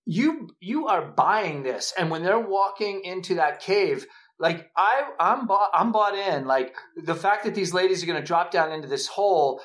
you 0.08 0.49
you 0.60 0.88
are 0.88 1.05
buying 1.05 1.64
this. 1.64 1.93
And 1.97 2.10
when 2.10 2.24
they're 2.24 2.39
walking 2.39 3.01
into 3.03 3.36
that 3.36 3.60
cave 3.60 4.08
like 4.39 4.70
i 4.78 5.03
i'm 5.20 5.47
bought 5.47 5.70
i'm 5.74 5.91
bought 5.91 6.16
in. 6.16 6.45
Like 6.45 6.76
the 6.95 7.16
fact 7.16 7.43
that 7.43 7.55
these 7.55 7.74
ladies 7.74 8.03
are 8.03 8.08
going 8.08 8.20
to 8.22 8.26
drop 8.26 8.51
down 8.51 8.72
into 8.72 8.88
this 8.88 9.08
hole 9.08 9.62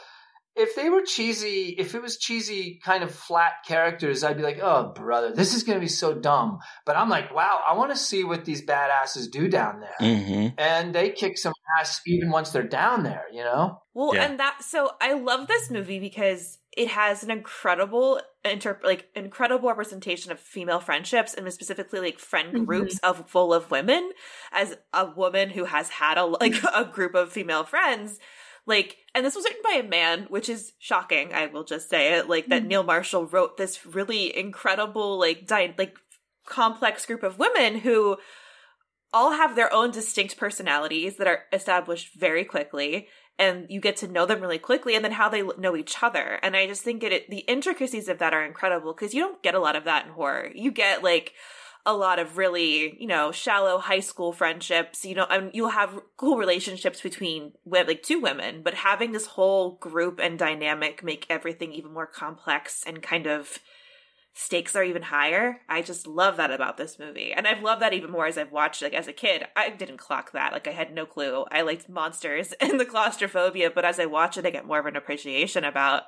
if 0.54 0.74
they 0.76 0.90
were 0.90 1.02
cheesy 1.02 1.74
if 1.78 1.94
it 1.94 2.02
was 2.02 2.18
cheesy 2.18 2.78
kind 2.84 3.02
of 3.02 3.10
flat 3.14 3.52
characters 3.66 4.22
i'd 4.22 4.36
be 4.36 4.42
like 4.42 4.58
oh 4.62 4.92
brother 4.94 5.32
this 5.34 5.54
is 5.54 5.62
going 5.62 5.76
to 5.76 5.80
be 5.80 5.88
so 5.88 6.12
dumb 6.14 6.58
but 6.84 6.96
i'm 6.96 7.08
like 7.08 7.34
wow 7.34 7.60
i 7.66 7.72
want 7.74 7.90
to 7.90 7.96
see 7.96 8.22
what 8.24 8.44
these 8.44 8.64
badasses 8.66 9.30
do 9.30 9.48
down 9.48 9.80
there 9.80 9.96
Mhm. 10.08 10.54
and 10.58 10.94
they 10.94 11.10
kick 11.10 11.38
some 11.38 11.52
ass 11.80 12.00
even 12.06 12.30
once 12.30 12.50
they're 12.50 12.62
down 12.62 13.02
there 13.02 13.24
you 13.32 13.42
know 13.42 13.78
Well, 13.94 14.14
Yeah. 14.14 14.24
and 14.24 14.40
that 14.40 14.62
so 14.62 14.90
I 15.00 15.12
love 15.14 15.48
this 15.48 15.70
movie 15.70 15.98
because 16.00 16.58
it 16.76 16.88
has 16.88 17.22
an 17.22 17.30
incredible 17.30 18.20
inter 18.44 18.80
like 18.82 19.08
incredible 19.14 19.68
representation 19.68 20.32
of 20.32 20.40
female 20.40 20.80
friendships 20.80 21.34
and 21.34 21.50
specifically 21.52 22.00
like 22.00 22.18
friend 22.18 22.66
groups 22.66 22.98
of 23.00 23.28
full 23.28 23.52
of 23.52 23.70
women. 23.70 24.10
As 24.50 24.76
a 24.94 25.10
woman 25.14 25.50
who 25.50 25.64
has 25.66 25.90
had 25.90 26.16
a 26.16 26.24
like 26.24 26.54
a 26.74 26.84
group 26.86 27.14
of 27.14 27.30
female 27.32 27.64
friends, 27.64 28.18
like 28.66 28.96
and 29.14 29.24
this 29.24 29.34
was 29.34 29.44
written 29.44 29.62
by 29.62 29.78
a 29.78 29.88
man, 29.88 30.26
which 30.30 30.48
is 30.48 30.72
shocking. 30.78 31.32
I 31.32 31.46
will 31.46 31.64
just 31.64 31.90
say 31.90 32.14
it 32.14 32.28
like 32.28 32.46
that. 32.48 32.62
Hmm. 32.62 32.68
Neil 32.68 32.82
Marshall 32.82 33.26
wrote 33.26 33.56
this 33.56 33.84
really 33.84 34.36
incredible 34.36 35.18
like 35.18 35.46
di- 35.46 35.74
like 35.76 35.96
complex 36.46 37.06
group 37.06 37.22
of 37.22 37.38
women 37.38 37.78
who 37.78 38.16
all 39.12 39.32
have 39.32 39.54
their 39.54 39.72
own 39.72 39.90
distinct 39.90 40.36
personalities 40.36 41.16
that 41.16 41.26
are 41.26 41.44
established 41.52 42.14
very 42.18 42.44
quickly 42.44 43.08
and 43.38 43.66
you 43.68 43.80
get 43.80 43.96
to 43.96 44.08
know 44.08 44.26
them 44.26 44.40
really 44.40 44.58
quickly 44.58 44.94
and 44.94 45.04
then 45.04 45.12
how 45.12 45.28
they 45.28 45.42
know 45.58 45.76
each 45.76 46.02
other 46.02 46.38
and 46.42 46.56
i 46.56 46.66
just 46.66 46.82
think 46.82 47.02
it 47.02 47.28
the 47.30 47.40
intricacies 47.40 48.08
of 48.08 48.18
that 48.18 48.34
are 48.34 48.44
incredible 48.44 48.92
because 48.92 49.14
you 49.14 49.20
don't 49.20 49.42
get 49.42 49.54
a 49.54 49.60
lot 49.60 49.76
of 49.76 49.84
that 49.84 50.06
in 50.06 50.12
horror 50.12 50.50
you 50.54 50.70
get 50.70 51.02
like 51.02 51.32
a 51.84 51.92
lot 51.92 52.18
of 52.18 52.36
really 52.36 52.96
you 53.00 53.06
know 53.06 53.32
shallow 53.32 53.78
high 53.78 54.00
school 54.00 54.32
friendships 54.32 55.04
you 55.04 55.14
know 55.14 55.26
and 55.28 55.50
you'll 55.52 55.68
have 55.68 56.00
cool 56.16 56.36
relationships 56.36 57.00
between 57.00 57.52
like 57.66 58.02
two 58.02 58.20
women 58.20 58.62
but 58.62 58.74
having 58.74 59.12
this 59.12 59.26
whole 59.26 59.72
group 59.76 60.20
and 60.22 60.38
dynamic 60.38 61.02
make 61.02 61.26
everything 61.28 61.72
even 61.72 61.92
more 61.92 62.06
complex 62.06 62.84
and 62.86 63.02
kind 63.02 63.26
of 63.26 63.58
stakes 64.34 64.74
are 64.74 64.84
even 64.84 65.02
higher. 65.02 65.60
I 65.68 65.82
just 65.82 66.06
love 66.06 66.36
that 66.38 66.50
about 66.50 66.76
this 66.76 66.98
movie. 66.98 67.32
And 67.32 67.46
I've 67.46 67.62
loved 67.62 67.82
that 67.82 67.92
even 67.92 68.10
more 68.10 68.26
as 68.26 68.38
I've 68.38 68.52
watched 68.52 68.82
like 68.82 68.94
as 68.94 69.06
a 69.06 69.12
kid. 69.12 69.44
I 69.54 69.70
didn't 69.70 69.98
clock 69.98 70.32
that. 70.32 70.52
Like 70.52 70.66
I 70.66 70.72
had 70.72 70.92
no 70.92 71.04
clue. 71.04 71.44
I 71.50 71.62
liked 71.62 71.88
monsters 71.88 72.52
and 72.60 72.80
the 72.80 72.86
claustrophobia, 72.86 73.70
but 73.70 73.84
as 73.84 74.00
I 74.00 74.06
watch 74.06 74.38
it 74.38 74.46
I 74.46 74.50
get 74.50 74.66
more 74.66 74.78
of 74.78 74.86
an 74.86 74.96
appreciation 74.96 75.64
about 75.64 76.04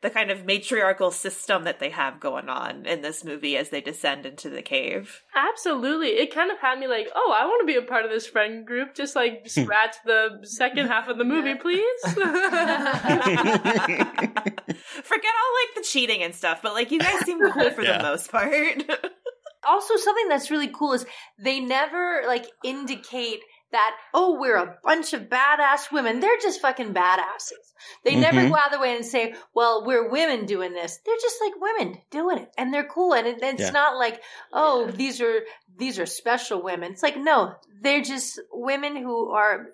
the 0.00 0.10
kind 0.10 0.30
of 0.30 0.44
matriarchal 0.44 1.10
system 1.10 1.64
that 1.64 1.80
they 1.80 1.90
have 1.90 2.20
going 2.20 2.48
on 2.48 2.86
in 2.86 3.02
this 3.02 3.24
movie 3.24 3.56
as 3.56 3.70
they 3.70 3.80
descend 3.80 4.24
into 4.26 4.48
the 4.48 4.62
cave. 4.62 5.22
Absolutely. 5.34 6.08
It 6.10 6.32
kind 6.32 6.52
of 6.52 6.58
had 6.58 6.78
me 6.78 6.86
like, 6.86 7.08
oh, 7.16 7.34
I 7.36 7.46
want 7.46 7.62
to 7.62 7.66
be 7.66 7.74
a 7.76 7.82
part 7.82 8.04
of 8.04 8.10
this 8.12 8.24
friend 8.26 8.64
group. 8.64 8.94
Just 8.94 9.16
like 9.16 9.42
scratch 9.48 9.96
the 10.04 10.38
second 10.44 10.86
half 10.86 11.08
of 11.08 11.18
the 11.18 11.24
movie, 11.24 11.54
please. 11.60 11.82
Forget 12.04 12.28
all 15.34 15.54
like 15.54 15.74
the 15.76 15.82
cheating 15.84 16.22
and 16.22 16.34
stuff, 16.34 16.60
but 16.62 16.74
like 16.74 16.90
you 16.90 16.98
guys 17.00 17.24
seem 17.24 17.38
cool 17.50 17.70
for 17.70 17.82
Yeah. 17.82 17.98
the 17.98 18.04
most 18.04 18.30
part. 18.30 18.48
also 19.66 19.96
something 19.96 20.28
that's 20.28 20.50
really 20.50 20.68
cool 20.68 20.92
is 20.92 21.06
they 21.38 21.60
never 21.60 22.22
like 22.26 22.46
indicate 22.64 23.40
that 23.72 23.94
oh 24.14 24.38
we're 24.40 24.56
a 24.56 24.76
bunch 24.82 25.12
of 25.12 25.22
badass 25.28 25.92
women. 25.92 26.20
They're 26.20 26.38
just 26.42 26.60
fucking 26.60 26.94
badasses. 26.94 27.74
They 28.04 28.14
never 28.16 28.40
Mhm. 28.40 28.48
go 28.50 28.56
out 28.56 28.66
of 28.66 28.72
the 28.72 28.78
way 28.80 28.96
and 28.96 29.04
say 29.04 29.34
well 29.54 29.84
we're 29.84 30.08
women 30.08 30.46
doing 30.46 30.72
this. 30.72 30.98
They're 31.04 31.14
just 31.20 31.36
like 31.42 31.52
women 31.60 32.00
doing 32.10 32.38
it 32.38 32.52
and 32.56 32.72
they're 32.72 32.88
cool 32.88 33.14
and 33.14 33.26
it, 33.26 33.38
it's 33.42 33.60
Yeah. 33.62 33.70
not 33.70 33.96
like 33.96 34.22
oh 34.52 34.86
these 34.90 35.20
are 35.20 35.42
these 35.76 35.98
are 35.98 36.06
special 36.06 36.62
women. 36.62 36.92
It's 36.92 37.02
like 37.02 37.16
no 37.16 37.54
they're 37.82 38.02
just 38.02 38.40
women 38.52 38.96
who 38.96 39.30
are 39.30 39.68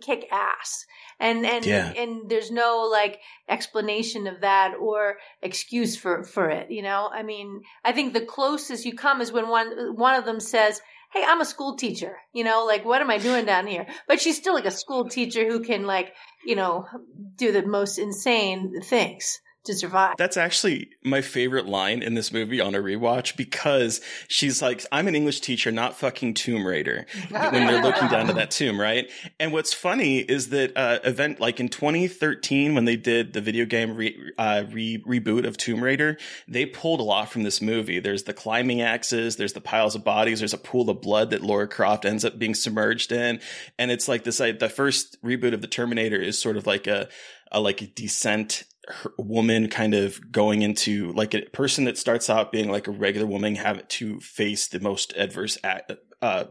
kick 0.00 0.28
ass. 0.32 0.86
And 1.20 1.46
and 1.46 1.64
Yeah. 1.64 1.92
and 1.96 2.28
there's 2.28 2.50
no 2.50 2.88
like 2.90 3.20
explanation 3.48 4.26
of 4.26 4.40
that 4.42 4.74
or 4.78 5.18
excuse 5.42 5.96
for 5.96 6.22
for 6.24 6.48
it 6.50 6.70
you 6.70 6.82
know? 6.82 7.08
I 7.12 7.22
mean 7.22 7.62
i 7.84 7.92
think 7.92 8.12
the 8.12 8.20
closest 8.20 8.84
you 8.84 8.94
come 8.94 9.20
is 9.20 9.32
when 9.32 9.48
one 9.48 9.96
one 9.96 10.14
of 10.14 10.24
them 10.24 10.40
says 10.40 10.80
hey 11.12 11.24
i'm 11.26 11.40
a 11.40 11.44
school 11.44 11.76
teacher 11.76 12.16
you 12.32 12.44
know 12.44 12.64
like 12.66 12.84
what 12.84 13.00
am 13.00 13.10
i 13.10 13.18
doing 13.18 13.44
down 13.44 13.66
here? 13.66 13.86
But 14.06 14.20
she's 14.20 14.36
still 14.36 14.54
like 14.54 14.66
a 14.66 14.70
school 14.70 15.08
teacher 15.08 15.46
who 15.46 15.60
can 15.60 15.86
like 15.86 16.14
you 16.44 16.56
know 16.56 16.86
do 17.36 17.52
the 17.52 17.66
most 17.66 17.98
insane 17.98 18.80
things 18.82 19.40
to 19.64 19.74
survive. 19.74 20.14
That's 20.16 20.36
actually 20.36 20.90
my 21.04 21.20
favorite 21.20 21.66
line 21.66 22.02
in 22.02 22.14
this 22.14 22.32
movie 22.32 22.60
on 22.60 22.74
a 22.74 22.78
rewatch 22.78 23.36
because 23.36 24.00
she's 24.28 24.62
like, 24.62 24.84
I'm 24.90 25.08
an 25.08 25.14
English 25.14 25.40
teacher, 25.40 25.70
not 25.70 25.96
fucking 25.96 26.34
Tomb 26.34 26.66
Raider. 26.66 27.06
when 27.30 27.66
they're 27.66 27.82
looking 27.82 28.08
down 28.08 28.26
to 28.28 28.32
that 28.34 28.50
tomb, 28.50 28.80
right? 28.80 29.10
And 29.38 29.52
what's 29.52 29.72
funny 29.72 30.18
is 30.18 30.50
that 30.50 30.76
uh, 30.76 31.00
event 31.04 31.40
like 31.40 31.60
in 31.60 31.68
2013 31.68 32.74
when 32.74 32.84
they 32.84 32.96
did 32.96 33.32
the 33.32 33.40
video 33.40 33.64
game 33.66 33.94
re- 33.94 34.32
uh, 34.38 34.64
re- 34.70 35.02
reboot 35.06 35.46
of 35.46 35.56
Tomb 35.56 35.82
Raider, 35.82 36.16
they 36.46 36.66
pulled 36.66 37.00
a 37.00 37.04
lot 37.04 37.30
from 37.30 37.42
this 37.42 37.60
movie. 37.60 38.00
There's 38.00 38.24
the 38.24 38.34
climbing 38.34 38.80
axes, 38.80 39.36
there's 39.36 39.52
the 39.52 39.60
piles 39.60 39.94
of 39.94 40.04
bodies, 40.04 40.38
there's 40.40 40.54
a 40.54 40.58
pool 40.58 40.88
of 40.88 41.00
blood 41.00 41.30
that 41.30 41.42
Lara 41.42 41.68
Croft 41.68 42.04
ends 42.04 42.24
up 42.24 42.38
being 42.38 42.54
submerged 42.54 43.12
in, 43.12 43.40
and 43.78 43.90
it's 43.90 44.08
like 44.08 44.24
this. 44.24 44.40
Like, 44.40 44.58
the 44.58 44.68
first 44.68 45.20
reboot 45.22 45.54
of 45.54 45.60
the 45.60 45.66
Terminator 45.66 46.20
is 46.20 46.38
sort 46.38 46.56
of 46.56 46.66
like 46.66 46.86
a, 46.86 47.08
a 47.52 47.60
like 47.60 47.82
a 47.82 47.86
descent 47.86 48.64
woman 49.18 49.68
kind 49.68 49.94
of 49.94 50.32
going 50.32 50.62
into 50.62 51.12
like 51.12 51.34
a 51.34 51.42
person 51.52 51.84
that 51.84 51.98
starts 51.98 52.30
out 52.30 52.52
being 52.52 52.70
like 52.70 52.86
a 52.86 52.92
regular 52.92 53.26
woman 53.26 53.54
have 53.56 53.86
to 53.88 54.20
face 54.20 54.68
the 54.68 54.80
most 54.80 55.12
adverse 55.16 55.58
uh, 56.20 56.44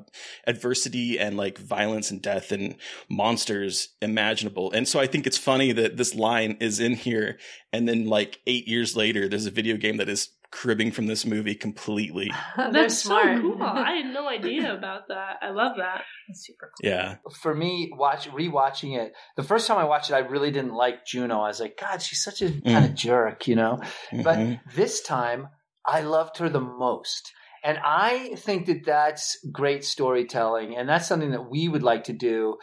adversity 0.46 1.20
and 1.20 1.36
like 1.36 1.58
violence 1.58 2.10
and 2.10 2.22
death 2.22 2.52
and 2.52 2.76
monsters 3.10 3.90
imaginable. 4.02 4.72
And 4.72 4.88
so 4.88 5.00
I 5.00 5.08
think 5.08 5.28
it's 5.28 5.38
funny 5.38 5.72
that 5.74 5.98
this 5.98 6.16
line 6.16 6.58
is 6.60 6.80
in 6.80 6.94
here. 6.94 7.38
And 7.74 7.88
then 7.88 8.06
like 8.06 8.40
eight 8.48 8.68
years 8.68 8.96
later, 8.96 9.28
there's 9.28 9.46
a 9.46 9.52
video 9.52 9.76
game 9.76 9.98
that 9.98 10.10
is 10.10 10.30
cribbing 10.52 10.92
from 10.92 11.08
this 11.08 11.26
movie 11.26 11.56
completely. 11.56 12.32
That's 12.58 13.00
so 13.04 13.20
cool. 13.42 13.58
I 13.62 13.98
had 13.98 14.14
no 14.14 14.28
idea 14.28 14.74
about 14.76 15.08
that. 15.10 15.38
I 15.42 15.50
love 15.50 15.78
that. 15.78 16.04
That's 16.28 16.46
super 16.46 16.72
cool. 16.82 16.90
Yeah. 16.90 17.16
For 17.42 17.54
me, 17.54 17.92
watch 17.94 18.30
rewatching 18.30 18.98
it, 18.98 19.14
the 19.36 19.44
first 19.44 19.68
time 19.68 19.78
I 19.78 19.84
watched 19.86 20.10
it, 20.10 20.14
I 20.16 20.20
really 20.20 20.52
didn't 20.52 20.74
like 20.74 21.06
Juno. 21.06 21.42
I 21.42 21.48
was 21.48 21.60
like, 21.60 21.78
God, 21.80 22.02
she's 22.02 22.24
such 22.24 22.42
a 22.42 22.46
Mm. 22.48 22.64
kind 22.66 22.86
of 22.86 22.96
jerk, 22.96 23.48
you 23.48 23.56
know. 23.56 23.80
Mhm. 24.12 24.24
But 24.24 24.60
this 24.76 25.02
time, 25.02 25.50
I 25.86 26.02
loved 26.02 26.38
her 26.38 26.50
the 26.50 26.62
most. 26.62 27.32
And 27.64 27.80
I 27.84 28.36
think 28.38 28.68
that 28.68 28.86
that's 28.86 29.38
great 29.52 29.84
storytelling. 29.84 30.78
And 30.78 30.88
that's 30.88 31.08
something 31.08 31.32
that 31.32 31.50
we 31.50 31.68
would 31.68 31.84
like 31.84 32.06
to 32.06 32.14
do. 32.14 32.58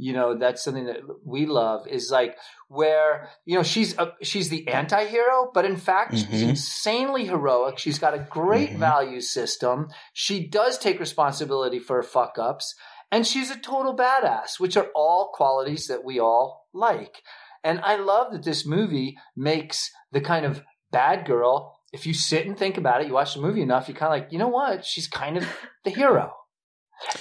You 0.00 0.14
know, 0.14 0.38
that's 0.38 0.64
something 0.64 0.86
that 0.86 1.00
we 1.24 1.44
love 1.44 1.86
is 1.86 2.10
like 2.10 2.36
where, 2.68 3.28
you 3.44 3.54
know, 3.56 3.62
she's 3.62 3.96
a, 3.98 4.14
she's 4.22 4.48
the 4.48 4.66
anti-hero, 4.68 5.50
but 5.52 5.66
in 5.66 5.76
fact, 5.76 6.16
she's 6.16 6.42
Mhm. 6.42 6.48
insanely 6.50 7.26
heroic. 7.26 7.78
She's 7.78 7.98
got 7.98 8.14
a 8.14 8.18
great 8.18 8.70
Mhm. 8.70 8.78
value 8.78 9.20
system. 9.20 9.88
She 10.14 10.46
does 10.46 10.78
take 10.78 10.98
responsibility 10.98 11.78
for 11.78 11.96
her 11.96 12.02
fuck 12.02 12.38
ups. 12.38 12.74
And 13.12 13.26
she's 13.26 13.50
a 13.50 13.58
total 13.58 13.94
badass, 13.94 14.58
which 14.58 14.76
are 14.76 14.88
all 14.94 15.32
qualities 15.34 15.86
that 15.88 16.02
we 16.04 16.18
all 16.18 16.68
like. 16.72 17.22
And 17.62 17.80
I 17.82 17.96
love 17.96 18.32
that 18.32 18.44
this 18.44 18.64
movie 18.64 19.18
makes 19.36 19.90
the 20.12 20.20
kind 20.22 20.46
of 20.46 20.62
bad 20.90 21.26
girl 21.26 21.76
if 21.92 22.06
you 22.06 22.14
sit 22.14 22.46
and 22.46 22.56
think 22.56 22.76
about 22.76 23.00
it, 23.00 23.08
you 23.08 23.12
watch 23.14 23.34
the 23.34 23.40
movie 23.40 23.62
enough, 23.62 23.88
you're 23.88 23.96
kind 23.96 24.14
of 24.14 24.20
like, 24.20 24.32
you 24.32 24.38
know 24.38 24.46
what? 24.48 24.84
She's 24.84 25.08
kind 25.08 25.36
of 25.36 25.44
the 25.84 25.90
hero. 25.90 26.32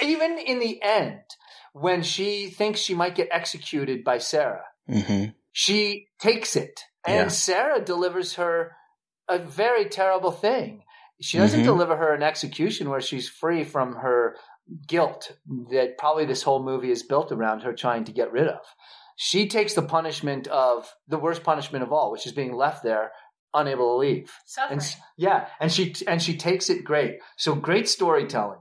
Even 0.01 0.37
in 0.37 0.59
the 0.59 0.79
end, 0.83 1.21
when 1.73 2.01
she 2.03 2.49
thinks 2.49 2.79
she 2.79 2.93
might 2.95 3.15
get 3.15 3.29
executed 3.31 4.03
by 4.03 4.17
Sarah, 4.17 4.63
Mm-hmm. 4.89 5.31
she 5.51 6.07
takes 6.19 6.55
it. 6.55 6.81
And 7.05 7.25
Yeah. 7.25 7.27
Sarah 7.29 7.81
delivers 7.83 8.35
her 8.35 8.75
a 9.27 9.37
very 9.39 9.85
terrible 9.85 10.31
thing. 10.31 10.83
She 11.21 11.37
doesn't 11.37 11.61
Mhm. 11.61 11.65
deliver 11.65 11.95
her 11.97 12.13
an 12.13 12.23
execution 12.23 12.89
where 12.89 13.01
she's 13.01 13.29
free 13.29 13.63
from 13.63 13.97
her 13.97 14.37
guilt 14.87 15.31
that 15.71 15.97
probably 15.97 16.25
this 16.25 16.43
whole 16.43 16.63
movie 16.63 16.91
is 16.91 17.03
built 17.03 17.31
around 17.31 17.61
her 17.61 17.73
trying 17.73 18.03
to 18.05 18.11
get 18.11 18.31
rid 18.31 18.47
of. 18.47 18.61
She 19.15 19.47
takes 19.47 19.73
the 19.73 19.81
punishment 19.81 20.47
of 20.47 20.91
the 21.07 21.17
worst 21.17 21.43
punishment 21.43 21.83
of 21.83 21.91
all, 21.91 22.11
which 22.11 22.25
is 22.25 22.31
being 22.31 22.53
left 22.55 22.83
there 22.83 23.11
unable 23.53 23.93
to 23.95 23.97
leave. 23.97 24.31
Suffering. 24.45 24.79
And 24.79 24.95
yeah, 25.17 25.47
and 25.59 25.71
she 25.71 25.93
and 26.07 26.21
she 26.21 26.37
takes 26.37 26.69
it 26.69 26.83
great. 26.83 27.19
So 27.37 27.53
great 27.55 27.89
storytelling. 27.89 28.59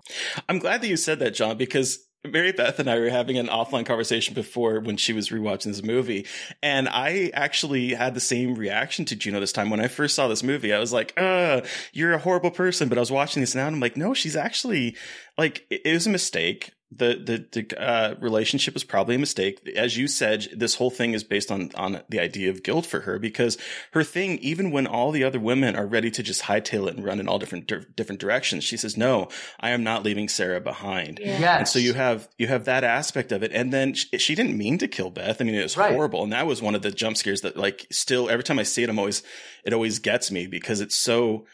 I'm 0.48 0.58
glad 0.58 0.80
that 0.80 0.88
you 0.88 0.96
said 0.96 1.18
that, 1.20 1.32
John, 1.34 1.56
because 1.58 2.07
Mary 2.26 2.52
Beth 2.52 2.78
and 2.78 2.90
I 2.90 2.98
were 2.98 3.10
having 3.10 3.38
an 3.38 3.46
offline 3.46 3.86
conversation 3.86 4.34
before 4.34 4.80
when 4.80 4.96
she 4.96 5.12
was 5.12 5.28
rewatching 5.28 5.64
this 5.64 5.82
movie. 5.82 6.26
And 6.62 6.88
I 6.88 7.30
actually 7.32 7.94
had 7.94 8.14
the 8.14 8.20
same 8.20 8.54
reaction 8.54 9.04
to 9.06 9.16
Juno 9.16 9.40
this 9.40 9.52
time. 9.52 9.70
When 9.70 9.80
I 9.80 9.88
first 9.88 10.14
saw 10.14 10.26
this 10.28 10.42
movie, 10.42 10.72
I 10.72 10.78
was 10.78 10.92
like, 10.92 11.12
uh, 11.16 11.62
you're 11.92 12.12
a 12.12 12.18
horrible 12.18 12.50
person. 12.50 12.88
But 12.88 12.98
I 12.98 13.00
was 13.00 13.12
watching 13.12 13.40
this 13.40 13.54
now 13.54 13.66
and 13.66 13.76
I'm 13.76 13.80
like, 13.80 13.96
no, 13.96 14.14
she's 14.14 14.36
actually 14.36 14.96
like, 15.36 15.64
it 15.70 15.92
was 15.92 16.06
a 16.06 16.10
mistake. 16.10 16.72
The, 16.90 17.20
the, 17.52 17.62
the, 17.62 17.78
uh, 17.80 18.14
relationship 18.18 18.72
was 18.72 18.82
probably 18.82 19.16
a 19.16 19.18
mistake. 19.18 19.60
As 19.76 19.98
you 19.98 20.08
said, 20.08 20.48
this 20.56 20.76
whole 20.76 20.88
thing 20.90 21.12
is 21.12 21.22
based 21.22 21.50
on, 21.50 21.70
on 21.74 22.00
the 22.08 22.18
idea 22.18 22.48
of 22.48 22.62
guilt 22.62 22.86
for 22.86 23.00
her 23.00 23.18
because 23.18 23.58
her 23.92 24.02
thing, 24.02 24.38
even 24.38 24.70
when 24.70 24.86
all 24.86 25.10
the 25.10 25.22
other 25.22 25.38
women 25.38 25.76
are 25.76 25.86
ready 25.86 26.10
to 26.10 26.22
just 26.22 26.44
hightail 26.44 26.88
it 26.88 26.96
and 26.96 27.04
run 27.04 27.20
in 27.20 27.28
all 27.28 27.38
different, 27.38 27.66
di- 27.66 27.84
different 27.94 28.22
directions, 28.22 28.64
she 28.64 28.78
says, 28.78 28.96
no, 28.96 29.28
I 29.60 29.68
am 29.70 29.84
not 29.84 30.02
leaving 30.02 30.28
Sarah 30.30 30.62
behind. 30.62 31.18
Yes. 31.22 31.58
And 31.58 31.68
so 31.68 31.78
you 31.78 31.92
have 31.92 32.26
you 32.38 32.46
have 32.46 32.64
that 32.64 32.84
aspect 32.84 33.32
of 33.32 33.42
it, 33.42 33.52
and 33.52 33.70
then 33.70 33.92
she, 33.92 34.16
she 34.16 34.34
didn't 34.34 34.56
mean 34.56 34.78
to 34.78 34.88
kill 34.88 35.10
Beth. 35.10 35.42
I 35.42 35.44
mean, 35.44 35.56
it 35.56 35.62
was 35.62 35.76
Right. 35.76 35.92
horrible, 35.92 36.22
and 36.22 36.32
that 36.32 36.46
was 36.46 36.62
one 36.62 36.74
of 36.74 36.80
the 36.80 36.90
jump 36.90 37.18
scares 37.18 37.42
that 37.42 37.56
like 37.58 37.86
still 37.90 38.30
every 38.30 38.44
time 38.44 38.58
I 38.58 38.62
see 38.62 38.82
it, 38.82 38.88
I'm 38.88 38.98
always 38.98 39.22
it 39.62 39.74
always 39.74 39.98
gets 39.98 40.30
me 40.30 40.46
because 40.46 40.80
it's 40.80 40.96
so. 40.96 41.44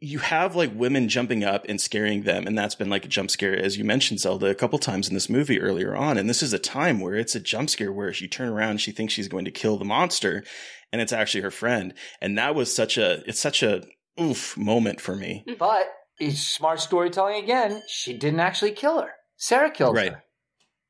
You 0.00 0.20
have 0.20 0.54
like 0.54 0.72
women 0.74 1.08
jumping 1.08 1.42
up 1.42 1.64
and 1.68 1.80
scaring 1.80 2.22
them, 2.22 2.46
and 2.46 2.56
that's 2.56 2.76
been 2.76 2.88
like 2.88 3.04
a 3.04 3.08
jump 3.08 3.30
scare, 3.30 3.56
as 3.58 3.76
you 3.76 3.84
mentioned, 3.84 4.20
Zelda, 4.20 4.46
a 4.46 4.54
couple 4.54 4.78
times 4.78 5.08
in 5.08 5.14
this 5.14 5.28
movie 5.28 5.60
earlier 5.60 5.96
on. 5.96 6.16
And 6.18 6.30
this 6.30 6.42
is 6.42 6.52
a 6.52 6.58
time 6.58 7.00
where 7.00 7.16
it's 7.16 7.34
a 7.34 7.40
jump 7.40 7.68
scare 7.68 7.92
where 7.92 8.12
she 8.12 8.28
turn 8.28 8.48
around, 8.48 8.80
she 8.80 8.92
thinks 8.92 9.12
she's 9.12 9.26
going 9.28 9.44
to 9.44 9.50
kill 9.50 9.76
the 9.76 9.84
monster, 9.84 10.44
and 10.92 11.02
it's 11.02 11.12
actually 11.12 11.40
her 11.40 11.50
friend. 11.50 11.94
And 12.20 12.38
that 12.38 12.54
was 12.54 12.72
such 12.72 12.96
a 12.96 13.22
it's 13.28 13.40
such 13.40 13.62
a 13.62 13.82
oof 14.20 14.56
moment 14.56 15.00
for 15.00 15.16
me. 15.16 15.44
But 15.58 15.88
it's 16.18 16.40
smart 16.40 16.80
storytelling 16.80 17.42
again. 17.42 17.82
She 17.88 18.16
didn't 18.16 18.40
actually 18.40 18.72
kill 18.72 19.00
her. 19.00 19.12
Sarah 19.36 19.70
killed 19.70 19.96
Right. 19.96 20.12
her. 20.12 20.24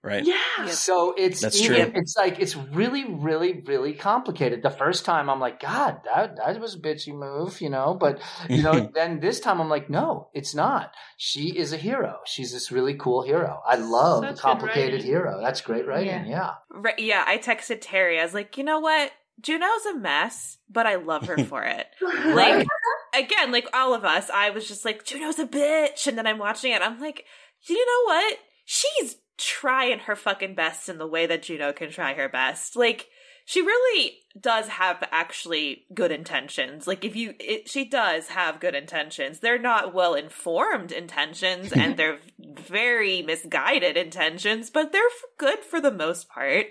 Right. 0.03 0.25
Yeah. 0.25 0.67
So 0.69 1.13
it's 1.19 1.41
That's 1.41 1.61
even, 1.61 1.91
true. 1.91 2.01
it's 2.01 2.17
like 2.17 2.39
it's 2.39 2.55
really, 2.55 3.05
really, 3.05 3.63
really 3.67 3.95
complicated. 3.95 4.63
The 4.63 4.71
first 4.71 5.05
time 5.05 5.29
I'm 5.29 5.41
like, 5.41 5.61
God, 5.61 6.01
that 6.05 6.37
that 6.37 6.61
was 6.61 6.77
a 6.77 6.79
bitchy 6.79 7.13
move, 7.13 7.61
you 7.61 7.69
know. 7.69 7.97
But 7.99 8.21
you 8.49 8.63
know, 8.63 8.91
then 8.95 9.19
this 9.19 9.41
time 9.41 9.61
I'm 9.61 9.69
like, 9.69 9.91
no, 9.91 10.29
it's 10.33 10.55
not. 10.55 10.93
She 11.17 11.57
is 11.59 11.73
a 11.73 11.77
hero. 11.77 12.19
She's 12.27 12.53
this 12.53 12.71
really 12.71 12.95
cool 12.95 13.23
hero. 13.23 13.61
I 13.67 13.75
love 13.75 14.25
Such 14.25 14.37
the 14.37 14.41
complicated 14.41 15.03
hero. 15.03 15.41
That's 15.43 15.61
great 15.61 15.87
writing. 15.87 16.27
Yeah. 16.27 16.39
Yeah. 16.39 16.55
Right, 16.71 16.99
yeah, 16.99 17.25
I 17.27 17.39
texted 17.39 17.79
Terry. 17.81 18.21
I 18.21 18.23
was 18.23 18.35
like, 18.35 18.57
you 18.57 18.65
know 18.65 18.79
what? 18.79 19.11
Juno's 19.41 19.87
a 19.87 19.97
mess, 19.97 20.59
but 20.71 20.87
I 20.87 20.97
love 20.97 21.27
her 21.27 21.39
for 21.45 21.65
it. 21.65 21.87
Like, 22.35 22.67
again, 23.15 23.51
like 23.51 23.69
all 23.73 23.95
of 23.95 24.05
us, 24.05 24.31
I 24.31 24.51
was 24.51 24.69
just 24.69 24.85
like, 24.85 25.05
Juno's 25.05 25.39
a 25.39 25.47
bitch. 25.47 26.07
And 26.07 26.17
then 26.17 26.27
I'm 26.27 26.39
watching 26.39 26.73
it. 26.73 26.83
I'm 26.83 27.01
like, 27.01 27.25
you 27.69 27.77
know 27.77 28.15
what? 28.15 28.39
She's 28.65 29.17
trying 29.39 30.01
her 30.01 30.17
fucking 30.17 30.55
best 30.55 30.89
in 30.89 30.99
the 30.99 31.07
way 31.07 31.27
that 31.27 31.45
Juno 31.45 31.73
can 31.73 31.91
try 31.91 32.15
her 32.15 32.29
best. 32.29 32.77
Like, 32.77 33.09
she 33.45 33.63
really 33.63 34.19
does 34.39 34.69
have 34.69 35.03
actually 35.11 35.87
good 35.95 36.13
intentions. 36.13 36.87
Like, 36.87 37.05
if 37.05 37.17
you, 37.17 37.35
it, 37.41 37.69
she 37.69 37.87
does 37.87 38.29
have 38.29 38.61
good 38.61 38.75
intentions. 38.75 39.41
They're 39.41 39.59
not 39.59 39.95
well 39.95 40.15
informed 40.15 40.93
intentions 40.93 41.73
and 41.73 41.97
they're 41.97 42.19
very 42.39 43.23
misguided 43.23 43.97
intentions, 43.97 44.69
but 44.69 44.93
they're 44.93 45.01
good 45.39 45.61
for 45.61 45.81
the 45.81 45.91
most 45.91 46.29
part. 46.29 46.67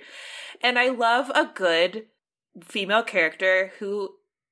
And 0.62 0.78
I 0.78 0.90
love 0.90 1.32
a 1.32 1.50
good 1.52 2.08
female 2.64 3.04
character 3.04 3.72
who 3.80 4.12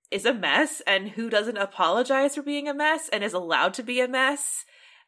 is 0.09 0.25
a 0.25 0.33
mess 0.33 0.81
and 0.87 1.09
who 1.09 1.29
doesn't 1.29 1.57
apologize 1.57 2.35
for 2.35 2.41
being 2.41 2.67
a 2.67 2.73
mess 2.73 3.09
and 3.09 3.23
is 3.23 3.33
allowed 3.33 3.73
to 3.75 3.83
be 3.83 3.99
a 3.99 4.07
mess. 4.07 4.65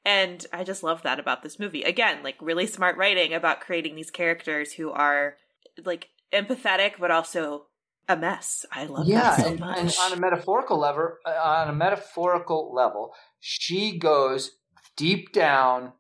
And 0.08 0.46
I 0.54 0.64
just 0.64 0.84
love 0.84 1.04
that 1.04 1.20
about 1.20 1.44
this 1.44 1.60
movie. 1.60 1.84
Again, 1.84 2.24
like 2.24 2.38
really 2.42 2.66
smart 2.66 2.96
writing 2.96 3.34
about 3.34 3.60
creating 3.60 3.96
these 3.96 4.10
characters 4.10 4.72
who 4.72 4.90
are 4.90 5.36
like 5.84 6.08
empathetic 6.34 6.94
but 6.98 7.12
also 7.12 7.66
a 8.08 8.16
mess. 8.16 8.66
I 8.72 8.86
love 8.86 9.06
yeah, 9.06 9.36
that 9.36 9.40
so 9.42 9.48
and, 9.50 9.60
much. 9.60 9.78
and 9.80 9.94
on 10.00 10.14
a 10.14 10.22
metaphorical 10.22 10.80
level, 10.80 11.10
uh, 11.26 11.30
on 11.32 11.68
a 11.70 11.74
metaphorical 11.74 12.74
level, 12.74 13.14
she 13.42 13.98
goes 14.00 14.52
deep 14.96 15.34
down 15.34 15.92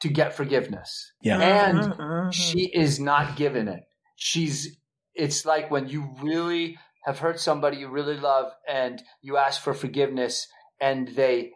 to 0.00 0.08
get 0.08 0.34
forgiveness. 0.34 1.12
Yeah. 1.22 1.38
and 1.40 1.78
Mhm. 1.92 2.32
she 2.32 2.66
is 2.66 2.98
not 2.98 3.36
given 3.36 3.68
it. 3.68 3.84
She's. 4.16 4.76
It's 5.14 5.44
like 5.46 5.70
when 5.70 5.88
you 5.88 6.08
really 6.20 6.78
have 7.04 7.20
hurt 7.20 7.38
somebody 7.38 7.76
you 7.76 7.88
really 7.88 8.16
love, 8.16 8.50
and 8.68 9.00
you 9.20 9.36
ask 9.36 9.60
for 9.62 9.72
forgiveness, 9.72 10.48
and 10.80 11.06
they 11.08 11.52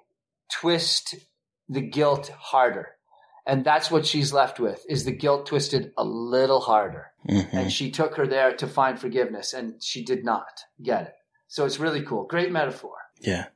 twist 0.52 1.16
the 1.68 1.80
guilt 1.80 2.28
harder. 2.38 2.90
And 3.46 3.64
that's 3.64 3.90
what 3.90 4.06
she's 4.06 4.32
left 4.32 4.58
with 4.58 4.84
is 4.88 5.04
the 5.04 5.12
guilt 5.12 5.46
twisted 5.46 5.92
a 5.96 6.04
little 6.04 6.60
harder. 6.60 7.12
Mhm. 7.28 7.52
And 7.52 7.72
she 7.72 7.90
took 7.90 8.16
her 8.16 8.26
there 8.26 8.52
to 8.56 8.66
find 8.66 8.98
forgiveness 8.98 9.52
and 9.52 9.82
she 9.82 10.04
did 10.04 10.24
not 10.24 10.64
get 10.82 11.02
it. 11.06 11.14
So 11.46 11.64
it's 11.64 11.78
really 11.78 12.02
cool. 12.02 12.24
Great 12.24 12.50
metaphor. 12.50 12.96
Yeah. 13.20 13.46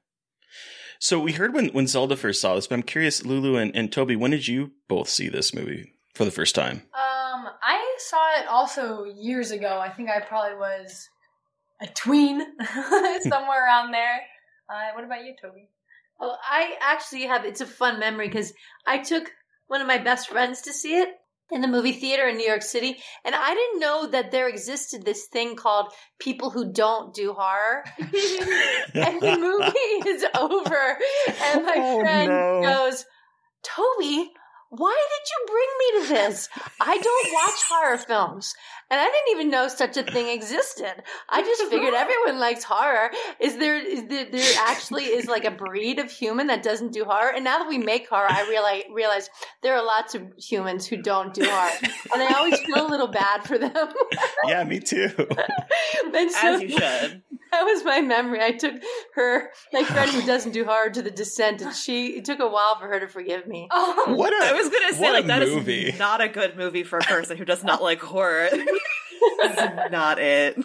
So 1.00 1.18
we 1.18 1.32
heard 1.32 1.54
when, 1.54 1.68
when 1.70 1.86
Zelda 1.86 2.14
first 2.16 2.40
saw 2.40 2.54
this, 2.54 2.66
but 2.66 2.74
I'm 2.74 2.82
curious, 2.82 3.24
Lulu 3.24 3.56
and, 3.56 3.74
and 3.74 3.90
Toby, 3.90 4.16
when 4.16 4.30
did 4.30 4.46
you 4.46 4.72
both 4.86 5.08
see 5.08 5.28
this 5.28 5.54
movie 5.54 5.94
for 6.14 6.24
the 6.24 6.30
first 6.30 6.54
time? 6.54 6.82
Um, 6.94 7.48
I 7.62 7.96
saw 7.98 8.40
it 8.40 8.46
also 8.46 9.04
years 9.04 9.50
ago. 9.50 9.80
I 9.80 9.88
think 9.88 10.10
I 10.10 10.20
probably 10.20 10.56
was 10.58 11.08
a 11.80 11.86
tween, 11.86 12.42
somewhere 13.22 13.64
around 13.64 13.92
there. 13.92 14.20
Uh, 14.68 14.90
what 14.94 15.04
about 15.04 15.24
you, 15.24 15.34
Toby? 15.40 15.70
Oh, 16.20 16.36
I 16.42 16.76
actually 16.80 17.22
have. 17.26 17.44
It's 17.44 17.60
a 17.60 17.66
fun 17.66 17.98
memory 17.98 18.28
because 18.28 18.52
I 18.86 18.98
took 18.98 19.32
one 19.68 19.80
of 19.80 19.86
my 19.86 19.98
best 19.98 20.28
friends 20.28 20.62
to 20.62 20.72
see 20.72 20.98
it 20.98 21.08
in 21.50 21.62
the 21.62 21.68
movie 21.68 21.92
theater 21.92 22.28
in 22.28 22.36
New 22.36 22.46
York 22.46 22.62
City, 22.62 22.96
and 23.24 23.34
I 23.34 23.54
didn't 23.54 23.80
know 23.80 24.06
that 24.08 24.30
there 24.30 24.48
existed 24.48 25.04
this 25.04 25.26
thing 25.26 25.56
called 25.56 25.92
people 26.18 26.50
who 26.50 26.72
don't 26.72 27.12
do 27.14 27.32
horror. 27.36 27.82
and 27.98 29.22
the 29.22 29.36
movie 29.38 30.08
is 30.08 30.24
over, 30.36 30.98
and 31.42 31.64
my 31.64 31.76
Oh, 31.78 32.00
friend 32.00 32.30
no. 32.30 32.60
goes, 32.62 33.04
"Toby." 33.62 34.30
Why 34.70 34.96
did 35.10 35.28
you 35.30 35.46
bring 35.46 35.68
me 35.78 36.00
to 36.00 36.14
this? 36.14 36.48
I 36.80 36.96
don't 36.96 37.32
watch 37.32 37.60
horror 37.68 37.98
films. 37.98 38.54
And 38.88 39.00
I 39.00 39.04
didn't 39.04 39.30
even 39.32 39.50
know 39.50 39.68
such 39.68 39.96
a 39.96 40.02
thing 40.04 40.28
existed. 40.28 41.02
I 41.28 41.42
just 41.42 41.62
figured 41.70 41.92
everyone 41.92 42.40
likes 42.40 42.62
horror. 42.62 43.10
Is 43.40 43.56
there 43.56 43.76
is 43.76 44.06
there, 44.06 44.26
there 44.30 44.54
actually 44.66 45.04
is 45.04 45.26
like 45.26 45.44
a 45.44 45.50
breed 45.50 45.98
of 45.98 46.10
human 46.10 46.48
that 46.48 46.62
doesn't 46.62 46.92
do 46.92 47.04
horror? 47.04 47.32
And 47.34 47.44
now 47.44 47.58
that 47.58 47.68
we 47.68 47.78
make 47.78 48.08
horror, 48.08 48.28
I 48.28 48.48
realize 48.48 48.82
realize 48.92 49.28
there 49.62 49.74
are 49.76 49.84
lots 49.84 50.14
of 50.14 50.22
humans 50.36 50.86
who 50.86 50.96
don't 50.98 51.34
do 51.34 51.44
horror. 51.44 51.72
And 52.14 52.22
I 52.22 52.34
always 52.34 52.58
feel 52.60 52.86
a 52.86 52.88
little 52.88 53.08
bad 53.08 53.44
for 53.44 53.58
them. 53.58 53.92
yeah, 54.46 54.64
me 54.64 54.80
too. 54.80 55.10
And 56.04 56.30
so 56.30 56.54
As 56.54 56.62
you 56.62 56.68
should. 56.70 57.22
That 57.52 57.62
was 57.64 57.84
my 57.84 58.00
memory. 58.00 58.40
I 58.40 58.52
took 58.52 58.74
her, 59.16 59.50
my 59.72 59.82
friend 59.84 60.10
who 60.10 60.24
doesn't 60.24 60.52
do 60.52 60.64
horror, 60.64 60.90
to 60.90 61.02
the 61.02 61.10
descent, 61.10 61.60
and 61.62 61.74
she 61.74 62.16
it 62.18 62.24
took 62.24 62.38
a 62.38 62.46
while 62.48 62.78
for 62.78 62.86
her 62.86 63.00
to 63.00 63.08
forgive 63.08 63.46
me. 63.46 63.68
Oh, 63.72 64.14
What 64.14 64.32
a 64.32 64.48
I 64.48 64.52
was 64.52 64.68
gonna 64.68 64.92
say 64.94 65.10
like 65.12 65.26
that 65.26 65.42
is 65.42 65.54
movie. 65.54 65.94
not 65.98 66.20
a 66.20 66.28
good 66.28 66.56
movie 66.56 66.84
for 66.84 66.98
a 66.98 67.02
person 67.02 67.36
who 67.36 67.44
does 67.44 67.64
not 67.64 67.82
like 67.82 68.00
horror. 68.00 68.48
That's 69.42 69.90
not 69.90 70.18
it. 70.18 70.56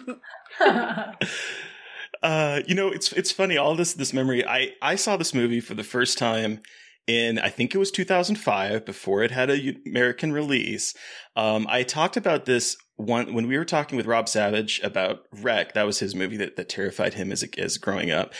Uh, 2.22 2.62
you 2.66 2.74
know, 2.74 2.88
it's 2.88 3.12
it's 3.12 3.30
funny. 3.30 3.56
All 3.56 3.74
this 3.76 3.92
this 3.94 4.12
memory. 4.12 4.44
I 4.46 4.72
I 4.80 4.94
saw 4.96 5.16
this 5.16 5.34
movie 5.34 5.60
for 5.60 5.74
the 5.74 5.84
first 5.84 6.18
time 6.18 6.60
in 7.06 7.38
I 7.38 7.48
think 7.50 7.74
it 7.74 7.78
was 7.78 7.90
2005 7.90 8.84
before 8.84 9.22
it 9.22 9.30
had 9.30 9.50
a 9.50 9.76
American 9.86 10.32
release. 10.32 10.94
Um, 11.36 11.66
I 11.68 11.82
talked 11.82 12.16
about 12.16 12.46
this 12.46 12.76
one 12.96 13.34
when 13.34 13.46
we 13.46 13.56
were 13.56 13.64
talking 13.64 13.96
with 13.96 14.06
Rob 14.06 14.28
Savage 14.28 14.80
about 14.82 15.20
Rec. 15.32 15.74
That 15.74 15.86
was 15.86 15.98
his 15.98 16.14
movie 16.14 16.36
that 16.38 16.56
that 16.56 16.68
terrified 16.68 17.14
him 17.14 17.30
as 17.30 17.42
a, 17.42 17.60
as 17.60 17.78
growing 17.78 18.10
up, 18.10 18.32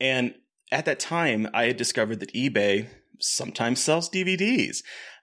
and 0.00 0.34
at 0.72 0.84
that 0.86 1.00
time 1.00 1.48
I 1.52 1.64
had 1.64 1.76
discovered 1.76 2.20
that 2.20 2.34
eBay 2.34 2.88
sometimes 3.20 3.80
sells 3.80 4.10
DVDs. 4.10 4.82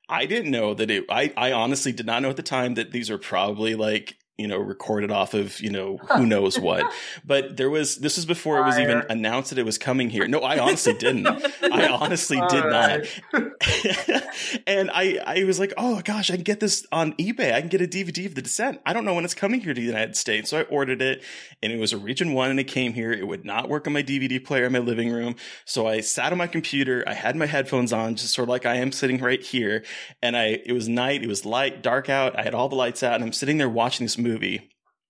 I 0.09 0.25
didn't 0.25 0.51
know 0.51 0.73
that 0.73 0.91
it. 0.91 1.05
I 1.09 1.33
I 1.37 1.51
honestly 1.51 1.91
did 1.91 2.05
not 2.05 2.21
know 2.21 2.29
at 2.29 2.35
the 2.35 2.43
time 2.43 2.75
that 2.75 2.91
these 2.91 3.09
were 3.09 3.17
probably 3.17 3.75
like 3.75 4.17
you 4.37 4.47
know 4.47 4.57
recorded 4.57 5.11
off 5.11 5.33
of 5.33 5.59
you 5.59 5.69
know 5.69 5.97
who 5.97 6.25
knows 6.25 6.59
what. 6.59 6.91
But 7.23 7.57
there 7.57 7.69
was 7.69 7.97
this 7.97 8.15
was 8.15 8.25
before 8.25 8.59
it 8.59 8.63
was 8.63 8.79
even 8.79 9.03
announced 9.09 9.49
that 9.51 9.59
it 9.59 9.65
was 9.65 9.77
coming 9.77 10.09
here. 10.09 10.27
No, 10.27 10.39
I 10.39 10.59
honestly 10.65 10.93
didn't. 10.93 11.27
I 11.27 11.87
honestly 11.87 12.41
did 12.49 12.65
not. 12.65 13.01
and 14.67 14.89
I 14.91 15.19
I 15.25 15.43
was 15.43 15.59
like, 15.59 15.73
oh 15.77 16.01
gosh, 16.03 16.31
I 16.31 16.35
can 16.35 16.43
get 16.43 16.59
this 16.59 16.85
on 16.91 17.13
eBay. 17.13 17.53
I 17.53 17.59
can 17.59 17.69
get 17.69 17.81
a 17.81 17.87
DVD 17.87 18.25
of 18.25 18.35
The 18.35 18.41
Descent. 18.41 18.81
I 18.85 18.93
don't 18.93 19.05
know 19.05 19.13
when 19.13 19.25
it's 19.25 19.33
coming 19.33 19.61
here 19.61 19.73
to 19.73 19.79
the 19.79 19.85
United 19.85 20.15
States, 20.15 20.49
so 20.49 20.59
I 20.59 20.63
ordered 20.63 21.01
it, 21.01 21.23
and 21.61 21.71
it 21.71 21.79
was 21.79 21.93
a 21.93 21.97
region 21.97 22.33
one, 22.33 22.49
and 22.49 22.59
it 22.59 22.65
came 22.65 22.93
here. 22.93 23.11
It 23.11 23.27
would 23.27 23.45
not 23.45 23.69
work 23.69 23.87
on 23.87 23.93
my 23.93 24.03
DVD 24.03 24.43
player 24.43 24.65
in 24.65 24.71
my 24.71 24.79
living 24.79 25.11
room, 25.11 25.35
so 25.65 25.87
I 25.87 26.01
sat 26.01 26.31
on 26.31 26.37
my 26.37 26.47
computer. 26.47 27.03
I 27.05 27.13
had 27.13 27.35
my 27.35 27.45
headphones 27.45 27.93
on, 27.93 28.15
just 28.15 28.33
sort 28.33 28.45
of 28.47 28.49
like 28.49 28.65
I 28.65 28.75
am 28.75 28.91
sitting 28.91 29.19
right 29.19 29.41
here, 29.41 29.83
and 30.21 30.35
I 30.35 30.61
it 30.65 30.73
was 30.73 30.87
night, 30.89 31.23
it 31.23 31.27
was 31.27 31.45
light, 31.45 31.83
dark 31.83 32.09
out. 32.09 32.37
I 32.37 32.43
had 32.43 32.55
all 32.55 32.69
the 32.69 32.75
lights 32.75 33.03
out, 33.03 33.15
and 33.15 33.23
I'm 33.23 33.33
sitting 33.33 33.57
there 33.57 33.69
watching 33.69 34.05
this 34.05 34.17
movie. 34.21 34.69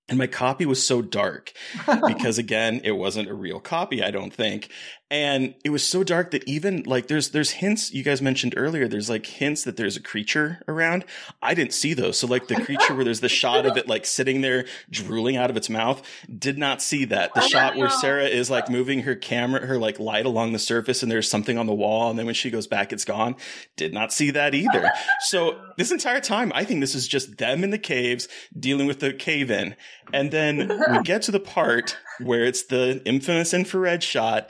And 0.10 0.18
my 0.18 0.28
copy 0.28 0.66
was 0.66 0.86
so 0.86 1.02
dark 1.02 1.54
because 2.08 2.38
again, 2.38 2.82
it 2.84 2.92
wasn't 2.92 3.30
a 3.30 3.34
real 3.34 3.60
copy, 3.60 4.04
I 4.04 4.12
don't 4.12 4.34
think. 4.34 4.70
And 5.12 5.56
it 5.66 5.72
was 5.72 5.86
so 5.86 6.06
dark 6.06 6.32
that 6.32 6.48
even 6.48 6.84
like 6.84 7.08
there's 7.08 7.32
there's 7.32 7.52
hints 7.52 7.94
you 7.94 8.02
guys 8.02 8.22
mentioned 8.22 8.54
earlier, 8.56 8.88
there's 8.88 9.10
like 9.10 9.26
hints 9.26 9.66
that 9.66 9.76
there's 9.76 9.98
a 9.98 10.02
creature 10.02 10.64
around. 10.70 11.04
I 11.42 11.54
didn't 11.54 11.74
see 11.74 11.94
those. 11.94 12.18
So 12.18 12.28
like 12.28 12.48
the 12.48 12.56
creature 12.56 12.96
where 12.96 13.04
there's 13.04 13.20
the 13.20 13.28
shot 13.28 13.66
of 13.66 13.76
it 13.76 13.90
like 13.90 14.06
sitting 14.06 14.40
there 14.40 14.66
drooling 14.90 15.36
out 15.36 15.50
of 15.50 15.58
its 15.58 15.70
mouth, 15.70 16.02
did 16.34 16.58
not 16.58 16.82
see 16.82 17.04
that. 17.06 17.34
The 17.34 17.42
shot 17.42 17.76
where 17.76 17.90
Sarah 17.90 18.24
is 18.24 18.50
like 18.50 18.70
moving 18.70 19.02
her 19.02 19.14
camera, 19.14 19.66
her 19.66 19.78
like 19.78 20.00
light 20.00 20.26
along 20.26 20.54
the 20.54 20.60
surface 20.60 21.04
and 21.04 21.12
there's 21.12 21.30
something 21.30 21.58
on 21.58 21.66
the 21.66 21.76
wall, 21.76 22.10
and 22.10 22.18
then 22.18 22.26
when 22.26 22.36
she 22.36 22.50
goes 22.50 22.68
back, 22.68 22.94
it's 22.94 23.04
gone. 23.04 23.36
Did 23.76 23.94
not 23.94 24.14
see 24.14 24.32
that 24.32 24.56
either. 24.56 24.92
So 25.20 25.60
this 25.76 25.92
entire 25.92 26.22
time, 26.22 26.54
I 26.56 26.64
think 26.64 26.80
this 26.80 26.96
is 26.96 27.06
just 27.06 27.38
them 27.38 27.66
in 27.66 27.72
the 27.72 27.78
caves 27.78 28.30
dealing 28.58 28.88
with 28.88 29.02
the 29.02 29.12
cave 29.12 29.52
in. 29.52 29.76
And 30.14 30.32
then 30.32 30.70
we 30.70 31.02
get 31.04 31.24
to 31.24 31.32
the 31.32 31.40
part 31.42 31.98
where 32.20 32.46
it's 32.46 32.64
the 32.64 33.02
infamous 33.06 33.54
infrared 33.54 34.04
shot. 34.04 34.50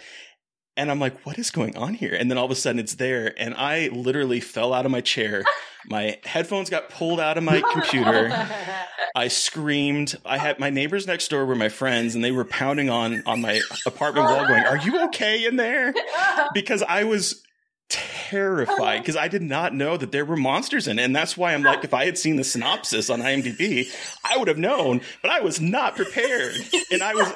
And 0.77 0.89
I'm 0.89 0.99
like, 0.99 1.25
what 1.25 1.37
is 1.37 1.51
going 1.51 1.75
on 1.75 1.93
here? 1.93 2.13
And 2.13 2.31
then 2.31 2.37
all 2.37 2.45
of 2.45 2.51
a 2.51 2.55
sudden 2.55 2.79
it's 2.79 2.95
there. 2.95 3.33
And 3.37 3.53
I 3.55 3.89
literally 3.89 4.39
fell 4.39 4.73
out 4.73 4.85
of 4.85 4.91
my 4.91 5.01
chair. 5.01 5.43
My 5.87 6.19
headphones 6.23 6.69
got 6.69 6.89
pulled 6.89 7.19
out 7.19 7.39
of 7.39 7.43
my 7.43 7.59
computer. 7.73 8.29
I 9.15 9.29
screamed. 9.29 10.15
I 10.23 10.37
had 10.37 10.59
my 10.59 10.69
neighbors 10.69 11.07
next 11.07 11.29
door 11.29 11.43
were 11.43 11.55
my 11.55 11.69
friends 11.69 12.13
and 12.13 12.23
they 12.23 12.31
were 12.31 12.45
pounding 12.45 12.91
on, 12.91 13.23
on 13.25 13.41
my 13.41 13.61
apartment 13.87 14.27
wall 14.27 14.45
going, 14.45 14.63
are 14.63 14.77
you 14.77 15.05
okay 15.05 15.43
in 15.43 15.55
there? 15.55 15.91
Because 16.53 16.83
I 16.83 17.05
was 17.05 17.41
terrified 17.89 18.99
because 18.99 19.15
I 19.15 19.27
did 19.27 19.41
not 19.41 19.73
know 19.73 19.97
that 19.97 20.11
there 20.11 20.25
were 20.25 20.35
monsters 20.37 20.87
in 20.87 20.99
it. 20.99 21.03
And 21.03 21.15
that's 21.15 21.35
why 21.35 21.53
I'm 21.53 21.63
like, 21.63 21.83
if 21.83 21.93
I 21.93 22.05
had 22.05 22.17
seen 22.17 22.35
the 22.35 22.43
synopsis 22.43 23.09
on 23.09 23.21
IMDb, 23.21 23.87
I 24.23 24.37
would 24.37 24.47
have 24.47 24.57
known, 24.57 25.01
but 25.21 25.31
I 25.31 25.39
was 25.39 25.59
not 25.59 25.95
prepared. 25.95 26.55
And 26.91 27.01
I 27.01 27.15
was 27.15 27.33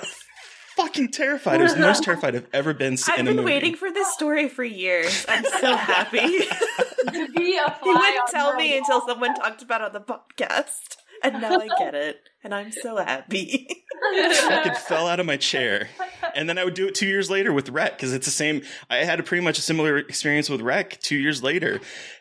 fucking 0.76 1.11
terrified. 1.11 1.59
I 1.59 1.63
was 1.63 1.73
the 1.76 1.80
most 1.82 2.03
terrified 2.05 2.36
I've 2.36 2.47
ever 2.53 2.73
been 2.73 2.97
I've 3.07 3.19
in 3.19 3.28
a 3.28 3.30
been 3.30 3.36
movie. 3.38 3.45
waiting 3.45 3.76
for 3.76 3.91
this 3.91 4.11
story 4.13 4.49
for 4.49 4.63
years. 4.63 5.26
I'm 5.28 5.43
so 5.45 5.76
happy. 5.78 6.19
to 6.19 7.28
be 7.36 7.57
a 7.57 7.71
fly 7.71 7.76
he 7.84 7.89
wouldn't 7.89 8.19
on 8.19 8.28
tell 8.32 8.55
me 8.55 8.69
wall. 8.71 8.78
until 8.80 9.07
someone 9.07 9.36
talked 9.36 9.61
about 9.61 9.82
it 9.82 9.88
on 9.88 9.93
the 9.93 10.01
podcast. 10.01 10.97
And 11.23 11.41
now 11.41 11.57
I 11.59 11.67
get 11.80 11.95
it. 11.95 12.19
And 12.43 12.53
I'm 12.53 12.71
so 12.71 12.97
happy. 12.97 13.67
I 14.13 14.34
fucking 14.34 14.73
fell 14.88 15.07
out 15.07 15.19
of 15.19 15.26
my 15.26 15.38
chair. 15.38 15.88
And 16.36 16.47
then 16.47 16.57
I 16.57 16.65
would 16.65 16.73
do 16.76 16.88
it 16.88 16.93
two 16.93 17.07
years 17.07 17.30
later 17.32 17.53
with 17.53 17.69
Rec 17.69 17.93
because 17.97 18.13
it's 18.13 18.26
the 18.26 18.32
same. 18.32 18.61
I 18.89 18.97
had 18.97 19.19
a 19.19 19.23
pretty 19.23 19.43
much 19.43 19.57
a 19.57 19.61
similar 19.61 19.97
experience 19.97 20.49
with 20.49 20.61
Rec 20.61 20.99
two 21.01 21.15
years 21.15 21.41
later. 21.41 21.80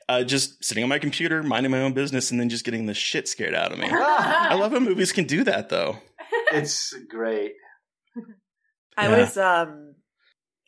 Uh, 0.08 0.22
just 0.22 0.64
sitting 0.64 0.82
on 0.84 0.88
my 0.88 1.00
computer, 1.00 1.42
minding 1.42 1.72
my 1.72 1.80
own 1.80 1.92
business, 1.92 2.30
and 2.30 2.38
then 2.40 2.48
just 2.48 2.64
getting 2.64 2.86
the 2.86 2.94
shit 2.94 3.28
scared 3.28 3.54
out 3.54 3.72
of 3.72 3.78
me. 3.78 3.88
I 3.90 4.54
love 4.54 4.72
how 4.72 4.78
movies 4.78 5.12
can 5.12 5.24
do 5.24 5.42
that 5.44 5.68
though. 5.70 5.98
It's 6.52 6.94
great. 7.08 7.54
I 8.96 9.08
Yeah. 9.08 9.18
was 9.18 9.36
um 9.36 9.94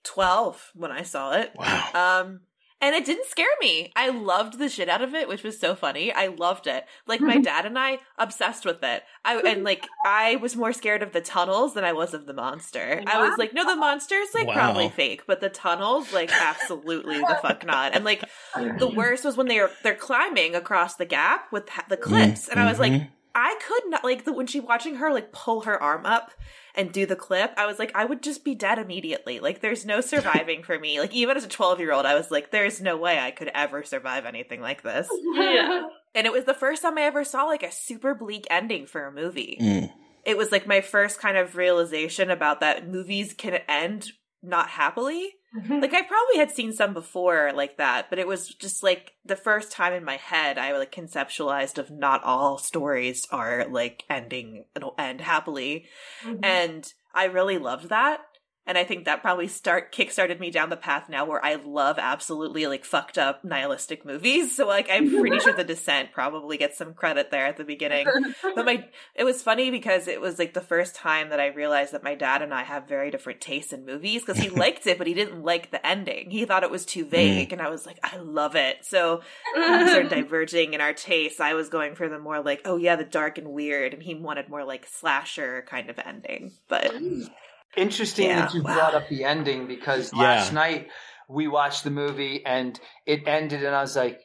12 0.04 0.70
when 0.74 0.90
I 0.92 1.02
saw 1.02 1.32
it. 1.32 1.52
Wow. 1.56 1.90
Um 1.94 2.40
and 2.78 2.94
it 2.94 3.06
didn't 3.06 3.24
scare 3.26 3.46
me. 3.58 3.90
I 3.96 4.10
loved 4.10 4.58
the 4.58 4.68
shit 4.68 4.90
out 4.90 5.00
of 5.00 5.14
it, 5.14 5.28
which 5.28 5.42
was 5.42 5.58
so 5.58 5.74
funny. 5.74 6.12
I 6.12 6.26
loved 6.26 6.66
it. 6.66 6.84
Like 7.06 7.22
my 7.22 7.38
dad 7.40 7.64
and 7.64 7.78
I 7.78 8.00
obsessed 8.18 8.66
with 8.66 8.82
it. 8.84 9.02
I 9.24 9.38
and 9.38 9.64
like 9.64 9.86
I 10.04 10.36
was 10.36 10.54
more 10.56 10.74
scared 10.74 11.02
of 11.02 11.12
the 11.12 11.22
tunnels 11.22 11.72
than 11.72 11.84
I 11.84 11.94
was 11.94 12.12
of 12.12 12.26
the 12.26 12.34
monster. 12.34 13.02
I 13.06 13.26
was 13.26 13.38
like, 13.38 13.54
no, 13.54 13.64
the 13.64 13.76
monster's 13.76 14.28
like 14.34 14.46
Wow. 14.46 14.52
probably 14.54 14.90
fake, 14.90 15.22
but 15.26 15.40
the 15.40 15.48
tunnels, 15.48 16.12
like 16.12 16.30
absolutely 16.30 17.18
the 17.18 17.38
fuck 17.40 17.64
not. 17.64 17.94
And 17.94 18.04
like 18.04 18.22
the 18.78 18.92
worst 18.94 19.24
was 19.24 19.36
when 19.38 19.48
they 19.48 19.58
are 19.58 19.70
they're 19.82 19.94
climbing 19.94 20.54
across 20.54 20.96
the 20.96 21.06
gap 21.06 21.50
with 21.50 21.68
ha- 21.70 21.86
the 21.88 21.96
clips, 21.96 22.46
and 22.46 22.60
I 22.60 22.68
was 22.68 22.78
like, 22.78 22.92
Mhm. 22.92 23.08
I 23.36 23.58
could 23.68 23.90
not 23.90 24.02
like 24.02 24.24
the, 24.24 24.32
when 24.32 24.46
she 24.46 24.60
watching 24.60 24.94
her 24.94 25.12
like 25.12 25.30
pull 25.30 25.60
her 25.60 25.80
arm 25.80 26.06
up 26.06 26.32
and 26.74 26.90
do 26.90 27.04
the 27.04 27.14
clip. 27.14 27.52
I 27.58 27.66
was 27.66 27.78
like, 27.78 27.92
I 27.94 28.06
would 28.06 28.22
just 28.22 28.44
be 28.44 28.54
dead 28.54 28.78
immediately. 28.78 29.40
Like, 29.40 29.60
there's 29.60 29.84
no 29.84 30.00
surviving 30.00 30.62
for 30.62 30.78
me. 30.78 30.98
Like, 31.00 31.14
even 31.14 31.36
as 31.36 31.44
a 31.44 31.48
12 31.48 31.78
year 31.78 31.92
old, 31.92 32.06
I 32.06 32.14
was 32.14 32.30
like, 32.30 32.50
there's 32.50 32.80
no 32.80 32.96
way 32.96 33.18
I 33.18 33.32
could 33.32 33.50
ever 33.54 33.82
survive 33.82 34.24
anything 34.24 34.62
like 34.62 34.82
this. 34.82 35.06
Yeah. 35.34 35.82
And 36.14 36.26
it 36.26 36.32
was 36.32 36.44
the 36.44 36.54
first 36.54 36.80
time 36.80 36.96
I 36.96 37.02
ever 37.02 37.24
saw 37.24 37.44
like 37.44 37.62
a 37.62 37.70
super 37.70 38.14
bleak 38.14 38.46
ending 38.48 38.86
for 38.86 39.04
a 39.04 39.12
movie. 39.12 39.58
Mm. 39.60 39.92
It 40.24 40.38
was 40.38 40.50
like 40.50 40.66
my 40.66 40.80
first 40.80 41.20
kind 41.20 41.36
of 41.36 41.56
realization 41.56 42.30
about 42.30 42.60
that 42.60 42.88
movies 42.88 43.34
can 43.36 43.60
end 43.68 44.12
not 44.42 44.68
happily. 44.70 45.34
Mm-hmm. 45.56 45.80
Like 45.80 45.94
I 45.94 46.02
probably 46.02 46.36
had 46.36 46.50
seen 46.50 46.72
some 46.72 46.92
before 46.92 47.52
like 47.54 47.78
that, 47.78 48.10
but 48.10 48.18
it 48.18 48.26
was 48.26 48.48
just 48.48 48.82
like 48.82 49.14
the 49.24 49.36
first 49.36 49.72
time 49.72 49.92
in 49.92 50.04
my 50.04 50.16
head 50.16 50.58
I 50.58 50.76
like 50.76 50.92
conceptualized 50.92 51.78
of 51.78 51.90
not 51.90 52.22
all 52.24 52.58
stories 52.58 53.26
are 53.30 53.66
like 53.68 54.04
ending 54.10 54.64
it'll 54.74 54.94
end 54.98 55.20
happily. 55.20 55.86
Mm-hmm. 56.24 56.44
And 56.44 56.92
I 57.14 57.24
really 57.24 57.58
loved 57.58 57.88
that. 57.88 58.20
And 58.66 58.76
I 58.76 58.84
think 58.84 59.04
that 59.04 59.22
probably 59.22 59.46
start 59.46 59.92
kickstarted 59.92 60.40
me 60.40 60.50
down 60.50 60.70
the 60.70 60.76
path 60.76 61.08
now 61.08 61.24
where 61.24 61.44
I 61.44 61.54
love 61.54 61.98
absolutely 61.98 62.66
like 62.66 62.84
fucked 62.84 63.16
up 63.16 63.44
nihilistic 63.44 64.04
movies. 64.04 64.56
So 64.56 64.66
like 64.66 64.88
I'm 64.90 65.10
pretty 65.10 65.38
sure 65.38 65.52
The 65.56 65.64
Descent 65.64 66.12
probably 66.12 66.56
gets 66.56 66.76
some 66.76 66.92
credit 66.92 67.30
there 67.30 67.46
at 67.46 67.56
the 67.56 67.64
beginning. 67.64 68.06
But 68.42 68.66
my 68.66 68.88
it 69.14 69.24
was 69.24 69.42
funny 69.42 69.70
because 69.70 70.08
it 70.08 70.20
was 70.20 70.38
like 70.38 70.52
the 70.52 70.60
first 70.60 70.94
time 70.96 71.30
that 71.30 71.38
I 71.38 71.46
realized 71.48 71.92
that 71.92 72.02
my 72.02 72.16
dad 72.16 72.42
and 72.42 72.52
I 72.52 72.64
have 72.64 72.88
very 72.88 73.10
different 73.10 73.40
tastes 73.40 73.72
in 73.72 73.86
movies 73.86 74.22
because 74.22 74.42
he 74.42 74.48
liked 74.56 74.86
it, 74.86 74.98
but 74.98 75.06
he 75.06 75.14
didn't 75.14 75.44
like 75.44 75.70
the 75.70 75.84
ending. 75.86 76.30
He 76.30 76.44
thought 76.44 76.64
it 76.64 76.70
was 76.70 76.84
too 76.84 77.04
mm. 77.04 77.10
vague, 77.10 77.52
and 77.52 77.62
I 77.62 77.70
was 77.70 77.86
like, 77.86 77.98
I 78.02 78.16
love 78.16 78.56
it. 78.56 78.84
So 78.84 79.22
we 79.54 79.62
started 79.62 80.08
diverging 80.08 80.74
in 80.74 80.80
our 80.80 80.92
tastes. 80.92 81.40
I 81.40 81.54
was 81.54 81.68
going 81.68 81.94
for 81.94 82.08
the 82.08 82.18
more 82.18 82.40
like, 82.40 82.62
oh 82.64 82.76
yeah, 82.76 82.96
the 82.96 83.04
dark 83.04 83.38
and 83.38 83.48
weird, 83.48 83.94
and 83.94 84.02
he 84.02 84.14
wanted 84.14 84.48
more 84.48 84.64
like 84.64 84.86
slasher 84.86 85.64
kind 85.68 85.88
of 85.88 85.98
ending. 85.98 86.52
But 86.68 86.92
mm. 86.92 87.30
Interesting 87.76 88.28
Yeah, 88.28 88.42
that 88.42 88.54
you 88.54 88.62
wow. 88.62 88.74
brought 88.74 88.94
up 88.94 89.08
the 89.08 89.24
ending 89.24 89.66
because 89.66 90.12
Yeah. 90.12 90.20
last 90.20 90.52
night 90.52 90.88
we 91.28 91.48
watched 91.48 91.84
the 91.84 91.90
movie 91.90 92.44
and 92.44 92.78
it 93.04 93.26
ended, 93.26 93.62
and 93.64 93.74
I 93.74 93.80
was 93.82 93.96
like, 93.96 94.20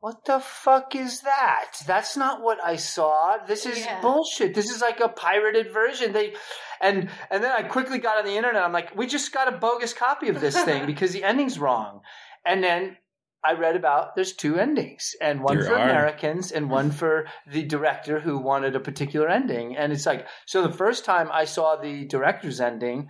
"What 0.00 0.24
the 0.24 0.40
fuck 0.40 0.94
is 0.94 1.20
that? 1.22 1.72
That's 1.86 2.16
not 2.16 2.42
what 2.42 2.58
I 2.62 2.76
saw. 2.76 3.38
This 3.46 3.66
is 3.66 3.84
Yeah. 3.84 4.00
bullshit. 4.00 4.54
This 4.54 4.70
is 4.70 4.80
like 4.80 5.00
a 5.00 5.08
pirated 5.08 5.72
version." 5.72 6.12
They 6.12 6.34
and 6.80 7.10
and 7.30 7.42
then 7.42 7.52
I 7.52 7.62
quickly 7.64 7.98
got 7.98 8.18
on 8.18 8.24
the 8.24 8.36
internet. 8.36 8.62
I'm 8.62 8.72
like, 8.72 8.94
"We 8.96 9.06
just 9.06 9.32
got 9.32 9.48
a 9.48 9.52
bogus 9.58 9.92
copy 9.92 10.28
of 10.28 10.40
this 10.40 10.62
thing 10.64 10.86
because 10.86 11.12
the 11.12 11.24
ending's 11.24 11.58
wrong." 11.58 12.02
And 12.44 12.62
then 12.62 12.98
I 13.46 13.52
read 13.52 13.76
about 13.76 14.14
there's 14.16 14.32
two 14.32 14.58
endings, 14.58 15.14
and 15.20 15.42
one 15.42 15.58
There 15.58 15.66
for 15.66 15.74
are. 15.74 15.88
Americans 15.88 16.52
and 16.52 16.70
one 16.70 16.90
for 16.90 17.26
the 17.46 17.62
director 17.62 18.18
who 18.20 18.38
wanted 18.38 18.74
a 18.74 18.80
particular 18.80 19.28
ending. 19.28 19.76
And 19.76 19.92
it's 19.92 20.06
like, 20.06 20.26
so 20.46 20.62
the 20.62 20.72
first 20.72 21.04
time 21.04 21.28
I 21.32 21.44
saw 21.44 21.76
the 21.76 22.04
director's 22.06 22.60
ending, 22.60 23.08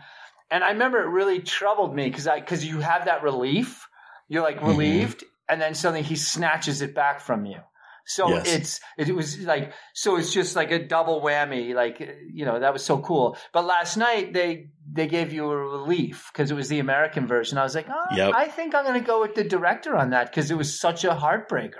and 0.51 0.63
I 0.63 0.71
remember 0.71 1.03
it 1.03 1.09
really 1.09 1.41
troubled 1.41 1.95
me 1.95 2.09
because 2.09 2.27
I 2.27 2.41
because 2.41 2.65
you 2.65 2.81
have 2.81 3.07
that 3.07 3.23
relief, 3.23 3.89
you're 4.29 4.43
like 4.43 4.59
Mhm. 4.61 4.69
relieved, 4.69 5.25
and 5.49 5.61
then 5.61 5.75
suddenly 5.75 6.03
he 6.03 6.17
snatches 6.17 6.83
it 6.83 6.95
back 6.95 7.21
from 7.21 7.47
you. 7.47 7.61
So 8.09 8.29
Yes. 8.31 8.47
it's 8.55 8.81
it 8.99 9.15
was 9.15 9.41
like 9.41 9.73
so 9.93 10.17
it's 10.17 10.33
just 10.33 10.55
like 10.55 10.71
a 10.71 10.79
double 10.87 11.21
whammy. 11.21 11.75
Like 11.75 11.99
you 12.33 12.45
know 12.45 12.61
that 12.61 12.73
was 12.73 12.85
so 12.85 12.99
cool. 12.99 13.37
But 13.53 13.65
last 13.65 13.97
night 13.97 14.33
they 14.33 14.71
they 14.89 15.07
gave 15.07 15.33
you 15.33 15.51
a 15.51 15.57
relief 15.57 16.31
because 16.33 16.51
it 16.51 16.55
was 16.55 16.69
the 16.69 16.79
American 16.79 17.27
version. 17.27 17.59
I 17.59 17.63
was 17.63 17.75
like, 17.75 17.89
oh, 17.91 18.17
Yep. 18.17 18.35
I 18.35 18.47
think 18.49 18.75
I'm 18.75 18.85
going 18.85 19.01
to 19.01 19.07
go 19.07 19.21
with 19.21 19.35
the 19.35 19.45
director 19.45 19.97
on 19.97 20.11
that 20.11 20.31
because 20.31 20.51
it 20.51 20.57
was 20.57 20.79
such 20.79 21.05
a 21.05 21.11
heartbreaker. 21.11 21.73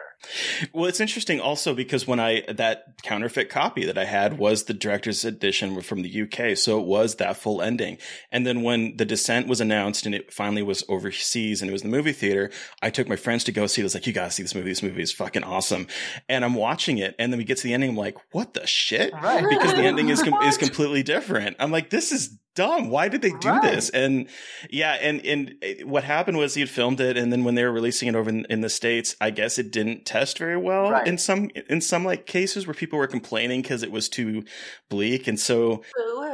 Well, 0.73 0.87
it's 0.87 0.99
interesting 0.99 1.41
also 1.41 1.75
because 1.75 2.07
when 2.07 2.19
I 2.19 2.43
that 2.49 2.85
counterfeit 3.03 3.51
copy 3.51 3.85
that 3.85 3.99
I 3.99 4.07
had 4.07 4.39
was 4.39 4.65
the 4.65 4.73
director's 4.75 5.25
edition 5.27 5.79
from 5.83 6.03
the 6.03 6.23
UK, 6.23 6.57
so 6.57 6.81
it 6.81 6.87
was 6.87 7.17
that 7.17 7.37
full 7.37 7.61
ending. 7.61 7.99
And 8.33 8.47
then 8.47 8.63
when 8.63 8.97
The 8.97 9.05
Descent 9.05 9.47
was 9.47 9.61
announced 9.61 10.07
and 10.07 10.15
it 10.15 10.33
finally 10.33 10.63
was 10.63 10.83
overseas 10.89 11.61
and 11.61 11.69
it 11.69 11.73
was 11.73 11.83
in 11.83 11.91
the 11.91 11.97
movie 11.97 12.13
theater, 12.13 12.51
I 12.81 12.89
took 12.89 13.09
my 13.09 13.17
friends 13.17 13.45
to 13.45 13.53
go 13.53 13.67
see 13.67 13.83
it. 13.83 13.85
I 13.85 13.87
was 13.87 13.95
like, 13.95 14.07
"You 14.07 14.15
gotta 14.15 14.31
see 14.31 14.43
this 14.43 14.55
movie. 14.55 14.71
This 14.71 14.83
movie 14.83 15.03
is 15.03 15.13
fucking 15.13 15.45
awesome." 15.45 15.87
And 16.31 16.45
I'm 16.47 16.55
watching 16.55 16.97
it, 16.99 17.15
and 17.19 17.31
then 17.31 17.39
we 17.39 17.45
get 17.45 17.59
to 17.59 17.65
the 17.65 17.75
ending. 17.75 17.91
I'm 17.91 17.97
like, 17.97 18.17
"What 18.33 18.55
the 18.55 18.67
shit?" 18.67 19.13
Right. 19.13 19.45
Because 19.49 19.75
the 19.75 19.83
ending 19.83 20.09
is 20.09 20.23
com- 20.23 20.43
is 20.45 20.57
completely 20.67 21.03
different. 21.03 21.57
I'm 21.61 21.71
like, 21.71 21.91
"This 21.91 22.11
is." 22.11 22.39
Dumb. 22.57 22.91
Why 22.91 23.07
did 23.09 23.23
they 23.23 23.31
do 23.31 23.49
Right. 23.51 23.63
this? 23.63 23.91
And 23.91 24.27
yeah, 24.71 24.95
and 24.95 25.25
and 25.25 25.55
what 25.85 26.03
happened 26.03 26.39
was 26.39 26.55
he 26.55 26.61
had 26.63 26.71
filmed 26.71 27.01
it, 27.01 27.17
and 27.17 27.33
then 27.33 27.45
when 27.45 27.55
they 27.55 27.63
were 27.63 27.71
releasing 27.71 28.09
it 28.09 28.17
over 28.17 28.29
in, 28.29 28.45
in 28.51 28.63
the 28.63 28.69
states, 28.69 29.15
I 29.21 29.31
guess 29.31 29.59
it 29.59 29.71
didn't 29.71 30.05
test 30.07 30.39
very 30.39 30.57
well 30.57 30.91
Right. 30.91 31.07
in 31.07 31.19
some 31.19 31.51
in 31.71 31.81
some 31.81 32.05
like 32.05 32.27
cases 32.27 32.67
where 32.67 32.75
people 32.75 32.99
were 32.99 33.07
complaining 33.07 33.63
because 33.63 33.85
it 33.85 33.93
was 33.93 34.09
too 34.09 34.43
bleak, 34.91 35.29
and 35.29 35.39
so 35.39 35.85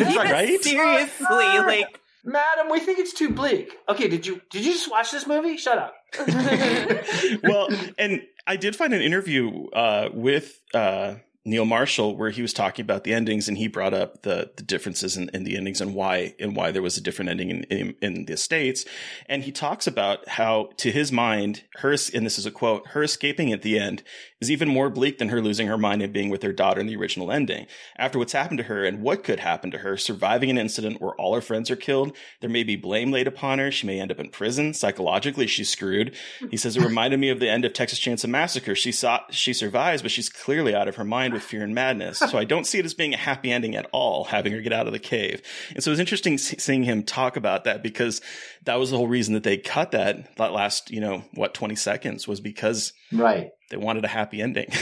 Like, 0.16 0.30
Right? 0.32 0.62
seriously, 0.62 1.26
"Ah, 1.30 1.64
like 1.66 2.00
Madam, 2.24 2.68
we 2.70 2.80
think 2.80 2.98
it's 2.98 3.14
too 3.14 3.30
bleak. 3.30 3.72
Okay, 3.88 4.08
did 4.08 4.26
you 4.26 4.40
did 4.50 4.64
you 4.64 4.72
just 4.72 4.90
watch 4.90 5.10
this 5.10 5.26
movie? 5.26 5.56
Shut 5.56 5.78
up. 5.78 5.94
well, 7.42 7.68
and 7.98 8.22
I 8.46 8.56
did 8.56 8.76
find 8.76 8.92
an 8.92 9.00
interview 9.00 9.66
uh, 9.70 10.08
with 10.12 10.60
uh, 10.74 11.14
Neil 11.44 11.64
Marshall 11.64 12.16
where 12.16 12.30
he 12.30 12.42
was 12.42 12.52
talking 12.52 12.82
about 12.84 13.04
the 13.04 13.14
endings, 13.14 13.48
and 13.48 13.56
he 13.56 13.66
brought 13.66 13.94
up 13.94 14.22
the 14.22 14.50
the 14.56 14.62
differences 14.62 15.16
in, 15.16 15.30
in 15.32 15.44
the 15.44 15.56
endings 15.56 15.80
and 15.80 15.94
why 15.94 16.34
and 16.38 16.54
why 16.54 16.70
there 16.70 16.82
was 16.82 16.96
a 16.96 17.00
different 17.00 17.30
ending 17.30 17.50
in, 17.50 17.62
in 17.64 17.94
in 18.02 18.24
the 18.26 18.36
states. 18.36 18.84
And 19.26 19.42
he 19.42 19.52
talks 19.52 19.86
about 19.86 20.28
how, 20.28 20.70
to 20.78 20.90
his 20.90 21.10
mind, 21.10 21.64
her 21.76 21.92
and 21.92 22.26
this 22.26 22.38
is 22.38 22.46
a 22.46 22.50
quote: 22.50 22.88
her 22.88 23.02
escaping 23.02 23.52
at 23.52 23.62
the 23.62 23.78
end 23.78 24.02
is 24.40 24.50
even 24.50 24.68
more 24.68 24.88
bleak 24.88 25.18
than 25.18 25.28
her 25.28 25.40
losing 25.40 25.66
her 25.66 25.78
mind 25.78 26.02
and 26.02 26.12
being 26.12 26.30
with 26.30 26.42
her 26.42 26.52
daughter 26.52 26.80
in 26.80 26.86
the 26.86 26.96
original 26.96 27.30
ending. 27.30 27.66
After 27.96 28.18
what's 28.18 28.32
happened 28.32 28.58
to 28.58 28.64
her 28.64 28.84
and 28.84 29.02
what 29.02 29.22
could 29.22 29.40
happen 29.40 29.70
to 29.70 29.78
her, 29.78 29.96
surviving 29.96 30.50
an 30.50 30.58
incident 30.58 31.00
where 31.00 31.14
all 31.14 31.34
her 31.34 31.40
friends 31.40 31.70
are 31.70 31.76
killed, 31.76 32.16
there 32.40 32.50
may 32.50 32.62
be 32.62 32.76
blame 32.76 33.10
laid 33.10 33.26
upon 33.26 33.58
her. 33.58 33.70
She 33.70 33.86
may 33.86 34.00
end 34.00 34.10
up 34.10 34.18
in 34.18 34.30
prison. 34.30 34.72
Psychologically, 34.72 35.46
she's 35.46 35.68
screwed. 35.68 36.14
He 36.50 36.56
says 36.56 36.76
it 36.76 36.84
reminded 36.84 37.20
me 37.20 37.28
of 37.28 37.40
the 37.40 37.50
end 37.50 37.64
of 37.64 37.72
Texas 37.72 38.00
Chainsaw 38.00 38.28
Massacre. 38.28 38.74
She 38.74 38.92
saw 38.92 39.20
she 39.30 39.52
survives, 39.52 40.02
but 40.02 40.10
she's 40.10 40.28
clearly 40.28 40.74
out 40.74 40.88
of 40.88 40.96
her 40.96 41.04
mind 41.04 41.34
with 41.34 41.42
fear 41.42 41.62
and 41.62 41.74
madness. 41.74 42.18
So 42.18 42.38
I 42.38 42.44
don't 42.44 42.66
see 42.66 42.78
it 42.78 42.84
as 42.84 42.94
being 42.94 43.14
a 43.14 43.18
happy 43.18 43.52
ending 43.52 43.76
at 43.76 43.88
all, 43.92 44.24
having 44.24 44.52
her 44.52 44.60
get 44.60 44.72
out 44.72 44.86
of 44.86 44.92
the 44.92 44.98
cave. 44.98 45.42
And 45.74 45.82
so 45.84 45.90
it 45.90 45.92
was 45.92 46.00
interesting 46.00 46.38
seeing 46.38 46.84
him 46.84 47.02
talk 47.02 47.36
about 47.36 47.64
that 47.64 47.82
because 47.82 48.20
that 48.64 48.76
was 48.76 48.90
the 48.90 48.96
whole 48.96 49.08
reason 49.08 49.34
that 49.34 49.42
they 49.42 49.58
cut 49.58 49.90
that 49.90 50.36
that 50.36 50.52
last 50.52 50.90
you 50.90 51.00
know 51.00 51.24
what 51.34 51.54
twenty 51.54 51.76
seconds 51.76 52.26
was 52.26 52.40
because 52.40 52.92
Right. 53.12 53.50
They 53.70 53.76
wanted 53.76 54.04
a 54.04 54.08
happy 54.08 54.42
ending. 54.42 54.70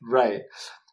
Right. 0.00 0.42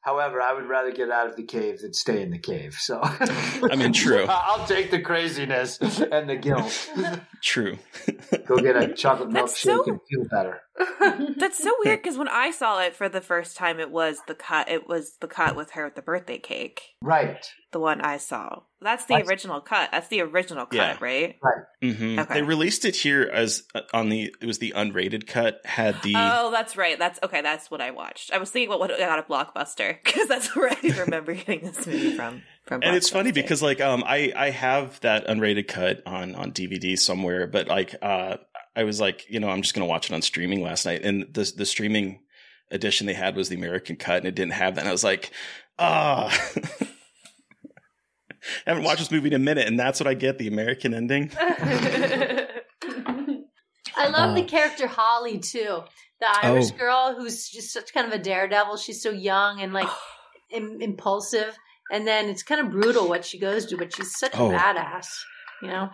However, 0.01 0.41
I 0.41 0.53
would 0.53 0.65
rather 0.65 0.91
get 0.91 1.09
out 1.11 1.27
of 1.27 1.35
the 1.37 1.43
cave 1.43 1.79
than 1.79 1.93
stay 1.93 2.21
in 2.21 2.31
the 2.31 2.37
cave. 2.39 2.75
So 2.79 2.99
I 3.03 3.75
mean, 3.77 3.93
true. 3.93 4.25
I'll 4.29 4.65
take 4.67 4.91
the 4.91 4.99
craziness 4.99 5.77
and 5.79 6.27
the 6.29 6.35
guilt. 6.35 6.89
True. 7.41 7.77
Go 8.47 8.57
get 8.57 8.75
a 8.75 8.93
chocolate 8.93 9.31
That's 9.31 9.53
milkshake 9.63 9.63
so- 9.63 9.83
and 9.85 9.99
feel 10.09 10.25
better. 10.29 10.61
That's 11.37 11.61
so 11.61 11.71
weird 11.83 12.01
because 12.01 12.17
when 12.17 12.27
I 12.27 12.51
saw 12.51 12.79
it 12.81 12.95
for 12.95 13.07
the 13.07 13.21
first 13.21 13.55
time, 13.57 13.79
it 13.79 13.91
was 13.91 14.19
the 14.27 14.33
cut. 14.35 14.69
It 14.69 14.87
was 14.87 15.17
the 15.19 15.27
cut 15.27 15.55
with 15.55 15.71
her 15.71 15.85
with 15.85 15.95
the 15.95 16.01
birthday 16.01 16.39
cake. 16.39 16.81
Right. 17.01 17.45
The 17.71 17.79
one 17.79 18.01
I 18.01 18.17
saw. 18.17 18.61
That's 18.81 19.05
the 19.05 19.13
That's- 19.15 19.29
original 19.29 19.61
cut. 19.61 19.89
That's 19.91 20.07
the 20.07 20.21
original 20.21 20.65
cut, 20.65 20.75
Yeah. 20.75 20.97
right? 20.99 21.35
hmm 21.81 22.19
Okay. 22.19 22.33
They 22.35 22.41
released 22.41 22.85
it 22.85 22.95
here 22.95 23.29
as 23.31 23.63
uh, 23.75 23.81
on 23.93 24.09
the 24.09 24.33
it 24.41 24.45
was 24.45 24.57
the 24.59 24.73
unrated 24.75 25.27
cut 25.27 25.61
had 25.65 26.01
the 26.01 26.13
Oh, 26.15 26.49
that's 26.51 26.75
right. 26.75 26.97
That's 26.97 27.19
okay. 27.23 27.41
That's 27.41 27.69
what 27.69 27.81
I 27.81 27.91
watched. 27.91 28.31
I 28.33 28.37
was 28.39 28.49
thinking 28.49 28.69
about 28.69 28.79
what 28.79 28.91
I 28.91 28.97
got 28.97 29.19
a 29.19 29.23
Blockbuster 29.23 29.97
because 30.03 30.27
that's 30.27 30.55
where 30.55 30.69
I 30.71 30.77
remember 30.99 31.33
getting 31.33 31.65
this 31.65 31.85
movie 31.85 32.15
from. 32.15 32.41
From 32.65 32.81
and 32.81 32.95
it's 32.95 33.09
funny 33.09 33.31
because 33.33 33.61
like 33.61 33.81
um 33.81 34.03
I 34.07 34.31
I 34.35 34.49
have 34.49 34.99
that 35.01 35.27
unrated 35.27 35.67
cut 35.67 36.01
on 36.05 36.33
on 36.35 36.51
DVD 36.53 36.97
somewhere, 36.97 37.45
but 37.47 37.67
like 37.67 37.93
uh 38.01 38.37
I 38.75 38.83
was 38.83 38.99
like 38.99 39.25
you 39.29 39.39
know 39.39 39.49
I'm 39.49 39.61
just 39.61 39.73
gonna 39.73 39.85
watch 39.87 40.09
it 40.09 40.13
on 40.13 40.21
streaming 40.21 40.61
last 40.61 40.85
night, 40.85 41.03
and 41.03 41.25
the 41.33 41.51
the 41.55 41.65
streaming 41.65 42.19
edition 42.71 43.05
they 43.07 43.13
had 43.13 43.35
was 43.35 43.49
the 43.49 43.55
American 43.55 43.95
cut, 43.95 44.17
and 44.17 44.25
it 44.25 44.35
didn't 44.35 44.53
have 44.53 44.75
that. 44.75 44.81
And 44.81 44.89
I 44.89 44.91
was 44.93 45.03
like, 45.03 45.31
ah. 45.77 46.29
I 48.65 48.65
haven't 48.65 48.83
watched 48.83 48.99
this 48.99 49.11
movie 49.11 49.27
in 49.27 49.33
a 49.33 49.39
minute, 49.39 49.67
and 49.67 49.79
that's 49.79 49.99
what 49.99 50.07
I 50.07 50.13
get 50.15 50.37
the 50.37 50.47
American 50.47 50.93
ending. 50.93 51.31
I 53.95 54.07
love 54.09 54.35
the 54.35 54.43
Uh, 54.43 54.47
character 54.47 54.87
Holly 54.87 55.39
too, 55.39 55.83
the 56.19 56.27
Irish 56.45 56.71
Oh. 56.73 56.77
girl 56.77 57.15
who's 57.17 57.47
just 57.49 57.71
such 57.71 57.93
kind 57.93 58.07
of 58.07 58.13
a 58.13 58.21
daredevil. 58.23 58.77
She's 58.77 59.01
so 59.01 59.11
young 59.11 59.61
and 59.61 59.71
like 59.73 59.87
Im- 60.51 60.81
impulsive, 60.81 61.57
and 61.91 62.05
then 62.07 62.27
it's 62.29 62.43
kind 62.43 62.59
of 62.61 62.71
brutal 62.71 63.07
what 63.07 63.25
she 63.25 63.39
goes 63.39 63.65
to, 63.67 63.77
but 63.77 63.95
she's 63.95 64.17
such 64.17 64.33
Oh. 64.35 64.49
a 64.51 64.53
badass. 64.53 65.07
You 65.61 65.69
know, 65.69 65.89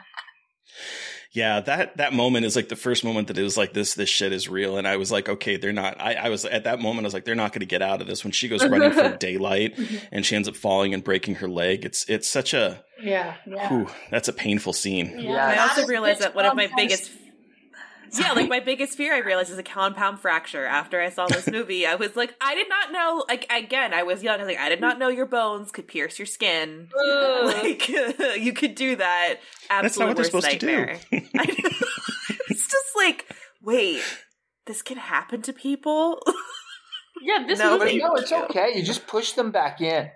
Yeah, 1.31 1.59
that 1.61 1.97
that 1.97 2.11
moment 2.11 2.45
is 2.47 2.55
like 2.55 2.69
the 2.69 2.75
first 2.75 3.03
moment 3.03 3.27
that 3.27 3.37
it 3.37 3.43
was 3.43 3.55
like 3.55 3.71
this 3.73 3.93
this 3.93 4.09
shit 4.09 4.33
is 4.33 4.49
real, 4.49 4.77
and 4.77 4.87
I 4.87 4.97
was 4.97 5.11
like, 5.11 5.29
okay, 5.29 5.57
they're 5.57 5.71
not. 5.71 6.01
I, 6.01 6.15
I 6.15 6.29
was 6.29 6.43
at 6.43 6.63
that 6.63 6.79
moment, 6.79 7.05
I 7.05 7.07
was 7.07 7.13
like, 7.13 7.25
they're 7.25 7.35
not 7.35 7.51
going 7.53 7.59
to 7.59 7.67
get 7.67 7.83
out 7.83 8.01
of 8.01 8.07
this. 8.07 8.23
When 8.23 8.31
she 8.31 8.47
goes 8.47 8.65
running 8.67 8.91
for 8.91 9.15
daylight 9.17 9.77
and 10.11 10.25
she 10.25 10.35
ends 10.35 10.47
up 10.47 10.55
falling 10.55 10.93
and 10.93 11.03
breaking 11.03 11.35
her 11.35 11.47
leg, 11.47 11.85
it's 11.85 12.03
it's 12.09 12.27
such 12.27 12.55
a 12.55 12.83
Yeah, 13.01 13.35
yeah. 13.45 13.67
whew, 13.69 13.87
that's 14.09 14.27
a 14.27 14.33
painful 14.33 14.73
scene. 14.73 15.19
Yeah. 15.19 15.45
I 15.45 15.59
also 15.61 15.81
Not 15.81 15.89
realized 15.89 16.21
that 16.21 16.33
one 16.33 16.45
of 16.45 16.55
my 16.55 16.67
biggest 16.75 17.11
yeah, 18.19 18.31
like 18.33 18.49
my 18.49 18.59
biggest 18.59 18.95
fear 18.97 19.13
I 19.13 19.19
realized 19.19 19.51
is 19.51 19.57
a 19.57 19.63
compound 19.63 20.19
fracture 20.19 20.65
after 20.65 21.01
I 21.01 21.09
saw 21.09 21.27
this 21.27 21.47
movie. 21.47 21.85
I 21.85 21.95
was 21.95 22.15
like, 22.15 22.33
I 22.41 22.55
did 22.55 22.69
not 22.69 22.91
know 22.91 23.25
like 23.27 23.45
again, 23.51 23.93
I 23.93 24.03
was 24.03 24.23
young, 24.23 24.35
I 24.39 24.43
was 24.43 24.47
like, 24.47 24.59
I 24.59 24.69
did 24.69 24.81
not 24.81 24.97
know 24.99 25.09
your 25.09 25.25
bones 25.25 25.71
could 25.71 25.87
pierce 25.87 26.17
your 26.19 26.25
skin. 26.25 26.89
Like 27.43 27.87
you 28.39 28.53
could 28.53 28.75
do 28.75 28.95
that. 28.97 29.35
Absolute 29.69 29.81
That's 29.83 29.99
not 29.99 30.07
what 30.07 30.15
they're 30.17 30.21
worst 30.23 30.31
supposed 30.31 30.49
to 30.49 30.57
do. 30.59 30.67
nightmare. 30.67 30.99
It's 32.49 32.67
just 32.67 32.95
like, 32.95 33.25
wait, 33.61 34.01
this 34.65 34.81
can 34.81 34.97
happen 34.97 35.41
to 35.43 35.53
people? 35.53 36.21
Yeah, 37.21 37.45
this 37.47 37.59
No, 37.59 37.77
movie. 37.77 37.97
No, 37.97 38.15
it's 38.15 38.31
okay. 38.31 38.73
You 38.75 38.83
just 38.83 39.05
push 39.07 39.33
them 39.33 39.51
back 39.51 39.81
in. 39.81 40.09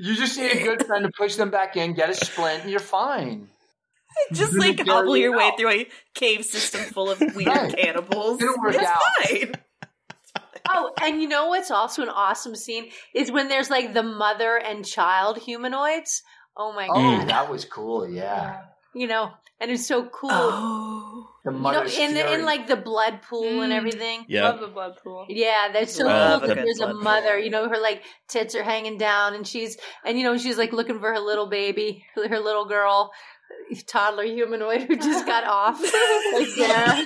You 0.00 0.14
just 0.14 0.38
need 0.38 0.52
a 0.52 0.62
good 0.62 0.86
friend 0.86 1.04
to 1.04 1.10
push 1.16 1.36
them 1.36 1.50
back 1.50 1.76
in, 1.76 1.92
get 1.94 2.08
a 2.10 2.14
splint, 2.14 2.62
and 2.62 2.70
you're 2.70 2.80
fine. 2.80 3.48
just 4.32 4.52
Didn't 4.52 4.60
like 4.66 4.76
carry 4.78 4.88
hobble 4.88 5.16
your 5.16 5.36
way 5.36 5.44
out. 5.48 5.58
through 5.58 5.70
a 5.70 5.88
cave 6.14 6.44
system 6.44 6.80
full 6.82 7.10
of 7.10 7.20
weird 7.20 7.46
Right. 7.48 7.76
cannibals. 7.76 8.38
Didn't 8.38 8.60
work 8.60 8.74
it's 8.74 8.84
out. 8.84 8.98
fine. 9.28 9.52
Oh, 10.70 10.90
and 11.00 11.22
you 11.22 11.28
know 11.28 11.46
what's 11.48 11.70
also 11.70 12.02
an 12.02 12.10
awesome 12.10 12.54
scene 12.54 12.90
is 13.14 13.32
when 13.32 13.48
there's 13.48 13.70
like 13.70 13.94
the 13.94 14.02
mother 14.02 14.58
and 14.58 14.84
child 14.84 15.38
humanoids. 15.38 16.22
Oh 16.58 16.72
my 16.74 16.88
Oh, 16.90 16.94
god! 17.20 17.28
that 17.30 17.50
was 17.50 17.64
cool. 17.64 18.06
Yeah. 18.06 18.62
You 18.94 19.06
know, 19.06 19.30
and 19.60 19.70
it's 19.70 19.86
so 19.86 20.04
cool. 20.10 20.28
Oh. 20.30 21.28
The 21.44 21.52
you 21.52 21.58
know, 21.60 21.82
in 21.84 22.12
the, 22.14 22.34
in 22.34 22.44
like 22.44 22.66
the 22.66 22.76
blood 22.76 23.22
pool 23.22 23.62
and 23.62 23.72
Mm. 23.72 23.76
everything. 23.76 24.26
Yeah. 24.28 24.50
Love 24.50 24.60
the 24.60 24.66
blood 24.66 24.92
pool. 25.02 25.24
Yeah, 25.30 25.68
that's 25.72 25.94
so 25.94 26.04
Love 26.04 26.42
cool. 26.42 26.50
a 26.50 26.54
that 26.54 26.62
There's 26.62 26.80
a 26.80 26.88
blood 26.88 27.02
mother, 27.02 27.38
you 27.38 27.48
know, 27.48 27.66
her 27.70 27.78
like 27.78 28.02
tits 28.28 28.54
are 28.54 28.62
hanging 28.62 28.98
down, 28.98 29.34
and 29.34 29.46
she's 29.46 29.78
and 30.04 30.18
you 30.18 30.24
know 30.24 30.36
she's 30.36 30.58
like 30.58 30.72
looking 30.74 31.00
for 31.00 31.10
her 31.10 31.18
little 31.20 31.46
baby, 31.48 32.04
her 32.14 32.28
her 32.28 32.40
little 32.40 32.66
girl, 32.66 33.10
toddler 33.86 34.24
humanoid 34.24 34.82
who 34.82 34.96
just 34.96 35.26
got 35.26 35.44
off. 35.46 35.80
like, 35.82 36.56
yeah. 36.56 37.04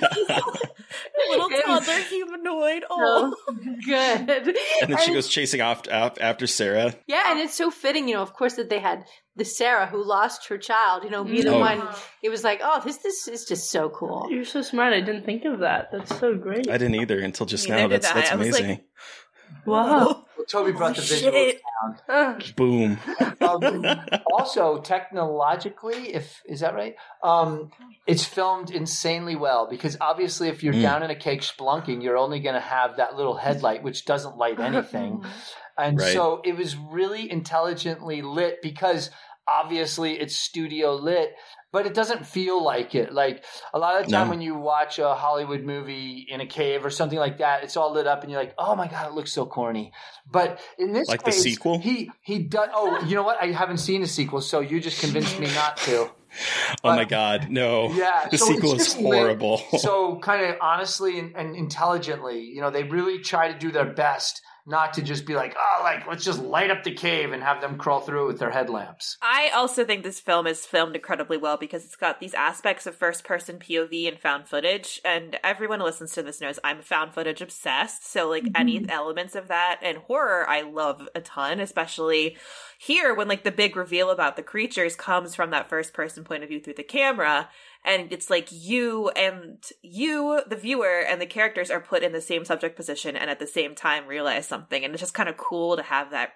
Little 1.29 1.49
toddler 1.49 1.99
humanoid. 2.09 2.83
Oh. 2.89 3.35
so 3.47 3.53
good. 3.85 4.55
And 4.81 4.91
then 4.93 4.97
she 4.99 5.13
goes 5.13 5.27
chasing 5.27 5.61
off 5.61 5.83
af- 5.89 6.17
after 6.21 6.47
Sarah. 6.47 6.93
Yeah, 7.07 7.31
and 7.31 7.39
it's 7.39 7.53
so 7.55 7.71
fitting, 7.71 8.07
you 8.07 8.15
know, 8.15 8.21
of 8.21 8.33
course, 8.33 8.55
that 8.55 8.69
they 8.69 8.79
had 8.79 9.05
the 9.35 9.45
Sarah 9.45 9.87
who 9.87 10.03
lost 10.03 10.47
her 10.49 10.57
child, 10.57 11.03
you 11.03 11.09
know, 11.09 11.23
be 11.23 11.41
the 11.41 11.49
Oh. 11.55 11.59
one. 11.59 11.81
It 12.21 12.29
was 12.29 12.43
like, 12.43 12.61
oh, 12.63 12.81
this 12.85 12.97
this 12.97 13.27
is 13.27 13.45
just 13.45 13.71
so 13.71 13.89
cool. 13.89 14.27
You're 14.29 14.45
so 14.45 14.61
smart. 14.61 14.93
I 14.93 15.01
didn't 15.01 15.25
think 15.25 15.45
of 15.45 15.59
that. 15.59 15.89
That's 15.91 16.17
so 16.19 16.35
great. 16.35 16.69
I 16.69 16.77
didn't 16.77 16.95
either 16.95 17.19
until 17.19 17.45
just 17.45 17.67
Neither 17.67 17.81
now. 17.81 17.87
did 17.87 18.01
That's 18.03 18.11
I. 18.11 18.13
that's 18.15 18.31
I 18.31 18.35
was 18.35 18.51
like- 18.51 18.61
amazing. 18.63 18.83
Wow. 19.65 20.25
Well, 20.35 20.45
Toby 20.47 20.71
brought 20.71 20.95
the 20.95 21.01
Oh, 21.01 21.05
visuals 21.05 21.45
shit. 21.45 21.61
down. 22.07 22.41
Boom. 22.57 22.99
Um, 23.39 24.01
also, 24.25 24.81
technologically, 24.81 26.13
if 26.13 26.41
is 26.45 26.61
that 26.61 26.73
right? 26.73 26.95
Um, 27.23 27.71
it's 28.05 28.25
filmed 28.25 28.71
insanely 28.71 29.35
well 29.35 29.67
because 29.69 29.95
obviously, 30.01 30.49
if 30.49 30.63
you're 30.63 30.73
Mm. 30.73 30.81
down 30.81 31.03
in 31.03 31.11
a 31.11 31.15
cake 31.15 31.41
splunking, 31.41 32.01
you're 32.03 32.17
only 32.17 32.39
going 32.39 32.55
to 32.55 32.61
have 32.61 32.97
that 32.97 33.15
little 33.15 33.35
headlight, 33.37 33.83
which 33.83 34.05
doesn't 34.05 34.35
light 34.37 34.59
anything. 34.59 35.23
and 35.77 35.99
Right. 35.99 36.13
so 36.13 36.41
it 36.43 36.57
was 36.57 36.75
really 36.75 37.29
intelligently 37.31 38.21
lit 38.21 38.61
because 38.61 39.11
obviously 39.47 40.19
it's 40.19 40.35
studio 40.35 40.95
lit. 40.95 41.35
But 41.73 41.85
it 41.87 41.93
doesn't 41.93 42.25
feel 42.25 42.63
like 42.63 42.95
it. 42.95 43.11
Like 43.11 43.43
a 43.73 43.79
lot 43.79 43.99
of 43.99 44.05
the 44.05 44.11
time 44.11 44.27
No. 44.27 44.31
when 44.31 44.41
you 44.41 44.55
watch 44.55 44.99
a 44.99 45.13
Hollywood 45.15 45.63
movie 45.63 46.25
in 46.29 46.39
a 46.39 46.45
cave 46.45 46.85
or 46.85 46.89
something 46.91 47.19
like 47.19 47.39
that, 47.39 47.63
it's 47.65 47.75
all 47.75 47.91
lit 47.91 48.07
up 48.07 48.21
and 48.21 48.31
you're 48.31 48.39
like, 48.39 48.53
"Oh 48.57 48.75
my 48.75 48.87
god, 48.87 49.07
it 49.07 49.13
looks 49.13 49.33
so 49.33 49.45
corny." 49.45 49.91
But 50.31 50.61
in 50.77 50.93
this 50.93 51.09
Like 51.09 51.23
the 51.23 51.31
sequel? 51.33 51.79
he 51.79 52.11
he 52.21 52.39
does. 52.39 52.69
Oh, 52.73 53.03
you 53.05 53.15
know 53.15 53.23
what? 53.23 53.41
I 53.43 53.47
haven't 53.47 53.79
seen 53.79 53.99
the 54.01 54.07
sequel, 54.07 54.39
so 54.39 54.61
you 54.61 54.79
just 54.79 55.01
convinced 55.01 55.37
me 55.39 55.47
not 55.53 55.75
to. 55.77 56.09
Oh 56.83 56.95
my 56.95 57.05
god, 57.05 57.51
no. 57.51 57.91
Yeah, 57.93 58.27
The 58.31 58.39
so 58.39 58.45
sequel 58.45 58.73
is 58.73 58.85
just 58.85 58.97
lit. 58.97 59.19
horrible. 59.19 59.59
So, 59.77 60.17
kind 60.17 60.43
of 60.49 60.55
honestly 60.61 61.19
and, 61.19 61.35
and 61.35 61.55
intelligently, 61.55 62.39
you 62.41 62.59
know, 62.59 62.71
they 62.71 62.81
really 62.83 63.19
try 63.19 63.51
to 63.51 63.57
do 63.57 63.71
their 63.71 63.85
best 63.85 64.41
not 64.65 64.93
to 64.93 65.01
just 65.01 65.25
be 65.25 65.35
like, 65.35 65.55
oh, 65.57 65.83
like 65.83 66.07
let's 66.07 66.23
just 66.23 66.41
light 66.41 66.71
up 66.71 66.83
the 66.83 66.93
cave 66.93 67.31
and 67.31 67.43
have 67.43 67.61
them 67.61 67.77
crawl 67.77 67.99
through 67.99 68.23
it 68.23 68.27
with 68.27 68.39
their 68.39 68.49
headlamps. 68.49 69.17
I 69.21 69.51
also 69.53 69.83
think 69.83 70.03
this 70.03 70.19
film 70.19 70.47
is 70.47 70.65
filmed 70.65 70.95
incredibly 70.95 71.37
well 71.37 71.57
because 71.57 71.83
it's 71.83 71.95
got 71.95 72.19
these 72.19 72.33
aspects 72.33 72.87
of 72.87 72.95
first 72.95 73.23
person 73.23 73.59
POV 73.59 74.07
and 74.07 74.19
found 74.19 74.47
footage. 74.47 75.01
And 75.03 75.37
everyone 75.43 75.79
who 75.79 75.85
listens 75.85 76.13
to 76.13 76.23
this 76.23 76.39
knows 76.39 76.59
I'm 76.63 76.81
found 76.81 77.13
footage 77.13 77.41
obsessed. 77.41 78.09
So, 78.09 78.29
like, 78.29 78.45
any 78.55 78.79
mm-hmm. 78.79 78.89
elements 78.89 79.35
of 79.35 79.49
that 79.49 79.79
and 79.81 79.97
horror, 79.97 80.47
I 80.47 80.61
love 80.61 81.07
a 81.13 81.21
ton, 81.21 81.59
especially 81.59 82.37
here 82.77 83.13
when, 83.13 83.27
like, 83.27 83.43
the 83.43 83.51
big 83.51 83.75
reveal 83.75 84.09
about 84.09 84.35
the 84.35 84.43
creatures 84.43 84.95
comes 84.95 85.35
from 85.35 85.51
that 85.51 85.69
first 85.69 85.93
person 85.93 86.23
point 86.23 86.43
of 86.43 86.49
view 86.49 86.61
through 86.61 86.75
the 86.75 86.83
camera. 86.83 87.49
And 87.85 88.13
it's 88.13 88.29
like 88.29 88.47
you 88.51 89.09
and 89.09 89.63
you, 89.81 90.41
the 90.47 90.55
viewer, 90.55 90.99
and 90.99 91.21
the 91.21 91.25
characters 91.25 91.69
are 91.69 91.81
put 91.81 92.03
in 92.03 92.13
the 92.13 92.21
same 92.21 92.45
subject 92.45 92.75
position 92.75 93.15
and 93.15 93.29
at 93.29 93.39
the 93.39 93.47
same 93.47 93.75
time 93.75 94.07
realize 94.07 94.47
something. 94.47 94.83
And 94.83 94.93
it's 94.93 95.01
just 95.01 95.13
kind 95.13 95.29
of 95.29 95.37
cool 95.37 95.75
to 95.75 95.83
have 95.83 96.11
that 96.11 96.33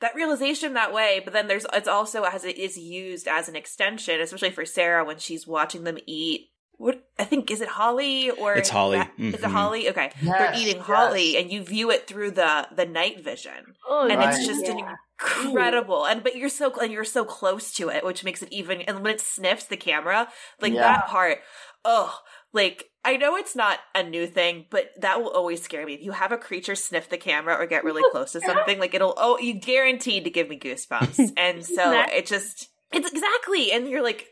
that 0.00 0.14
realization 0.14 0.74
that 0.74 0.92
way 0.92 1.20
but 1.22 1.32
then 1.32 1.46
there's 1.46 1.66
it's 1.72 1.88
also 1.88 2.24
as 2.24 2.44
it 2.44 2.58
is 2.58 2.76
used 2.76 3.28
as 3.28 3.48
an 3.48 3.56
extension 3.56 4.20
especially 4.20 4.50
for 4.50 4.64
sarah 4.64 5.04
when 5.04 5.18
she's 5.18 5.46
watching 5.46 5.84
them 5.84 5.98
eat 6.06 6.48
what 6.84 6.96
i 7.18 7.24
think 7.24 7.50
is 7.50 7.60
it 7.60 7.68
holly 7.68 8.30
or 8.30 8.54
It's 8.60 8.70
Holly. 8.70 8.98
Is 9.18 9.34
it 9.34 9.40
Mhm. 9.42 9.50
holly 9.58 9.82
okay 9.90 10.08
Yes, 10.22 10.38
they're 10.38 10.54
eating 10.60 10.76
yes. 10.80 10.86
holly 10.86 11.36
and 11.38 11.52
you 11.52 11.62
view 11.62 11.90
it 11.90 12.06
through 12.08 12.30
the 12.32 12.52
the 12.74 12.86
night 12.86 13.16
vision 13.30 13.60
oh, 13.88 14.08
and 14.08 14.18
Right. 14.18 14.34
it's 14.34 14.46
just 14.46 14.64
an 14.72 14.78
incredible 15.20 16.06
and 16.06 16.22
but 16.24 16.36
you're 16.36 16.48
so 16.48 16.72
and 16.80 16.90
you're 16.92 17.04
so 17.04 17.24
close 17.24 17.72
to 17.74 17.88
it 17.90 18.04
which 18.04 18.24
makes 18.24 18.42
it 18.42 18.52
even 18.52 18.80
and 18.82 19.02
when 19.02 19.12
it 19.14 19.20
sniffs 19.20 19.64
the 19.64 19.76
camera 19.76 20.28
like 20.60 20.72
Yeah. 20.72 20.80
that 20.80 21.06
part 21.08 21.38
oh 21.84 22.18
like 22.52 22.86
I 23.04 23.16
know 23.16 23.36
it's 23.36 23.56
not 23.56 23.78
a 23.94 24.02
new 24.02 24.26
thing, 24.26 24.66
but 24.68 24.90
that 25.00 25.22
will 25.22 25.30
always 25.30 25.62
scare 25.62 25.86
me. 25.86 25.94
If 25.94 26.02
you 26.02 26.12
have 26.12 26.32
a 26.32 26.36
creature 26.36 26.74
sniff 26.74 27.08
the 27.08 27.16
camera 27.16 27.54
or 27.54 27.64
get 27.64 27.82
really 27.82 28.02
close 28.10 28.32
to 28.32 28.40
something, 28.50 28.78
like 28.78 28.92
it'll 28.92 29.14
oh 29.16 29.38
you 29.38 29.54
guaranteed 29.54 30.24
to 30.24 30.30
give 30.30 30.50
me 30.50 30.58
goosebumps. 30.58 31.32
And 31.38 31.64
so 31.64 31.92
it 32.12 32.26
just 32.26 32.68
it's 32.92 33.10
exactly 33.10 33.72
and 33.72 33.88
you're 33.88 34.02
like 34.02 34.26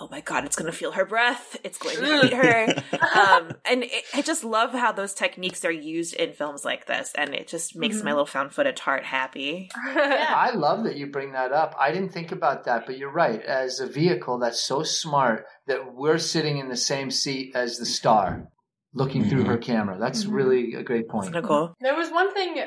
oh 0.00 0.08
my 0.10 0.20
god, 0.20 0.44
it's 0.44 0.56
going 0.56 0.70
to 0.70 0.76
feel 0.76 0.92
her 0.92 1.04
breath. 1.04 1.56
It's 1.64 1.78
going 1.78 1.96
to 1.96 2.26
eat 2.26 2.32
her. 2.32 2.66
um, 3.18 3.52
and 3.64 3.84
it, 3.84 4.04
I 4.14 4.22
just 4.22 4.44
love 4.44 4.72
how 4.72 4.92
those 4.92 5.14
techniques 5.14 5.64
are 5.64 5.72
used 5.72 6.14
in 6.14 6.32
films 6.32 6.64
like 6.64 6.86
this, 6.86 7.12
and 7.16 7.34
it 7.34 7.48
just 7.48 7.76
makes 7.76 8.02
my 8.02 8.10
little 8.10 8.26
found 8.26 8.52
footage 8.52 8.80
heart 8.80 9.04
happy. 9.04 9.70
I 9.74 10.52
love 10.54 10.84
that 10.84 10.96
you 10.96 11.06
bring 11.06 11.32
that 11.32 11.52
up. 11.52 11.74
I 11.78 11.92
didn't 11.92 12.10
think 12.10 12.32
about 12.32 12.64
that, 12.64 12.86
but 12.86 12.98
you're 12.98 13.12
right. 13.12 13.42
As 13.42 13.80
a 13.80 13.86
vehicle 13.86 14.38
that's 14.38 14.62
so 14.62 14.82
smart 14.82 15.46
that 15.66 15.94
we're 15.94 16.18
sitting 16.18 16.58
in 16.58 16.68
the 16.68 16.76
same 16.76 17.10
seat 17.10 17.52
as 17.54 17.78
the 17.78 17.86
star 17.86 18.48
looking 18.94 19.28
through 19.28 19.44
her 19.44 19.58
camera. 19.58 19.98
That's 19.98 20.26
really 20.26 20.74
a 20.74 20.82
great 20.82 21.08
point. 21.08 21.30
Isn't 21.30 21.46
cool? 21.46 21.74
There 21.80 21.94
was 21.94 22.10
one 22.10 22.32
thing 22.32 22.62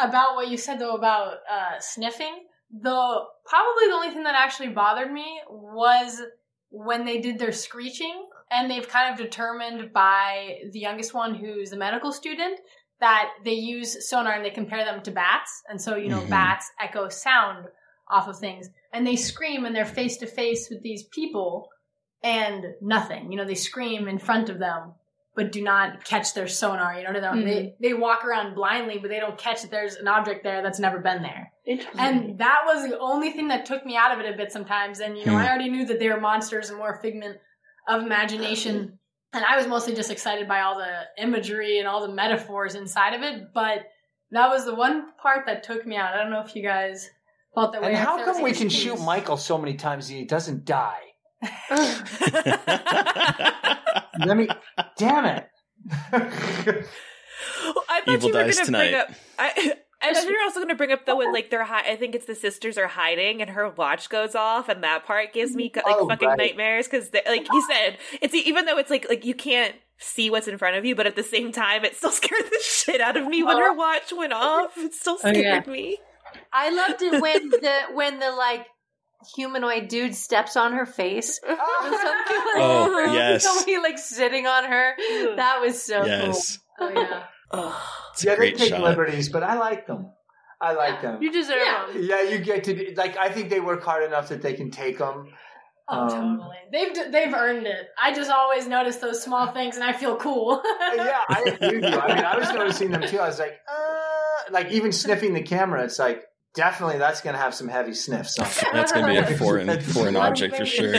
about 0.00 0.34
what 0.34 0.48
you 0.48 0.56
said 0.56 0.78
though 0.78 0.94
about 0.94 1.38
uh, 1.50 1.80
sniffing. 1.80 2.44
The 2.70 3.20
probably 3.46 3.86
the 3.88 3.94
only 3.94 4.10
thing 4.10 4.22
that 4.24 4.34
actually 4.34 4.68
bothered 4.68 5.12
me 5.12 5.40
was 5.48 6.20
when 6.72 7.04
they 7.04 7.20
did 7.20 7.38
their 7.38 7.52
screeching, 7.52 8.26
and 8.50 8.70
they've 8.70 8.88
kind 8.88 9.12
of 9.12 9.18
determined 9.18 9.92
by 9.92 10.58
the 10.72 10.80
youngest 10.80 11.14
one, 11.14 11.34
who's 11.34 11.72
a 11.72 11.76
medical 11.76 12.12
student, 12.12 12.58
that 13.00 13.30
they 13.44 13.52
use 13.52 14.08
sonar 14.08 14.32
and 14.32 14.44
they 14.44 14.50
compare 14.50 14.84
them 14.84 15.02
to 15.02 15.10
bats, 15.10 15.62
and 15.68 15.80
so 15.80 15.96
you 15.96 16.08
know 16.08 16.22
Mhm. 16.22 16.30
bats 16.30 16.70
echo 16.80 17.08
sound 17.08 17.68
off 18.08 18.28
of 18.28 18.38
things, 18.38 18.68
and 18.92 19.06
they 19.06 19.16
scream 19.16 19.64
and 19.64 19.74
they're 19.76 19.84
face 19.84 20.16
to 20.18 20.26
face 20.26 20.68
with 20.70 20.82
these 20.82 21.04
people, 21.04 21.68
and 22.22 22.74
nothing. 22.80 23.30
You 23.30 23.38
know, 23.38 23.44
they 23.44 23.54
scream 23.54 24.08
in 24.08 24.18
front 24.18 24.48
of 24.48 24.58
them, 24.58 24.94
but 25.34 25.50
do 25.52 25.62
not 25.62 26.04
catch 26.04 26.34
their 26.34 26.46
sonar. 26.46 26.94
You 26.98 27.04
know, 27.04 27.12
they, 27.14 27.20
don't- 27.20 27.44
they 27.44 27.74
they 27.80 27.94
walk 27.94 28.24
around 28.24 28.54
blindly, 28.54 28.98
but 28.98 29.08
they 29.08 29.20
don't 29.20 29.38
catch 29.38 29.62
that 29.62 29.70
there's 29.70 29.94
an 29.96 30.08
object 30.08 30.44
there 30.44 30.62
that's 30.62 30.78
never 30.78 30.98
been 30.98 31.22
there. 31.22 31.52
Interesting. 31.66 32.00
And 32.00 32.38
that 32.38 32.62
was 32.66 32.88
the 32.88 32.98
only 32.98 33.30
thing 33.30 33.48
that 33.48 33.64
took 33.66 33.86
me 33.86 33.96
out 33.96 34.12
of 34.12 34.24
it 34.24 34.32
a 34.32 34.36
bit 34.36 34.52
sometimes. 34.52 35.00
And 35.00 35.16
you 35.16 35.24
know, 35.24 35.32
Hmm. 35.32 35.38
I 35.38 35.48
already 35.48 35.70
knew 35.70 35.86
that 35.86 35.98
they 35.98 36.08
were 36.08 36.20
monsters 36.20 36.68
and 36.70 36.78
more 36.78 36.92
a 36.94 37.00
figment 37.00 37.38
of 37.88 38.02
imagination. 38.02 38.98
And 39.32 39.44
I 39.44 39.56
was 39.56 39.66
mostly 39.66 39.94
just 39.94 40.10
excited 40.10 40.46
by 40.46 40.60
all 40.60 40.76
the 40.76 41.22
imagery 41.22 41.78
and 41.78 41.88
all 41.88 42.06
the 42.06 42.12
metaphors 42.12 42.74
inside 42.74 43.14
of 43.14 43.22
it. 43.22 43.54
But 43.54 43.86
that 44.32 44.50
was 44.50 44.66
the 44.66 44.74
one 44.74 45.06
part 45.22 45.46
that 45.46 45.62
took 45.62 45.86
me 45.86 45.96
out. 45.96 46.14
I 46.14 46.18
don't 46.18 46.30
know 46.30 46.40
if 46.42 46.54
you 46.54 46.62
guys 46.62 47.08
felt 47.54 47.72
that 47.72 47.80
way. 47.80 47.94
And 47.94 47.96
or 47.96 48.00
how 48.00 48.22
come 48.24 48.42
we 48.42 48.52
can 48.52 48.68
shoot. 48.68 49.00
Michael 49.00 49.38
so 49.38 49.56
many 49.56 49.74
times 49.74 50.10
and 50.10 50.18
he 50.18 50.24
doesn't 50.26 50.66
die? 50.66 51.00
Let 54.18 54.36
me. 54.36 54.48
Damn 54.96 55.24
it. 55.26 55.48
I 56.12 58.00
thought 58.04 58.08
Evil 58.08 58.28
you 58.28 58.34
were 58.34 58.42
dies 58.44 58.54
going 58.56 58.56
to 58.56 58.64
tonight. 58.64 58.90
bring 58.90 58.94
up. 59.00 59.08
I, 59.38 59.74
I 60.00 60.12
thought 60.14 60.24
you 60.24 60.32
were 60.36 60.42
also 60.42 60.56
going 60.60 60.68
to 60.68 60.74
bring 60.74 60.92
up 60.92 61.06
the 61.06 61.14
when 61.16 61.32
like 61.32 61.50
they're 61.50 61.64
hi- 61.64 61.90
I 61.92 61.96
think 61.96 62.14
it's 62.14 62.26
the 62.26 62.34
sisters 62.34 62.76
are 62.78 62.88
hiding 62.88 63.40
and 63.40 63.50
her 63.50 63.68
watch 63.70 64.08
goes 64.08 64.34
off 64.34 64.68
and 64.68 64.82
that 64.82 65.04
part 65.06 65.32
gives 65.32 65.54
me 65.54 65.70
like 65.74 65.84
Oh, 65.86 66.08
fucking 66.08 66.28
right. 66.28 66.38
nightmares 66.38 66.88
because 66.88 67.10
like 67.12 67.46
you 67.52 67.66
said 67.70 67.98
it's 68.20 68.34
even 68.34 68.64
though 68.64 68.78
it's 68.78 68.90
like 68.90 69.06
like 69.08 69.24
you 69.24 69.34
can't 69.34 69.74
see 69.98 70.28
what's 70.28 70.48
in 70.48 70.58
front 70.58 70.76
of 70.76 70.84
you 70.84 70.96
but 70.96 71.06
at 71.06 71.14
the 71.14 71.22
same 71.22 71.52
time 71.52 71.84
it 71.84 71.94
still 71.94 72.10
scared 72.12 72.44
the 72.50 72.58
shit 72.62 73.00
out 73.00 73.16
of 73.16 73.26
me 73.26 73.42
when 73.44 73.56
her 73.58 73.72
watch 73.74 74.12
went 74.16 74.32
off 74.32 74.76
it 74.76 74.92
still 74.94 75.14
Oh, 75.22 75.30
scared 75.30 75.66
yeah. 75.66 75.72
me. 75.72 75.98
I 76.52 76.70
loved 76.70 77.02
it 77.02 77.20
when 77.22 77.50
the 77.50 77.74
when 77.94 78.18
the 78.18 78.30
like 78.32 78.66
humanoid 79.34 79.88
dude 79.88 80.14
steps 80.14 80.56
on 80.56 80.72
her 80.74 80.86
face. 80.86 81.40
Oh, 82.54 83.10
yes. 83.12 83.44
Somebody 83.44 83.78
like 83.78 83.98
sitting 83.98 84.46
on 84.46 84.64
her. 84.64 84.94
That 85.36 85.60
was 85.62 85.82
so 85.82 86.04
yes. 86.04 86.58
cool. 86.78 86.90
Oh 86.94 87.00
yeah. 87.00 87.22
It's 88.12 88.24
yeah, 88.24 88.32
a 88.32 88.36
they 88.36 88.52
take 88.52 88.68
shot. 88.70 88.82
liberties, 88.82 89.28
but 89.30 89.42
I 89.42 89.54
like 89.58 89.86
them. 89.86 90.10
I 90.60 90.72
like 90.74 91.00
them. 91.02 91.22
you 91.22 91.32
deserve 91.32 91.58
Yeah. 91.64 91.86
them. 91.92 92.02
Yeah, 92.02 92.22
you 92.22 92.38
get 92.38 92.64
to 92.64 92.74
do- 92.74 92.94
like. 92.96 93.16
I 93.16 93.30
think 93.30 93.48
they 93.50 93.60
work 93.60 93.82
hard 93.82 94.04
enough 94.04 94.28
that 94.28 94.42
they 94.42 94.52
can 94.54 94.70
take 94.70 94.98
them. 94.98 95.28
Oh, 95.88 95.98
Um, 95.98 96.08
totally. 96.38 96.56
They've 96.72 97.12
they've 97.12 97.34
earned 97.34 97.66
it. 97.66 97.88
I 98.00 98.12
just 98.14 98.30
always 98.30 98.68
notice 98.68 98.96
those 98.96 99.22
small 99.22 99.52
things, 99.52 99.76
and 99.76 99.84
I 99.84 99.92
feel 99.94 100.16
cool. 100.16 100.62
yeah, 100.94 101.20
I 101.28 101.42
agree 101.46 101.80
with 101.80 101.90
you. 101.90 101.98
I 101.98 102.14
mean, 102.14 102.24
I 102.24 102.36
was 102.38 102.52
noticing 102.52 102.90
them 102.90 103.02
too. 103.08 103.18
I 103.18 103.26
was 103.28 103.38
like, 103.38 103.58
uh, 103.66 104.52
like 104.52 104.70
even 104.72 104.92
sniffing 104.92 105.32
the 105.34 105.42
camera. 105.42 105.84
It's 105.84 105.98
like 105.98 106.22
definitely 106.54 106.98
that's 106.98 107.20
going 107.20 107.34
to 107.34 107.40
have 107.40 107.54
some 107.54 107.68
heavy 107.68 107.94
sniffs 107.94 108.36
That's 108.36 108.92
going 108.92 109.06
to 109.06 109.12
be 109.12 109.18
a 109.18 109.38
foreign 109.38 109.80
foreign 109.92 110.16
object 110.16 110.56
for 110.56 110.66
sure. 110.66 110.96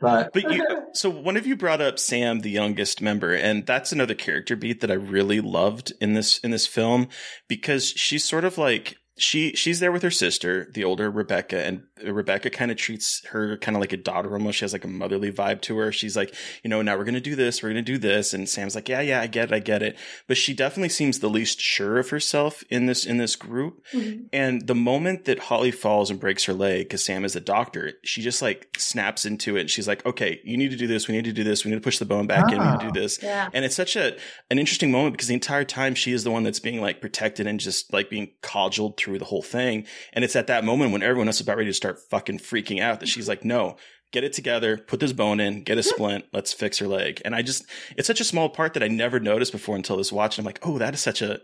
But 0.00 0.32
but 0.32 0.52
you, 0.52 0.66
so 0.92 1.08
one 1.08 1.36
of 1.36 1.46
you 1.46 1.56
brought 1.56 1.80
up 1.80 1.98
Sam, 1.98 2.40
the 2.40 2.50
youngest 2.50 3.00
member, 3.00 3.32
and 3.32 3.64
that's 3.64 3.92
another 3.92 4.14
character 4.14 4.56
beat 4.56 4.80
that 4.80 4.90
I 4.90 4.94
really 4.94 5.40
loved 5.40 5.92
in 6.00 6.14
this 6.14 6.38
in 6.38 6.50
this 6.50 6.66
film 6.66 7.08
because 7.48 7.88
she's 7.88 8.24
sort 8.24 8.44
of 8.44 8.58
like 8.58 8.98
she 9.16 9.52
she's 9.52 9.78
there 9.78 9.92
with 9.92 10.02
her 10.02 10.10
sister, 10.10 10.68
the 10.72 10.82
older 10.82 11.08
Rebecca, 11.08 11.64
and 11.64 11.84
Rebecca 12.04 12.50
kind 12.50 12.72
of 12.72 12.76
treats 12.76 13.24
her 13.28 13.56
kind 13.58 13.76
of 13.76 13.80
like 13.80 13.92
a 13.92 13.96
daughter 13.96 14.32
almost. 14.32 14.58
She 14.58 14.64
has 14.64 14.72
like 14.72 14.84
a 14.84 14.88
motherly 14.88 15.30
vibe 15.30 15.60
to 15.62 15.78
her. 15.78 15.92
She's 15.92 16.16
like, 16.16 16.34
you 16.64 16.70
know, 16.70 16.82
now 16.82 16.96
we're 16.96 17.04
gonna 17.04 17.20
do 17.20 17.36
this, 17.36 17.62
we're 17.62 17.68
gonna 17.68 17.82
do 17.82 17.96
this, 17.96 18.34
and 18.34 18.48
Sam's 18.48 18.74
like, 18.74 18.88
yeah, 18.88 19.00
yeah, 19.00 19.20
I 19.20 19.28
get 19.28 19.52
it, 19.52 19.54
I 19.54 19.60
get 19.60 19.82
it. 19.82 19.96
But 20.26 20.36
she 20.36 20.52
definitely 20.52 20.88
seems 20.88 21.20
the 21.20 21.30
least 21.30 21.60
sure 21.60 21.98
of 21.98 22.10
herself 22.10 22.64
in 22.70 22.86
this 22.86 23.06
in 23.06 23.18
this 23.18 23.36
group. 23.36 23.84
Mm-hmm. 23.92 24.24
And 24.32 24.66
the 24.66 24.74
moment 24.74 25.26
that 25.26 25.38
Holly 25.38 25.70
falls 25.70 26.10
and 26.10 26.18
breaks 26.18 26.44
her 26.46 26.54
leg, 26.54 26.86
because 26.86 27.04
Sam 27.04 27.24
is 27.24 27.36
a 27.36 27.40
doctor, 27.40 27.92
she 28.02 28.20
just 28.20 28.42
like 28.42 28.74
snaps 28.78 29.24
into 29.24 29.56
it. 29.56 29.60
And 29.60 29.70
she's 29.70 29.86
like, 29.86 30.04
okay, 30.04 30.40
you 30.42 30.56
need 30.56 30.72
to 30.72 30.76
do 30.76 30.88
this. 30.88 31.06
We 31.06 31.14
need 31.14 31.24
to 31.26 31.32
do 31.32 31.44
this. 31.44 31.64
We 31.64 31.70
need 31.70 31.76
to 31.76 31.82
push 31.82 31.98
the 31.98 32.04
bone 32.04 32.26
back 32.26 32.50
in. 32.50 32.58
We 32.58 32.64
need 32.64 32.80
to 32.80 32.86
do 32.86 33.00
this. 33.00 33.22
Yeah. 33.22 33.48
And 33.52 33.64
it's 33.64 33.76
such 33.76 33.94
a 33.94 34.16
an 34.50 34.58
interesting 34.58 34.90
moment 34.90 35.12
because 35.12 35.28
the 35.28 35.34
entire 35.34 35.64
time 35.64 35.94
she 35.94 36.12
is 36.12 36.24
the 36.24 36.32
one 36.32 36.42
that's 36.42 36.58
being 36.58 36.80
like 36.80 37.00
protected 37.00 37.46
and 37.46 37.60
just 37.60 37.92
like 37.92 38.10
being 38.10 38.32
cudgeled 38.42 38.96
through 38.96 39.03
the 39.06 39.24
whole 39.24 39.42
thing. 39.42 39.86
And 40.12 40.24
it's 40.24 40.36
at 40.36 40.46
that 40.48 40.64
moment 40.64 40.92
when 40.92 41.02
everyone 41.02 41.28
else 41.28 41.36
is 41.36 41.42
about 41.42 41.56
ready 41.56 41.70
to 41.70 41.74
start 41.74 41.98
fucking 42.10 42.38
freaking 42.38 42.80
out 42.80 43.00
that 43.00 43.08
she's 43.08 43.28
like, 43.28 43.44
no, 43.44 43.76
get 44.12 44.24
it 44.24 44.32
together, 44.32 44.78
put 44.78 45.00
this 45.00 45.12
bone 45.12 45.40
in, 45.40 45.62
get 45.62 45.78
a 45.78 45.82
splint, 45.82 46.24
let's 46.32 46.52
fix 46.52 46.78
her 46.78 46.86
leg. 46.86 47.20
And 47.24 47.34
I 47.34 47.42
just, 47.42 47.64
it's 47.96 48.06
such 48.06 48.20
a 48.20 48.24
small 48.24 48.48
part 48.48 48.74
that 48.74 48.82
I 48.82 48.88
never 48.88 49.18
noticed 49.18 49.52
before 49.52 49.76
until 49.76 49.96
this 49.96 50.12
watch. 50.12 50.38
And 50.38 50.44
I'm 50.44 50.48
like, 50.48 50.60
oh, 50.62 50.78
that 50.78 50.94
is 50.94 51.00
such 51.00 51.20
a 51.20 51.40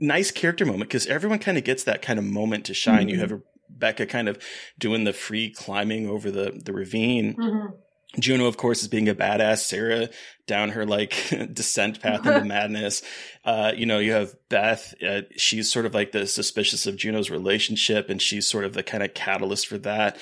nice 0.00 0.30
character 0.30 0.64
moment 0.64 0.88
because 0.88 1.06
everyone 1.06 1.38
kind 1.38 1.58
of 1.58 1.64
gets 1.64 1.84
that 1.84 2.02
kind 2.02 2.18
of 2.18 2.24
moment 2.24 2.64
to 2.66 2.74
shine. 2.74 3.08
You 3.08 3.18
have 3.20 3.32
Rebecca 3.68 4.06
kind 4.06 4.28
of 4.28 4.42
doing 4.78 5.04
the 5.04 5.12
free 5.12 5.50
climbing 5.50 6.08
over 6.08 6.30
the, 6.30 6.60
the 6.64 6.72
ravine. 6.72 7.34
Mm-hmm. 7.34 7.74
Juno, 8.18 8.46
of 8.46 8.56
course, 8.56 8.82
is 8.82 8.88
being 8.88 9.08
a 9.08 9.14
badass. 9.14 9.58
Sarah 9.58 10.08
down 10.46 10.70
her 10.70 10.84
like 10.84 11.14
descent 11.52 12.00
path 12.00 12.26
into 12.26 12.44
madness. 12.44 13.02
Uh, 13.44 13.72
you 13.76 13.86
know, 13.86 13.98
you 13.98 14.12
have 14.12 14.34
Beth. 14.48 14.94
Uh, 15.02 15.22
she's 15.36 15.70
sort 15.70 15.86
of 15.86 15.94
like 15.94 16.12
the 16.12 16.26
suspicious 16.26 16.86
of 16.86 16.96
Juno's 16.96 17.30
relationship, 17.30 18.10
and 18.10 18.20
she's 18.20 18.46
sort 18.46 18.64
of 18.64 18.72
the 18.72 18.82
kind 18.82 19.02
of 19.02 19.14
catalyst 19.14 19.66
for 19.66 19.78
that. 19.78 20.18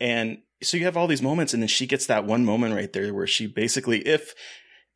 And 0.00 0.38
so 0.62 0.76
you 0.76 0.84
have 0.84 0.96
all 0.96 1.06
these 1.06 1.22
moments, 1.22 1.54
and 1.54 1.62
then 1.62 1.68
she 1.68 1.86
gets 1.86 2.06
that 2.06 2.24
one 2.24 2.44
moment 2.44 2.74
right 2.74 2.92
there 2.92 3.12
where 3.14 3.26
she 3.26 3.46
basically, 3.46 4.00
if 4.00 4.34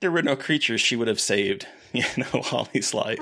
there 0.00 0.10
were 0.10 0.22
no 0.22 0.36
creatures, 0.36 0.80
she 0.80 0.96
would 0.96 1.08
have 1.08 1.20
saved, 1.20 1.66
you 1.92 2.04
know, 2.16 2.42
Holly's 2.42 2.94
life. 2.94 3.20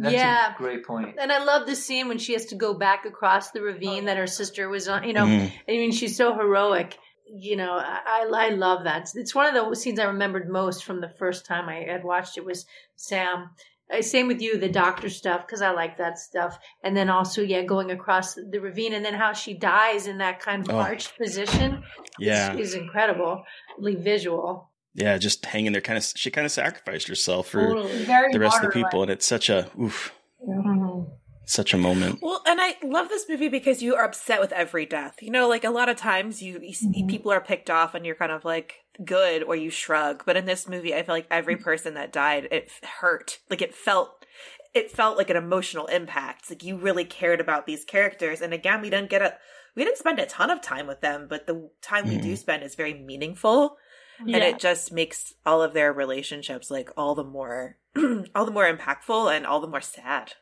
That's 0.00 0.14
yeah. 0.14 0.54
a 0.54 0.56
great 0.56 0.84
point. 0.84 1.16
And 1.20 1.32
I 1.32 1.42
love 1.42 1.66
the 1.66 1.74
scene 1.74 2.06
when 2.06 2.18
she 2.18 2.32
has 2.34 2.46
to 2.46 2.54
go 2.54 2.72
back 2.72 3.04
across 3.04 3.50
the 3.50 3.62
ravine 3.62 4.04
that 4.04 4.16
her 4.16 4.28
sister 4.28 4.68
was 4.68 4.86
on. 4.86 5.02
You 5.02 5.12
know, 5.12 5.26
Mm. 5.26 5.52
I 5.68 5.72
mean, 5.72 5.90
she's 5.90 6.16
so 6.16 6.34
heroic. 6.34 6.96
You 7.30 7.56
know, 7.56 7.72
I 7.72 8.26
I 8.34 8.48
love 8.50 8.84
that. 8.84 9.10
It's 9.14 9.34
one 9.34 9.46
of 9.46 9.54
the 9.68 9.74
scenes 9.76 9.98
I 9.98 10.04
remembered 10.04 10.48
most 10.48 10.84
from 10.84 11.00
the 11.00 11.08
first 11.18 11.44
time 11.46 11.68
I 11.68 11.84
had 11.90 12.04
watched 12.04 12.38
it 12.38 12.44
was 12.44 12.66
Sam. 12.96 13.50
Uh, 13.92 14.02
Same 14.02 14.28
with 14.28 14.42
you, 14.42 14.58
the 14.58 14.68
doctor 14.68 15.08
stuff, 15.08 15.46
because 15.46 15.62
I 15.62 15.70
like 15.70 15.96
that 15.96 16.18
stuff. 16.18 16.58
And 16.82 16.94
then 16.96 17.08
also, 17.08 17.40
yeah, 17.42 17.62
going 17.62 17.90
across 17.90 18.34
the 18.34 18.60
ravine 18.60 18.92
and 18.92 19.02
then 19.04 19.14
how 19.14 19.32
she 19.32 19.54
dies 19.54 20.06
in 20.06 20.18
that 20.18 20.40
kind 20.40 20.68
of 20.68 20.74
Oh. 20.74 20.78
arched 20.78 21.16
position 21.16 21.82
Yeah. 22.18 22.52
is, 22.54 22.68
is 22.68 22.74
incredibly 22.74 23.94
visual. 23.96 24.70
Yeah, 24.94 25.16
just 25.16 25.44
hanging 25.46 25.72
there, 25.72 25.80
kind 25.80 25.96
of. 25.96 26.04
She 26.04 26.30
kind 26.30 26.44
of 26.44 26.50
sacrificed 26.52 27.08
herself 27.08 27.48
for 27.48 27.64
Totally. 27.74 28.04
The 28.32 28.38
rest 28.40 28.56
of 28.56 28.62
the 28.64 28.68
people, 28.68 29.02
and 29.02 29.10
it's 29.10 29.26
such 29.26 29.48
a 29.48 29.70
oof, 29.80 30.12
Mm-hmm. 30.46 30.87
Such 31.48 31.72
a 31.72 31.78
moment. 31.78 32.18
Well, 32.20 32.42
and 32.46 32.60
I 32.60 32.76
love 32.82 33.08
this 33.08 33.26
movie 33.28 33.48
because 33.48 33.82
you 33.82 33.94
are 33.94 34.04
upset 34.04 34.40
with 34.40 34.52
every 34.52 34.84
death. 34.84 35.16
You 35.22 35.30
know, 35.30 35.48
like 35.48 35.64
a 35.64 35.70
lot 35.70 35.88
of 35.88 35.96
times 35.96 36.42
you, 36.42 36.60
you 36.62 36.74
see 36.74 36.88
mm-hmm. 36.88 37.08
people 37.08 37.32
are 37.32 37.40
picked 37.40 37.70
off 37.70 37.94
and 37.94 38.04
you're 38.04 38.14
kind 38.14 38.32
of 38.32 38.44
like 38.44 38.74
good 39.04 39.42
or 39.42 39.56
you 39.56 39.70
shrug. 39.70 40.24
But 40.26 40.36
in 40.36 40.44
this 40.44 40.68
movie, 40.68 40.94
I 40.94 41.02
feel 41.02 41.14
like 41.14 41.26
every 41.30 41.54
mm-hmm. 41.54 41.64
person 41.64 41.94
that 41.94 42.12
died, 42.12 42.48
it 42.50 42.70
hurt. 43.00 43.38
Like 43.48 43.62
it 43.62 43.74
felt, 43.74 44.26
it 44.74 44.90
felt 44.90 45.16
like 45.16 45.30
an 45.30 45.36
emotional 45.36 45.86
impact. 45.86 46.50
Like 46.50 46.62
you 46.62 46.76
really 46.76 47.04
cared 47.04 47.40
about 47.40 47.66
these 47.66 47.84
characters. 47.84 48.42
And 48.42 48.52
again, 48.52 48.82
we 48.82 48.90
didn't 48.90 49.10
get 49.10 49.22
a, 49.22 49.34
we 49.74 49.84
didn't 49.84 49.98
spend 49.98 50.18
a 50.18 50.26
ton 50.26 50.50
of 50.50 50.60
time 50.60 50.86
with 50.86 51.00
them, 51.00 51.28
but 51.30 51.46
the 51.46 51.70
time 51.80 52.08
we 52.08 52.16
do 52.16 52.28
mm-hmm. 52.28 52.34
spend 52.34 52.62
is 52.62 52.74
very 52.74 52.94
meaningful. 52.94 53.76
And 54.20 54.34
it 54.34 54.58
just 54.58 54.92
makes 54.92 55.32
all 55.46 55.62
of 55.62 55.74
their 55.74 55.92
relationships 55.92 56.72
like 56.72 56.90
all 56.96 57.14
the 57.14 57.22
more, 57.22 57.76
all 58.34 58.44
the 58.44 58.50
more 58.50 58.70
impactful 58.70 59.34
and 59.34 59.46
all 59.46 59.60
the 59.60 59.68
more 59.68 59.80
sad. 59.80 60.34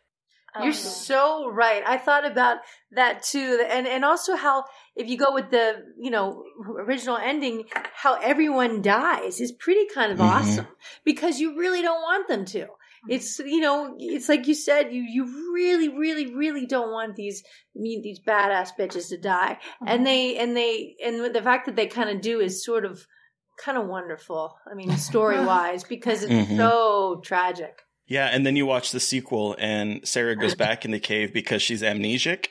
You're 0.65 0.73
so 0.73 1.49
right. 1.51 1.83
I 1.87 1.99
thought 1.99 2.25
about 2.25 2.59
that 2.93 3.23
too, 3.23 3.65
and 3.69 3.87
and 3.87 4.05
also 4.05 4.37
how 4.37 4.65
if 4.95 5.09
you 5.09 5.17
go 5.19 5.33
with 5.35 5.51
the 5.51 5.83
you 5.99 6.11
know 6.11 6.43
original 6.79 7.17
ending, 7.17 7.65
how 7.95 8.15
everyone 8.21 8.83
dies 8.83 9.41
is 9.41 9.53
pretty 9.53 9.87
kind 9.95 10.13
of 10.13 10.19
Mhm. 10.19 10.25
awesome 10.31 10.69
because 11.05 11.41
you 11.41 11.57
really 11.59 11.83
don't 11.83 12.03
want 12.03 12.29
them 12.29 12.45
to. 12.47 12.67
It's 13.09 13.39
you 13.39 13.61
know 13.61 13.95
it's 13.99 14.29
like 14.29 14.49
you 14.49 14.55
said 14.55 14.93
you 14.93 15.03
you 15.03 15.25
really 15.55 15.89
really 15.91 16.35
really 16.35 16.67
don't 16.67 16.91
want 16.91 17.15
these 17.15 17.45
me- 17.75 18.01
these 18.03 18.19
badass 18.21 18.71
bitches 18.79 19.11
to 19.11 19.17
die, 19.19 19.59
and 19.87 20.05
they 20.05 20.37
and 20.39 20.57
they 20.57 20.97
and 21.05 21.33
the 21.35 21.43
fact 21.43 21.67
that 21.67 21.77
they 21.77 21.87
kind 21.87 22.11
of 22.11 22.21
do 22.21 22.41
is 22.41 22.65
sort 22.65 22.85
of 22.85 23.07
kind 23.59 23.79
of 23.79 23.87
wonderful. 23.87 24.57
I 24.71 24.75
mean 24.75 24.91
story 24.97 25.39
wise 25.45 25.85
because 25.85 26.25
it's 26.25 26.33
Mhm. 26.51 26.57
so 26.57 27.21
tragic. 27.25 27.81
Yeah, 28.09 28.27
and 28.27 28.47
then 28.47 28.55
you 28.57 28.67
watch 28.67 28.93
the 28.93 29.01
sequel, 29.01 29.57
and 29.59 30.07
Sarah 30.07 30.37
goes 30.37 30.55
back 30.67 30.85
in 30.85 30.91
the 30.93 31.01
cave 31.01 31.33
because 31.33 31.61
she's 31.63 31.83
amnesic, 31.83 32.47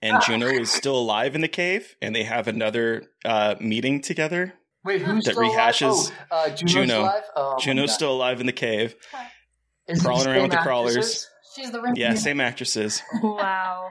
and 0.00 0.22
Juno 0.22 0.46
is 0.46 0.70
still 0.72 0.96
alive 0.96 1.34
in 1.34 1.40
the 1.42 1.48
cave, 1.48 1.94
and 2.00 2.14
they 2.14 2.22
have 2.24 2.48
another 2.48 3.04
uh, 3.24 3.56
meeting 3.60 4.00
together. 4.00 4.54
Wait, 4.84 5.02
who's 5.02 5.24
that 5.24 5.32
still 5.32 5.44
alive? 5.44 5.74
rehashes 5.74 6.12
Oh, 6.30 6.36
uh, 6.36 6.48
Juno's 6.48 6.72
Juno? 6.72 7.00
alive? 7.02 7.22
Oh, 7.34 7.56
Juno's 7.58 7.92
still 7.92 8.12
alive 8.12 8.40
in 8.40 8.46
the 8.46 8.52
cave, 8.52 8.94
Is 9.88 10.00
crawling 10.00 10.26
around 10.26 10.42
with 10.42 10.52
same 10.52 10.58
the 10.60 10.64
crawlers. 10.64 11.28
She's 11.54 11.70
the 11.72 11.92
Yeah, 11.96 12.14
same 12.14 12.40
actresses. 12.40 13.02
Wow. 13.22 13.90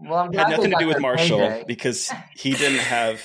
Well, 0.00 0.18
I'm 0.20 0.32
had 0.32 0.48
nothing 0.48 0.70
to 0.70 0.76
do 0.78 0.86
with 0.86 1.00
Marshall 1.00 1.40
payday. 1.40 1.64
because 1.66 2.12
he 2.36 2.52
didn't 2.52 2.78
have 2.96 3.20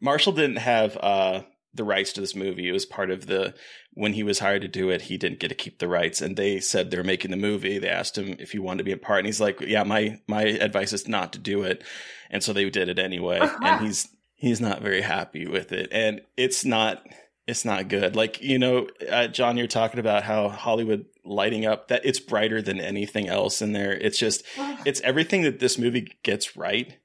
Marshall 0.00 0.32
didn't 0.32 0.56
have 0.56 0.96
uh 0.96 1.42
the 1.74 1.84
rights 1.84 2.12
to 2.14 2.20
this 2.20 2.34
movie. 2.34 2.68
It 2.68 2.72
was 2.72 2.86
part 2.86 3.10
of 3.10 3.26
the 3.26 3.54
when 3.92 4.12
he 4.14 4.22
was 4.22 4.38
hired 4.38 4.62
to 4.62 4.68
do 4.68 4.90
it, 4.90 5.02
he 5.02 5.16
didn't 5.16 5.40
get 5.40 5.48
to 5.48 5.54
keep 5.54 5.78
the 5.78 5.88
rights 5.88 6.20
and 6.20 6.36
they 6.36 6.60
said 6.60 6.90
they're 6.90 7.04
making 7.04 7.30
the 7.30 7.36
movie. 7.36 7.78
They 7.78 7.88
asked 7.88 8.18
him 8.18 8.36
if 8.38 8.52
he 8.52 8.58
wanted 8.58 8.78
to 8.78 8.84
be 8.84 8.92
a 8.92 8.96
part 8.96 9.20
and 9.20 9.26
he's 9.26 9.40
like, 9.40 9.60
"Yeah, 9.60 9.84
my 9.84 10.20
my 10.26 10.42
advice 10.42 10.92
is 10.92 11.08
not 11.08 11.32
to 11.34 11.38
do 11.38 11.62
it." 11.62 11.82
And 12.30 12.42
so 12.42 12.52
they 12.52 12.68
did 12.70 12.88
it 12.88 12.98
anyway. 12.98 13.40
and 13.62 13.84
he's 13.84 14.08
he's 14.34 14.60
not 14.60 14.82
very 14.82 15.02
happy 15.02 15.46
with 15.46 15.70
it 15.70 15.88
and 15.92 16.22
it's 16.36 16.64
not 16.64 17.02
it's 17.50 17.64
not 17.64 17.88
good. 17.88 18.14
Like, 18.14 18.40
you 18.40 18.58
know, 18.58 18.86
uh, 19.10 19.26
John, 19.26 19.56
you're 19.56 19.66
talking 19.66 19.98
about 19.98 20.22
how 20.22 20.48
Hollywood 20.48 21.06
lighting 21.24 21.66
up 21.66 21.88
that 21.88 22.04
it's 22.04 22.20
brighter 22.20 22.62
than 22.62 22.80
anything 22.80 23.28
else 23.28 23.60
in 23.60 23.72
there. 23.72 23.92
It's 23.92 24.18
just, 24.18 24.44
it's 24.86 25.00
everything 25.00 25.42
that 25.42 25.58
this 25.58 25.76
movie 25.76 26.16
gets 26.22 26.56
right. 26.56 26.96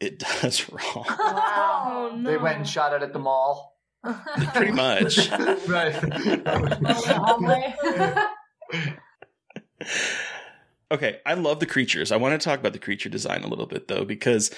It 0.00 0.18
does 0.40 0.68
wrong. 0.70 1.04
Oh 1.08 2.12
no. 2.16 2.30
They 2.30 2.38
went 2.38 2.56
and 2.58 2.68
shot 2.68 2.94
it 2.94 3.02
at 3.02 3.12
the 3.12 3.18
mall. 3.18 3.71
Pretty 4.54 4.72
much. 4.72 5.30
right. 5.68 5.94
Okay, 10.92 11.20
I 11.24 11.32
love 11.32 11.58
the 11.58 11.64
creatures. 11.64 12.12
I 12.12 12.18
want 12.18 12.38
to 12.38 12.44
talk 12.44 12.60
about 12.60 12.74
the 12.74 12.78
creature 12.78 13.08
design 13.08 13.44
a 13.44 13.46
little 13.46 13.64
bit 13.64 13.88
though, 13.88 14.04
because 14.04 14.50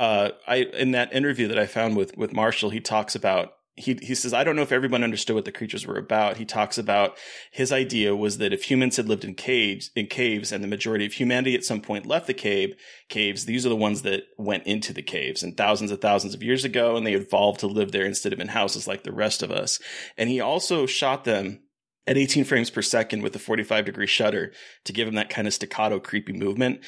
uh, 0.00 0.30
I 0.48 0.56
in 0.56 0.92
that 0.92 1.12
interview 1.12 1.48
that 1.48 1.58
I 1.58 1.66
found 1.66 1.98
with 1.98 2.16
with 2.16 2.32
Marshall, 2.32 2.70
he 2.70 2.80
talks 2.80 3.14
about 3.14 3.52
he 3.74 3.98
he 4.02 4.14
says 4.14 4.34
I 4.34 4.44
don't 4.44 4.54
know 4.54 4.62
if 4.62 4.72
everyone 4.72 5.02
understood 5.02 5.34
what 5.34 5.46
the 5.46 5.52
creatures 5.52 5.86
were 5.86 5.96
about. 5.96 6.36
He 6.36 6.44
talks 6.44 6.76
about 6.76 7.16
his 7.50 7.72
idea 7.72 8.14
was 8.14 8.38
that 8.38 8.52
if 8.52 8.64
humans 8.64 8.96
had 8.96 9.08
lived 9.08 9.24
in 9.24 9.34
caves 9.34 9.90
in 9.96 10.06
caves 10.06 10.52
and 10.52 10.62
the 10.62 10.68
majority 10.68 11.06
of 11.06 11.14
humanity 11.14 11.54
at 11.54 11.64
some 11.64 11.80
point 11.80 12.04
left 12.04 12.26
the 12.26 12.34
cave 12.34 12.74
caves, 13.08 13.46
these 13.46 13.64
are 13.64 13.70
the 13.70 13.76
ones 13.76 14.02
that 14.02 14.24
went 14.36 14.66
into 14.66 14.92
the 14.92 15.02
caves 15.02 15.42
and 15.42 15.56
thousands 15.56 15.90
and 15.90 16.00
thousands 16.00 16.34
of 16.34 16.42
years 16.42 16.64
ago, 16.64 16.96
and 16.96 17.06
they 17.06 17.14
evolved 17.14 17.60
to 17.60 17.66
live 17.66 17.92
there 17.92 18.04
instead 18.04 18.32
of 18.32 18.40
in 18.40 18.48
houses 18.48 18.86
like 18.86 19.04
the 19.04 19.12
rest 19.12 19.42
of 19.42 19.50
us. 19.50 19.80
And 20.18 20.28
he 20.28 20.40
also 20.40 20.84
shot 20.84 21.24
them 21.24 21.60
at 22.06 22.18
18 22.18 22.44
frames 22.44 22.68
per 22.68 22.82
second 22.82 23.22
with 23.22 23.34
a 23.36 23.38
45 23.38 23.86
degree 23.86 24.06
shutter 24.06 24.52
to 24.84 24.92
give 24.92 25.08
him 25.08 25.14
that 25.14 25.30
kind 25.30 25.46
of 25.46 25.54
staccato 25.54 25.98
creepy 25.98 26.32
movement 26.32 26.80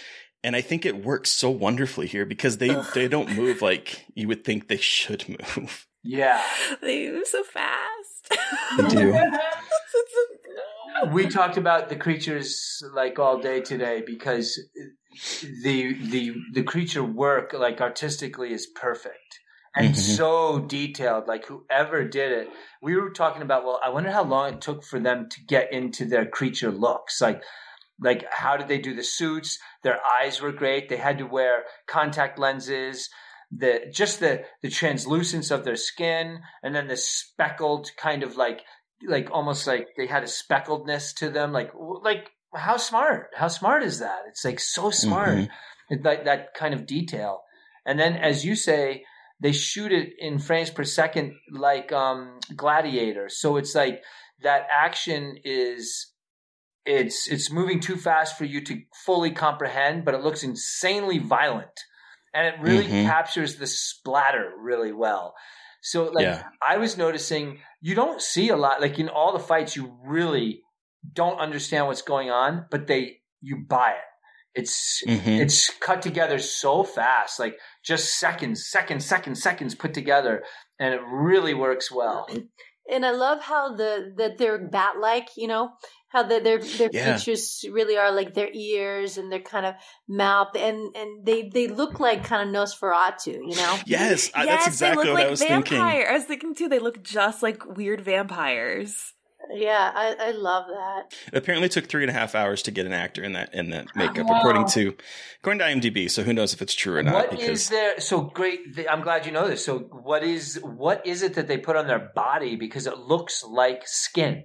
and 0.42 0.56
i 0.56 0.60
think 0.60 0.84
it 0.84 1.04
works 1.04 1.30
so 1.30 1.50
wonderfully 1.50 2.08
here 2.08 2.26
because 2.26 2.58
they 2.58 2.74
they 2.94 3.06
don't 3.06 3.36
move 3.36 3.62
like 3.62 4.04
you 4.14 4.26
would 4.26 4.44
think 4.44 4.66
they 4.66 4.76
should 4.76 5.28
move 5.56 5.86
Yeah. 6.04 6.42
They 6.82 7.10
move 7.10 7.26
so 7.26 7.42
fast. 7.42 8.36
they 8.76 8.86
do. 8.88 9.18
We 11.12 11.26
talked 11.26 11.56
about 11.56 11.88
the 11.88 11.96
creatures 11.96 12.80
like 12.94 13.18
all 13.18 13.38
day 13.40 13.60
today 13.60 14.02
because 14.06 14.60
the 15.62 15.92
the 16.10 16.34
the 16.52 16.62
creature 16.62 17.02
work 17.02 17.52
like 17.52 17.80
artistically 17.80 18.52
is 18.52 18.66
perfect 18.68 19.40
and 19.74 19.92
Mhm. 19.94 20.16
so 20.16 20.60
detailed 20.60 21.26
like 21.26 21.46
whoever 21.46 22.04
did 22.04 22.30
it. 22.32 22.48
We 22.80 22.94
were 22.96 23.10
talking 23.10 23.42
about 23.42 23.64
well 23.64 23.80
i 23.82 23.88
wonder 23.88 24.12
how 24.12 24.22
long 24.22 24.54
it 24.54 24.60
took 24.60 24.84
for 24.84 25.00
them 25.00 25.28
to 25.30 25.38
get 25.54 25.72
into 25.72 26.04
their 26.04 26.26
creature 26.26 26.70
looks. 26.70 27.20
Like 27.20 27.42
like 28.00 28.24
how 28.30 28.56
did 28.56 28.68
they 28.68 28.78
do 28.78 28.94
the 28.94 29.02
suits? 29.04 29.58
Their 29.82 29.98
eyes 30.20 30.40
were 30.40 30.52
great. 30.52 30.88
They 30.88 30.96
had 31.08 31.18
to 31.18 31.26
wear 31.26 31.64
contact 31.88 32.38
lenses 32.38 33.10
the 33.56 33.90
just 33.92 34.20
the 34.20 34.44
the 34.62 34.70
translucence 34.70 35.50
of 35.50 35.64
their 35.64 35.76
skin, 35.76 36.40
and 36.62 36.74
then 36.74 36.88
the 36.88 36.96
speckled 36.96 37.90
kind 37.96 38.22
of 38.22 38.36
like 38.36 38.60
like 39.06 39.28
almost 39.30 39.66
like 39.66 39.88
they 39.96 40.06
had 40.06 40.22
a 40.24 40.26
speckledness 40.26 41.14
to 41.16 41.30
them. 41.30 41.52
Like 41.52 41.70
like 42.02 42.30
how 42.54 42.76
smart? 42.76 43.28
How 43.34 43.48
smart 43.48 43.82
is 43.82 43.98
that? 43.98 44.20
It's 44.28 44.44
like 44.44 44.60
so 44.60 44.90
smart. 44.90 45.38
Mhm. 45.38 45.48
It- 45.90 46.02
Like 46.04 46.24
that 46.24 46.54
kind 46.54 46.72
of 46.74 46.86
detail. 46.86 47.42
And 47.86 47.98
then, 48.00 48.14
as 48.16 48.44
you 48.44 48.56
say, 48.56 49.04
they 49.40 49.52
shoot 49.52 49.92
it 49.92 50.14
in 50.18 50.38
frames 50.38 50.70
per 50.70 50.84
second 50.84 51.34
like 51.52 51.92
um, 51.92 52.38
Gladiator. 52.56 53.28
So 53.28 53.56
it's 53.58 53.74
like 53.74 54.02
that 54.42 54.66
action 54.72 55.36
is 55.44 56.12
it's 56.86 57.28
it's 57.30 57.50
moving 57.50 57.80
too 57.80 57.96
fast 57.96 58.36
for 58.38 58.44
you 58.44 58.60
to 58.64 58.80
fully 59.04 59.30
comprehend, 59.30 60.04
but 60.04 60.14
it 60.14 60.22
looks 60.22 60.42
insanely 60.42 61.18
violent, 61.18 61.78
and 62.34 62.46
it 62.46 62.60
really 62.60 62.86
Mhm. 62.86 63.06
captures 63.06 63.56
the 63.56 63.66
splatter 63.66 64.52
really 64.58 64.92
well. 64.92 65.34
So 65.82 66.04
like 66.04 66.24
Yeah. 66.26 66.42
I 66.66 66.78
was 66.78 66.96
noticing, 66.96 67.60
you 67.80 67.94
don't 67.94 68.20
see 68.20 68.48
a 68.48 68.56
lot 68.56 68.80
like 68.80 68.98
in 68.98 69.08
all 69.08 69.32
the 69.32 69.38
fights. 69.38 69.76
You 69.76 69.98
really 70.04 70.62
don't 71.12 71.38
understand 71.38 71.86
what's 71.86 72.02
going 72.02 72.30
on, 72.30 72.66
but 72.70 72.86
they 72.86 73.20
you 73.40 73.64
buy 73.68 73.90
it. 73.92 74.04
It's 74.54 75.02
Mhm. 75.06 75.40
it's 75.40 75.68
cut 75.80 76.00
together 76.00 76.38
so 76.38 76.84
fast, 76.84 77.38
like 77.38 77.58
just 77.84 78.18
seconds, 78.18 78.68
seconds, 78.70 79.04
seconds, 79.04 79.42
seconds 79.42 79.74
put 79.74 79.92
together, 79.92 80.44
and 80.78 80.94
it 80.94 81.02
really 81.02 81.54
works 81.54 81.90
well. 81.90 82.26
And 82.90 83.04
I 83.04 83.10
love 83.10 83.40
how 83.42 83.74
the 83.74 84.14
that 84.16 84.38
they're 84.38 84.58
bat 84.58 84.98
like, 85.00 85.28
you 85.36 85.48
know, 85.48 85.70
how 86.14 86.22
the, 86.22 86.38
their 86.40 86.58
their 86.58 86.88
Yeah. 86.92 87.16
features 87.18 87.64
really 87.70 87.96
are 87.98 88.10
like 88.12 88.32
their 88.32 88.48
ears 88.52 89.18
and 89.18 89.30
their 89.30 89.40
kind 89.40 89.66
of 89.66 89.74
mouth, 90.08 90.56
and 90.56 90.94
and 90.96 91.26
they 91.26 91.50
they 91.52 91.66
look 91.68 92.00
like 92.00 92.24
kind 92.24 92.48
of 92.48 92.54
Nosferatu, 92.54 93.34
you 93.34 93.56
know. 93.56 93.78
Yes, 93.84 94.30
I- 94.34 94.46
that's 94.46 94.66
exactly 94.68 95.04
they 95.04 95.10
look 95.10 95.14
what 95.14 95.20
I 95.20 95.24
like 95.24 95.30
was 95.30 95.40
thinking. 95.40 95.78
vampire. 95.78 96.06
I 96.08 96.12
was 96.14 96.24
thinking 96.24 96.54
too. 96.54 96.68
They 96.68 96.78
look 96.78 97.02
just 97.02 97.42
like 97.42 97.66
weird 97.66 98.00
vampires. 98.00 99.12
Yeah, 99.52 99.92
I, 99.94 100.16
I 100.18 100.30
love 100.30 100.64
that. 100.68 101.14
It 101.30 101.36
apparently 101.36 101.68
took 101.68 101.86
three 101.86 102.02
and 102.02 102.08
a 102.08 102.14
half 102.14 102.34
hours 102.34 102.62
to 102.62 102.70
get 102.70 102.86
an 102.86 102.94
actor 102.94 103.22
in 103.22 103.34
that 103.34 103.52
in 103.52 103.68
that 103.70 103.88
makeup, 103.94 104.26
Wow. 104.26 104.38
according 104.38 104.68
to 104.68 104.94
according 105.40 105.58
to 105.58 105.90
IMDb. 105.90 106.10
So 106.10 106.22
who 106.22 106.32
knows 106.32 106.54
if 106.54 106.62
it's 106.62 106.72
true 106.74 106.96
or 106.96 107.02
not? 107.02 107.12
What 107.14 107.30
because 107.30 107.48
is 107.64 107.68
there? 107.68 108.00
So 108.00 108.22
great! 108.22 108.60
I'm 108.90 109.02
glad 109.02 109.26
you 109.26 109.32
know 109.32 109.46
this. 109.46 109.62
So 109.62 109.80
what 109.80 110.22
is 110.22 110.58
what 110.62 111.06
is 111.06 111.22
it 111.22 111.34
that 111.34 111.46
they 111.46 111.58
put 111.58 111.76
on 111.76 111.86
their 111.86 112.10
body 112.14 112.56
because 112.56 112.86
it 112.86 112.96
looks 112.96 113.44
like 113.44 113.82
skin? 113.86 114.44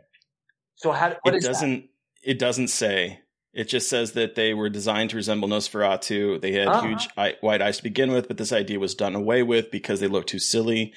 So 0.79 0.91
how? 0.91 1.15
What 1.21 1.33
it 1.33 1.37
is 1.37 1.43
that? 1.43 1.49
doesn't 1.53 1.89
it 2.23 2.39
doesn't 2.39 2.67
say. 2.69 3.19
It 3.53 3.67
just 3.67 3.89
says 3.89 4.11
that 4.13 4.35
they 4.35 4.53
were 4.53 4.69
designed 4.69 5.09
to 5.11 5.15
resemble 5.15 5.47
Nosferatu. 5.49 6.39
They 6.41 6.51
had 6.51 6.67
Ah. 6.67 6.81
huge 6.81 7.07
eye, 7.17 7.35
wide 7.41 7.61
eyes 7.61 7.77
to 7.77 7.83
begin 7.83 8.11
with, 8.11 8.27
but 8.27 8.37
this 8.37 8.51
idea 8.53 8.79
was 8.79 8.93
done 8.93 9.15
away 9.15 9.41
with 9.43 9.71
because 9.71 9.99
they 9.99 10.07
looked 10.07 10.29
too 10.29 10.37
silly. 10.39 10.93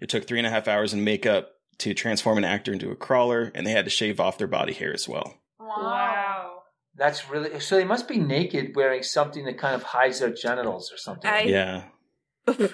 It 0.00 0.08
took 0.08 0.26
three 0.26 0.38
and 0.38 0.46
a 0.46 0.50
half 0.50 0.68
hours 0.68 0.92
in 0.94 1.02
makeup 1.02 1.50
to 1.78 1.94
transform 1.94 2.38
an 2.38 2.44
actor 2.44 2.72
into 2.72 2.90
a 2.90 2.96
crawler, 2.96 3.50
and 3.54 3.66
they 3.66 3.72
had 3.72 3.84
to 3.86 3.90
shave 3.90 4.20
off 4.20 4.38
their 4.38 4.46
body 4.46 4.72
hair 4.72 4.92
as 4.94 5.08
well. 5.08 5.34
Wow. 5.58 6.62
That's 6.94 7.28
really 7.28 7.58
so. 7.60 7.76
They 7.76 7.84
must 7.84 8.06
be 8.08 8.18
naked, 8.18 8.74
wearing 8.76 9.02
something 9.02 9.44
that 9.44 9.58
kind 9.58 9.74
of 9.74 9.82
hides 9.82 10.20
their 10.20 10.30
genitals 10.32 10.92
or 10.92 10.96
something. 10.96 11.30
I- 11.30 11.42
Yeah. 11.42 11.82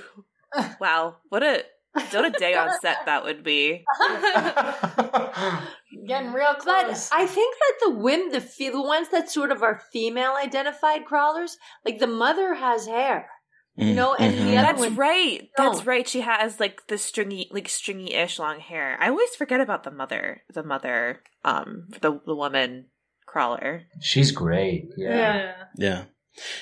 Wow, 0.79 1.17
what 1.31 1.43
a 1.43 1.65
what 1.95 2.25
a 2.27 2.31
day 2.31 2.55
on 2.55 2.69
set 2.83 2.99
that 3.07 3.25
would 3.25 3.43
be. 3.43 3.85
Getting 6.07 6.33
real 6.33 6.55
close. 6.55 7.11
But 7.11 7.19
I 7.19 7.27
think 7.27 7.55
that 7.59 7.87
the 7.87 7.91
women, 7.91 8.31
the 8.31 8.41
fe- 8.41 8.71
the 8.71 8.83
ones 8.83 9.09
that 9.11 9.31
sort 9.31 9.53
of 9.53 9.63
are 9.63 9.83
female 9.93 10.35
identified 10.43 11.05
crawlers, 11.05 11.59
like 11.85 11.99
the 11.99 12.07
mother 12.07 12.55
has 12.55 12.87
hair, 12.87 13.29
you 13.77 13.95
know, 13.95 14.15
and 14.15 14.35
the 14.37 14.57
other 14.57 14.69
That's 14.69 14.81
one 14.81 14.97
right. 14.97 15.49
don't. 15.57 15.73
That's 15.75 15.87
right. 15.87 16.09
She 16.09 16.21
has 16.23 16.59
like 16.61 16.87
the 16.89 16.99
stringy, 16.99 17.49
like 17.53 17.69
stringy-ish 17.69 18.39
long 18.39 18.61
hair. 18.61 18.97
I 19.01 19.09
always 19.09 19.35
forget 19.35 19.61
about 19.61 19.85
the 19.85 19.91
mother, 19.91 20.43
the 20.53 20.63
mother, 20.63 21.23
um, 21.45 21.89
the 22.01 22.21
the 22.27 22.35
woman 22.35 22.87
crawler. 23.27 23.83
She's 24.01 24.31
great. 24.31 24.89
Yeah. 24.97 25.55
Yeah. 25.77 26.05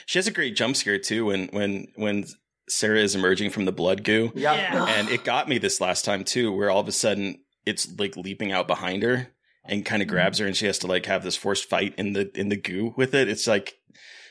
She 0.06 0.18
has 0.18 0.26
a 0.26 0.32
great 0.32 0.56
jump 0.56 0.76
scare 0.76 0.98
too 0.98 1.26
when 1.26 1.48
when 1.48 1.88
when 1.96 2.24
Sarah 2.68 3.00
is 3.00 3.14
emerging 3.14 3.50
from 3.50 3.64
the 3.64 3.72
blood 3.72 4.04
goo. 4.04 4.32
Yeah. 4.34 4.54
Yeah. 4.54 4.86
And 4.86 5.08
it 5.08 5.24
got 5.24 5.48
me 5.48 5.58
this 5.58 5.80
last 5.80 6.04
time 6.04 6.24
too, 6.24 6.52
where 6.52 6.70
all 6.70 6.80
of 6.80 6.88
a 6.88 6.92
sudden 6.92 7.40
it's 7.66 7.88
like 7.98 8.16
leaping 8.16 8.52
out 8.52 8.66
behind 8.66 9.02
her 9.02 9.28
and 9.64 9.84
kind 9.84 10.02
of 10.02 10.06
mm-hmm. 10.06 10.14
grabs 10.14 10.38
her 10.38 10.46
and 10.46 10.56
she 10.56 10.66
has 10.66 10.78
to 10.80 10.86
like 10.86 11.06
have 11.06 11.22
this 11.22 11.36
forced 11.36 11.68
fight 11.68 11.94
in 11.96 12.12
the 12.12 12.30
in 12.38 12.48
the 12.48 12.56
goo 12.56 12.94
with 12.96 13.14
it. 13.14 13.28
It's 13.28 13.46
like 13.46 13.78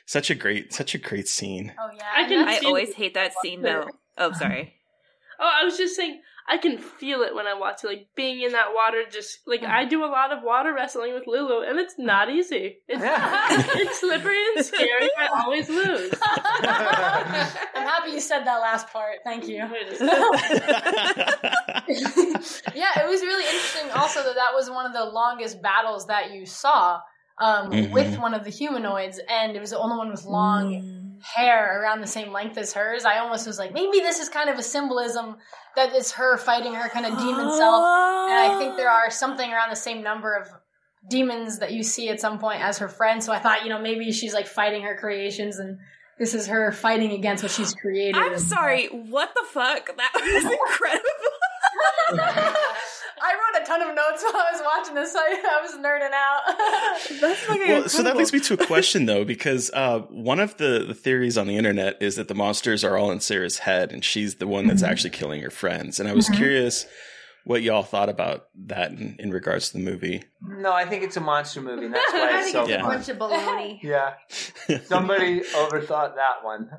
such 0.05 0.29
a 0.29 0.35
great 0.35 0.73
such 0.73 0.95
a 0.95 0.97
great 0.97 1.27
scene. 1.27 1.73
Oh 1.79 1.89
yeah, 1.95 2.03
I 2.15 2.27
can 2.27 2.47
I 2.47 2.59
always 2.65 2.93
hate 2.93 3.13
that 3.13 3.33
scene 3.41 3.61
though. 3.61 3.87
Oh, 4.17 4.31
sorry. 4.33 4.75
Oh, 5.41 5.49
I 5.49 5.63
was 5.63 5.77
just 5.77 5.95
saying, 5.95 6.19
I 6.51 6.57
can 6.57 6.79
feel 6.79 7.21
it 7.21 7.35
when 7.35 7.45
I 7.45 7.53
watch 7.53 7.83
it. 7.83 7.87
Like 7.87 8.07
being 8.15 8.41
in 8.41 8.53
that 8.53 8.73
water, 8.73 9.03
just 9.11 9.39
like 9.45 9.61
I 9.63 9.85
do 9.85 10.03
a 10.03 10.07
lot 10.07 10.31
of 10.31 10.41
water 10.43 10.73
wrestling 10.73 11.13
with 11.13 11.27
Lulu, 11.27 11.61
and 11.61 11.77
it's 11.77 11.93
not 11.99 12.31
easy. 12.31 12.77
It's, 12.87 13.03
it's 13.77 13.99
slippery 13.99 14.39
and 14.55 14.65
scary. 14.65 15.09
I 15.17 15.27
always 15.43 15.69
lose. 15.69 16.11
I'm 16.23 17.85
happy 17.87 18.11
you 18.11 18.19
said 18.19 18.45
that 18.45 18.57
last 18.57 18.87
part. 18.91 19.17
Thank 19.23 19.47
you. 19.47 19.57
yeah, 19.57 19.67
it 22.99 23.07
was 23.07 23.21
really 23.21 23.45
interesting 23.45 23.91
also 23.95 24.23
that 24.23 24.35
that 24.35 24.53
was 24.53 24.69
one 24.69 24.85
of 24.85 24.93
the 24.93 25.05
longest 25.05 25.61
battles 25.61 26.07
that 26.07 26.31
you 26.31 26.45
saw 26.45 26.99
um, 27.41 27.71
Mhm. 27.71 27.91
with 27.91 28.17
one 28.19 28.33
of 28.33 28.43
the 28.43 28.49
humanoids, 28.49 29.19
and 29.29 29.55
it 29.55 29.59
was 29.59 29.69
the 29.69 29.77
only 29.79 29.97
one 29.97 30.09
with 30.11 30.25
long 30.25 30.73
hair 31.21 31.81
around 31.81 32.01
the 32.01 32.07
same 32.07 32.31
length 32.31 32.57
as 32.57 32.73
hers. 32.73 33.05
I 33.05 33.19
almost 33.19 33.47
was 33.47 33.59
like, 33.59 33.73
maybe 33.73 33.99
this 33.99 34.19
is 34.19 34.29
kind 34.29 34.49
of 34.49 34.57
a 34.57 34.63
symbolism 34.63 35.37
that 35.75 35.93
it's 35.93 36.11
her 36.13 36.37
fighting 36.37 36.73
her 36.73 36.89
kind 36.89 37.05
of 37.05 37.17
demon 37.17 37.51
self. 37.51 37.83
And 37.85 38.39
I 38.39 38.55
think 38.57 38.77
there 38.77 38.89
are 38.89 39.09
something 39.09 39.51
around 39.51 39.69
the 39.69 39.75
same 39.75 40.03
number 40.03 40.33
of 40.33 40.49
demons 41.09 41.59
that 41.59 41.71
you 41.71 41.83
see 41.83 42.09
at 42.09 42.19
some 42.19 42.39
point 42.39 42.61
as 42.61 42.79
her 42.79 42.89
friend. 42.89 43.23
So 43.23 43.31
I 43.31 43.39
thought, 43.39 43.63
you 43.63 43.69
know, 43.69 43.79
maybe 43.79 44.11
she's 44.11 44.33
like 44.33 44.47
fighting 44.47 44.83
her 44.83 44.97
creations 44.97 45.59
and 45.59 45.77
this 46.17 46.33
is 46.33 46.47
her 46.47 46.71
fighting 46.73 47.11
against 47.13 47.43
what 47.43 47.51
she's 47.51 47.73
created. 47.73 48.17
I'm 48.17 48.37
sorry. 48.39 48.87
What 48.87 49.33
the 49.33 49.45
fuck? 49.47 49.95
That 49.95 50.11
was 50.13 50.43
incredible. 52.11 52.59
I 53.21 53.33
wrote 53.33 53.61
a 53.63 53.65
ton 53.65 53.81
of 53.81 53.95
notes 53.95 54.23
while 54.31 54.35
I 54.35 54.51
was 54.51 54.61
watching 54.63 54.95
this, 54.95 55.11
so 55.13 55.19
I 55.21 55.59
was 55.61 55.71
nerding 55.73 56.11
out. 56.13 57.19
That's 57.21 57.39
fucking 57.41 57.67
Well, 57.67 57.89
so 57.89 58.03
that 58.03 58.15
leads 58.17 58.31
me 58.33 58.39
to 58.41 58.53
a 58.55 58.65
question 58.65 59.05
though, 59.05 59.25
because 59.25 59.69
uh, 59.73 59.99
one 60.09 60.39
of 60.39 60.57
the, 60.57 60.85
the 60.87 60.93
theories 60.93 61.37
on 61.37 61.47
the 61.47 61.57
internet 61.57 62.01
is 62.01 62.15
that 62.15 62.27
the 62.27 62.35
monsters 62.35 62.83
are 62.83 62.97
all 62.97 63.11
in 63.11 63.19
Sarah's 63.19 63.59
head, 63.59 63.91
and 63.91 64.03
she's 64.03 64.35
the 64.35 64.47
one 64.47 64.67
that's 64.67 64.83
Mhm. 64.83 64.87
actually 64.89 65.09
killing 65.11 65.41
her 65.41 65.49
friends. 65.49 65.99
And 65.99 66.07
I 66.07 66.13
was 66.13 66.29
Mhm. 66.29 66.37
curious 66.37 66.85
what 67.49 67.63
y'all 67.63 67.81
thought 67.81 68.09
about 68.09 68.45
that 68.67 68.91
in, 68.91 69.15
in 69.17 69.31
regards 69.31 69.69
to 69.71 69.77
the 69.79 69.83
movie. 69.83 70.21
No, 70.39 70.71
I 70.71 70.85
think 70.85 71.01
it's 71.01 71.17
a 71.17 71.19
monster 71.19 71.63
movie. 71.63 71.85
And 71.85 71.95
that's 71.95 72.13
why 72.13 72.19
I 72.31 72.37
it's 72.41 72.51
think 72.51 72.53
so 72.53 72.61
it's 72.61 72.71
a 72.71 72.79
fun. 72.79 72.89
bunch 72.91 73.09
of 73.09 73.17
baloney. 73.17 73.79
Yeah. 73.83 74.13
Somebody 74.83 75.39
overthought 75.55 76.13
that 76.15 76.43
one. 76.43 76.69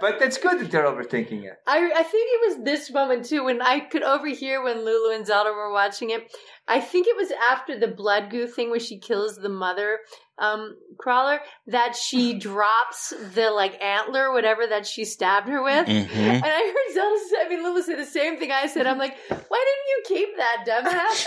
but 0.00 0.18
that's 0.18 0.38
good 0.38 0.60
that 0.60 0.70
they're 0.70 0.84
overthinking 0.86 1.44
it. 1.44 1.58
I, 1.66 1.92
I 1.94 2.02
think 2.04 2.30
it 2.32 2.56
was 2.56 2.64
this 2.64 2.90
moment 2.90 3.26
too 3.26 3.44
when 3.44 3.60
I 3.60 3.80
could 3.80 4.02
overhear 4.02 4.64
when 4.64 4.82
Lulu 4.82 5.14
and 5.14 5.26
Zelda 5.26 5.50
were 5.52 5.70
watching 5.70 6.08
it. 6.08 6.32
I 6.68 6.80
think 6.80 7.06
it 7.08 7.16
was 7.16 7.32
after 7.50 7.78
the 7.78 7.88
blood 7.88 8.30
goo 8.30 8.46
thing 8.46 8.70
where 8.70 8.78
she 8.80 8.98
kills 8.98 9.36
the 9.36 9.48
mother 9.48 9.98
um, 10.38 10.76
crawler 10.98 11.40
that 11.66 11.96
she 11.96 12.34
drops 12.38 13.12
the 13.34 13.50
like 13.50 13.80
antler, 13.82 14.32
whatever 14.32 14.66
that 14.66 14.86
she 14.86 15.04
stabbed 15.04 15.48
her 15.48 15.62
with. 15.62 15.86
Mhm. 15.86 16.08
And 16.16 16.44
I 16.44 16.72
heard 16.74 16.94
Zelda 16.94 17.20
say, 17.30 17.36
I 17.44 17.48
mean, 17.48 17.62
Lulu 17.62 17.82
say 17.82 17.96
the 17.96 18.04
same 18.04 18.38
thing 18.38 18.52
I 18.52 18.66
said. 18.66 18.86
I'm 18.86 18.98
like, 18.98 19.16
why 19.28 19.64
didn't 19.66 19.88
you 19.88 20.02
keep 20.06 20.36
that, 20.36 20.64
dumbass? 20.66 21.26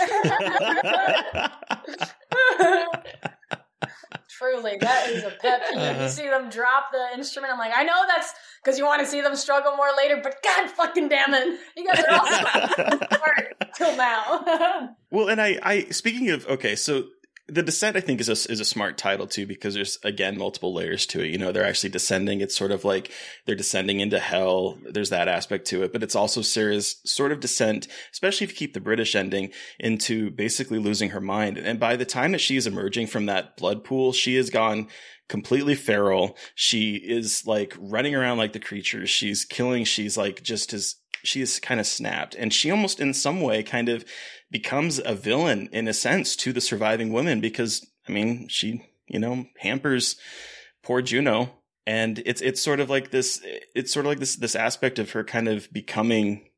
Truly, 4.38 4.76
that 4.80 5.08
is 5.08 5.24
a 5.24 5.30
pet 5.30 5.62
peeve. 5.70 5.78
Uh-huh. 5.78 6.02
You 6.02 6.08
see 6.08 6.28
them 6.28 6.50
drop 6.50 6.92
the 6.92 7.16
instrument. 7.16 7.52
I'm 7.52 7.58
like, 7.58 7.72
I 7.74 7.84
know 7.84 8.02
that's 8.06 8.34
because 8.62 8.78
you 8.78 8.84
want 8.84 9.00
to 9.00 9.06
see 9.06 9.20
them 9.20 9.34
struggle 9.36 9.76
more 9.76 9.88
later, 9.96 10.20
but 10.22 10.36
God 10.42 10.68
fucking 10.70 11.08
damn 11.08 11.32
it, 11.32 11.58
you 11.76 11.86
guys 11.86 12.04
are 12.04 12.12
all 12.12 12.26
hard 13.10 13.54
till 13.74 13.96
now. 13.96 14.94
Well, 15.08 15.28
and 15.28 15.40
I, 15.40 15.58
I 15.62 15.84
speaking 15.90 16.30
of 16.30 16.46
okay, 16.46 16.74
so 16.74 17.04
the 17.48 17.62
descent 17.62 17.96
I 17.96 18.00
think 18.00 18.20
is 18.20 18.28
a 18.28 18.50
is 18.50 18.58
a 18.58 18.64
smart 18.64 18.98
title 18.98 19.26
too 19.26 19.46
because 19.46 19.74
there's 19.74 19.98
again 20.02 20.36
multiple 20.36 20.74
layers 20.74 21.06
to 21.06 21.20
it. 21.20 21.30
You 21.30 21.38
know, 21.38 21.52
they're 21.52 21.66
actually 21.66 21.90
descending. 21.90 22.40
It's 22.40 22.56
sort 22.56 22.72
of 22.72 22.84
like 22.84 23.12
they're 23.44 23.54
descending 23.54 24.00
into 24.00 24.18
hell. 24.18 24.78
There's 24.90 25.10
that 25.10 25.28
aspect 25.28 25.66
to 25.68 25.84
it, 25.84 25.92
but 25.92 26.02
it's 26.02 26.16
also 26.16 26.42
Sarah's 26.42 26.96
sort 27.04 27.30
of 27.30 27.40
descent, 27.40 27.86
especially 28.12 28.44
if 28.44 28.50
you 28.50 28.56
keep 28.56 28.74
the 28.74 28.80
British 28.80 29.14
ending, 29.14 29.52
into 29.78 30.30
basically 30.30 30.78
losing 30.78 31.10
her 31.10 31.20
mind. 31.20 31.56
And 31.56 31.78
by 31.78 31.94
the 31.94 32.04
time 32.04 32.32
that 32.32 32.40
she 32.40 32.56
is 32.56 32.66
emerging 32.66 33.06
from 33.06 33.26
that 33.26 33.56
blood 33.56 33.84
pool, 33.84 34.12
she 34.12 34.34
has 34.36 34.50
gone 34.50 34.88
completely 35.28 35.76
feral. 35.76 36.36
She 36.56 36.96
is 36.96 37.46
like 37.46 37.76
running 37.78 38.14
around 38.16 38.38
like 38.38 38.54
the 38.54 38.60
creatures. 38.60 39.08
She's 39.08 39.44
killing. 39.44 39.84
She's 39.84 40.16
like 40.16 40.42
just 40.42 40.72
as 40.72 40.96
she 41.22 41.40
is 41.40 41.58
kind 41.58 41.80
of 41.80 41.86
snapped 41.86 42.34
and 42.34 42.52
she 42.52 42.70
almost 42.70 43.00
in 43.00 43.12
some 43.12 43.40
way 43.40 43.62
kind 43.62 43.88
of 43.88 44.04
becomes 44.50 45.00
a 45.04 45.14
villain 45.14 45.68
in 45.72 45.88
a 45.88 45.94
sense 45.94 46.36
to 46.36 46.52
the 46.52 46.60
surviving 46.60 47.12
women 47.12 47.40
because 47.40 47.86
I 48.08 48.12
mean 48.12 48.48
she 48.48 48.84
you 49.06 49.18
know 49.18 49.46
hampers 49.58 50.16
poor 50.82 51.02
Juno. 51.02 51.52
And 51.88 52.20
it's 52.26 52.40
it's 52.40 52.60
sort 52.60 52.80
of 52.80 52.90
like 52.90 53.10
this 53.12 53.40
it's 53.74 53.92
sort 53.92 54.06
of 54.06 54.10
like 54.10 54.18
this 54.18 54.36
this 54.36 54.56
aspect 54.56 54.98
of 54.98 55.10
her 55.12 55.22
kind 55.22 55.48
of 55.48 55.72
becoming 55.72 56.48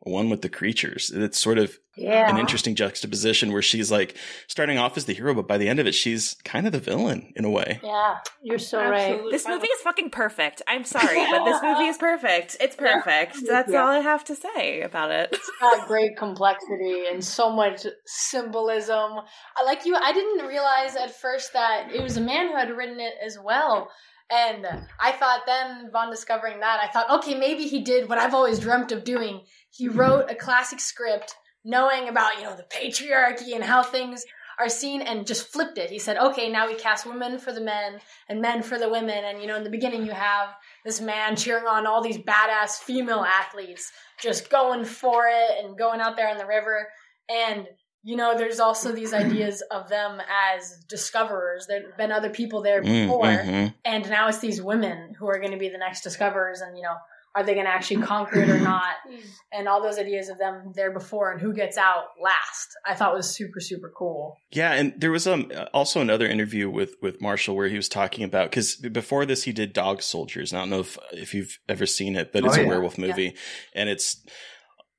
one 0.00 0.30
with 0.30 0.42
the 0.42 0.48
creatures. 0.48 1.10
It's 1.12 1.38
sort 1.38 1.58
of 1.58 1.76
Yeah. 1.96 2.30
an 2.30 2.38
interesting 2.38 2.76
juxtaposition 2.76 3.52
where 3.52 3.62
she's 3.62 3.90
like 3.90 4.16
starting 4.46 4.78
off 4.78 4.96
as 4.96 5.06
the 5.06 5.12
hero, 5.12 5.34
but 5.34 5.48
by 5.48 5.58
the 5.58 5.68
end 5.68 5.80
of 5.80 5.86
it, 5.88 5.92
she's 5.94 6.34
kind 6.44 6.66
of 6.66 6.72
the 6.72 6.78
villain 6.78 7.32
in 7.34 7.44
a 7.44 7.50
way. 7.50 7.80
Yeah, 7.82 8.18
you're 8.40 8.60
so 8.60 8.78
right. 8.88 9.20
This 9.30 9.46
movie 9.48 9.66
is 9.66 9.80
fucking 9.80 10.10
perfect. 10.10 10.62
I'm 10.68 10.84
sorry, 10.84 11.26
but 11.30 11.44
this 11.44 11.60
movie 11.62 11.86
is 11.86 11.98
perfect. 11.98 12.56
It's 12.60 12.76
perfect. 12.76 13.38
That's 13.46 13.72
Yeah. 13.72 13.82
all 13.82 13.88
I 13.88 13.98
have 13.98 14.22
to 14.26 14.36
say 14.36 14.82
about 14.82 15.10
it. 15.10 15.30
It's 15.32 15.50
got 15.60 15.88
great 15.88 16.16
complexity 16.16 17.06
and 17.10 17.24
so 17.24 17.50
much 17.50 17.84
symbolism. 18.06 19.20
I 19.56 19.64
like 19.64 19.84
you. 19.84 19.96
I 19.96 20.12
didn't 20.12 20.46
realize 20.46 20.94
at 20.94 21.14
first 21.20 21.52
that 21.54 21.90
it 21.92 22.02
was 22.02 22.16
a 22.16 22.20
man 22.20 22.48
who 22.48 22.54
had 22.56 22.70
written 22.70 23.00
it 23.00 23.14
as 23.24 23.38
well. 23.42 23.90
And 24.30 24.66
I 25.00 25.12
thought 25.12 25.46
then, 25.46 25.86
upon 25.88 26.10
discovering 26.10 26.60
that, 26.60 26.80
I 26.82 26.88
thought, 26.92 27.08
okay, 27.20 27.34
maybe 27.34 27.66
he 27.66 27.80
did 27.82 28.10
what 28.10 28.18
I've 28.18 28.34
always 28.34 28.58
dreamt 28.58 28.92
of 28.92 29.02
doing. 29.02 29.40
He 29.70 29.88
wrote 29.88 30.30
a 30.30 30.34
classic 30.34 30.80
script, 30.80 31.34
knowing 31.64 32.08
about 32.08 32.36
you 32.38 32.44
know 32.44 32.56
the 32.56 32.64
patriarchy 32.64 33.54
and 33.54 33.64
how 33.64 33.82
things 33.82 34.24
are 34.58 34.68
seen, 34.68 35.02
and 35.02 35.26
just 35.26 35.52
flipped 35.52 35.78
it. 35.78 35.88
He 35.88 36.00
said, 36.00 36.16
okay, 36.16 36.50
now 36.50 36.66
we 36.66 36.74
cast 36.74 37.06
women 37.06 37.38
for 37.38 37.52
the 37.52 37.60
men 37.60 38.00
and 38.28 38.40
men 38.40 38.60
for 38.62 38.76
the 38.76 38.88
women. 38.88 39.24
And 39.24 39.40
you 39.40 39.46
know, 39.46 39.56
in 39.56 39.62
the 39.62 39.70
beginning, 39.70 40.04
you 40.04 40.10
have 40.10 40.48
this 40.84 41.00
man 41.00 41.36
cheering 41.36 41.66
on 41.66 41.86
all 41.86 42.02
these 42.02 42.18
badass 42.18 42.78
female 42.78 43.24
athletes, 43.24 43.92
just 44.20 44.50
going 44.50 44.84
for 44.84 45.28
it 45.28 45.64
and 45.64 45.78
going 45.78 46.00
out 46.00 46.16
there 46.16 46.28
on 46.28 46.38
the 46.38 46.46
river. 46.46 46.88
And 47.28 47.68
you 48.04 48.16
know, 48.16 48.36
there's 48.36 48.58
also 48.60 48.92
these 48.92 49.12
ideas 49.12 49.62
of 49.70 49.88
them 49.88 50.20
as 50.56 50.84
discoverers. 50.88 51.66
There've 51.68 51.96
been 51.96 52.12
other 52.12 52.30
people 52.30 52.62
there 52.62 52.82
Mm, 52.82 53.06
before, 53.06 53.24
mhm. 53.26 53.74
and 53.84 54.08
now 54.08 54.28
it's 54.28 54.38
these 54.38 54.62
women 54.62 55.14
who 55.18 55.28
are 55.28 55.38
going 55.38 55.52
to 55.52 55.58
be 55.58 55.68
the 55.68 55.78
next 55.78 56.02
discoverers. 56.02 56.60
And 56.60 56.76
you 56.76 56.84
know, 56.84 56.96
are 57.38 57.44
they 57.44 57.54
going 57.54 57.66
to 57.66 57.72
actually 57.72 58.02
conquer 58.02 58.40
it 58.40 58.48
or 58.50 58.60
not? 58.60 58.94
And 59.50 59.66
all 59.66 59.82
those 59.82 59.98
ideas 59.98 60.28
of 60.28 60.36
them 60.36 60.72
there 60.74 60.90
before 60.92 61.32
and 61.32 61.40
who 61.40 61.54
gets 61.54 61.78
out 61.78 62.08
last, 62.22 62.68
I 62.84 62.94
thought 62.94 63.14
was 63.14 63.34
super 63.34 63.60
super 63.60 63.90
cool. 63.96 64.36
Yeah, 64.50 64.72
and 64.74 64.92
there 65.00 65.10
was 65.10 65.26
um 65.26 65.50
also 65.72 66.02
another 66.02 66.26
interview 66.26 66.68
with 66.68 66.96
with 67.00 67.22
Marshall 67.22 67.56
where 67.56 67.68
he 67.68 67.76
was 67.76 67.88
talking 67.88 68.24
about 68.24 68.50
because 68.50 68.76
before 68.76 69.24
this 69.24 69.44
he 69.44 69.52
did 69.52 69.72
Dog 69.72 70.02
Soldiers. 70.02 70.52
I 70.52 70.58
don't 70.58 70.68
know 70.68 70.80
if 70.80 70.98
if 71.12 71.32
you've 71.32 71.58
ever 71.66 71.86
seen 71.86 72.14
it, 72.14 72.30
but 72.30 72.44
it's 72.44 72.58
Oh, 72.58 72.60
a 72.62 72.66
werewolf 72.66 72.98
movie, 72.98 73.34
and 73.74 73.88
it's 73.88 74.22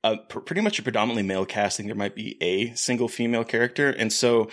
uh, 0.02 0.16
pr- 0.28 0.40
pretty 0.40 0.62
much 0.62 0.80
a 0.80 0.82
predominantly 0.82 1.22
male 1.22 1.46
casting. 1.46 1.86
There 1.86 1.94
might 1.94 2.16
be 2.16 2.36
a 2.42 2.74
single 2.74 3.06
female 3.06 3.44
character, 3.44 3.88
and 3.90 4.12
so 4.12 4.50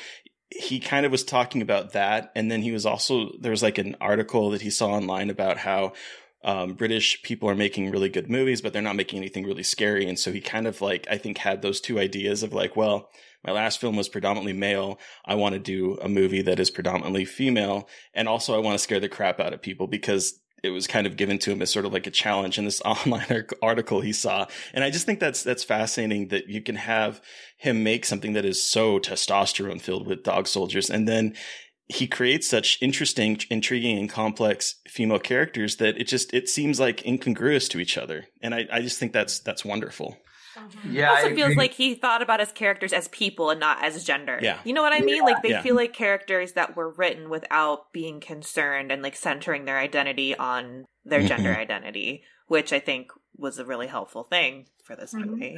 he 0.52 0.80
kind 0.80 1.08
of 1.08 1.12
was 1.12 1.24
talking 1.24 1.64
about 1.64 1.94
that. 1.94 2.32
And 2.36 2.52
then 2.52 2.62
he 2.62 2.72
was 2.72 2.86
also 2.86 3.32
there 3.42 3.52
was 3.52 3.64
like 3.64 3.80
an 3.80 3.96
article 4.00 4.52
that 4.52 4.62
he 4.62 4.70
saw 4.70 4.90
online 4.92 5.32
about 5.32 5.58
how 5.58 5.94
um, 6.44 6.74
British 6.74 7.22
people 7.24 7.50
are 7.50 7.56
making 7.56 7.92
really 7.92 8.10
good 8.10 8.30
movies, 8.30 8.62
but 8.62 8.74
they're 8.74 8.82
not 8.82 8.96
making 8.96 9.18
anything 9.18 9.46
really 9.46 9.64
scary. 9.64 10.08
And 10.08 10.18
so 10.18 10.32
he 10.32 10.42
kind 10.42 10.68
of 10.68 10.82
like, 10.82 11.08
I 11.10 11.18
think, 11.18 11.40
had 11.40 11.62
those 11.62 11.82
two 11.82 12.00
ideas 12.00 12.44
of 12.44 12.54
like, 12.54 12.76
well, 12.76 13.10
my 13.44 13.52
last 13.52 13.80
film 13.80 13.96
was 13.96 14.10
predominantly 14.10 14.54
male. 14.54 15.00
I 15.26 15.36
want 15.36 15.54
to 15.54 15.60
do 15.60 15.98
a 16.02 16.10
movie 16.10 16.42
that 16.44 16.60
is 16.60 16.70
predominantly 16.70 17.26
female. 17.26 17.88
And 18.14 18.28
also, 18.28 18.56
I 18.56 18.60
want 18.60 18.76
to 18.76 18.84
scare 18.84 19.00
the 19.00 19.10
crap 19.10 19.40
out 19.40 19.54
of 19.54 19.62
people 19.62 19.88
because 19.88 20.40
it 20.64 20.70
was 20.72 20.88
kind 20.88 21.06
of 21.06 21.18
given 21.18 21.38
to 21.40 21.52
him 21.52 21.62
as 21.62 21.72
sort 21.72 21.86
of 21.86 21.94
like 21.94 22.08
a 22.08 22.12
challenge 22.12 22.58
in 22.58 22.66
this 22.66 22.82
online 22.86 23.46
article 23.62 24.02
he 24.02 24.14
saw. 24.14 24.48
And 24.74 24.84
I 24.84 24.90
just 24.90 25.06
think 25.06 25.20
that's, 25.20 25.44
that's 25.44 25.64
fascinating 25.64 26.30
that 26.30 26.50
you 26.50 26.62
can 26.62 26.76
have 26.76 27.22
him 27.58 27.84
make 27.84 28.06
something 28.06 28.34
that 28.34 28.46
is 28.46 28.62
so 28.62 29.00
testosterone 29.00 29.82
filled 29.82 30.08
with 30.08 30.24
dog 30.24 30.48
soldiers. 30.48 30.90
And 30.90 31.08
then 31.08 31.36
he 31.90 32.08
creates 32.08 32.48
such 32.50 32.78
interesting, 32.82 33.40
intriguing, 33.50 33.98
and 33.98 34.10
complex 34.10 34.76
female 34.88 35.20
characters 35.20 35.78
that 35.78 35.98
it 35.98 36.06
just 36.08 36.34
it 36.34 36.50
seems 36.50 36.80
like 36.80 37.06
incongruous 37.06 37.68
to 37.70 37.80
each 37.80 37.98
other, 37.98 38.26
and 38.42 38.54
I, 38.54 38.68
I 38.72 38.82
just 38.82 39.00
think 39.00 39.14
that's 39.14 39.40
that's 39.40 39.64
wonderful. 39.64 40.18
Yeah, 40.90 41.06
it 41.06 41.16
also 41.18 41.28
I 41.30 41.36
feels 41.36 41.52
agree. 41.52 41.56
like 41.56 41.74
he 41.74 41.94
thought 41.96 42.22
about 42.24 42.40
his 42.40 42.52
characters 42.52 42.92
as 42.92 43.08
people 43.10 43.52
and 43.52 43.60
not 43.60 43.84
as 43.84 44.04
gender. 44.04 44.40
Yeah. 44.42 44.58
You 44.64 44.74
know 44.74 44.82
what 44.82 44.92
I 44.92 45.02
mean? 45.02 45.22
Like 45.24 45.44
they 45.44 45.52
Yeah. 45.52 45.62
feel 45.62 45.76
like 45.76 45.94
characters 45.94 46.54
that 46.54 46.76
were 46.76 46.90
written 46.90 47.30
without 47.30 47.94
being 47.94 48.20
concerned 48.20 48.92
and 48.92 49.04
like 49.04 49.16
centering 49.16 49.66
their 49.66 49.78
identity 49.78 50.36
on 50.36 50.86
their 51.06 51.22
gender 51.22 51.54
Mhm. 51.54 51.60
identity, 51.60 52.24
which 52.48 52.74
I 52.74 52.80
think 52.80 53.12
was 53.38 53.60
a 53.60 53.66
really 53.66 53.86
helpful 53.86 54.24
thing 54.24 54.66
for 54.84 54.96
this 54.96 55.14
Mhm. 55.14 55.26
movie. 55.28 55.58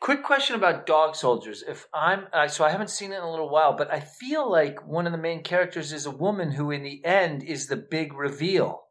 Quick 0.00 0.22
question 0.24 0.56
about 0.56 0.86
Dog 0.86 1.14
Soldiers. 1.14 1.62
If 1.66 1.86
I'm 1.92 2.26
uh, 2.32 2.48
so 2.48 2.64
I 2.64 2.70
haven't 2.70 2.88
seen 2.90 3.12
it 3.12 3.16
in 3.18 3.22
a 3.22 3.30
little 3.30 3.50
while, 3.50 3.76
but 3.76 3.92
I 3.92 4.00
feel 4.00 4.50
like 4.50 4.86
one 4.86 5.06
of 5.06 5.12
the 5.12 5.18
main 5.18 5.42
characters 5.42 5.92
is 5.92 6.06
a 6.06 6.10
woman 6.10 6.52
who, 6.52 6.70
in 6.70 6.82
the 6.82 7.04
end, 7.04 7.42
is 7.42 7.66
the 7.66 7.76
big 7.76 8.14
reveal, 8.14 8.82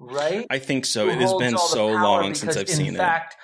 right? 0.00 0.44
I 0.50 0.58
think 0.58 0.84
so. 0.84 1.04
Who 1.06 1.12
It 1.12 1.20
has 1.20 1.32
been 1.34 1.56
so 1.56 1.86
long 1.86 2.34
since 2.34 2.56
I've 2.56 2.68
seen 2.68 2.86
in 2.88 2.94
it. 2.96 2.98
fact, 2.98 3.36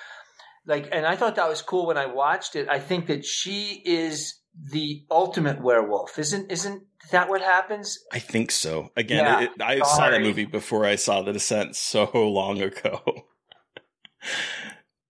like, 0.65 0.89
and 0.91 1.05
I 1.05 1.15
thought 1.15 1.35
that 1.37 1.47
was 1.47 1.61
cool 1.61 1.87
when 1.87 1.97
I 1.97 2.05
watched 2.07 2.57
it. 2.57 2.67
I 2.67 2.79
think 2.79 3.07
that 3.07 3.23
she 3.23 3.81
is 3.85 4.37
the 4.71 5.05
ultimate 5.09 5.61
werewolf. 5.61 6.19
Isn't 6.19 6.51
isn't 6.51 6.83
that 7.11 7.29
what 7.29 7.41
happens? 7.41 7.97
I 8.11 8.19
think 8.19 8.51
so. 8.51 8.89
Again, 8.97 9.23
Yeah, 9.23 9.41
it, 9.43 9.51
I 9.61 9.77
saw 9.79 9.85
sorry. 9.85 10.17
that 10.17 10.21
movie 10.21 10.43
before 10.45 10.85
I 10.85 10.97
saw 10.97 11.21
The 11.21 11.31
Descent 11.31 11.77
so 11.77 12.09
long 12.13 12.61
ago. 12.61 12.99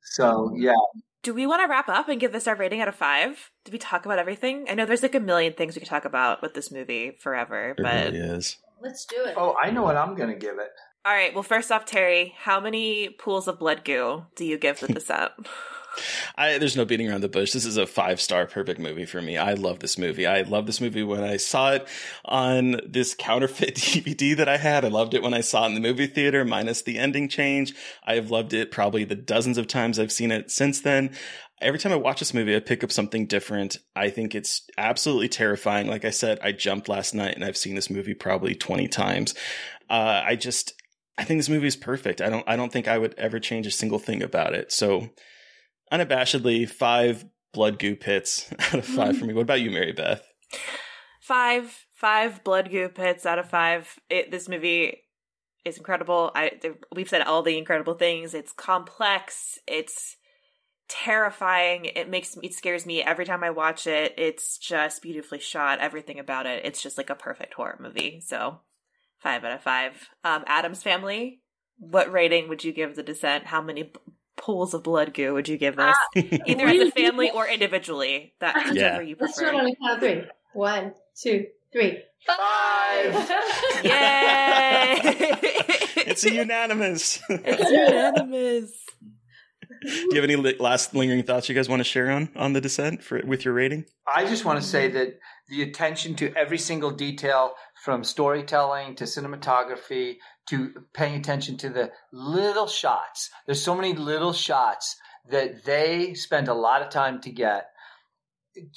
So 0.03 0.53
yeah, 0.55 0.73
Do 1.21 1.33
we 1.33 1.45
want 1.45 1.61
to 1.61 1.67
wrap 1.67 1.89
up 1.89 2.07
and 2.07 2.19
give 2.19 2.31
this 2.31 2.47
our 2.47 2.55
rating 2.55 2.79
out 2.81 2.87
of 2.87 2.95
five? 2.95 3.51
Did 3.65 3.71
we 3.73 3.77
talk 3.77 4.05
about 4.05 4.19
everything? 4.19 4.67
I 4.69 4.73
know 4.73 4.85
there's 4.85 5.03
like 5.03 5.15
a 5.15 5.19
million 5.19 5.53
things 5.53 5.75
we 5.75 5.79
could 5.81 5.89
talk 5.89 6.05
about 6.05 6.41
with 6.41 6.53
this 6.53 6.71
movie 6.71 7.17
forever, 7.19 7.71
It 7.71 7.83
but 7.83 8.13
really 8.13 8.17
is. 8.19 8.57
Let's 8.81 9.05
do 9.05 9.17
it. 9.25 9.33
Oh, 9.37 9.55
I 9.61 9.71
know 9.71 9.83
what 9.83 9.97
I'm 9.97 10.15
going 10.15 10.29
to 10.29 10.35
give 10.39 10.57
it. 10.59 10.69
all 11.05 11.13
right. 11.13 11.33
Well, 11.33 11.43
first 11.43 11.71
off, 11.71 11.83
Terry, 11.85 12.33
how 12.39 12.61
many 12.61 13.09
pools 13.09 13.49
of 13.49 13.59
blood 13.59 13.83
goo 13.83 14.27
do 14.37 14.45
you 14.45 14.57
give 14.57 14.81
with 14.81 14.91
this 14.91 15.03
descent? 15.07 15.31
I, 16.35 16.57
there's 16.57 16.76
no 16.76 16.85
beating 16.85 17.09
around 17.09 17.21
the 17.21 17.30
bush. 17.30 17.51
This 17.51 17.65
is 17.65 17.77
a 17.77 17.88
five 17.88 18.21
star 18.21 18.45
perfect 18.45 18.80
movie 18.80 19.05
for 19.05 19.21
me. 19.21 19.38
I 19.38 19.53
love 19.53 19.80
this 19.80 19.97
movie. 19.97 20.26
I 20.26 20.41
love 20.41 20.65
this 20.65 20.81
movie 20.81 21.03
when 21.03 21.23
I 21.23 21.38
saw 21.38 21.73
it 21.73 21.88
on 22.26 22.81
this 22.85 23.15
counterfeit 23.15 23.76
DVD 23.76 24.35
that 24.38 24.49
I 24.49 24.57
had. 24.57 24.85
I 24.85 24.89
loved 24.89 25.13
it 25.13 25.23
when 25.23 25.34
I 25.34 25.41
saw 25.41 25.63
it 25.63 25.67
in 25.67 25.73
the 25.76 25.80
movie 25.80 26.07
theater, 26.07 26.45
minus 26.45 26.81
the 26.81 26.97
ending 26.97 27.30
change. 27.30 27.73
I 28.05 28.15
have 28.15 28.31
loved 28.31 28.53
it 28.53 28.71
probably 28.71 29.03
the 29.03 29.15
dozens 29.15 29.57
of 29.57 29.67
times 29.67 29.99
I've 29.99 30.11
seen 30.11 30.31
it 30.31 30.51
since 30.51 30.81
then. 30.81 31.15
Every 31.61 31.80
time 31.80 31.91
I 31.91 31.97
watch 31.97 32.19
this 32.19 32.34
movie, 32.34 32.55
I 32.55 32.61
pick 32.61 32.84
up 32.84 32.91
something 32.91 33.27
different. 33.27 33.77
I 33.95 34.09
think 34.09 34.34
it's 34.34 34.61
absolutely 34.77 35.27
terrifying. 35.27 35.88
Like 35.88 36.05
I 36.05 36.09
said, 36.09 36.39
I 36.41 36.53
jumped 36.53 36.88
last 36.88 37.13
night 37.13 37.35
and 37.35 37.43
I've 37.43 37.57
seen 37.57 37.76
this 37.76 37.89
movie 37.89 38.13
probably 38.13 38.55
20 38.55 38.88
times. 38.88 39.35
Uh, 39.89 40.21
I 40.26 40.35
just, 40.35 40.73
I 41.17 41.26
think 41.26 41.39
this 41.39 41.49
movie 41.49 41.67
is 41.67 41.76
perfect. 41.76 42.21
I 42.21 42.30
don't, 42.30 42.47
I 42.47 42.55
don't 42.55 42.71
think 42.71 42.88
I 42.88 42.97
would 42.97 43.13
ever 43.17 43.39
change 43.39 43.67
a 43.67 43.71
single 43.71 43.99
thing 43.99 44.23
about 44.23 44.53
it. 44.53 44.71
So 44.71 45.09
unabashedly, 45.91 46.69
five 46.69 47.25
blood 47.53 47.79
goo 47.79 47.95
pits 47.95 48.51
out 48.59 48.75
of 48.75 48.85
five 48.85 49.17
for 49.17 49.25
me. 49.25 49.33
What 49.33 49.41
about 49.41 49.61
you, 49.61 49.71
Mary 49.71 49.91
Beth? 49.91 50.25
five 51.29 51.85
five 51.93 52.43
blood 52.43 52.71
goo 52.71 52.89
pits 52.89 53.25
out 53.25 53.37
of 53.37 53.49
five. 53.49 53.99
It, 54.09 54.31
this 54.31 54.49
movie 54.49 55.03
is 55.63 55.77
incredible. 55.77 56.31
I 56.33 56.59
we've 56.95 57.07
said 57.07 57.21
all 57.21 57.43
the 57.43 57.57
incredible 57.57 57.93
things. 57.93 58.33
It's 58.33 58.51
complex. 58.51 59.59
It's 59.67 60.17
terrifying. 60.87 61.85
It 61.85 62.09
makes 62.09 62.35
it 62.41 62.53
scares 62.55 62.87
me 62.87 63.03
every 63.03 63.25
time 63.25 63.43
i 63.43 63.51
watch 63.51 63.85
it. 63.85 64.15
It's 64.17 64.57
just 64.57 65.03
beautifully 65.03 65.37
shot 65.37 65.79
everything 65.79 66.17
about 66.17 66.47
it. 66.47 66.65
It's 66.65 66.81
just 66.81 66.97
like 66.97 67.11
a 67.11 67.15
perfect 67.15 67.53
horror 67.53 67.77
movie. 67.79 68.21
So 68.25 68.61
five 69.19 69.43
out 69.43 69.51
of 69.51 69.61
five. 69.61 70.09
Um 70.23 70.43
Adams 70.47 70.81
family 70.81 71.41
what 71.79 72.11
rating 72.11 72.49
would 72.49 72.63
you 72.63 72.73
give 72.73 72.95
the 72.95 73.03
descent 73.03 73.45
how 73.45 73.61
many 73.61 73.89
pools 74.39 74.73
of 74.73 74.83
blood 74.83 75.13
goo 75.13 75.33
would 75.33 75.47
you 75.47 75.57
give 75.57 75.77
uh, 75.77 75.93
this 76.13 76.39
either 76.45 76.65
as 76.65 76.87
a 76.87 76.91
family 76.91 77.29
or 77.31 77.47
individually 77.47 78.33
that 78.39 78.55
whichever 78.69 79.03
you 79.03 79.15
prefer. 79.15 79.25
Let's 79.25 79.39
do 79.39 79.45
it 79.45 79.55
on 79.55 79.65
a 79.65 79.75
count 79.75 79.93
of 79.93 79.99
three. 79.99 80.23
One, 80.53 80.93
two, 81.15 81.45
three. 81.71 81.99
Five. 82.25 83.29
Yay! 83.83 84.99
It's 86.05 86.25
a 86.25 86.33
unanimous. 86.33 87.21
It's 87.29 87.71
unanimous. 87.71 88.71
Do 89.81 89.89
you 89.89 90.15
have 90.15 90.23
any 90.25 90.35
li- 90.35 90.57
last 90.59 90.93
lingering 90.93 91.23
thoughts 91.23 91.47
you 91.47 91.55
guys 91.55 91.69
want 91.69 91.79
to 91.79 91.85
share 91.85 92.11
on 92.11 92.29
on 92.35 92.51
the 92.51 92.59
descent 92.59 93.03
for 93.03 93.21
with 93.25 93.45
your 93.45 93.53
rating? 93.53 93.85
I 94.13 94.25
just 94.25 94.43
want 94.43 94.61
to 94.61 94.67
say 94.67 94.89
that 94.89 95.19
the 95.47 95.61
attention 95.63 96.15
to 96.15 96.33
every 96.35 96.57
single 96.57 96.91
detail 96.91 97.53
from 97.83 98.03
storytelling 98.03 98.95
to 98.95 99.05
cinematography 99.05 100.17
to 100.49 100.73
paying 100.93 101.15
attention 101.15 101.57
to 101.57 101.69
the 101.69 101.91
little 102.11 102.67
shots. 102.67 103.30
There's 103.45 103.61
so 103.61 103.76
many 103.76 103.93
little 103.93 104.34
shots 104.34 104.95
that 105.30 105.63
they 105.65 106.13
spend 106.13 106.47
a 106.47 106.53
lot 106.53 106.81
of 106.81 106.89
time 106.89 107.21
to 107.21 107.31
get 107.31 107.67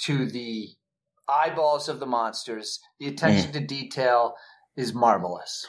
to 0.05 0.27
the 0.27 0.69
eyeballs 1.29 1.89
of 1.89 2.01
the 2.01 2.07
monsters. 2.07 2.81
The 3.01 3.09
attention 3.09 3.51
mm. 3.51 3.55
to 3.55 3.61
detail 3.61 4.35
is 4.77 4.95
marvelous. 4.95 5.67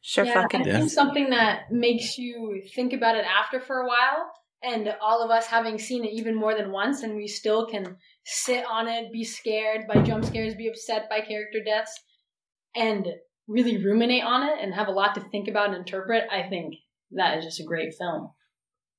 Sure, 0.00 0.24
yeah, 0.24 0.34
fucking 0.34 0.62
I 0.62 0.64
think 0.72 0.90
something 0.90 1.30
that 1.30 1.72
makes 1.72 2.16
you 2.16 2.62
think 2.74 2.92
about 2.92 3.16
it 3.16 3.24
after 3.24 3.60
for 3.60 3.80
a 3.80 3.88
while, 3.88 4.30
and 4.62 4.94
all 5.02 5.22
of 5.22 5.30
us 5.30 5.46
having 5.46 5.78
seen 5.78 6.04
it 6.04 6.12
even 6.12 6.36
more 6.36 6.54
than 6.54 6.70
once, 6.70 7.02
and 7.02 7.16
we 7.16 7.26
still 7.26 7.66
can 7.66 7.96
sit 8.24 8.64
on 8.70 8.86
it, 8.86 9.12
be 9.12 9.24
scared 9.24 9.88
by 9.92 10.02
jump 10.02 10.24
scares, 10.24 10.54
be 10.54 10.68
upset 10.68 11.10
by 11.10 11.20
character 11.20 11.58
deaths, 11.64 12.00
and 12.76 13.06
really 13.48 13.82
ruminate 13.84 14.24
on 14.24 14.42
it 14.42 14.58
and 14.60 14.74
have 14.74 14.88
a 14.88 14.92
lot 14.92 15.14
to 15.14 15.20
think 15.20 15.48
about 15.48 15.68
and 15.68 15.76
interpret, 15.76 16.24
I 16.30 16.48
think 16.48 16.74
that 17.12 17.38
is 17.38 17.44
just 17.44 17.60
a 17.60 17.64
great 17.64 17.94
film. 17.94 18.30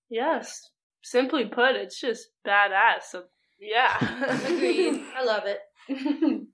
Yes. 0.10 0.70
Simply 1.04 1.46
put, 1.46 1.76
it's 1.76 2.00
just 2.00 2.28
badass. 2.46 3.04
So, 3.10 3.24
yeah. 3.60 3.98
Agreed. 4.46 5.02
I 5.16 5.24
love 5.24 5.44
it. 5.46 5.60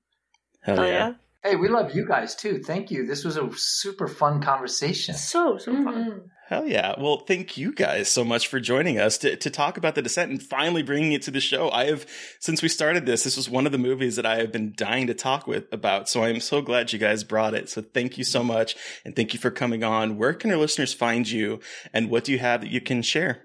Hell 0.62 0.80
Oh, 0.80 0.86
yeah. 0.86 1.14
Hey, 1.44 1.58
we 1.58 1.68
love 1.68 1.94
you 1.94 2.08
guys 2.08 2.36
too. 2.36 2.62
Thank 2.66 2.90
you. 2.90 3.06
This 3.06 3.26
was 3.26 3.36
a 3.36 3.50
super 3.56 4.08
fun 4.08 4.42
conversation. 4.42 5.14
So, 5.16 5.58
so 5.58 5.74
Mm-hmm. 5.74 5.84
fun. 5.84 6.22
Hell 6.48 6.66
yeah. 6.68 6.94
Well, 7.00 7.20
thank 7.20 7.58
you 7.58 7.72
guys 7.74 8.10
so 8.10 8.24
much 8.24 8.48
for 8.48 8.60
joining 8.60 9.00
us 9.00 9.18
to, 9.20 9.36
to 9.38 9.50
talk 9.50 9.78
about 9.78 9.96
The 9.96 10.02
Descent 10.02 10.30
and 10.30 10.44
finally 10.44 10.84
bringing 10.84 11.14
it 11.14 11.22
to 11.24 11.32
the 11.32 11.40
show. 11.40 11.70
I 11.72 11.86
have, 11.86 12.06
since 12.40 12.62
we 12.62 12.68
started 12.70 13.06
this, 13.06 13.24
this 13.24 13.38
was 13.38 13.50
one 13.50 13.66
of 13.66 13.72
the 13.72 13.78
movies 13.78 14.18
that 14.18 14.26
I 14.26 14.38
have 14.38 14.52
been 14.52 14.74
dying 14.76 15.08
to 15.08 15.14
talk 15.14 15.48
with 15.48 15.72
about. 15.74 16.10
So 16.10 16.24
I'm 16.24 16.40
so 16.42 16.62
glad 16.62 16.92
you 16.94 17.00
guys 17.00 17.24
brought 17.24 17.54
it. 17.54 17.70
So 17.70 17.82
thank 17.82 18.18
you 18.18 18.24
so 18.24 18.44
much. 18.44 18.76
And 19.04 19.16
thank 19.16 19.34
you 19.34 19.40
for 19.40 19.52
coming 19.52 19.84
on. 19.84 20.18
Where 20.18 20.34
can 20.34 20.52
our 20.52 20.58
listeners 20.58 20.94
find 20.94 21.30
you? 21.30 21.60
And 21.94 22.10
what 22.10 22.24
do 22.26 22.32
you 22.34 22.40
have 22.40 22.62
that 22.62 22.70
you 22.72 22.82
can 22.82 23.02
share? 23.02 23.42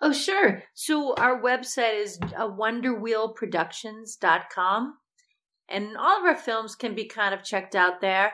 Oh, 0.00 0.12
sure. 0.12 0.62
So 0.74 1.14
our 1.16 1.40
website 1.40 2.02
is 2.02 2.18
uh, 2.36 2.48
wonderwheelproductions.com. 2.48 4.94
And 5.68 5.96
all 5.96 6.18
of 6.18 6.24
our 6.24 6.36
films 6.36 6.74
can 6.74 6.94
be 6.94 7.06
kind 7.06 7.34
of 7.34 7.42
checked 7.42 7.74
out 7.74 8.00
there. 8.00 8.32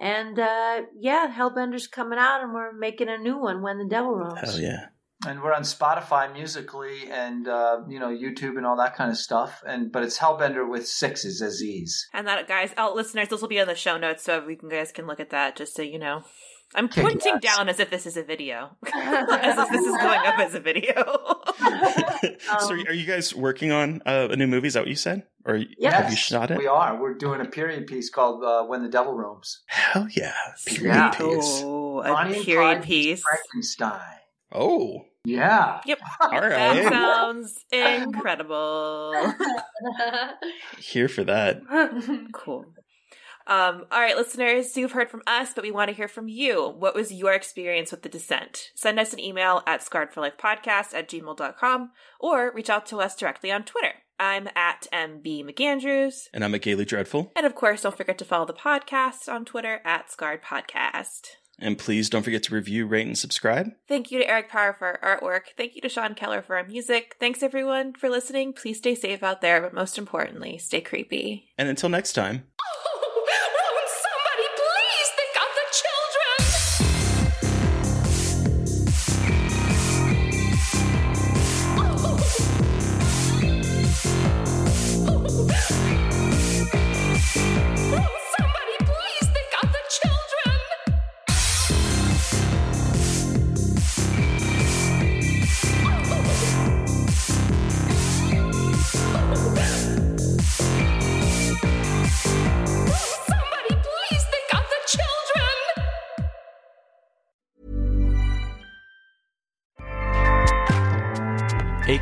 And 0.00 0.38
uh, 0.38 0.82
yeah, 0.98 1.32
Hellbender's 1.36 1.88
coming 1.88 2.18
out, 2.18 2.42
and 2.42 2.54
we're 2.54 2.72
making 2.72 3.08
a 3.08 3.18
new 3.18 3.36
one, 3.36 3.62
When 3.62 3.78
the 3.78 3.88
Devil 3.88 4.14
Roams. 4.14 4.40
Hell 4.40 4.60
yeah. 4.60 4.86
And 5.26 5.42
we're 5.42 5.52
on 5.52 5.62
Spotify 5.62 6.32
musically 6.32 7.10
and 7.10 7.48
uh, 7.48 7.78
you 7.88 7.98
know 7.98 8.06
YouTube 8.08 8.56
and 8.56 8.64
all 8.64 8.76
that 8.76 8.94
kind 8.94 9.10
of 9.10 9.16
stuff. 9.16 9.60
And 9.66 9.90
but 9.90 10.04
it's 10.04 10.18
Hellbender 10.18 10.68
with 10.70 10.86
sixes 10.86 11.42
as 11.42 11.56
Z's. 11.56 12.08
And 12.14 12.28
that, 12.28 12.46
guys, 12.46 12.72
oh, 12.78 12.92
listeners, 12.94 13.28
this 13.28 13.40
will 13.40 13.48
be 13.48 13.60
on 13.60 13.66
the 13.66 13.74
show 13.74 13.98
notes, 13.98 14.22
so 14.22 14.46
you 14.46 14.56
can, 14.56 14.68
guys 14.68 14.92
can 14.92 15.08
look 15.08 15.18
at 15.18 15.30
that 15.30 15.56
just 15.56 15.74
so 15.74 15.82
you 15.82 15.98
know. 15.98 16.22
I'm 16.74 16.84
Okay, 16.86 17.00
pointing 17.02 17.38
yes. 17.42 17.56
down 17.56 17.68
as 17.68 17.80
if 17.80 17.88
this 17.90 18.04
is 18.06 18.16
a 18.16 18.22
video, 18.22 18.76
as 18.94 19.58
if 19.58 19.70
this 19.70 19.80
is 19.86 19.96
going 19.96 20.20
up 20.26 20.38
as 20.38 20.54
a 20.54 20.60
video. 20.60 20.92
so 22.60 22.72
are 22.74 22.92
you 22.92 23.06
guys 23.06 23.34
working 23.34 23.72
on 23.72 24.02
uh, 24.04 24.28
a 24.30 24.36
new 24.36 24.46
movie? 24.46 24.68
Is 24.68 24.74
that 24.74 24.80
what 24.80 24.88
you 24.88 24.94
said? 24.96 25.24
Or 25.46 25.58
have 25.84 26.10
you 26.10 26.16
shot 26.16 26.50
it? 26.50 26.58
We 26.58 26.66
are. 26.66 27.00
We're 27.00 27.14
doing 27.14 27.40
a 27.40 27.46
period 27.46 27.86
piece 27.86 28.10
called 28.10 28.44
uh, 28.44 28.64
"When 28.64 28.82
the 28.82 28.90
Devil 28.90 29.14
Roams." 29.14 29.62
Hell 29.66 30.08
yeah. 30.14 30.34
Period 30.66 30.84
Yeah. 30.94 31.08
piece. 31.10 31.62
Oh, 31.64 32.00
a 32.00 32.14
and 32.14 32.34
period 32.34 32.56
Clyde 32.76 32.82
piece. 32.82 33.22
Frankenstein. 33.22 34.00
Oh. 34.52 35.06
Yeah. 35.24 35.80
Yep. 35.86 35.98
All 36.20 36.30
That 36.40 36.92
sounds 36.92 37.64
incredible. 37.72 39.32
Here 40.78 41.08
for 41.08 41.24
that. 41.24 41.60
cool. 42.32 42.64
Um, 43.48 43.86
all 43.90 44.00
right, 44.00 44.16
listeners, 44.16 44.76
you've 44.76 44.92
heard 44.92 45.10
from 45.10 45.22
us, 45.26 45.54
but 45.54 45.64
we 45.64 45.70
want 45.70 45.88
to 45.88 45.96
hear 45.96 46.06
from 46.06 46.28
you. 46.28 46.68
What 46.68 46.94
was 46.94 47.10
your 47.10 47.32
experience 47.32 47.90
with 47.90 48.02
the 48.02 48.08
descent? 48.10 48.70
Send 48.74 49.00
us 49.00 49.14
an 49.14 49.20
email 49.20 49.62
at 49.66 49.80
scarredforlifepodcast 49.80 50.94
at 50.94 51.08
gmail.com 51.08 51.90
or 52.20 52.52
reach 52.54 52.68
out 52.68 52.84
to 52.86 53.00
us 53.00 53.16
directly 53.16 53.50
on 53.50 53.64
Twitter. 53.64 53.94
I'm 54.20 54.48
at 54.54 54.86
MB 54.92 55.44
McAndrews. 55.44 56.28
And 56.34 56.44
I'm 56.44 56.54
a 56.54 56.58
Gaily 56.58 56.84
Dreadful. 56.84 57.32
And 57.34 57.46
of 57.46 57.54
course, 57.54 57.82
don't 57.82 57.96
forget 57.96 58.18
to 58.18 58.24
follow 58.24 58.44
the 58.44 58.52
podcast 58.52 59.32
on 59.32 59.44
Twitter 59.44 59.80
at 59.84 60.10
Scarred 60.10 60.42
Podcast. 60.42 61.36
And 61.60 61.76
please 61.76 62.08
don't 62.08 62.22
forget 62.22 62.44
to 62.44 62.54
review, 62.54 62.86
rate, 62.86 63.06
and 63.06 63.18
subscribe. 63.18 63.72
Thank 63.88 64.10
you 64.10 64.18
to 64.20 64.28
Eric 64.28 64.48
Power 64.48 64.72
for 64.78 65.04
our 65.04 65.18
artwork. 65.20 65.56
Thank 65.56 65.74
you 65.74 65.80
to 65.82 65.88
Sean 65.88 66.14
Keller 66.14 66.40
for 66.40 66.56
our 66.56 66.64
music. 66.64 67.16
Thanks 67.18 67.42
everyone 67.42 67.94
for 67.94 68.08
listening. 68.08 68.52
Please 68.52 68.78
stay 68.78 68.94
safe 68.94 69.22
out 69.22 69.40
there, 69.40 69.60
but 69.60 69.74
most 69.74 69.98
importantly, 69.98 70.58
stay 70.58 70.80
creepy. 70.80 71.48
And 71.58 71.68
until 71.68 71.88
next 71.88 72.12
time, 72.12 72.44